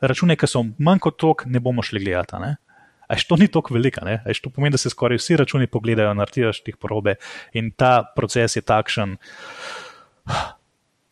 Račune, 0.00 0.36
ki 0.38 0.46
so 0.46 0.64
manj 0.78 1.02
kot 1.02 1.18
tok, 1.18 1.44
ne 1.46 1.58
bomo 1.58 1.82
šli 1.82 2.02
gledati. 2.04 2.54
Ajš, 3.10 3.26
to 3.26 3.36
ni 3.40 3.48
tako 3.50 3.74
velika. 3.74 4.04
Ajš, 4.06 4.40
to 4.44 4.52
pomeni, 4.54 4.76
da 4.76 4.78
se 4.78 4.90
skoraj 4.90 5.18
vsi 5.18 5.36
računi 5.40 5.66
pogledajo, 5.66 6.14
naredijo 6.14 6.52
tih 6.64 6.76
porobe 6.78 7.16
in 7.52 7.72
ta 7.74 8.04
proces 8.16 8.56
je 8.56 8.62
takšen 8.62 9.16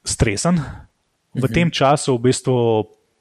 stresen. 0.06 0.62
V 1.34 1.44
mhm. 1.44 1.54
tem 1.54 1.70
času, 1.70 2.16
v 2.16 2.30
bistvu, 2.30 2.56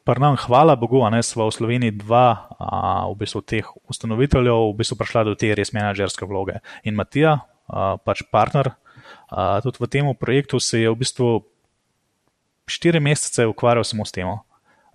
prnam, 0.07 0.37
hvala 0.39 0.77
Bogu, 0.79 1.01
da 1.03 1.21
smo 1.21 1.49
v 1.49 1.57
Sloveniji 1.57 1.97
dva, 1.99 2.47
a, 2.55 3.05
v 3.11 3.15
bistvu 3.19 3.41
teh 3.41 3.65
ustanoviteljev, 3.89 4.71
v 4.71 4.77
bistvu 4.79 4.95
prišla 4.95 5.27
do 5.27 5.35
te 5.35 5.51
res 5.51 5.73
menedžerske 5.75 6.23
vloge. 6.23 6.61
In 6.87 6.95
Matija, 6.95 7.43
a, 7.67 7.97
pač 7.99 8.23
partner, 8.31 8.77
tudi 9.63 9.83
v 9.83 9.87
tem 9.91 10.07
projektu 10.15 10.59
se 10.59 10.85
je 10.85 10.89
v 10.89 10.95
bistvu 10.95 11.43
štiri 12.67 12.99
mesece 12.99 13.47
ukvarjal 13.47 13.83
samo 13.83 14.05
s 14.05 14.11
tem, 14.15 14.27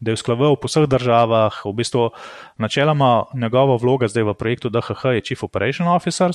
da 0.03 0.11
je 0.11 0.19
usklajeval 0.19 0.57
po 0.59 0.67
vseh 0.67 0.89
državah. 0.91 1.63
V 1.65 1.73
bistvu, 1.79 2.11
načeloma, 2.59 3.25
njegova 3.35 3.77
vloga 3.79 4.09
zdaj 4.11 4.27
v 4.27 4.35
projektu 4.35 4.71
DHH 4.71 5.15
je 5.15 5.21
Chief 5.21 5.45
Operation 5.47 5.89
Officer. 5.89 6.35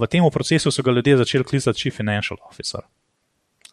V 0.00 0.06
tem 0.08 0.24
procesu 0.32 0.70
so 0.72 0.82
ga 0.82 0.90
ljudje 0.90 1.16
začeli 1.16 1.44
klicati 1.44 1.78
Chief 1.78 1.96
Financial 1.96 2.38
Officer. 2.48 2.80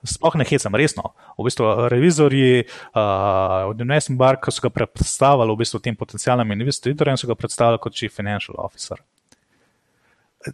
Sploh 0.03 0.35
ne 0.35 0.43
hecam, 0.43 0.75
resno. 0.75 1.13
V 1.37 1.47
bistvu, 1.47 1.87
revizorji 1.87 2.65
uh, 2.67 3.69
od 3.71 3.79
Investment 3.79 4.19
Bank 4.19 4.51
so 4.51 4.59
ga 4.59 4.69
predstavili 4.69 5.53
v 5.53 5.61
bistvu 5.63 5.79
tem 5.79 5.95
potencijalnim 5.95 6.51
investitorjem, 6.51 7.17
so 7.17 7.27
ga 7.27 7.39
predstavili 7.39 7.79
kot 7.79 7.95
Chief 7.95 8.11
Financial 8.11 8.59
Officer 8.59 8.99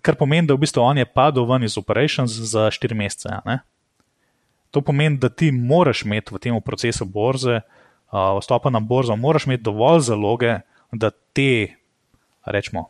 kar 0.06 0.14
pomeni, 0.16 0.46
da 0.46 0.54
v 0.54 0.62
bistvu 0.62 0.84
on 0.86 1.00
je 1.02 1.06
padel 1.10 1.48
ven 1.50 1.64
iz 1.66 1.74
operations 1.82 2.30
za 2.30 2.68
4 2.70 2.94
mesece. 2.94 3.30
Ne? 3.46 3.56
To 4.70 4.84
pomeni, 4.86 5.18
da 5.18 5.32
ti 5.34 5.50
moraš 5.52 6.04
imeti 6.06 6.36
v 6.36 6.38
tem 6.38 6.60
procesu 6.62 7.10
borze, 7.10 7.56
uh, 7.58 7.80
vstopa 8.12 8.70
na 8.70 8.80
borzo, 8.80 9.16
moraš 9.16 9.46
imeti 9.46 9.64
dovolj 9.64 10.00
zaloge, 10.00 10.60
da 10.92 11.12
te, 11.34 11.76
rečemo, 12.46 12.88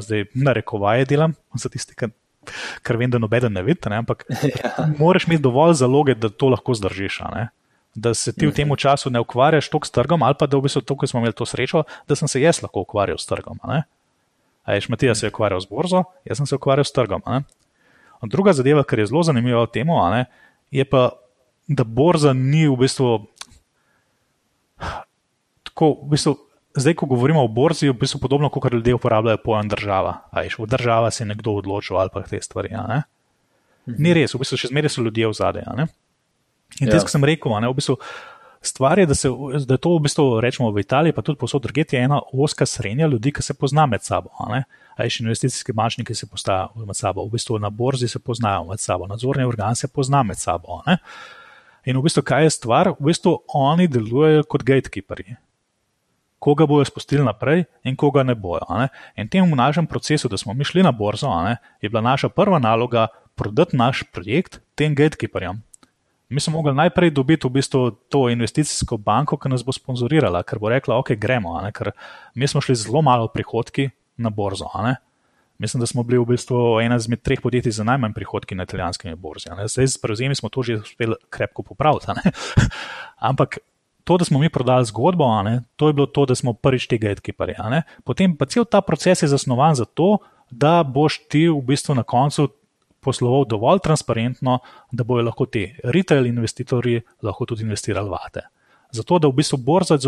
zdaj 0.00 0.24
narekovaje 0.34 1.04
delam, 1.04 1.34
za 1.54 1.68
tiste, 1.68 1.94
ki. 1.94 2.12
Ker 2.82 2.96
vem, 2.96 3.10
da 3.12 3.18
noben 3.20 3.52
ne 3.52 3.62
vidi, 3.62 3.84
ampak 3.92 4.24
ja. 4.48 4.88
moraš 4.98 5.26
imeti 5.28 5.42
dovolj 5.44 5.74
zaloge, 5.82 6.14
da 6.14 6.28
to 6.28 6.48
lahko 6.48 6.74
zdržiš. 6.74 7.20
Da 7.94 8.14
se 8.14 8.32
ti 8.32 8.46
v 8.46 8.54
tem 8.54 8.70
času 8.76 9.10
ne 9.10 9.20
ukvarjaš 9.20 9.68
toliko 9.68 9.86
s 9.86 9.92
trgom, 9.92 10.22
ali 10.22 10.34
pa 10.38 10.46
da 10.46 10.56
v 10.56 10.64
bistvu 10.64 10.80
to, 10.82 10.96
ko 10.96 11.06
smo 11.06 11.20
imeli 11.20 11.36
to 11.36 11.46
srečo, 11.46 11.84
da 12.08 12.16
sem 12.16 12.28
se 12.28 12.40
jaz 12.40 12.62
lahko 12.62 12.80
ukvarjal 12.86 13.18
s 13.18 13.26
trgom. 13.26 13.58
Ajš, 14.64 14.88
Matija 14.88 15.14
se 15.14 15.26
je 15.26 15.30
ukvarjal 15.34 15.60
z 15.60 15.68
borzo, 15.70 16.04
jaz 16.24 16.40
sem 16.40 16.46
se 16.46 16.56
ukvarjal 16.56 16.84
s 16.84 16.92
trgom. 16.92 17.22
Druga 18.22 18.52
zadeva, 18.52 18.84
kar 18.84 18.98
je 18.98 19.10
zelo 19.10 19.22
zanimiva 19.22 19.64
v 19.64 19.72
tem, 19.72 19.88
je 20.70 20.84
pa, 20.84 21.10
da 21.68 21.84
borza 21.84 22.32
ni 22.32 22.68
v 22.68 22.76
bistvu. 22.76 23.26
Tako, 25.68 25.92
v 26.04 26.14
bistvu 26.14 26.36
zdaj, 26.74 26.94
ko 26.94 27.06
govorimo 27.10 27.44
o 27.44 27.48
borzi, 27.48 27.86
je 27.86 27.92
v 27.92 28.00
bistvu 28.02 28.20
podobno, 28.22 28.50
kot 28.50 28.72
ljudje 28.72 28.94
uporabljajo 28.94 29.42
pojem 29.44 29.68
država. 29.68 30.16
Ajš, 30.30 30.58
v 30.58 30.66
država 30.70 31.10
se 31.10 31.24
je 31.24 31.28
nekdo 31.28 31.54
odločil 31.60 31.98
ali 31.98 32.10
pa 32.12 32.22
te 32.22 32.42
stvari. 32.42 32.74
Ni 33.86 34.14
res, 34.14 34.34
v 34.34 34.42
bistvu 34.42 34.58
še 34.60 34.70
zmeraj 34.70 34.94
so 34.94 35.06
ljudje 35.06 35.28
v 35.28 35.36
zadnje. 35.36 35.88
In 36.80 36.86
ja. 36.86 36.92
tisto, 36.92 37.08
kar 37.08 37.16
sem 37.16 37.26
rekel, 37.26 37.56
ne, 37.60 37.70
v 37.70 37.78
bistvu, 37.80 37.98
Stvar 38.62 38.98
je, 38.98 39.06
da, 39.06 39.14
se, 39.14 39.28
da 39.66 39.76
to 39.76 39.94
v 39.96 40.02
bistvu, 40.04 40.40
rečemo 40.40 40.68
v 40.70 40.82
Italiji, 40.84 41.14
pa 41.16 41.22
tudi 41.24 41.38
posod 41.40 41.62
druge, 41.64 41.84
je 41.92 42.02
ena 42.02 42.20
oska 42.32 42.66
srednja 42.66 43.06
ljudi, 43.06 43.32
ki 43.32 43.42
se 43.42 43.54
pozna 43.54 43.86
med 43.86 44.04
sabo. 44.04 44.28
Ajš 45.00 45.20
investicijski 45.20 45.72
bančniki 45.72 46.14
se 46.14 46.26
poznajo 46.26 46.68
med 46.84 46.96
sabo, 46.96 47.24
v 47.24 47.32
bistvu 47.32 47.58
na 47.58 47.70
borzi 47.70 48.08
se 48.08 48.18
poznajo 48.18 48.66
med 48.68 48.80
sabo, 48.80 49.06
nadzorni 49.06 49.44
organ 49.48 49.76
se 49.76 49.88
pozna 49.88 50.22
med 50.22 50.38
sabo. 50.38 50.82
Ne? 50.86 50.98
In 51.84 51.96
v 51.98 52.04
bistvu, 52.04 52.24
kaj 52.26 52.44
je 52.46 52.56
stvar? 52.56 52.92
V 52.98 53.10
bistvu 53.10 53.38
oni 53.54 53.88
delujejo 53.88 54.44
kot 54.48 54.64
gatekeeperji. 54.66 55.36
Koga 56.40 56.64
bojo 56.66 56.84
spustili 56.88 57.24
naprej 57.24 57.66
in 57.84 57.96
koga 57.96 58.24
ne 58.24 58.34
bojo. 58.34 58.64
Ne? 58.76 58.88
In 59.16 59.28
tem 59.28 59.44
v 59.44 59.56
našem 59.56 59.86
procesu, 59.86 60.28
da 60.28 60.40
smo 60.40 60.54
mi 60.54 60.64
šli 60.64 60.82
na 60.82 60.92
borzo, 60.92 61.28
ne, 61.44 61.58
je 61.80 61.88
bila 61.88 62.00
naša 62.00 62.28
prva 62.32 62.58
naloga 62.58 63.08
prodati 63.36 63.76
naš 63.76 64.04
projekt 64.12 64.60
tem 64.74 64.94
gatekeeperjem, 64.94 65.60
Mi 66.30 66.40
smo 66.40 66.52
mogli 66.52 66.74
najprej 66.74 67.10
dobiti 67.10 67.46
v 67.46 67.50
bistvu 67.50 67.90
to 68.08 68.28
investicijsko 68.30 68.96
banko, 68.96 69.34
ki 69.36 69.50
nas 69.50 69.64
bo 69.66 69.74
sponzorirala, 69.74 70.44
ker 70.46 70.60
bo 70.62 70.70
rekla, 70.70 71.00
ok, 71.02 71.16
gremo, 71.18 71.56
ker 71.74 71.90
mi 72.38 72.46
smo 72.46 72.62
šli 72.62 72.76
zelo 72.78 73.02
malo 73.02 73.26
prihodki 73.34 73.88
na 74.16 74.30
borzo. 74.30 74.70
Mislim, 75.60 75.80
da 75.80 75.86
smo 75.86 76.02
bili 76.02 76.18
v 76.18 76.24
bistvu 76.24 76.80
ena 76.80 76.96
izmed 76.96 77.20
treh 77.20 77.40
podjetij 77.40 77.74
z 77.76 77.84
najmanj 77.84 78.14
prihodki 78.16 78.56
na 78.56 78.64
italijanski 78.64 79.12
borzi. 79.14 79.50
Zdaj, 79.68 79.86
z 79.86 79.98
prevzemi 80.00 80.34
smo 80.34 80.48
to 80.48 80.62
že 80.62 80.78
uspeli 80.80 81.18
krepko 81.30 81.62
popraviti. 81.62 82.06
Ampak 83.30 83.58
to, 84.04 84.16
da 84.16 84.24
smo 84.24 84.38
mi 84.38 84.48
prodali 84.48 84.84
zgodbo, 84.88 85.28
to 85.76 85.86
je 85.88 85.92
bilo 85.92 86.06
to, 86.06 86.24
da 86.26 86.34
smo 86.34 86.52
prvič 86.52 86.86
tega 86.88 87.10
etkipari. 87.10 87.54
Potem 88.04 88.36
pa 88.36 88.46
cel 88.46 88.64
ta 88.64 88.80
proces 88.80 89.22
je 89.22 89.28
zasnovan 89.28 89.74
za 89.74 89.84
to, 89.84 90.18
da 90.50 90.80
boš 90.82 91.18
ti 91.28 91.44
v 91.48 91.60
bistvu 91.60 91.94
na 91.94 92.02
koncu 92.02 92.48
posloval 93.00 93.44
dovolj 93.44 93.84
transparentno, 93.84 94.58
da 94.92 95.04
bojo 95.04 95.28
lahko 95.28 95.46
ti 95.46 95.76
retail 95.84 96.26
investitorji 96.26 97.02
lahko 97.22 97.46
tudi 97.46 97.62
investirali 97.62 98.08
vate. 98.08 98.48
Zato, 98.92 99.18
da 99.18 99.28
v 99.28 99.38
bistvu 99.38 99.58
borza, 99.62 99.98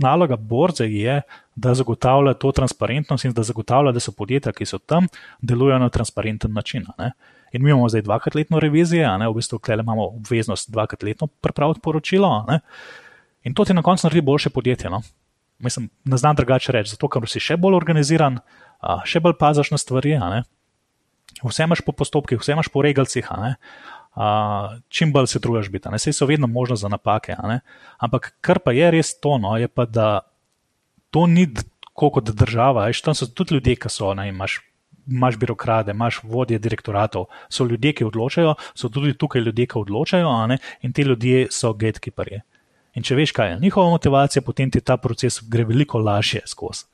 naloga 0.00 0.36
borze 0.36 0.86
je, 0.88 1.20
da 1.56 1.74
zagotavlja 1.74 2.34
to 2.34 2.52
transparentnost 2.52 3.24
in 3.24 3.34
da 3.36 3.42
zagotavlja, 3.42 3.92
da 3.92 4.00
so 4.00 4.12
podjetja, 4.16 4.52
ki 4.56 4.66
so 4.66 4.78
tam, 4.78 5.08
delujejo 5.40 5.78
na 5.78 5.88
transparenten 5.92 6.52
način. 6.52 6.86
Ne? 6.98 7.12
In 7.52 7.64
mi 7.64 7.70
imamo 7.70 7.88
zdaj 7.88 8.02
dvakrat 8.02 8.34
letno 8.34 8.60
revizijo, 8.60 9.10
v 9.18 9.34
bistvu 9.34 9.60
imamo 9.80 10.06
obveznost 10.06 10.70
dvakrat 10.70 11.02
letno 11.02 11.26
pripraviti 11.26 11.80
poročilo. 11.80 12.44
Ne? 12.48 12.60
In 13.44 13.54
to 13.54 13.64
ti 13.64 13.74
na 13.74 13.82
koncu 13.82 14.06
naredi 14.06 14.20
boljše 14.20 14.50
podjetje. 14.50 14.90
No? 14.90 15.02
Mislim, 15.58 15.90
ne 16.04 16.16
znam 16.16 16.36
drugače 16.36 16.72
reči, 16.72 16.90
zato 16.90 17.08
ker 17.08 17.28
si 17.28 17.40
še 17.40 17.56
bolj 17.56 17.76
organiziran, 17.76 18.40
še 19.04 19.20
bolj 19.20 19.36
pazaš 19.38 19.70
na 19.70 19.78
stvari 19.78 20.16
vse 21.42 21.64
imaš 21.64 21.80
po 21.80 21.92
postopkih, 21.92 22.40
vse 22.40 22.52
imaš 22.52 22.68
po 22.68 22.82
regalcih. 22.82 23.28
Uh, 24.16 24.78
čim 24.88 25.12
bolj 25.12 25.26
se 25.26 25.40
trudiš 25.40 25.70
biti. 25.70 25.88
Vse 25.92 26.12
so 26.12 26.26
vedno 26.26 26.46
možno 26.46 26.76
za 26.76 26.88
napake. 26.88 27.36
Ampak 27.98 28.36
kar 28.40 28.58
pa 28.58 28.72
je 28.72 28.90
res 28.90 29.14
to, 29.20 29.38
no, 29.38 29.56
je 29.56 29.68
pa, 29.68 29.86
da 29.86 30.20
to 31.10 31.26
ni 31.26 31.48
kot 31.94 32.30
država. 32.30 32.86
Veš, 32.86 33.02
tam 33.02 33.14
so 33.14 33.26
tudi 33.26 33.54
ljudje, 33.54 33.76
ki 33.76 33.90
so, 33.92 34.14
ne, 34.14 34.28
imaš, 34.28 34.60
imaš 35.06 35.36
birokrade, 35.36 35.92
imaš 35.92 36.22
vodje 36.22 36.58
direktoratov, 36.58 37.28
so 37.48 37.64
ljudje, 37.64 37.92
ki 37.92 38.08
odločajo, 38.08 38.54
so 38.74 38.88
tudi 38.88 39.14
tukaj 39.18 39.42
ljudje, 39.42 39.66
ki 39.66 39.78
odločajo 39.78 40.32
in 40.82 40.92
ti 40.92 41.02
ljudje 41.02 41.46
so 41.50 41.72
gatekeeperji. 41.72 42.40
In 42.94 43.02
če 43.02 43.16
veš, 43.16 43.32
kaj 43.32 43.50
je 43.50 43.60
njihova 43.60 43.90
motivacija, 43.90 44.42
potem 44.44 44.70
ti 44.70 44.80
ta 44.80 44.96
proces 45.00 45.40
gre 45.48 45.64
veliko 45.64 45.98
lažje 45.98 46.42
skozi. 46.46 46.84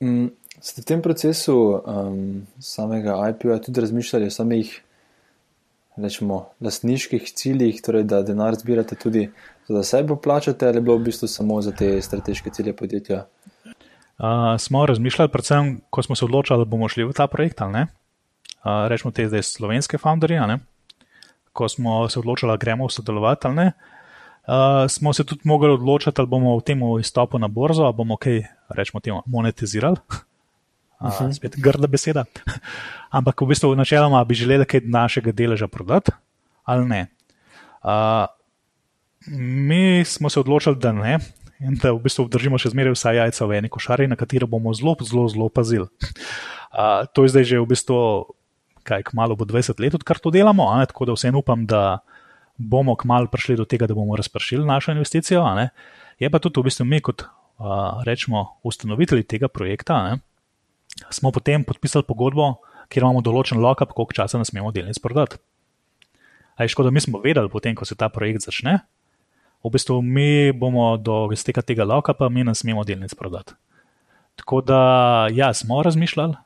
Mm, 0.00 0.32
ste 0.60 0.82
v 0.82 0.86
tem 0.88 1.02
procesu 1.02 1.56
um, 1.76 2.46
samega 2.58 3.18
IPO-ja 3.30 3.60
tudi 3.62 3.84
razmišljali 3.84 4.26
o 4.26 4.34
samih 4.34 4.72
rečemo, 5.96 6.46
lastniških 6.60 7.22
ciljih, 7.22 7.80
torej 7.84 8.04
da 8.08 8.22
denar 8.22 8.54
zbirate 8.54 8.96
tudi 8.96 9.30
za 9.68 9.82
sebe 9.82 10.16
plačate, 10.22 10.68
ali 10.68 10.80
bilo 10.80 10.96
v 10.96 11.08
bistvu 11.08 11.28
samo 11.28 11.60
za 11.62 11.72
te 11.72 12.00
strateške 12.02 12.50
cilje 12.50 12.76
podjetja? 12.76 13.26
Uh, 14.18 14.54
smo 14.58 14.86
razmišljali, 14.86 15.30
predvsem, 15.30 15.80
ko 15.90 16.02
smo 16.02 16.16
se 16.16 16.24
odločili, 16.24 16.58
da 16.58 16.64
bomo 16.64 16.88
šli 16.88 17.04
v 17.04 17.12
ta 17.12 17.26
projekt 17.26 17.60
ali 17.60 17.72
ne. 17.72 17.86
Uh, 18.62 18.86
rečemo 18.88 19.10
te 19.10 19.28
zdaj 19.28 19.42
slovenske 19.42 19.98
founderje, 19.98 20.58
ko 21.52 21.68
smo 21.68 22.08
se 22.08 22.18
odločili, 22.18 22.52
da 22.52 22.56
gremo 22.56 22.88
sodelovati 22.88 23.46
ali 23.46 23.56
ne. 23.56 23.72
Uh, 24.46 24.88
smo 24.88 25.12
se 25.12 25.24
tudi 25.24 25.40
mogli 25.44 25.70
odločiti, 25.70 26.20
ali 26.20 26.28
bomo 26.28 26.56
v 26.58 26.62
tem 26.62 26.80
izstopu 27.00 27.38
na 27.38 27.48
borzo, 27.48 27.82
ali 27.82 27.94
bomo 27.94 28.16
kaj, 28.16 28.42
rečemo, 28.68 29.22
monetizirali. 29.26 29.96
Uh, 31.02 31.32
spet 31.34 31.56
grda 31.58 31.90
beseda. 31.90 32.24
Ampak 33.16 33.42
v 33.42 33.50
bistvu, 33.50 33.74
načeloma 33.74 34.22
bi 34.24 34.38
želeli 34.38 34.66
kaj 34.68 34.84
našega 34.86 35.32
deleža 35.34 35.66
prodati, 35.68 36.14
ali 36.64 36.86
ne. 36.88 37.06
Uh, 37.82 38.30
mi 39.26 40.04
smo 40.04 40.30
se 40.30 40.40
odločili, 40.40 40.76
da 40.78 40.92
ne, 40.92 41.18
in 41.60 41.74
da 41.74 41.92
v 41.92 42.02
bistvu 42.06 42.28
držimo 42.30 42.58
še 42.58 42.70
zmeraj 42.70 42.94
vsa 42.94 43.14
jajca 43.18 43.46
v 43.46 43.58
eni 43.58 43.70
košari, 43.72 44.06
na 44.10 44.18
katero 44.18 44.46
bomo 44.50 44.74
zelo, 44.74 44.94
zelo, 45.02 45.28
zelo 45.28 45.50
pazili. 45.50 45.90
Uh, 46.72 47.04
to 47.12 47.26
je 47.26 47.28
zdaj 47.28 47.44
že 47.44 47.56
v 47.60 47.68
bistvu, 47.68 47.96
kaj 48.88 49.02
kmalo 49.12 49.36
bo 49.36 49.44
20 49.44 49.76
let, 49.76 49.92
odkar 49.92 50.16
to 50.16 50.32
delamo, 50.32 50.64
ne, 50.80 50.88
tako 50.88 51.04
da 51.04 51.12
vseeno 51.12 51.42
upam, 51.44 51.66
da 51.68 52.00
bomo 52.56 52.96
kmalo 52.96 53.28
prišli 53.28 53.58
do 53.60 53.68
tega, 53.68 53.84
da 53.84 53.92
bomo 53.92 54.16
razpršili 54.16 54.64
našo 54.64 54.96
investicijo. 54.96 55.44
Je 56.16 56.30
pa 56.32 56.40
tudi 56.40 56.64
v 56.64 56.72
bistvu 56.72 56.88
mi, 56.88 57.02
kot 57.04 57.26
uh, 57.28 58.00
rečemo, 58.08 58.56
ustanovitelji 58.64 59.28
tega 59.28 59.52
projekta. 59.52 60.00
Ne, 60.08 60.24
smo 61.10 61.32
potem 61.32 61.64
podpisali 61.64 62.04
pogodbo, 62.08 62.54
kjer 62.92 63.06
imamo 63.06 63.22
določen 63.24 63.60
lock-up, 63.62 63.94
koliko 63.96 64.16
časa 64.22 64.40
ne 64.40 64.46
smemo 64.48 64.72
delnic 64.74 64.98
prodati. 65.02 65.40
Aj 66.60 66.68
škoda, 66.68 66.92
mi 66.92 67.00
smo 67.00 67.22
vedeli, 67.22 67.48
potem, 67.48 67.74
ko 67.74 67.88
se 67.88 67.96
ta 67.96 68.10
projekt 68.12 68.44
začne, 68.44 68.82
v 69.62 69.70
bistvu 69.72 70.00
mi 70.02 70.52
bomo 70.52 70.96
do 70.98 71.24
izteka 71.32 71.62
tega 71.64 71.86
lock-upa, 71.88 72.28
mi 72.28 72.44
ne 72.44 72.54
smemo 72.54 72.84
delnic 72.84 73.14
prodati. 73.16 73.56
Tako 74.36 74.60
da, 74.66 74.80
ja, 75.32 75.52
smo 75.54 75.82
razmišljali. 75.84 76.36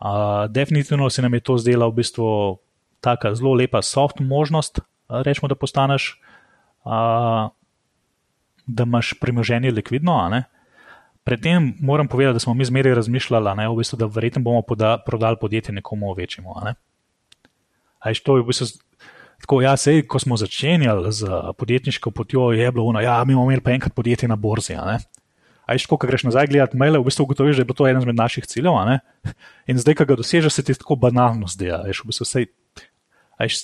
Uh, 0.00 0.48
definitivno 0.48 1.10
se 1.12 1.22
nam 1.22 1.34
je 1.36 1.44
to 1.44 1.58
zdela 1.60 1.88
v 1.88 2.00
bistvu 2.00 2.58
tako 3.04 3.34
zelo 3.36 3.52
lepa 3.54 3.82
soft 3.84 4.20
možnost, 4.20 4.80
rečemo, 5.08 5.48
da 5.48 5.54
postaneš, 5.54 6.14
uh, 6.84 7.52
da 8.66 8.82
imaš 8.88 9.12
premoženje 9.20 9.70
likvidno. 9.76 10.16
Uh, 10.16 10.59
Predtem 11.24 11.74
moram 11.80 12.08
povedati, 12.08 12.32
da 12.32 12.40
smo 12.40 12.54
mi 12.54 12.64
zmeraj 12.64 12.94
razmišljali, 12.94 13.56
ne, 13.56 13.68
v 13.68 13.76
bistvu, 13.76 13.98
da 14.00 14.06
verjetno 14.06 14.42
bomo 14.42 14.62
poda, 14.62 14.98
prodali 15.06 15.36
podjetje 15.40 15.74
nekomu 15.74 16.14
večjemu. 16.14 16.54
Ne. 16.64 16.74
To 18.24 18.36
je 18.36 18.42
v 18.42 18.46
bistvu 18.46 18.66
tako, 19.40 19.60
ja, 19.64 19.76
sej, 19.76 20.04
ko 20.08 20.18
smo 20.20 20.36
začenjali 20.36 21.12
z 21.12 21.28
podjetniško 21.58 22.10
potjo, 22.10 22.50
je 22.52 22.72
bilo 22.72 22.86
ono, 22.86 23.00
ja, 23.00 23.24
mi 23.24 23.34
bomo 23.34 23.50
imeli 23.50 23.64
pa 23.64 23.72
enkrat 23.72 23.94
podjetje 23.94 24.28
na 24.28 24.36
borzi. 24.36 24.76
Aj, 24.76 25.78
ko 25.88 25.96
greš 25.96 26.26
nazaj 26.28 26.48
gledati 26.50 26.76
maile, 26.76 26.98
v 26.98 27.08
bistvu 27.08 27.28
ugotoviš, 27.28 27.56
da 27.56 27.62
je 27.62 27.68
bilo 27.68 27.78
to 27.78 27.88
eden 27.88 28.02
izmed 28.02 28.16
naših 28.16 28.46
ciljev. 28.46 28.76
In 29.70 29.78
zdaj, 29.78 30.00
ko 30.00 30.04
ga 30.04 30.16
dosežeš, 30.20 30.52
se 30.52 30.64
ti 30.64 30.74
tako 30.74 30.96
banalno 30.96 31.48
zdi. 31.48 31.70
V 31.70 32.10
bistvu 32.10 32.26
sej, 32.26 32.50
aj, 33.38 33.54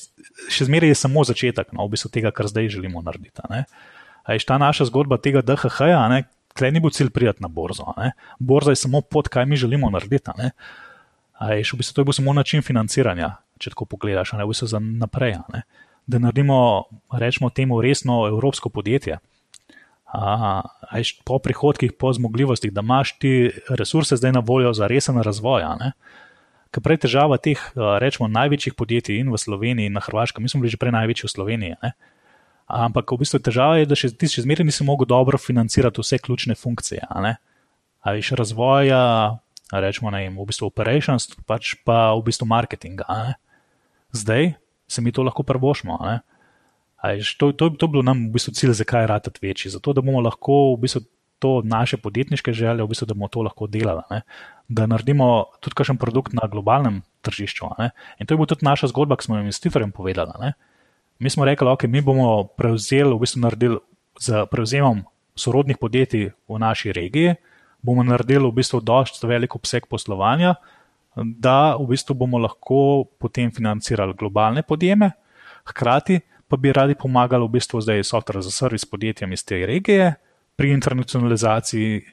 še 0.53 0.69
zmeraj 0.69 0.95
je 0.95 1.01
samo 1.03 1.25
začetek 1.25 1.73
no, 1.77 1.85
v 1.89 1.97
bistvu 1.97 2.13
tega, 2.15 2.33
kar 2.33 2.49
zdaj 2.49 2.71
želimo 2.79 3.03
narediti. 3.05 3.43
Aj, 3.43 4.39
ta 4.47 4.59
naša 4.59 4.89
zgodba 4.89 5.19
tega 5.21 5.43
DHH, 5.45 5.93
Tle 6.57 6.71
ni 6.73 6.81
bil 6.81 6.91
cilj 6.91 7.11
prijeti 7.13 7.43
na 7.45 7.49
borzo. 7.49 7.93
Ne? 7.97 8.13
Borza 8.39 8.73
je 8.73 8.81
samo 8.81 9.01
pot, 9.01 9.29
kaj 9.29 9.47
mi 9.47 9.57
želimo 9.57 9.91
narediti. 9.91 10.31
Aj, 11.37 11.61
v 11.61 11.77
bistvu, 11.77 11.95
to 11.95 12.01
je 12.01 12.09
bil 12.09 12.17
samo 12.17 12.33
način 12.33 12.63
financiranja, 12.65 13.35
če 13.61 13.75
tako 13.75 13.85
pogledaš, 13.85 14.33
ne 14.33 14.45
v 14.45 14.55
bistvu 14.55 14.71
za 14.73 14.81
naprej. 14.81 15.37
Ne? 15.53 15.67
Da 16.07 16.21
naredimo, 16.23 16.87
rečemo, 17.13 17.51
temu 17.51 17.81
resno 17.85 18.23
evropsko 18.29 18.73
podjetje. 18.73 19.19
Aj, 20.17 21.03
po 21.29 21.39
prihodkih, 21.43 21.93
po 21.93 22.13
zmogljivostih, 22.13 22.73
da 22.73 22.81
imaš 22.81 23.19
ti 23.19 23.51
resurse 23.69 24.17
zdaj 24.17 24.33
na 24.33 24.41
voljo 24.41 24.73
za 24.73 24.87
resen 24.89 25.21
razvoj. 25.23 25.67
Ker 26.73 26.83
prej 26.83 27.03
težava 27.05 27.37
teh, 27.43 27.61
rečemo, 27.77 28.29
največjih 28.33 28.75
podjetij 28.75 29.21
in 29.21 29.33
v 29.33 29.39
Sloveniji, 29.41 29.91
in 29.91 29.99
na 29.99 30.03
Hrvaškem, 30.05 30.43
mi 30.43 30.49
smo 30.49 30.63
bili 30.63 30.73
že 30.73 30.81
prej 30.81 30.95
največji 30.95 31.29
v 31.29 31.33
Sloveniji. 31.35 31.77
Ne? 31.83 31.93
Ampak 32.67 33.13
v 33.15 33.23
bistvu 33.23 33.39
težava 33.47 33.79
je, 33.79 33.87
da 33.87 33.95
še 33.99 34.11
ti 34.19 34.27
še 34.31 34.43
zmeraj 34.43 34.67
nisi 34.67 34.85
mogel 34.87 35.07
dobro 35.07 35.39
financirati 35.39 36.03
vse 36.03 36.19
ključne 36.19 36.57
funkcije. 36.59 37.07
Ali 38.03 38.23
še 38.27 38.39
razvoja, 38.39 39.39
rečemo, 39.71 40.11
ne, 40.11 40.27
v 40.35 40.47
bistvu 40.47 40.71
operations, 40.71 41.31
pač 41.47 41.77
pa 41.87 42.11
v 42.19 42.27
bistvu 42.27 42.49
marketinga. 42.51 43.07
Zdaj 44.15 44.55
se 44.87 45.03
mi 45.03 45.15
to 45.15 45.23
lahko 45.27 45.47
prvošmo. 45.47 45.99
To, 47.39 47.53
to, 47.53 47.71
to 47.71 47.85
je 47.87 47.91
bilo 47.91 48.03
nam 48.03 48.29
v 48.29 48.39
bistvu 48.39 48.55
cilj, 48.59 48.75
zakaj 48.83 49.07
je 49.07 49.11
ratati 49.15 49.43
večji. 49.43 49.75
Zato, 49.79 49.95
da 49.95 50.03
bomo 50.03 50.23
lahko 50.27 50.75
v 50.75 50.87
bistvu 50.87 51.07
to 51.39 51.61
naše 51.63 51.97
podjetniške 52.03 52.53
želje, 52.53 52.83
v 52.83 52.91
bistvu, 52.91 53.07
da 53.07 53.15
bomo 53.15 53.29
to 53.29 53.43
lahko 53.47 53.67
delali. 53.71 54.03
Ne? 54.11 54.23
Da 54.69 54.87
naredimo 54.91 55.53
tudi 55.61 55.77
kakšen 55.79 55.99
produkt 56.03 56.35
na 56.35 56.49
globalnem 56.51 57.03
tržišču. 57.23 57.69
Ne? 57.79 57.91
In 58.19 58.27
to 58.27 58.35
je 58.35 58.41
bila 58.41 58.51
tudi 58.51 58.67
naša 58.67 58.91
zgodba, 58.91 59.19
ki 59.21 59.29
smo 59.29 59.37
jo 59.37 59.47
investitorjem 59.47 59.93
povedali. 59.93 60.33
Ne? 60.41 60.55
Mi 61.19 61.31
smo 61.31 61.45
rekli, 61.45 61.69
okay, 61.69 61.89
mi 61.89 62.01
bomo 62.01 62.45
prevzeli, 62.57 63.15
v 63.15 63.21
bistvu 63.21 63.41
naredili 63.41 63.79
z 64.21 64.47
prevzemom 64.51 65.05
sorodnih 65.37 65.79
podjetij 65.79 66.31
v 66.49 66.59
naši 66.59 66.93
regiji, 66.93 67.37
bomo 67.83 68.03
naredili 68.03 68.49
v 68.49 68.57
bistvu 68.57 68.81
dosti 68.81 69.27
velik 69.27 69.55
obseg 69.57 69.87
poslovanja, 69.89 70.55
da 71.17 71.77
v 71.77 71.87
bistvu 71.93 72.15
bomo 72.15 72.39
lahko 72.39 73.05
potem 73.19 73.53
financirali 73.53 74.15
globalne 74.19 74.63
podjeme, 74.63 75.13
hkrati 75.65 76.21
pa 76.49 76.57
bi 76.57 76.73
radi 76.73 76.95
pomagali 76.95 77.45
v 77.47 77.57
bistvu 77.59 77.81
zdaj 77.81 78.05
software 78.05 78.43
za 78.43 78.51
servis 78.51 78.85
podjetjem 78.85 79.33
iz 79.33 79.45
te 79.45 79.67
regije 79.67 80.15
pri 80.57 80.71
internacionalizaciji 80.73 82.05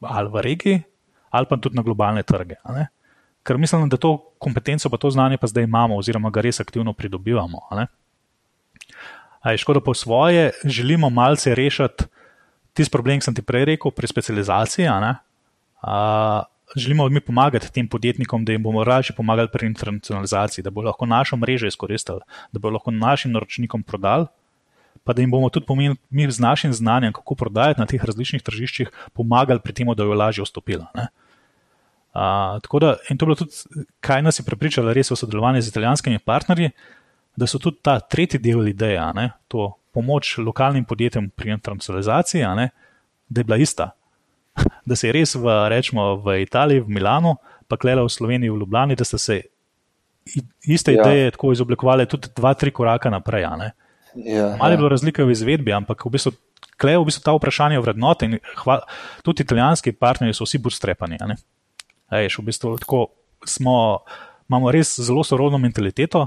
ali 0.00 0.28
v 0.28 0.40
regiji, 0.42 0.82
ali 1.30 1.46
pa 1.48 1.56
tudi 1.56 1.76
na 1.76 1.82
globalne 1.82 2.22
trge. 2.22 2.58
Ker 3.44 3.58
mislim, 3.58 3.88
da 3.88 3.96
to 3.96 4.34
kompetenco, 4.38 4.90
pa 4.90 4.96
to 4.96 5.10
znanje 5.10 5.38
pa 5.38 5.46
zdaj 5.46 5.64
imamo, 5.64 5.96
oziroma 5.96 6.30
ga 6.30 6.40
res 6.40 6.60
aktivno 6.60 6.92
pridobivamo. 6.92 7.60
Je 9.44 9.58
škoda 9.58 9.80
po 9.80 9.94
svoje, 9.94 10.50
želimo 10.64 11.10
malce 11.10 11.54
rešiti 11.54 12.04
tisti 12.72 12.92
problem, 12.92 13.20
ki 13.20 13.28
sem 13.28 13.34
ti 13.34 13.42
prej 13.42 13.64
rekel, 13.64 13.92
pri 13.92 14.08
specializaciji. 14.08 14.88
Želimo 16.76 17.08
mi 17.08 17.20
pomagati 17.20 17.72
tem 17.72 17.88
podjetnikom, 17.88 18.44
da 18.44 18.52
jim 18.52 18.62
bomo 18.62 18.84
raje 18.84 19.12
pomagali 19.16 19.48
pri 19.52 19.66
internacionalizaciji, 19.66 20.62
da 20.62 20.70
bo 20.70 20.82
lahko 20.82 21.06
našo 21.06 21.36
mrežo 21.36 21.66
izkoristili, 21.66 22.20
da 22.52 22.58
bo 22.58 22.70
lahko 22.70 22.90
našim 22.90 23.32
naročnikom 23.32 23.82
prodali, 23.82 24.26
pa 25.04 25.12
da 25.12 25.22
jim 25.22 25.30
bomo 25.30 25.48
tudi 25.48 25.66
pomenili, 25.66 25.96
mi 26.10 26.30
z 26.30 26.40
našim 26.40 26.72
znanjem, 26.72 27.12
kako 27.12 27.34
prodajati 27.34 27.80
na 27.80 27.86
teh 27.86 28.04
različnih 28.04 28.42
tržiščih, 28.42 28.90
pomagali 29.12 29.60
pri 29.60 29.72
tem, 29.72 29.92
da 29.94 30.02
jo 30.02 30.14
lažje 30.14 30.44
vstopila. 30.44 30.88
Uh, 32.14 32.80
da, 32.80 32.96
in 33.10 33.18
to 33.18 33.24
je 33.24 33.26
bilo 33.26 33.34
tudi, 33.34 33.52
kaj 34.00 34.22
nas 34.22 34.38
je 34.38 34.44
prepričalo, 34.44 34.92
res 34.92 35.10
v 35.10 35.16
sodelovanju 35.16 35.62
z 35.62 35.68
italijanskimi 35.68 36.18
partnerji, 36.18 36.70
da 37.36 37.46
so 37.46 37.58
tudi 37.58 37.82
ta 37.82 37.98
tretji 38.00 38.38
del 38.40 38.68
ideje, 38.68 39.02
ne, 39.14 39.30
to 39.48 39.72
pomoč 39.94 40.36
lokalnim 40.38 40.84
podjetjem 40.84 41.30
pri 41.30 41.54
internacionalizaciji, 41.54 42.46
ne, 42.56 42.68
da 43.28 43.40
je 43.40 43.44
bila 43.44 43.56
ista. 43.56 43.90
Da 44.86 44.96
se 44.96 45.08
je 45.08 45.12
res 45.12 45.34
v, 45.34 45.50
rečemo, 45.68 46.16
v 46.22 46.42
Italiji, 46.42 46.84
v 46.84 46.94
Milano, 46.98 47.36
pa 47.68 47.76
klela 47.76 48.04
v 48.04 48.12
Sloveniji, 48.12 48.52
v 48.52 48.60
Ljubljani, 48.60 48.96
da 48.96 49.04
so 49.04 49.18
se 49.18 49.40
iste 50.62 50.92
ja. 50.92 51.02
ideje 51.02 51.30
tako 51.30 51.52
izoblikovale 51.52 52.06
tudi 52.06 52.28
dva, 52.36 52.54
tri 52.54 52.70
koraka 52.70 53.10
naprej. 53.10 53.42
Ja, 53.42 53.50
Malo 54.58 54.70
je 54.70 54.74
ja. 54.74 54.76
bilo 54.76 54.88
razlike 54.88 55.24
v 55.24 55.34
izvedbi, 55.34 55.72
ampak 55.72 56.06
v 56.06 56.14
bistvu. 56.14 56.32
Klej 56.74 56.98
v 56.98 57.06
bistvu 57.06 57.22
ta 57.22 57.32
vprašanja 57.36 57.78
vrednote 57.78 58.26
in 58.26 58.38
hva, 58.64 58.80
tudi 59.22 59.44
italijanski 59.46 59.92
partnerji 59.94 60.34
so 60.34 60.46
vsi 60.46 60.58
bolj 60.58 60.74
strepani. 60.74 61.20
Ejš, 62.10 62.38
v 62.40 62.46
bistvu 62.48 62.72
tako 62.82 63.04
smo, 63.46 64.02
imamo 64.50 64.72
res 64.74 64.96
zelo 64.98 65.22
sorodno 65.22 65.60
mentaliteto, 65.62 66.26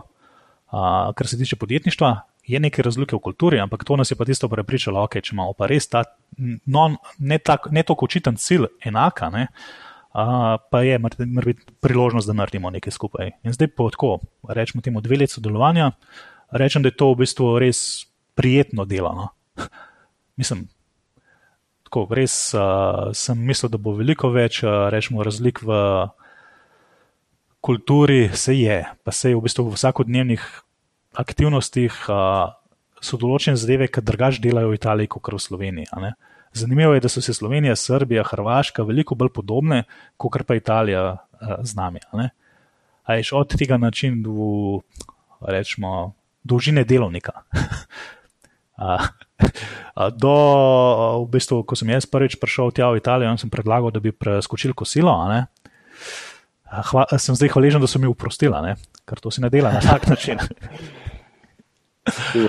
Uh, 0.67 1.13
kar 1.15 1.27
se 1.27 1.37
tiče 1.37 1.55
podjetništva, 1.55 2.09
je 2.47 2.59
nekaj 2.59 2.83
razlike 2.83 3.15
v 3.15 3.19
kulturi, 3.19 3.59
ampak 3.59 3.83
to 3.83 3.95
nas 3.95 4.11
je 4.11 4.15
pa 4.15 4.25
tisto 4.25 4.49
prepričalo, 4.49 4.99
okay, 5.03 5.23
če 5.23 5.35
imamo 5.35 5.53
pa 5.55 5.67
res 5.67 5.87
ta 5.87 6.03
non, 6.65 6.95
ne, 7.19 7.37
tak, 7.39 7.67
ne 7.71 7.83
tako 7.83 8.07
očiten 8.07 8.35
cilj 8.39 8.69
enaka, 8.87 9.29
ne, 9.31 9.47
uh, 10.15 10.55
pa 10.71 10.81
je 10.83 10.99
mora 10.99 11.45
biti 11.45 11.67
priložnost, 11.83 12.27
da 12.27 12.35
naredimo 12.35 12.71
nekaj 12.71 12.95
skupaj. 12.95 13.31
In 13.43 13.55
zdaj 13.55 13.71
po 13.75 13.89
tako 13.91 14.17
rečemo 14.47 14.83
temu, 14.83 15.03
dve 15.03 15.23
leti 15.23 15.35
sodelovanja, 15.35 15.91
rečem, 16.51 16.83
da 16.83 16.91
je 16.91 16.99
to 16.99 17.11
v 17.13 17.23
bistvu 17.23 17.51
res 17.63 17.81
prijetno 18.35 18.85
delo. 18.85 19.11
No. 19.15 19.27
Mislim, 20.39 20.67
tako 21.87 22.07
res 22.11 22.37
uh, 22.55 23.11
sem 23.15 23.39
mislil, 23.39 23.71
da 23.71 23.79
bo 23.79 23.95
veliko 23.95 24.31
več, 24.35 24.63
uh, 24.63 24.87
rečemo, 24.93 25.23
razlik 25.23 25.63
v 25.63 25.79
kulturi, 27.67 28.29
se 28.31 28.55
je, 28.55 28.79
pa 29.03 29.11
se 29.11 29.33
je 29.33 29.35
v 29.35 29.43
bistvu 29.43 29.67
v 29.67 29.75
vsakodnevnih 29.75 30.47
aktivnostih. 31.19 32.07
Uh, 32.07 32.55
So 32.97 33.17
določene 33.21 33.57
zadeve, 33.59 33.87
ki 33.93 34.01
drugače 34.01 34.41
delajo 34.41 34.71
v 34.71 34.77
Italiji, 34.79 35.09
kot 35.11 35.29
v 35.29 35.41
Sloveniji. 35.41 35.85
Zanimivo 36.57 36.95
je, 36.95 37.03
da 37.05 37.09
so 37.11 37.21
se 37.21 37.35
Slovenija, 37.35 37.75
Srbija, 37.77 38.23
Hrvaška 38.25 38.85
veliko 38.87 39.15
bolj 39.15 39.29
podobne, 39.35 39.83
kot 40.17 40.41
pa 40.47 40.57
Italija 40.57 41.03
uh, 41.13 41.19
z 41.61 41.77
nami. 41.77 42.01
Ajš 43.07 43.33
od 43.37 43.53
tega 43.53 43.77
načina 43.77 44.17
do, 44.25 44.81
rečemo, 45.45 46.13
dolžine 46.43 46.83
delovnika. 46.89 47.45
do, 50.17 50.35
v 51.21 51.27
bistvu, 51.33 51.61
ko 51.69 51.77
sem 51.77 51.93
jaz 51.93 52.09
prvič 52.09 52.37
prišel 52.41 52.73
tja 52.73 52.89
v 52.89 53.01
Italijo 53.01 53.37
sem 53.37 53.53
predlagal, 53.53 53.93
da 53.93 54.01
bi 54.01 54.11
preskočil 54.11 54.73
kosilo, 54.73 55.13
Hva, 56.67 57.05
sem 57.15 57.35
zdaj 57.37 57.53
hvaležen, 57.53 57.83
da 57.83 57.87
so 57.87 57.99
mi 57.99 58.09
uprostili, 58.11 58.73
ker 59.07 59.21
to 59.23 59.31
se 59.31 59.41
ne 59.41 59.51
dela 59.53 59.71
na 59.71 59.81
tak 59.83 60.07
način. 60.11 60.41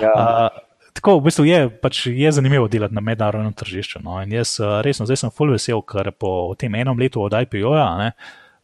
ja. 0.01 0.11
A, 0.15 0.49
tako, 0.93 1.19
v 1.19 1.29
bistvu 1.29 1.47
je, 1.47 1.61
pač 1.69 2.05
je 2.11 2.31
zanimivo 2.35 2.67
delati 2.67 2.95
na 2.95 3.01
mednarodnem 3.01 3.53
tržišču. 3.53 4.03
No? 4.03 4.19
Jaz 4.27 4.57
resno, 4.83 5.07
zdaj 5.07 5.23
sem 5.23 5.33
full 5.35 5.55
vesel, 5.55 5.81
ker 5.87 6.11
po 6.11 6.53
tem 6.59 6.75
enem 6.75 6.99
letu 6.99 7.23
od 7.23 7.35
IPO-ja 7.35 8.13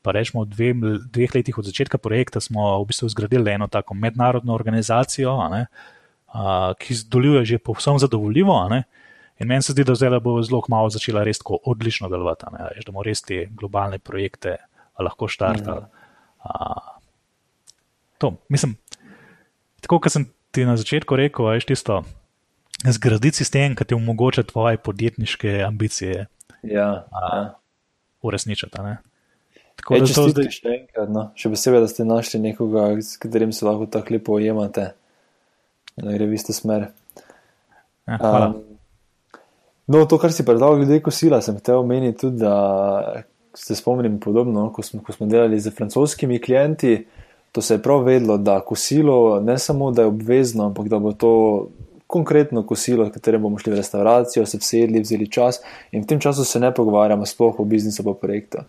pa 0.06 0.14
rečemo, 0.14 0.45
dve, 0.45 0.69
dveh 1.10 1.34
letih 1.34 1.57
od 1.57 1.65
začetka 1.65 1.98
projekta 1.98 2.38
smo 2.38 2.77
v 2.84 2.91
bistvu 2.94 3.10
zgradili 3.10 3.56
eno 3.57 3.65
tako 3.68 3.98
mednarodno 3.98 4.53
organizacijo, 4.53 5.34
ne, 5.49 5.65
a, 6.30 6.73
ki 6.77 6.99
deluje 7.10 7.41
že 7.45 7.57
povsem 7.57 7.98
zadovoljivo. 7.98 8.53
Ne, 8.69 8.84
in 9.41 9.49
meni 9.49 9.65
se 9.65 9.73
zdi, 9.73 9.84
da 9.84 9.95
zdaj 9.98 10.19
bo 10.22 10.38
zelo 10.45 10.61
malo 10.69 10.94
začela 10.94 11.26
res 11.26 11.41
tako 11.41 11.57
odlično 11.73 12.10
delovati, 12.14 12.53
ne, 12.53 12.69
da 12.77 12.91
bomo 12.91 13.03
res 13.03 13.26
te 13.26 13.48
globalne 13.49 13.98
projekte 13.98 14.60
lahko 15.00 15.28
štartali. 15.28 15.82
Mm. 15.82 16.96
To, 18.18 18.36
mislim, 18.50 18.78
tako 19.82 20.00
kot 20.00 20.14
sem 20.14 20.28
ti 20.52 20.66
na 20.66 20.78
začetku 20.78 21.16
rekel, 21.16 21.52
je 21.54 21.66
tisto. 21.74 22.04
Zgraditi 22.86 23.42
sistem, 23.42 23.76
ki 23.76 23.86
ti 23.88 23.96
omogoča 23.96 24.44
tvoje 24.44 24.78
podjetniške 24.78 25.64
ambicije. 25.68 26.28
Ja, 26.64 26.90
ja. 27.12 27.56
Uresničiti. 28.22 28.78
Tako 29.76 30.00
da 30.00 30.06
to 30.06 30.28
zdaj 30.30 30.50
še 30.52 30.70
enkrat. 30.74 31.10
No. 31.12 31.30
Še 31.40 31.52
posebej, 31.54 31.82
da 31.84 31.90
ste 31.92 32.06
našli 32.08 32.40
nekoga, 32.44 32.88
s 33.02 33.20
katerim 33.22 33.52
se 33.54 33.66
lahko 33.68 33.88
tako 33.92 34.16
lepo 34.16 34.38
ujemate 34.40 34.92
in 36.00 36.12
gre 36.12 36.28
v 36.28 36.38
isto 36.38 36.54
smer. 36.56 36.90
Ja, 38.06 38.18
um, 38.20 38.58
no, 39.88 40.04
to, 40.06 40.20
kar 40.22 40.34
si 40.34 40.46
predal, 40.46 40.78
glede 40.82 41.00
kosila, 41.04 41.40
sem 41.42 41.58
te 41.64 41.74
omenil 41.74 42.14
tudi, 42.20 42.44
da 42.44 43.24
se 43.56 43.76
spomnim 43.76 44.19
podobno, 44.19 44.69
ko 44.73 44.82
smo, 44.82 45.02
ko 45.03 45.14
smo 45.14 45.27
delali 45.27 45.60
z 45.60 45.72
francoskimi 45.72 46.41
klienti. 46.41 47.06
To 47.52 47.61
se 47.61 47.73
je 47.73 47.82
prav 47.82 48.03
vedlo, 48.03 48.38
da 48.38 48.60
kosilo 48.60 49.40
ne 49.40 49.57
samo, 49.57 49.91
da 49.91 50.02
je 50.02 50.07
obvezno, 50.07 50.65
ampak 50.65 50.88
da 50.88 50.99
bo 50.99 51.14
to 51.14 51.34
konkretno 52.07 52.64
kosilo, 52.64 53.06
v 53.06 53.11
katerem 53.11 53.41
bomo 53.41 53.57
šli 53.57 53.73
v 53.73 53.80
restauracijo, 53.80 54.45
se 54.45 54.57
vsedli, 54.57 55.02
vzeli 55.02 55.30
čas 55.32 55.61
in 55.91 56.03
v 56.03 56.07
tem 56.07 56.19
času 56.19 56.45
se 56.45 56.60
ne 56.60 56.73
pogovarjamo 56.73 57.26
sploh 57.26 57.60
o 57.60 57.65
biznisu 57.65 58.03
po 58.03 58.14
projektu. 58.14 58.61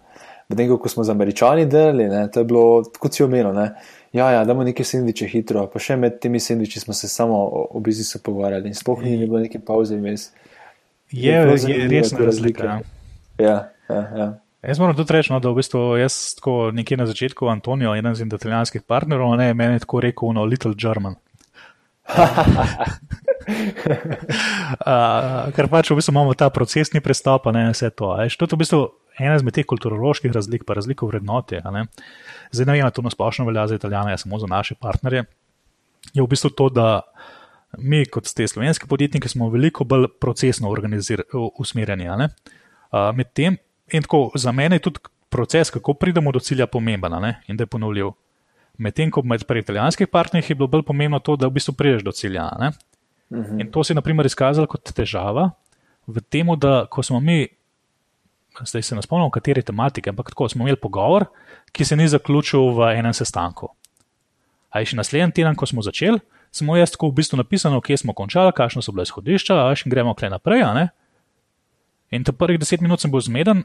Medtem 0.48 0.78
ko 0.78 0.88
smo 0.88 1.04
z 1.04 1.10
američani 1.10 1.66
delali, 1.66 2.08
ne, 2.08 2.28
to 2.30 2.40
je 2.40 2.44
bilo 2.44 2.82
kot 2.98 3.14
si 3.14 3.24
omenil. 3.24 3.52
Ne, 3.52 3.72
ja, 4.12 4.30
ja, 4.30 4.44
damo 4.44 4.64
neke 4.64 4.84
sendviče 4.84 5.26
hitro, 5.26 5.66
pa 5.66 5.82
še 5.82 5.96
med 5.98 6.20
temi 6.22 6.40
sendviči 6.40 6.80
smo 6.80 6.94
se 6.94 7.08
samo 7.08 7.36
o, 7.36 7.66
o 7.70 7.80
biznisu 7.80 8.22
pogovarjali 8.22 8.70
in 8.70 8.78
sploh 8.78 9.02
ni 9.02 9.18
bilo 9.26 9.42
neke 9.42 9.58
pauze 9.58 9.98
vmes. 9.98 10.30
Je, 11.10 11.34
je, 11.34 11.70
je 11.70 11.88
resna 11.90 12.26
razlika. 12.26 12.80
Ja, 13.38 13.56
ja, 13.90 14.02
ja. 14.16 14.28
Jaz 14.64 14.78
moram 14.80 14.96
tudi 14.96 15.12
reči, 15.12 15.32
no, 15.32 15.40
da 15.40 15.50
v 15.52 15.60
bistvu 15.60 15.96
jaz 16.00 16.34
tako 16.38 16.70
nekje 16.74 16.96
na 16.96 17.06
začetku 17.06 17.48
Antonijo, 17.52 17.94
eden 17.94 18.12
iz 18.16 18.20
italijanskih 18.24 18.82
partnerov, 18.82 19.36
ne, 19.36 19.54
meni 19.54 19.76
je 19.76 19.84
tako 19.84 20.00
rekel, 20.00 20.32
no, 20.32 20.44
little 20.48 20.74
German. 20.74 21.14
uh, 24.86 25.50
ker 25.54 25.68
pač 25.70 25.90
v 25.90 25.98
bistvu 25.98 26.12
imamo 26.14 26.34
ta 26.38 26.48
procesni 26.54 27.02
pristop, 27.04 27.46
ne 27.54 27.68
vse 27.70 27.90
to. 27.90 28.14
Aj, 28.14 28.30
to 28.30 28.46
je 28.46 28.54
v 28.54 28.62
bistvu 28.62 28.80
ena 29.18 29.36
izmed 29.38 29.54
teh 29.56 29.66
kulturoloških 29.68 30.32
razlik, 30.32 30.64
pa 30.68 30.76
razliko 30.78 31.08
vrednote. 31.10 31.60
Zdaj, 31.60 32.66
ne 32.66 32.78
vem, 32.78 32.90
to 32.94 33.04
nasplošno 33.04 33.46
velja 33.48 33.66
za 33.68 33.78
italijane, 33.78 34.18
samo 34.18 34.38
za 34.42 34.48
naše 34.50 34.74
partnerje. 34.80 35.24
Je 36.14 36.22
v 36.22 36.30
bistvu 36.30 36.50
to, 36.54 36.70
da 36.70 37.02
mi, 37.78 38.04
kot 38.06 38.26
ste 38.30 38.48
slovenski 38.48 38.86
podjetniki, 38.88 39.28
smo 39.28 39.50
veliko 39.50 39.84
bolj 39.84 40.08
procesno 40.20 40.72
usmerjeni. 41.58 42.08
Uh, 42.08 43.10
Medtem, 43.16 43.58
in 43.92 44.02
tako 44.02 44.30
za 44.34 44.52
mene 44.52 44.76
je 44.76 44.86
tudi 44.88 45.00
proces, 45.28 45.70
kako 45.70 45.94
pridemo 45.94 46.32
do 46.32 46.38
cilja, 46.38 46.66
pomemben 46.66 47.12
in 47.48 47.56
da 47.56 47.62
je 47.62 47.66
ponovljiv. 47.66 48.10
Medtem 48.78 49.10
ko 49.10 49.22
med 49.22 49.40
italijanskimi 49.56 50.06
partnerji 50.06 50.50
je 50.50 50.54
bilo 50.54 50.66
bolj 50.68 50.82
pomembno 50.82 51.18
to, 51.18 51.36
da 51.36 51.46
v 51.46 51.50
bistvu 51.50 51.72
prideš 51.72 52.02
do 52.02 52.12
cilja. 52.12 52.50
Uh 52.58 52.66
mhm. 53.38 53.42
-huh. 53.42 53.60
In 53.60 53.72
to 53.72 53.84
se 53.84 53.92
je, 53.92 53.94
na 53.94 54.00
primer, 54.00 54.26
izkazalo 54.26 54.66
kot 54.66 54.92
težava 54.92 55.50
v 56.06 56.20
tem, 56.20 56.46
da 56.58 56.86
ko 56.90 57.02
smo 57.02 57.20
mi 57.20 57.48
zdaj 58.64 58.82
se 58.82 58.94
ne 58.94 59.02
spomnim, 59.02 59.30
kateri 59.30 59.62
tematiki, 59.62 60.10
ampak 60.10 60.30
tako 60.30 60.48
smo 60.48 60.64
imeli 60.64 60.76
pogovor, 60.76 61.26
ki 61.72 61.84
se 61.84 61.96
ni 61.96 62.08
zaključil 62.08 62.70
v 62.76 62.92
enem 62.96 63.12
sestanku. 63.12 63.68
A 64.70 64.80
je 64.80 64.92
še 64.92 64.96
naslednji 64.96 65.32
teden, 65.32 65.56
ko 65.56 65.66
smo 65.66 65.82
začeli, 65.82 66.20
smo 66.52 66.76
jaz 66.76 66.94
tako 66.94 67.10
v 67.10 67.20
bistvu 67.20 67.40
napisali, 67.40 67.80
kje 67.82 67.96
smo 68.04 68.14
končali, 68.16 68.54
kakšno 68.56 68.82
so 68.82 68.94
bile 68.94 69.06
izhodišča, 69.08 69.58
a 69.66 69.74
še 69.76 69.90
gremo 69.90 70.14
kle 70.14 70.30
naprej. 70.32 70.64
In 72.10 72.24
te 72.24 72.32
prvih 72.32 72.58
deset 72.58 72.80
minut 72.80 73.02
sem 73.02 73.10
bil 73.10 73.20
zmeden, 73.20 73.64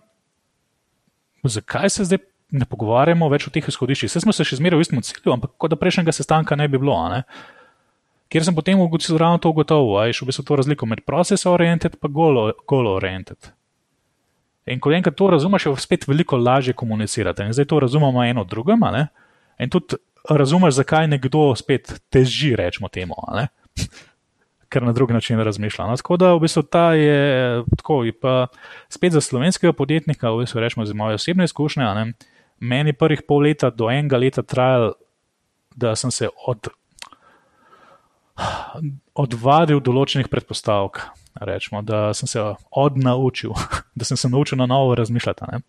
zakaj 1.44 1.90
se 1.90 2.06
zdaj 2.10 2.22
ne 2.52 2.66
pogovarjamo 2.68 3.30
več 3.32 3.48
o 3.48 3.54
teh 3.54 3.68
izhodiščih. 3.68 4.10
Vse 4.10 4.24
smo 4.26 4.34
se 4.36 4.46
še 4.48 4.60
zmerali 4.60 4.82
v 4.82 4.88
istem 4.88 5.02
cilju, 5.06 5.34
ampak 5.34 5.56
kot 5.58 5.72
da 5.72 5.80
prejšnjega 5.80 6.14
sestanka 6.16 6.58
ne 6.60 6.68
bi 6.68 6.82
bilo. 6.82 6.98
Ne? 7.14 7.24
Ker 8.32 8.44
sem 8.48 8.56
potem 8.56 8.80
ravno 8.80 9.40
to 9.40 9.52
ugotovil, 9.52 9.98
a 10.00 10.06
je 10.08 10.18
šlo 10.18 10.28
v 10.28 10.32
bistvu 10.32 10.46
to 10.48 10.60
razliko 10.60 10.88
med 10.88 11.04
process-oriented 11.08 11.98
in 12.00 12.14
goal-oriented. 12.14 13.40
Goal 13.40 13.58
In 14.66 14.80
ko 14.80 14.92
enkrat 14.94 15.16
to 15.18 15.28
razumeš, 15.32 15.66
je 15.66 15.76
spet 15.82 16.08
veliko 16.08 16.38
lažje 16.38 16.74
komunicirati. 16.74 17.44
In 17.44 17.54
zdaj 17.54 17.66
to 17.66 17.80
razumemo 17.80 18.24
eno 18.24 18.44
drugemu, 18.44 19.08
in 19.60 19.70
tudi 19.70 19.98
razumeš, 20.30 20.74
zakaj 20.74 21.08
nekdo 21.08 21.56
spet 21.56 22.02
teži, 22.10 22.56
rečemo 22.56 22.90
temu, 22.90 23.16
ker 24.72 24.84
na 24.88 24.94
drugi 24.96 25.14
način 25.14 25.40
razmišlja. 25.40 25.86
No, 25.88 25.96
tako 26.00 26.18
da 26.18 26.34
v 26.34 26.40
bistvu 26.46 26.64
ta 26.64 26.94
je 26.96 27.64
tako. 27.78 28.04
Pa 28.22 28.48
spet 28.90 29.14
za 29.14 29.22
slovenskega 29.22 29.74
podjetnika, 29.74 30.32
v 30.32 30.46
bistvu 30.46 30.64
rečemo 30.64 30.86
za 30.86 30.96
moje 30.96 31.20
osebne 31.20 31.44
izkušnje, 31.44 31.84
ne, 31.84 32.14
meni 32.60 32.94
prvih 32.94 33.26
pol 33.28 33.44
leta 33.44 33.70
do 33.70 33.90
enega 33.92 34.18
leta 34.18 34.42
trajalo, 34.42 34.94
da 35.76 35.96
sem 35.96 36.12
se 36.12 36.30
od, 36.48 36.72
odvadil 39.16 39.82
določenih 39.84 40.30
predpostavk 40.32 41.02
rečemo, 41.42 41.82
da 41.82 42.14
sem 42.14 42.28
se 42.28 42.44
odnaučil, 42.72 43.56
da 44.00 44.08
sem 44.08 44.18
se 44.18 44.30
naučil 44.30 44.58
na 44.58 44.66
novo 44.66 44.96
razmišljati. 44.96 45.62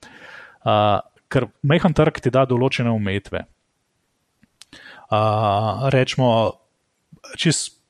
Uh, 0.63 1.01
ker 1.33 1.49
majhen 1.63 1.95
trg 1.97 2.21
ti 2.23 2.31
da 2.31 2.45
določene 2.47 2.93
omejitve. 2.93 3.45
Uh, 5.13 5.89
rečemo, 5.93 6.29
čist, 7.37 7.82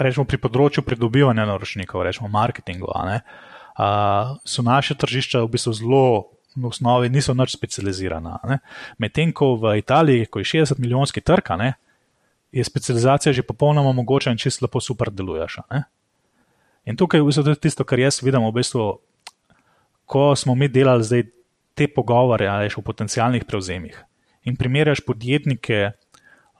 rečemo, 0.00 0.24
pri 0.28 0.38
področju 0.40 0.84
pridobivanja 0.86 1.46
naročnikov, 1.48 2.04
rečemo 2.06 2.30
marketingu, 2.32 2.88
uh, 2.88 4.36
so 4.44 4.62
naše 4.62 4.94
tržišča 4.94 5.42
v 5.44 5.52
bistvu 5.52 5.72
zelo. 5.72 6.06
V 6.52 6.68
osnovi 6.68 7.08
niso 7.08 7.32
nič 7.32 7.54
specializirana. 7.56 8.36
Medtem 9.00 9.30
ko 9.32 9.56
v 9.56 9.78
Italiji, 9.80 10.28
ko 10.28 10.42
je 10.44 10.60
60 10.68 10.76
milijonski 10.84 11.24
trg, 11.24 11.48
je 12.52 12.64
specializacija 12.64 13.32
že 13.32 13.42
popolnoma 13.42 13.92
mogoča 13.96 14.30
in 14.30 14.36
čisto 14.36 14.66
lepo 14.66 14.76
super 14.76 15.08
deluješ. 15.08 15.64
In 16.84 16.96
tukaj 16.96 17.18
je 17.18 17.24
v 17.24 17.26
bistvu 17.32 17.54
tisto, 17.56 17.84
kar 17.88 17.98
jaz 18.04 18.20
vidim, 18.20 18.44
v 18.44 18.52
bistvu, 18.52 19.00
ko 20.04 20.36
smo 20.36 20.54
mi 20.54 20.68
delali 20.68 21.00
zdaj 21.00 21.24
te 21.72 21.88
pogovore 21.88 22.48
ali 22.48 22.68
še 22.68 22.80
o 22.80 22.84
potencijalnih 22.84 23.48
prevzemih. 23.48 23.96
In 24.44 24.58
primerjaš 24.60 25.00
podjetnike 25.06 25.94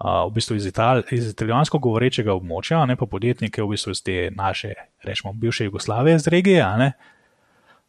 v 0.03 0.35
bistvu 0.35 0.57
iz, 0.59 0.67
Ital 0.67 1.03
iz 1.15 1.31
italijansko 1.31 1.79
govorečega 1.79 2.35
območja, 2.35 2.83
ne 2.91 2.97
pa 2.99 3.07
podjetnike 3.07 3.63
v 3.63 3.75
bistvu 3.75 3.95
iz 3.95 4.03
te 4.03 4.31
naše, 4.35 4.75
rečemo, 5.07 5.33
bivše 5.33 5.69
Jugoslavije, 5.69 6.17
iz 6.17 6.27
regije. 6.27 6.67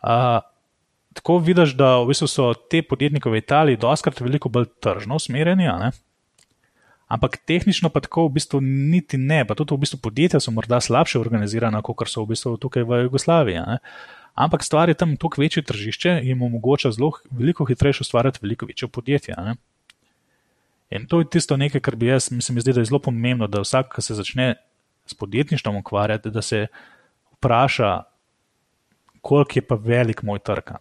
Uh, 0.04 0.40
tako 1.14 1.38
vidiš, 1.38 1.74
da 1.80 1.98
v 2.04 2.12
bistvu 2.12 2.28
so 2.30 2.54
te 2.54 2.84
podjetnike 2.86 3.30
v 3.30 3.42
Italiji 3.42 3.82
doskrat 3.82 4.22
veliko 4.22 4.50
bolj 4.50 4.70
tržno 4.82 5.18
usmerjeni 5.18 5.70
ampak 7.14 7.38
tehnično 7.46 7.90
pa 7.94 8.02
tako 8.02 8.28
v 8.28 8.40
bistvu 8.40 8.60
niti 8.64 9.18
ne, 9.22 9.44
pa 9.46 9.56
tudi 9.56 9.76
v 9.76 9.84
bistvu 9.86 10.00
podjetja 10.02 10.42
so 10.42 10.52
morda 10.52 10.82
slabše 10.82 11.22
organizirana, 11.22 11.84
kot 11.86 12.10
so 12.10 12.24
v 12.24 12.34
bistvu 12.34 12.58
tukaj 12.58 12.88
v 12.88 13.04
Jugoslaviji. 13.06 13.62
Ne? 13.62 13.78
Ampak 14.34 14.66
stvar 14.66 14.90
je 14.90 14.98
tam 14.98 15.14
toliko 15.18 15.42
večje 15.42 15.64
tržišče 15.70 16.18
in 16.24 16.34
jim 16.34 16.42
omogoča 16.42 16.92
zelo 16.92 17.12
veliko 17.30 17.68
hitrejše 17.70 18.02
ustvarjati 18.02 18.42
veliko 18.42 18.66
večje 18.66 18.88
podjetje. 18.88 19.38
Ne? 19.38 19.56
In 20.94 21.08
to 21.10 21.24
je 21.24 21.30
tisto 21.34 21.58
nekaj, 21.58 21.82
kar 21.82 21.96
bi 21.98 22.12
jaz, 22.12 22.30
mislim, 22.32 22.60
zdi, 22.62 22.74
da 22.76 22.84
je 22.84 22.92
zelo 22.92 23.00
pomembno, 23.02 23.48
da 23.50 23.64
vsak, 23.64 23.96
ki 23.96 24.02
se 24.06 24.18
začne 24.20 24.54
s 25.10 25.18
podjetništvom 25.18 25.80
ukvarjati, 25.82 26.32
da 26.32 26.42
se 26.42 26.68
vpraša, 27.38 28.04
koliko 29.22 29.58
je 29.58 29.66
pa 29.68 29.76
velik 29.76 30.22
moj 30.24 30.40
trg. 30.40 30.76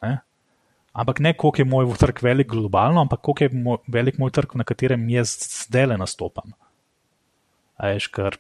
Ampak 0.93 1.21
ne 1.25 1.33
koliko 1.33 1.63
je 1.63 1.65
moj 1.65 1.95
trg 1.99 2.21
velik 2.23 2.49
globalno, 2.53 3.01
ampak 3.01 3.21
koliko 3.21 3.45
je 3.45 3.51
moj, 3.55 3.79
velik 3.89 4.19
moj 4.19 4.31
trg, 4.31 4.57
na 4.61 4.65
katerem 4.65 5.09
jaz 5.09 5.33
zdaj 5.65 5.87
le 5.87 5.97
nastopam. 5.97 6.53
Ajš, 7.81 8.11
ker 8.13 8.37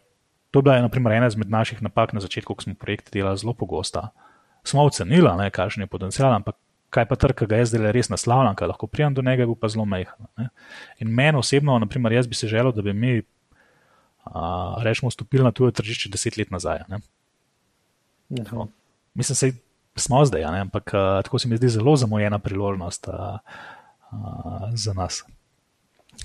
to 0.50 0.60
je 0.60 0.66
bila 0.66 0.82
naprimer, 0.84 1.16
ena 1.16 1.30
izmed 1.32 1.50
naših 1.50 1.80
napak 1.82 2.12
na 2.12 2.20
začetku, 2.20 2.54
ko 2.54 2.62
smo 2.62 2.74
projekte 2.76 3.14
delali 3.14 3.40
zelo 3.40 3.54
pogosto. 3.56 4.04
Smo 4.64 4.84
ocenili, 4.84 5.50
kakšen 5.50 5.86
je 5.86 5.90
potencial, 5.90 6.34
ampak 6.34 6.58
kaj 6.92 7.08
pa 7.08 7.16
trg, 7.16 7.36
ki 7.40 7.48
ga 7.48 7.62
jaz 7.62 7.72
zdaj 7.72 7.92
res 7.94 8.10
naslavljam, 8.12 8.56
kaj 8.58 8.68
lahko 8.74 8.88
prijem 8.90 9.14
do 9.16 9.24
njega, 9.24 9.46
bo 9.48 9.56
pa 9.56 9.70
zelo 9.72 9.86
majhen. 9.88 10.28
In 11.00 11.12
meni 11.12 11.40
osebno, 11.40 11.78
naprimer, 11.80 12.12
jaz 12.12 12.28
bi 12.28 12.36
se 12.36 12.50
želel, 12.50 12.72
da 12.76 12.84
bi 12.84 12.92
mi, 12.92 13.22
a, 14.28 14.76
rečemo, 14.84 15.10
stopili 15.10 15.44
na 15.44 15.54
tujo 15.56 15.72
tržišče 15.72 16.12
deset 16.12 16.36
let 16.36 16.52
nazaj. 16.52 16.84
No. 18.28 18.68
Mislim, 19.14 19.36
se 19.36 19.52
smo 19.96 20.24
zdaj, 20.28 20.44
ampak 20.44 20.94
a, 20.94 21.20
tako 21.24 21.40
se 21.40 21.48
mi 21.48 21.56
zdi 21.56 21.72
zelo 21.72 21.96
zamujena 21.96 22.38
priložnost 22.38 23.08
a, 23.08 23.38
a, 24.10 24.70
za 24.74 24.92
nas, 24.92 25.22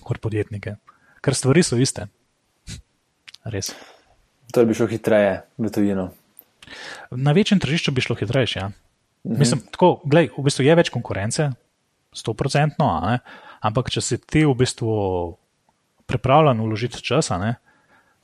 kot 0.03 0.19
podjetnike. 0.19 0.76
Ker 1.23 1.35
stvari 1.35 1.64
so 1.64 1.80
iste. 1.80 2.10
Res. 3.56 3.72
To 4.52 4.65
bi 4.68 4.76
šlo 4.76 4.88
hitreje 4.91 5.39
v 5.57 5.72
tujino. 5.72 6.10
Na 7.11 7.31
večjem 7.31 7.60
tržišču 7.64 7.95
bi 7.95 8.03
šlo 8.03 8.19
hitreje. 8.19 8.52
Ja. 8.60 8.69
Mhm. 9.28 9.40
Mislim, 9.40 9.62
tako, 9.72 10.02
glej, 10.06 10.30
v 10.38 10.44
bistvu 10.48 10.64
je 10.66 10.76
več 10.80 10.90
konkurence, 10.94 11.49
sto 12.16 12.34
procentno, 12.38 12.88
ampak 13.60 13.91
če 13.91 14.02
si 14.02 14.18
ti 14.24 14.45
v 14.48 14.56
bistvu 14.56 14.91
pripravljen 16.08 16.62
vložiti 16.64 17.04
čas, 17.04 17.30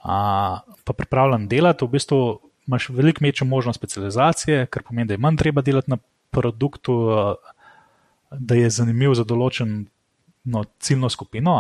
pa 0.03 0.95
pripravljen 0.95 1.49
delati, 1.51 1.83
v 1.83 1.95
bistvu 1.97 2.19
imaš 2.67 2.89
veliko 2.95 3.25
večjo 3.25 3.47
možnost 3.47 3.77
specializacije, 3.81 4.67
kar 4.71 4.83
pomeni, 4.87 5.07
da 5.07 5.17
je 5.17 5.23
manj 5.23 5.41
treba 5.41 5.61
delati 5.61 5.91
na 5.91 5.97
produktu, 6.31 6.95
da 8.31 8.55
je 8.55 8.69
zanimiv 8.71 9.13
za 9.19 9.27
določeno 9.27 10.63
ciljno 10.79 11.09
skupino. 11.11 11.57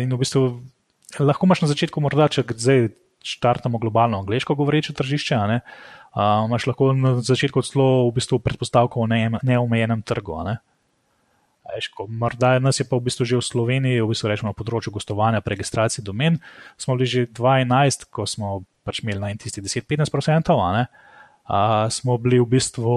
In 0.00 0.12
v 0.12 0.20
bistvu 0.20 0.46
lahko 1.20 1.46
imaš 1.46 1.66
na 1.66 1.68
začetku, 1.68 2.00
morda 2.00 2.30
če 2.32 2.46
zdaj 2.56 2.88
štartamo 3.24 3.80
globalno 3.80 4.20
angliško 4.20 4.54
govoreče 4.54 4.92
tržišče, 4.92 5.40
ne, 5.48 5.60
uh, 6.12 6.44
imaš 6.44 6.68
lahko 6.68 6.92
na 6.92 7.16
začetku 7.24 7.62
celo 7.64 8.08
v 8.08 8.14
bistvu 8.20 8.38
predpostavko 8.44 9.00
o 9.00 9.08
neomejenem 9.42 10.04
trgu. 10.04 10.42
Ne. 10.44 10.58
Eško, 11.78 12.06
morda 12.12 12.58
nas 12.60 12.80
je 12.80 12.84
pa 12.84 12.96
v 13.00 13.08
bistvu 13.08 13.24
že 13.24 13.40
v 13.40 13.46
Sloveniji, 13.48 14.04
v 14.04 14.12
bistvu 14.12 14.28
rečemo 14.28 14.52
na 14.52 14.58
področju 14.58 14.92
gostovanja, 14.92 15.40
preregistracije 15.40 16.04
domen, 16.04 16.36
smo 16.76 16.98
bili 16.98 17.08
že 17.08 17.26
12, 17.32 18.10
ko 18.12 18.28
smo 18.28 18.62
pač 18.84 19.00
imeli 19.00 19.18
na 19.22 19.32
tisti 19.40 19.64
10-15%, 19.64 20.52
a 21.44 21.58
smo 21.88 22.18
bili 22.20 22.40
v 22.40 22.48
bistvu 22.56 22.96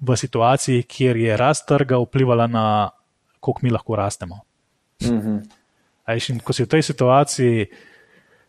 v 0.00 0.16
situaciji, 0.16 0.82
kjer 0.82 1.16
je 1.16 1.36
rast 1.36 1.68
trga 1.68 2.00
vplivala 2.02 2.46
na, 2.50 2.90
koliko 3.38 3.60
mi 3.62 3.70
lahko 3.70 3.96
rastemo. 3.96 4.42
Mm 5.02 5.20
-hmm. 5.20 5.38
In 6.10 6.40
ko 6.40 6.52
si 6.52 6.64
v 6.64 6.68
tej 6.68 6.82
situaciji, 6.82 7.66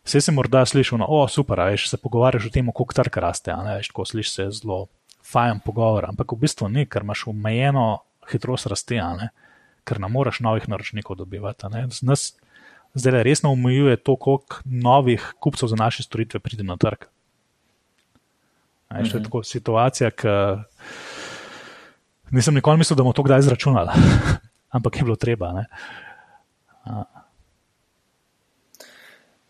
vse 0.04 0.22
se 0.22 0.32
morda 0.32 0.66
sliši, 0.66 0.98
da 0.98 1.06
je 1.06 1.30
super, 1.30 1.60
veš, 1.60 1.90
se 1.90 1.98
pogovarjaš 1.98 2.46
o 2.46 2.50
tem, 2.50 2.68
kako 2.68 2.94
trg 2.94 3.18
raste. 3.18 3.56
Tako 3.88 4.06
slišiš 4.06 4.34
se 4.34 4.50
zelo 4.62 4.88
fajn 5.32 5.60
pogovor, 5.66 6.06
ampak 6.10 6.32
v 6.32 6.42
bistvu 6.46 6.70
ni, 6.70 6.86
ker 6.86 7.06
imaš 7.06 7.28
omejeno 7.28 8.02
hitrost 8.32 8.68
rasti, 8.72 9.00
ker 9.84 10.00
ne 10.00 10.10
moreš 10.10 10.40
novih 10.40 10.70
naročnikov 10.70 11.16
dobivati. 11.16 11.70
Nas 12.02 12.34
zdaj 12.94 13.24
resno 13.24 13.52
omejuje 13.52 13.98
to, 13.98 14.16
koliko 14.16 14.62
novih 14.66 15.34
kupcev 15.40 15.70
za 15.70 15.76
naše 15.76 16.04
storitve 16.04 16.40
pride 16.40 16.64
na 16.64 16.78
trg. 16.78 17.06
Veš, 18.92 19.12
to 19.12 19.18
je 19.18 19.20
mhm. 19.22 19.24
tako 19.24 19.44
situacija, 19.44 20.12
ki 20.12 20.28
nisem 22.32 22.56
nikoli 22.56 22.78
mislil, 22.78 22.98
da 22.98 23.04
bomo 23.04 23.14
to 23.14 23.24
kdaj 23.24 23.40
izračunali, 23.40 23.90
ampak 24.76 24.98
je 24.98 25.04
bilo 25.04 25.16
treba. 25.16 25.54
Ne? 25.54 25.66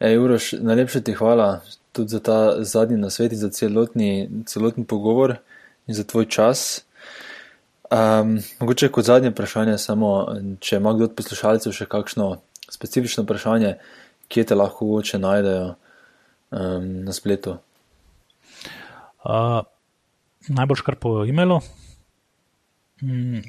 Ej, 0.01 0.17
Uroš, 0.17 0.53
najlepša 0.57 0.99
ti 1.05 1.13
hvala 1.13 1.61
tudi 1.91 2.09
za 2.09 2.19
ta 2.19 2.63
zadnji 2.63 2.97
nasvet 2.97 3.31
in 3.31 3.37
za 3.37 3.49
celotni, 3.49 4.29
celotni 4.45 4.85
pogovor 4.85 5.35
in 5.87 5.93
za 5.93 6.03
tvoj 6.03 6.25
čas. 6.25 6.85
Um, 7.91 8.39
mogoče 8.59 8.89
kot 8.89 9.05
zadnje 9.05 9.29
vprašanje, 9.29 9.77
samo 9.77 10.25
če 10.59 10.79
ima 10.79 10.93
kdo 10.93 11.05
od 11.05 11.13
poslušalcev 11.15 11.75
še 11.75 11.85
kakšno 11.85 12.39
specifično 12.71 13.23
vprašanje, 13.27 13.75
kje 14.27 14.43
te 14.49 14.55
lahko 14.55 14.87
mogoče 14.87 15.19
najdejo 15.19 15.67
um, 15.69 16.87
na 17.05 17.13
spletu. 17.13 17.59
Uh, 19.21 19.61
najbolj 20.49 20.81
kar 20.87 20.97
po 20.97 21.27
e-mailu. 21.29 21.59
Mm, 23.03 23.43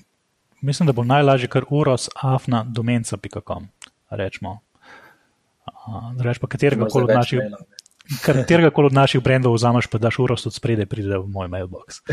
mislim, 0.61 0.91
da 0.91 0.93
bo 0.93 1.05
najlažje 1.05 1.49
kar 1.49 1.65
urosafna.domenca.com. 1.71 3.71
Rečemo, 4.11 4.59
Reč 6.23 6.39
pa 6.39 6.47
katerega 6.47 6.87
koli 6.91 7.05
od 7.05 7.15
naših. 7.17 7.41
Katerega 8.27 8.71
koli 8.75 8.91
od 8.91 8.97
naših 8.99 9.23
brendov 9.23 9.55
vzameš, 9.55 9.87
pa 9.87 9.99
daš 9.99 10.19
urost 10.19 10.47
od 10.47 10.55
spredaj, 10.55 10.87
pride 10.91 11.19
v 11.19 11.27
moj 11.31 11.49
mailbox. 11.49 12.03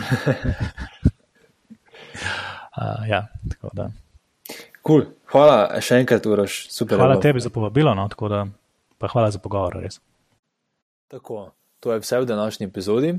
uh, 2.77 3.03
ja, 3.09 3.27
tako 3.49 3.69
da. 3.73 3.89
Cool. 4.85 5.03
Hvala 5.29 5.81
še 5.83 5.99
enkrat, 6.01 6.25
Uroš. 6.25 6.69
Super. 6.73 6.97
Hvala 6.97 7.19
tebi 7.21 7.41
za 7.43 7.51
povabilo, 7.53 7.93
no, 7.97 8.07
tako 8.09 8.29
da 8.31 8.45
pa 8.97 9.09
hvala 9.11 9.29
za 9.31 9.41
pogovor, 9.41 9.77
res. 9.83 9.99
Tako, 11.09 11.51
to 11.79 11.93
je 11.93 12.01
vse 12.01 12.21
v 12.23 12.29
današnji 12.29 12.69
epizodi. 12.69 13.13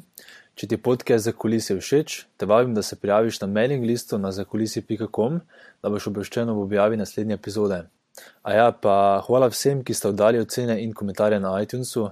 Če 0.58 0.66
ti 0.66 0.76
podcast 0.76 1.24
za 1.24 1.32
kulise 1.32 1.76
všeč, 1.78 2.16
te 2.36 2.46
vabim, 2.46 2.74
da 2.74 2.82
se 2.82 2.98
prijaviš 2.98 3.40
na 3.40 3.48
mailing 3.48 3.86
listu 3.86 4.18
na 4.18 4.32
zakulisi.com, 4.34 5.40
da 5.80 5.92
boš 5.92 6.10
obveščen 6.10 6.50
ob 6.52 6.58
objavi 6.66 6.98
naslednje 7.00 7.38
epizode. 7.38 7.84
A 8.42 8.54
ja, 8.54 8.72
pa 8.72 9.20
hvala 9.26 9.50
vsem, 9.52 9.84
ki 9.84 9.94
ste 9.94 10.10
oddali 10.10 10.40
ocene 10.40 10.80
in 10.82 10.92
komentarje 10.96 11.40
na 11.40 11.54
iTunesu. 11.62 12.08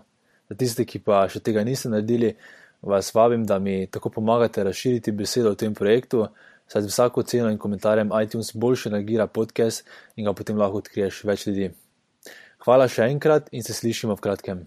Za 0.48 0.56
tiste, 0.56 0.86
ki 0.88 1.02
pa 1.04 1.24
še 1.28 1.42
tega 1.44 1.64
niste 1.64 1.90
naredili, 1.92 2.34
vas 2.82 3.10
vabim, 3.14 3.44
da 3.44 3.58
mi 3.58 3.86
tako 3.90 4.10
pomagate 4.10 4.64
razširiti 4.64 5.12
besedo 5.12 5.52
o 5.52 5.58
tem 5.58 5.74
projektu, 5.74 6.28
saj 6.68 6.86
z 6.86 6.92
vsako 6.92 7.24
oceno 7.24 7.50
in 7.50 7.58
komentarjem 7.58 8.12
iTunes 8.22 8.54
boljše 8.54 8.90
nagira 8.90 9.26
podcast 9.26 9.84
in 10.16 10.24
ga 10.24 10.32
potem 10.32 10.58
lahko 10.58 10.84
odkriješ 10.84 11.24
več 11.24 11.46
ljudi. 11.48 11.70
Hvala 12.64 12.88
še 12.88 13.08
enkrat 13.08 13.48
in 13.52 13.64
se 13.64 13.74
slišimo 13.74 14.16
v 14.16 14.24
kratkem. 14.24 14.66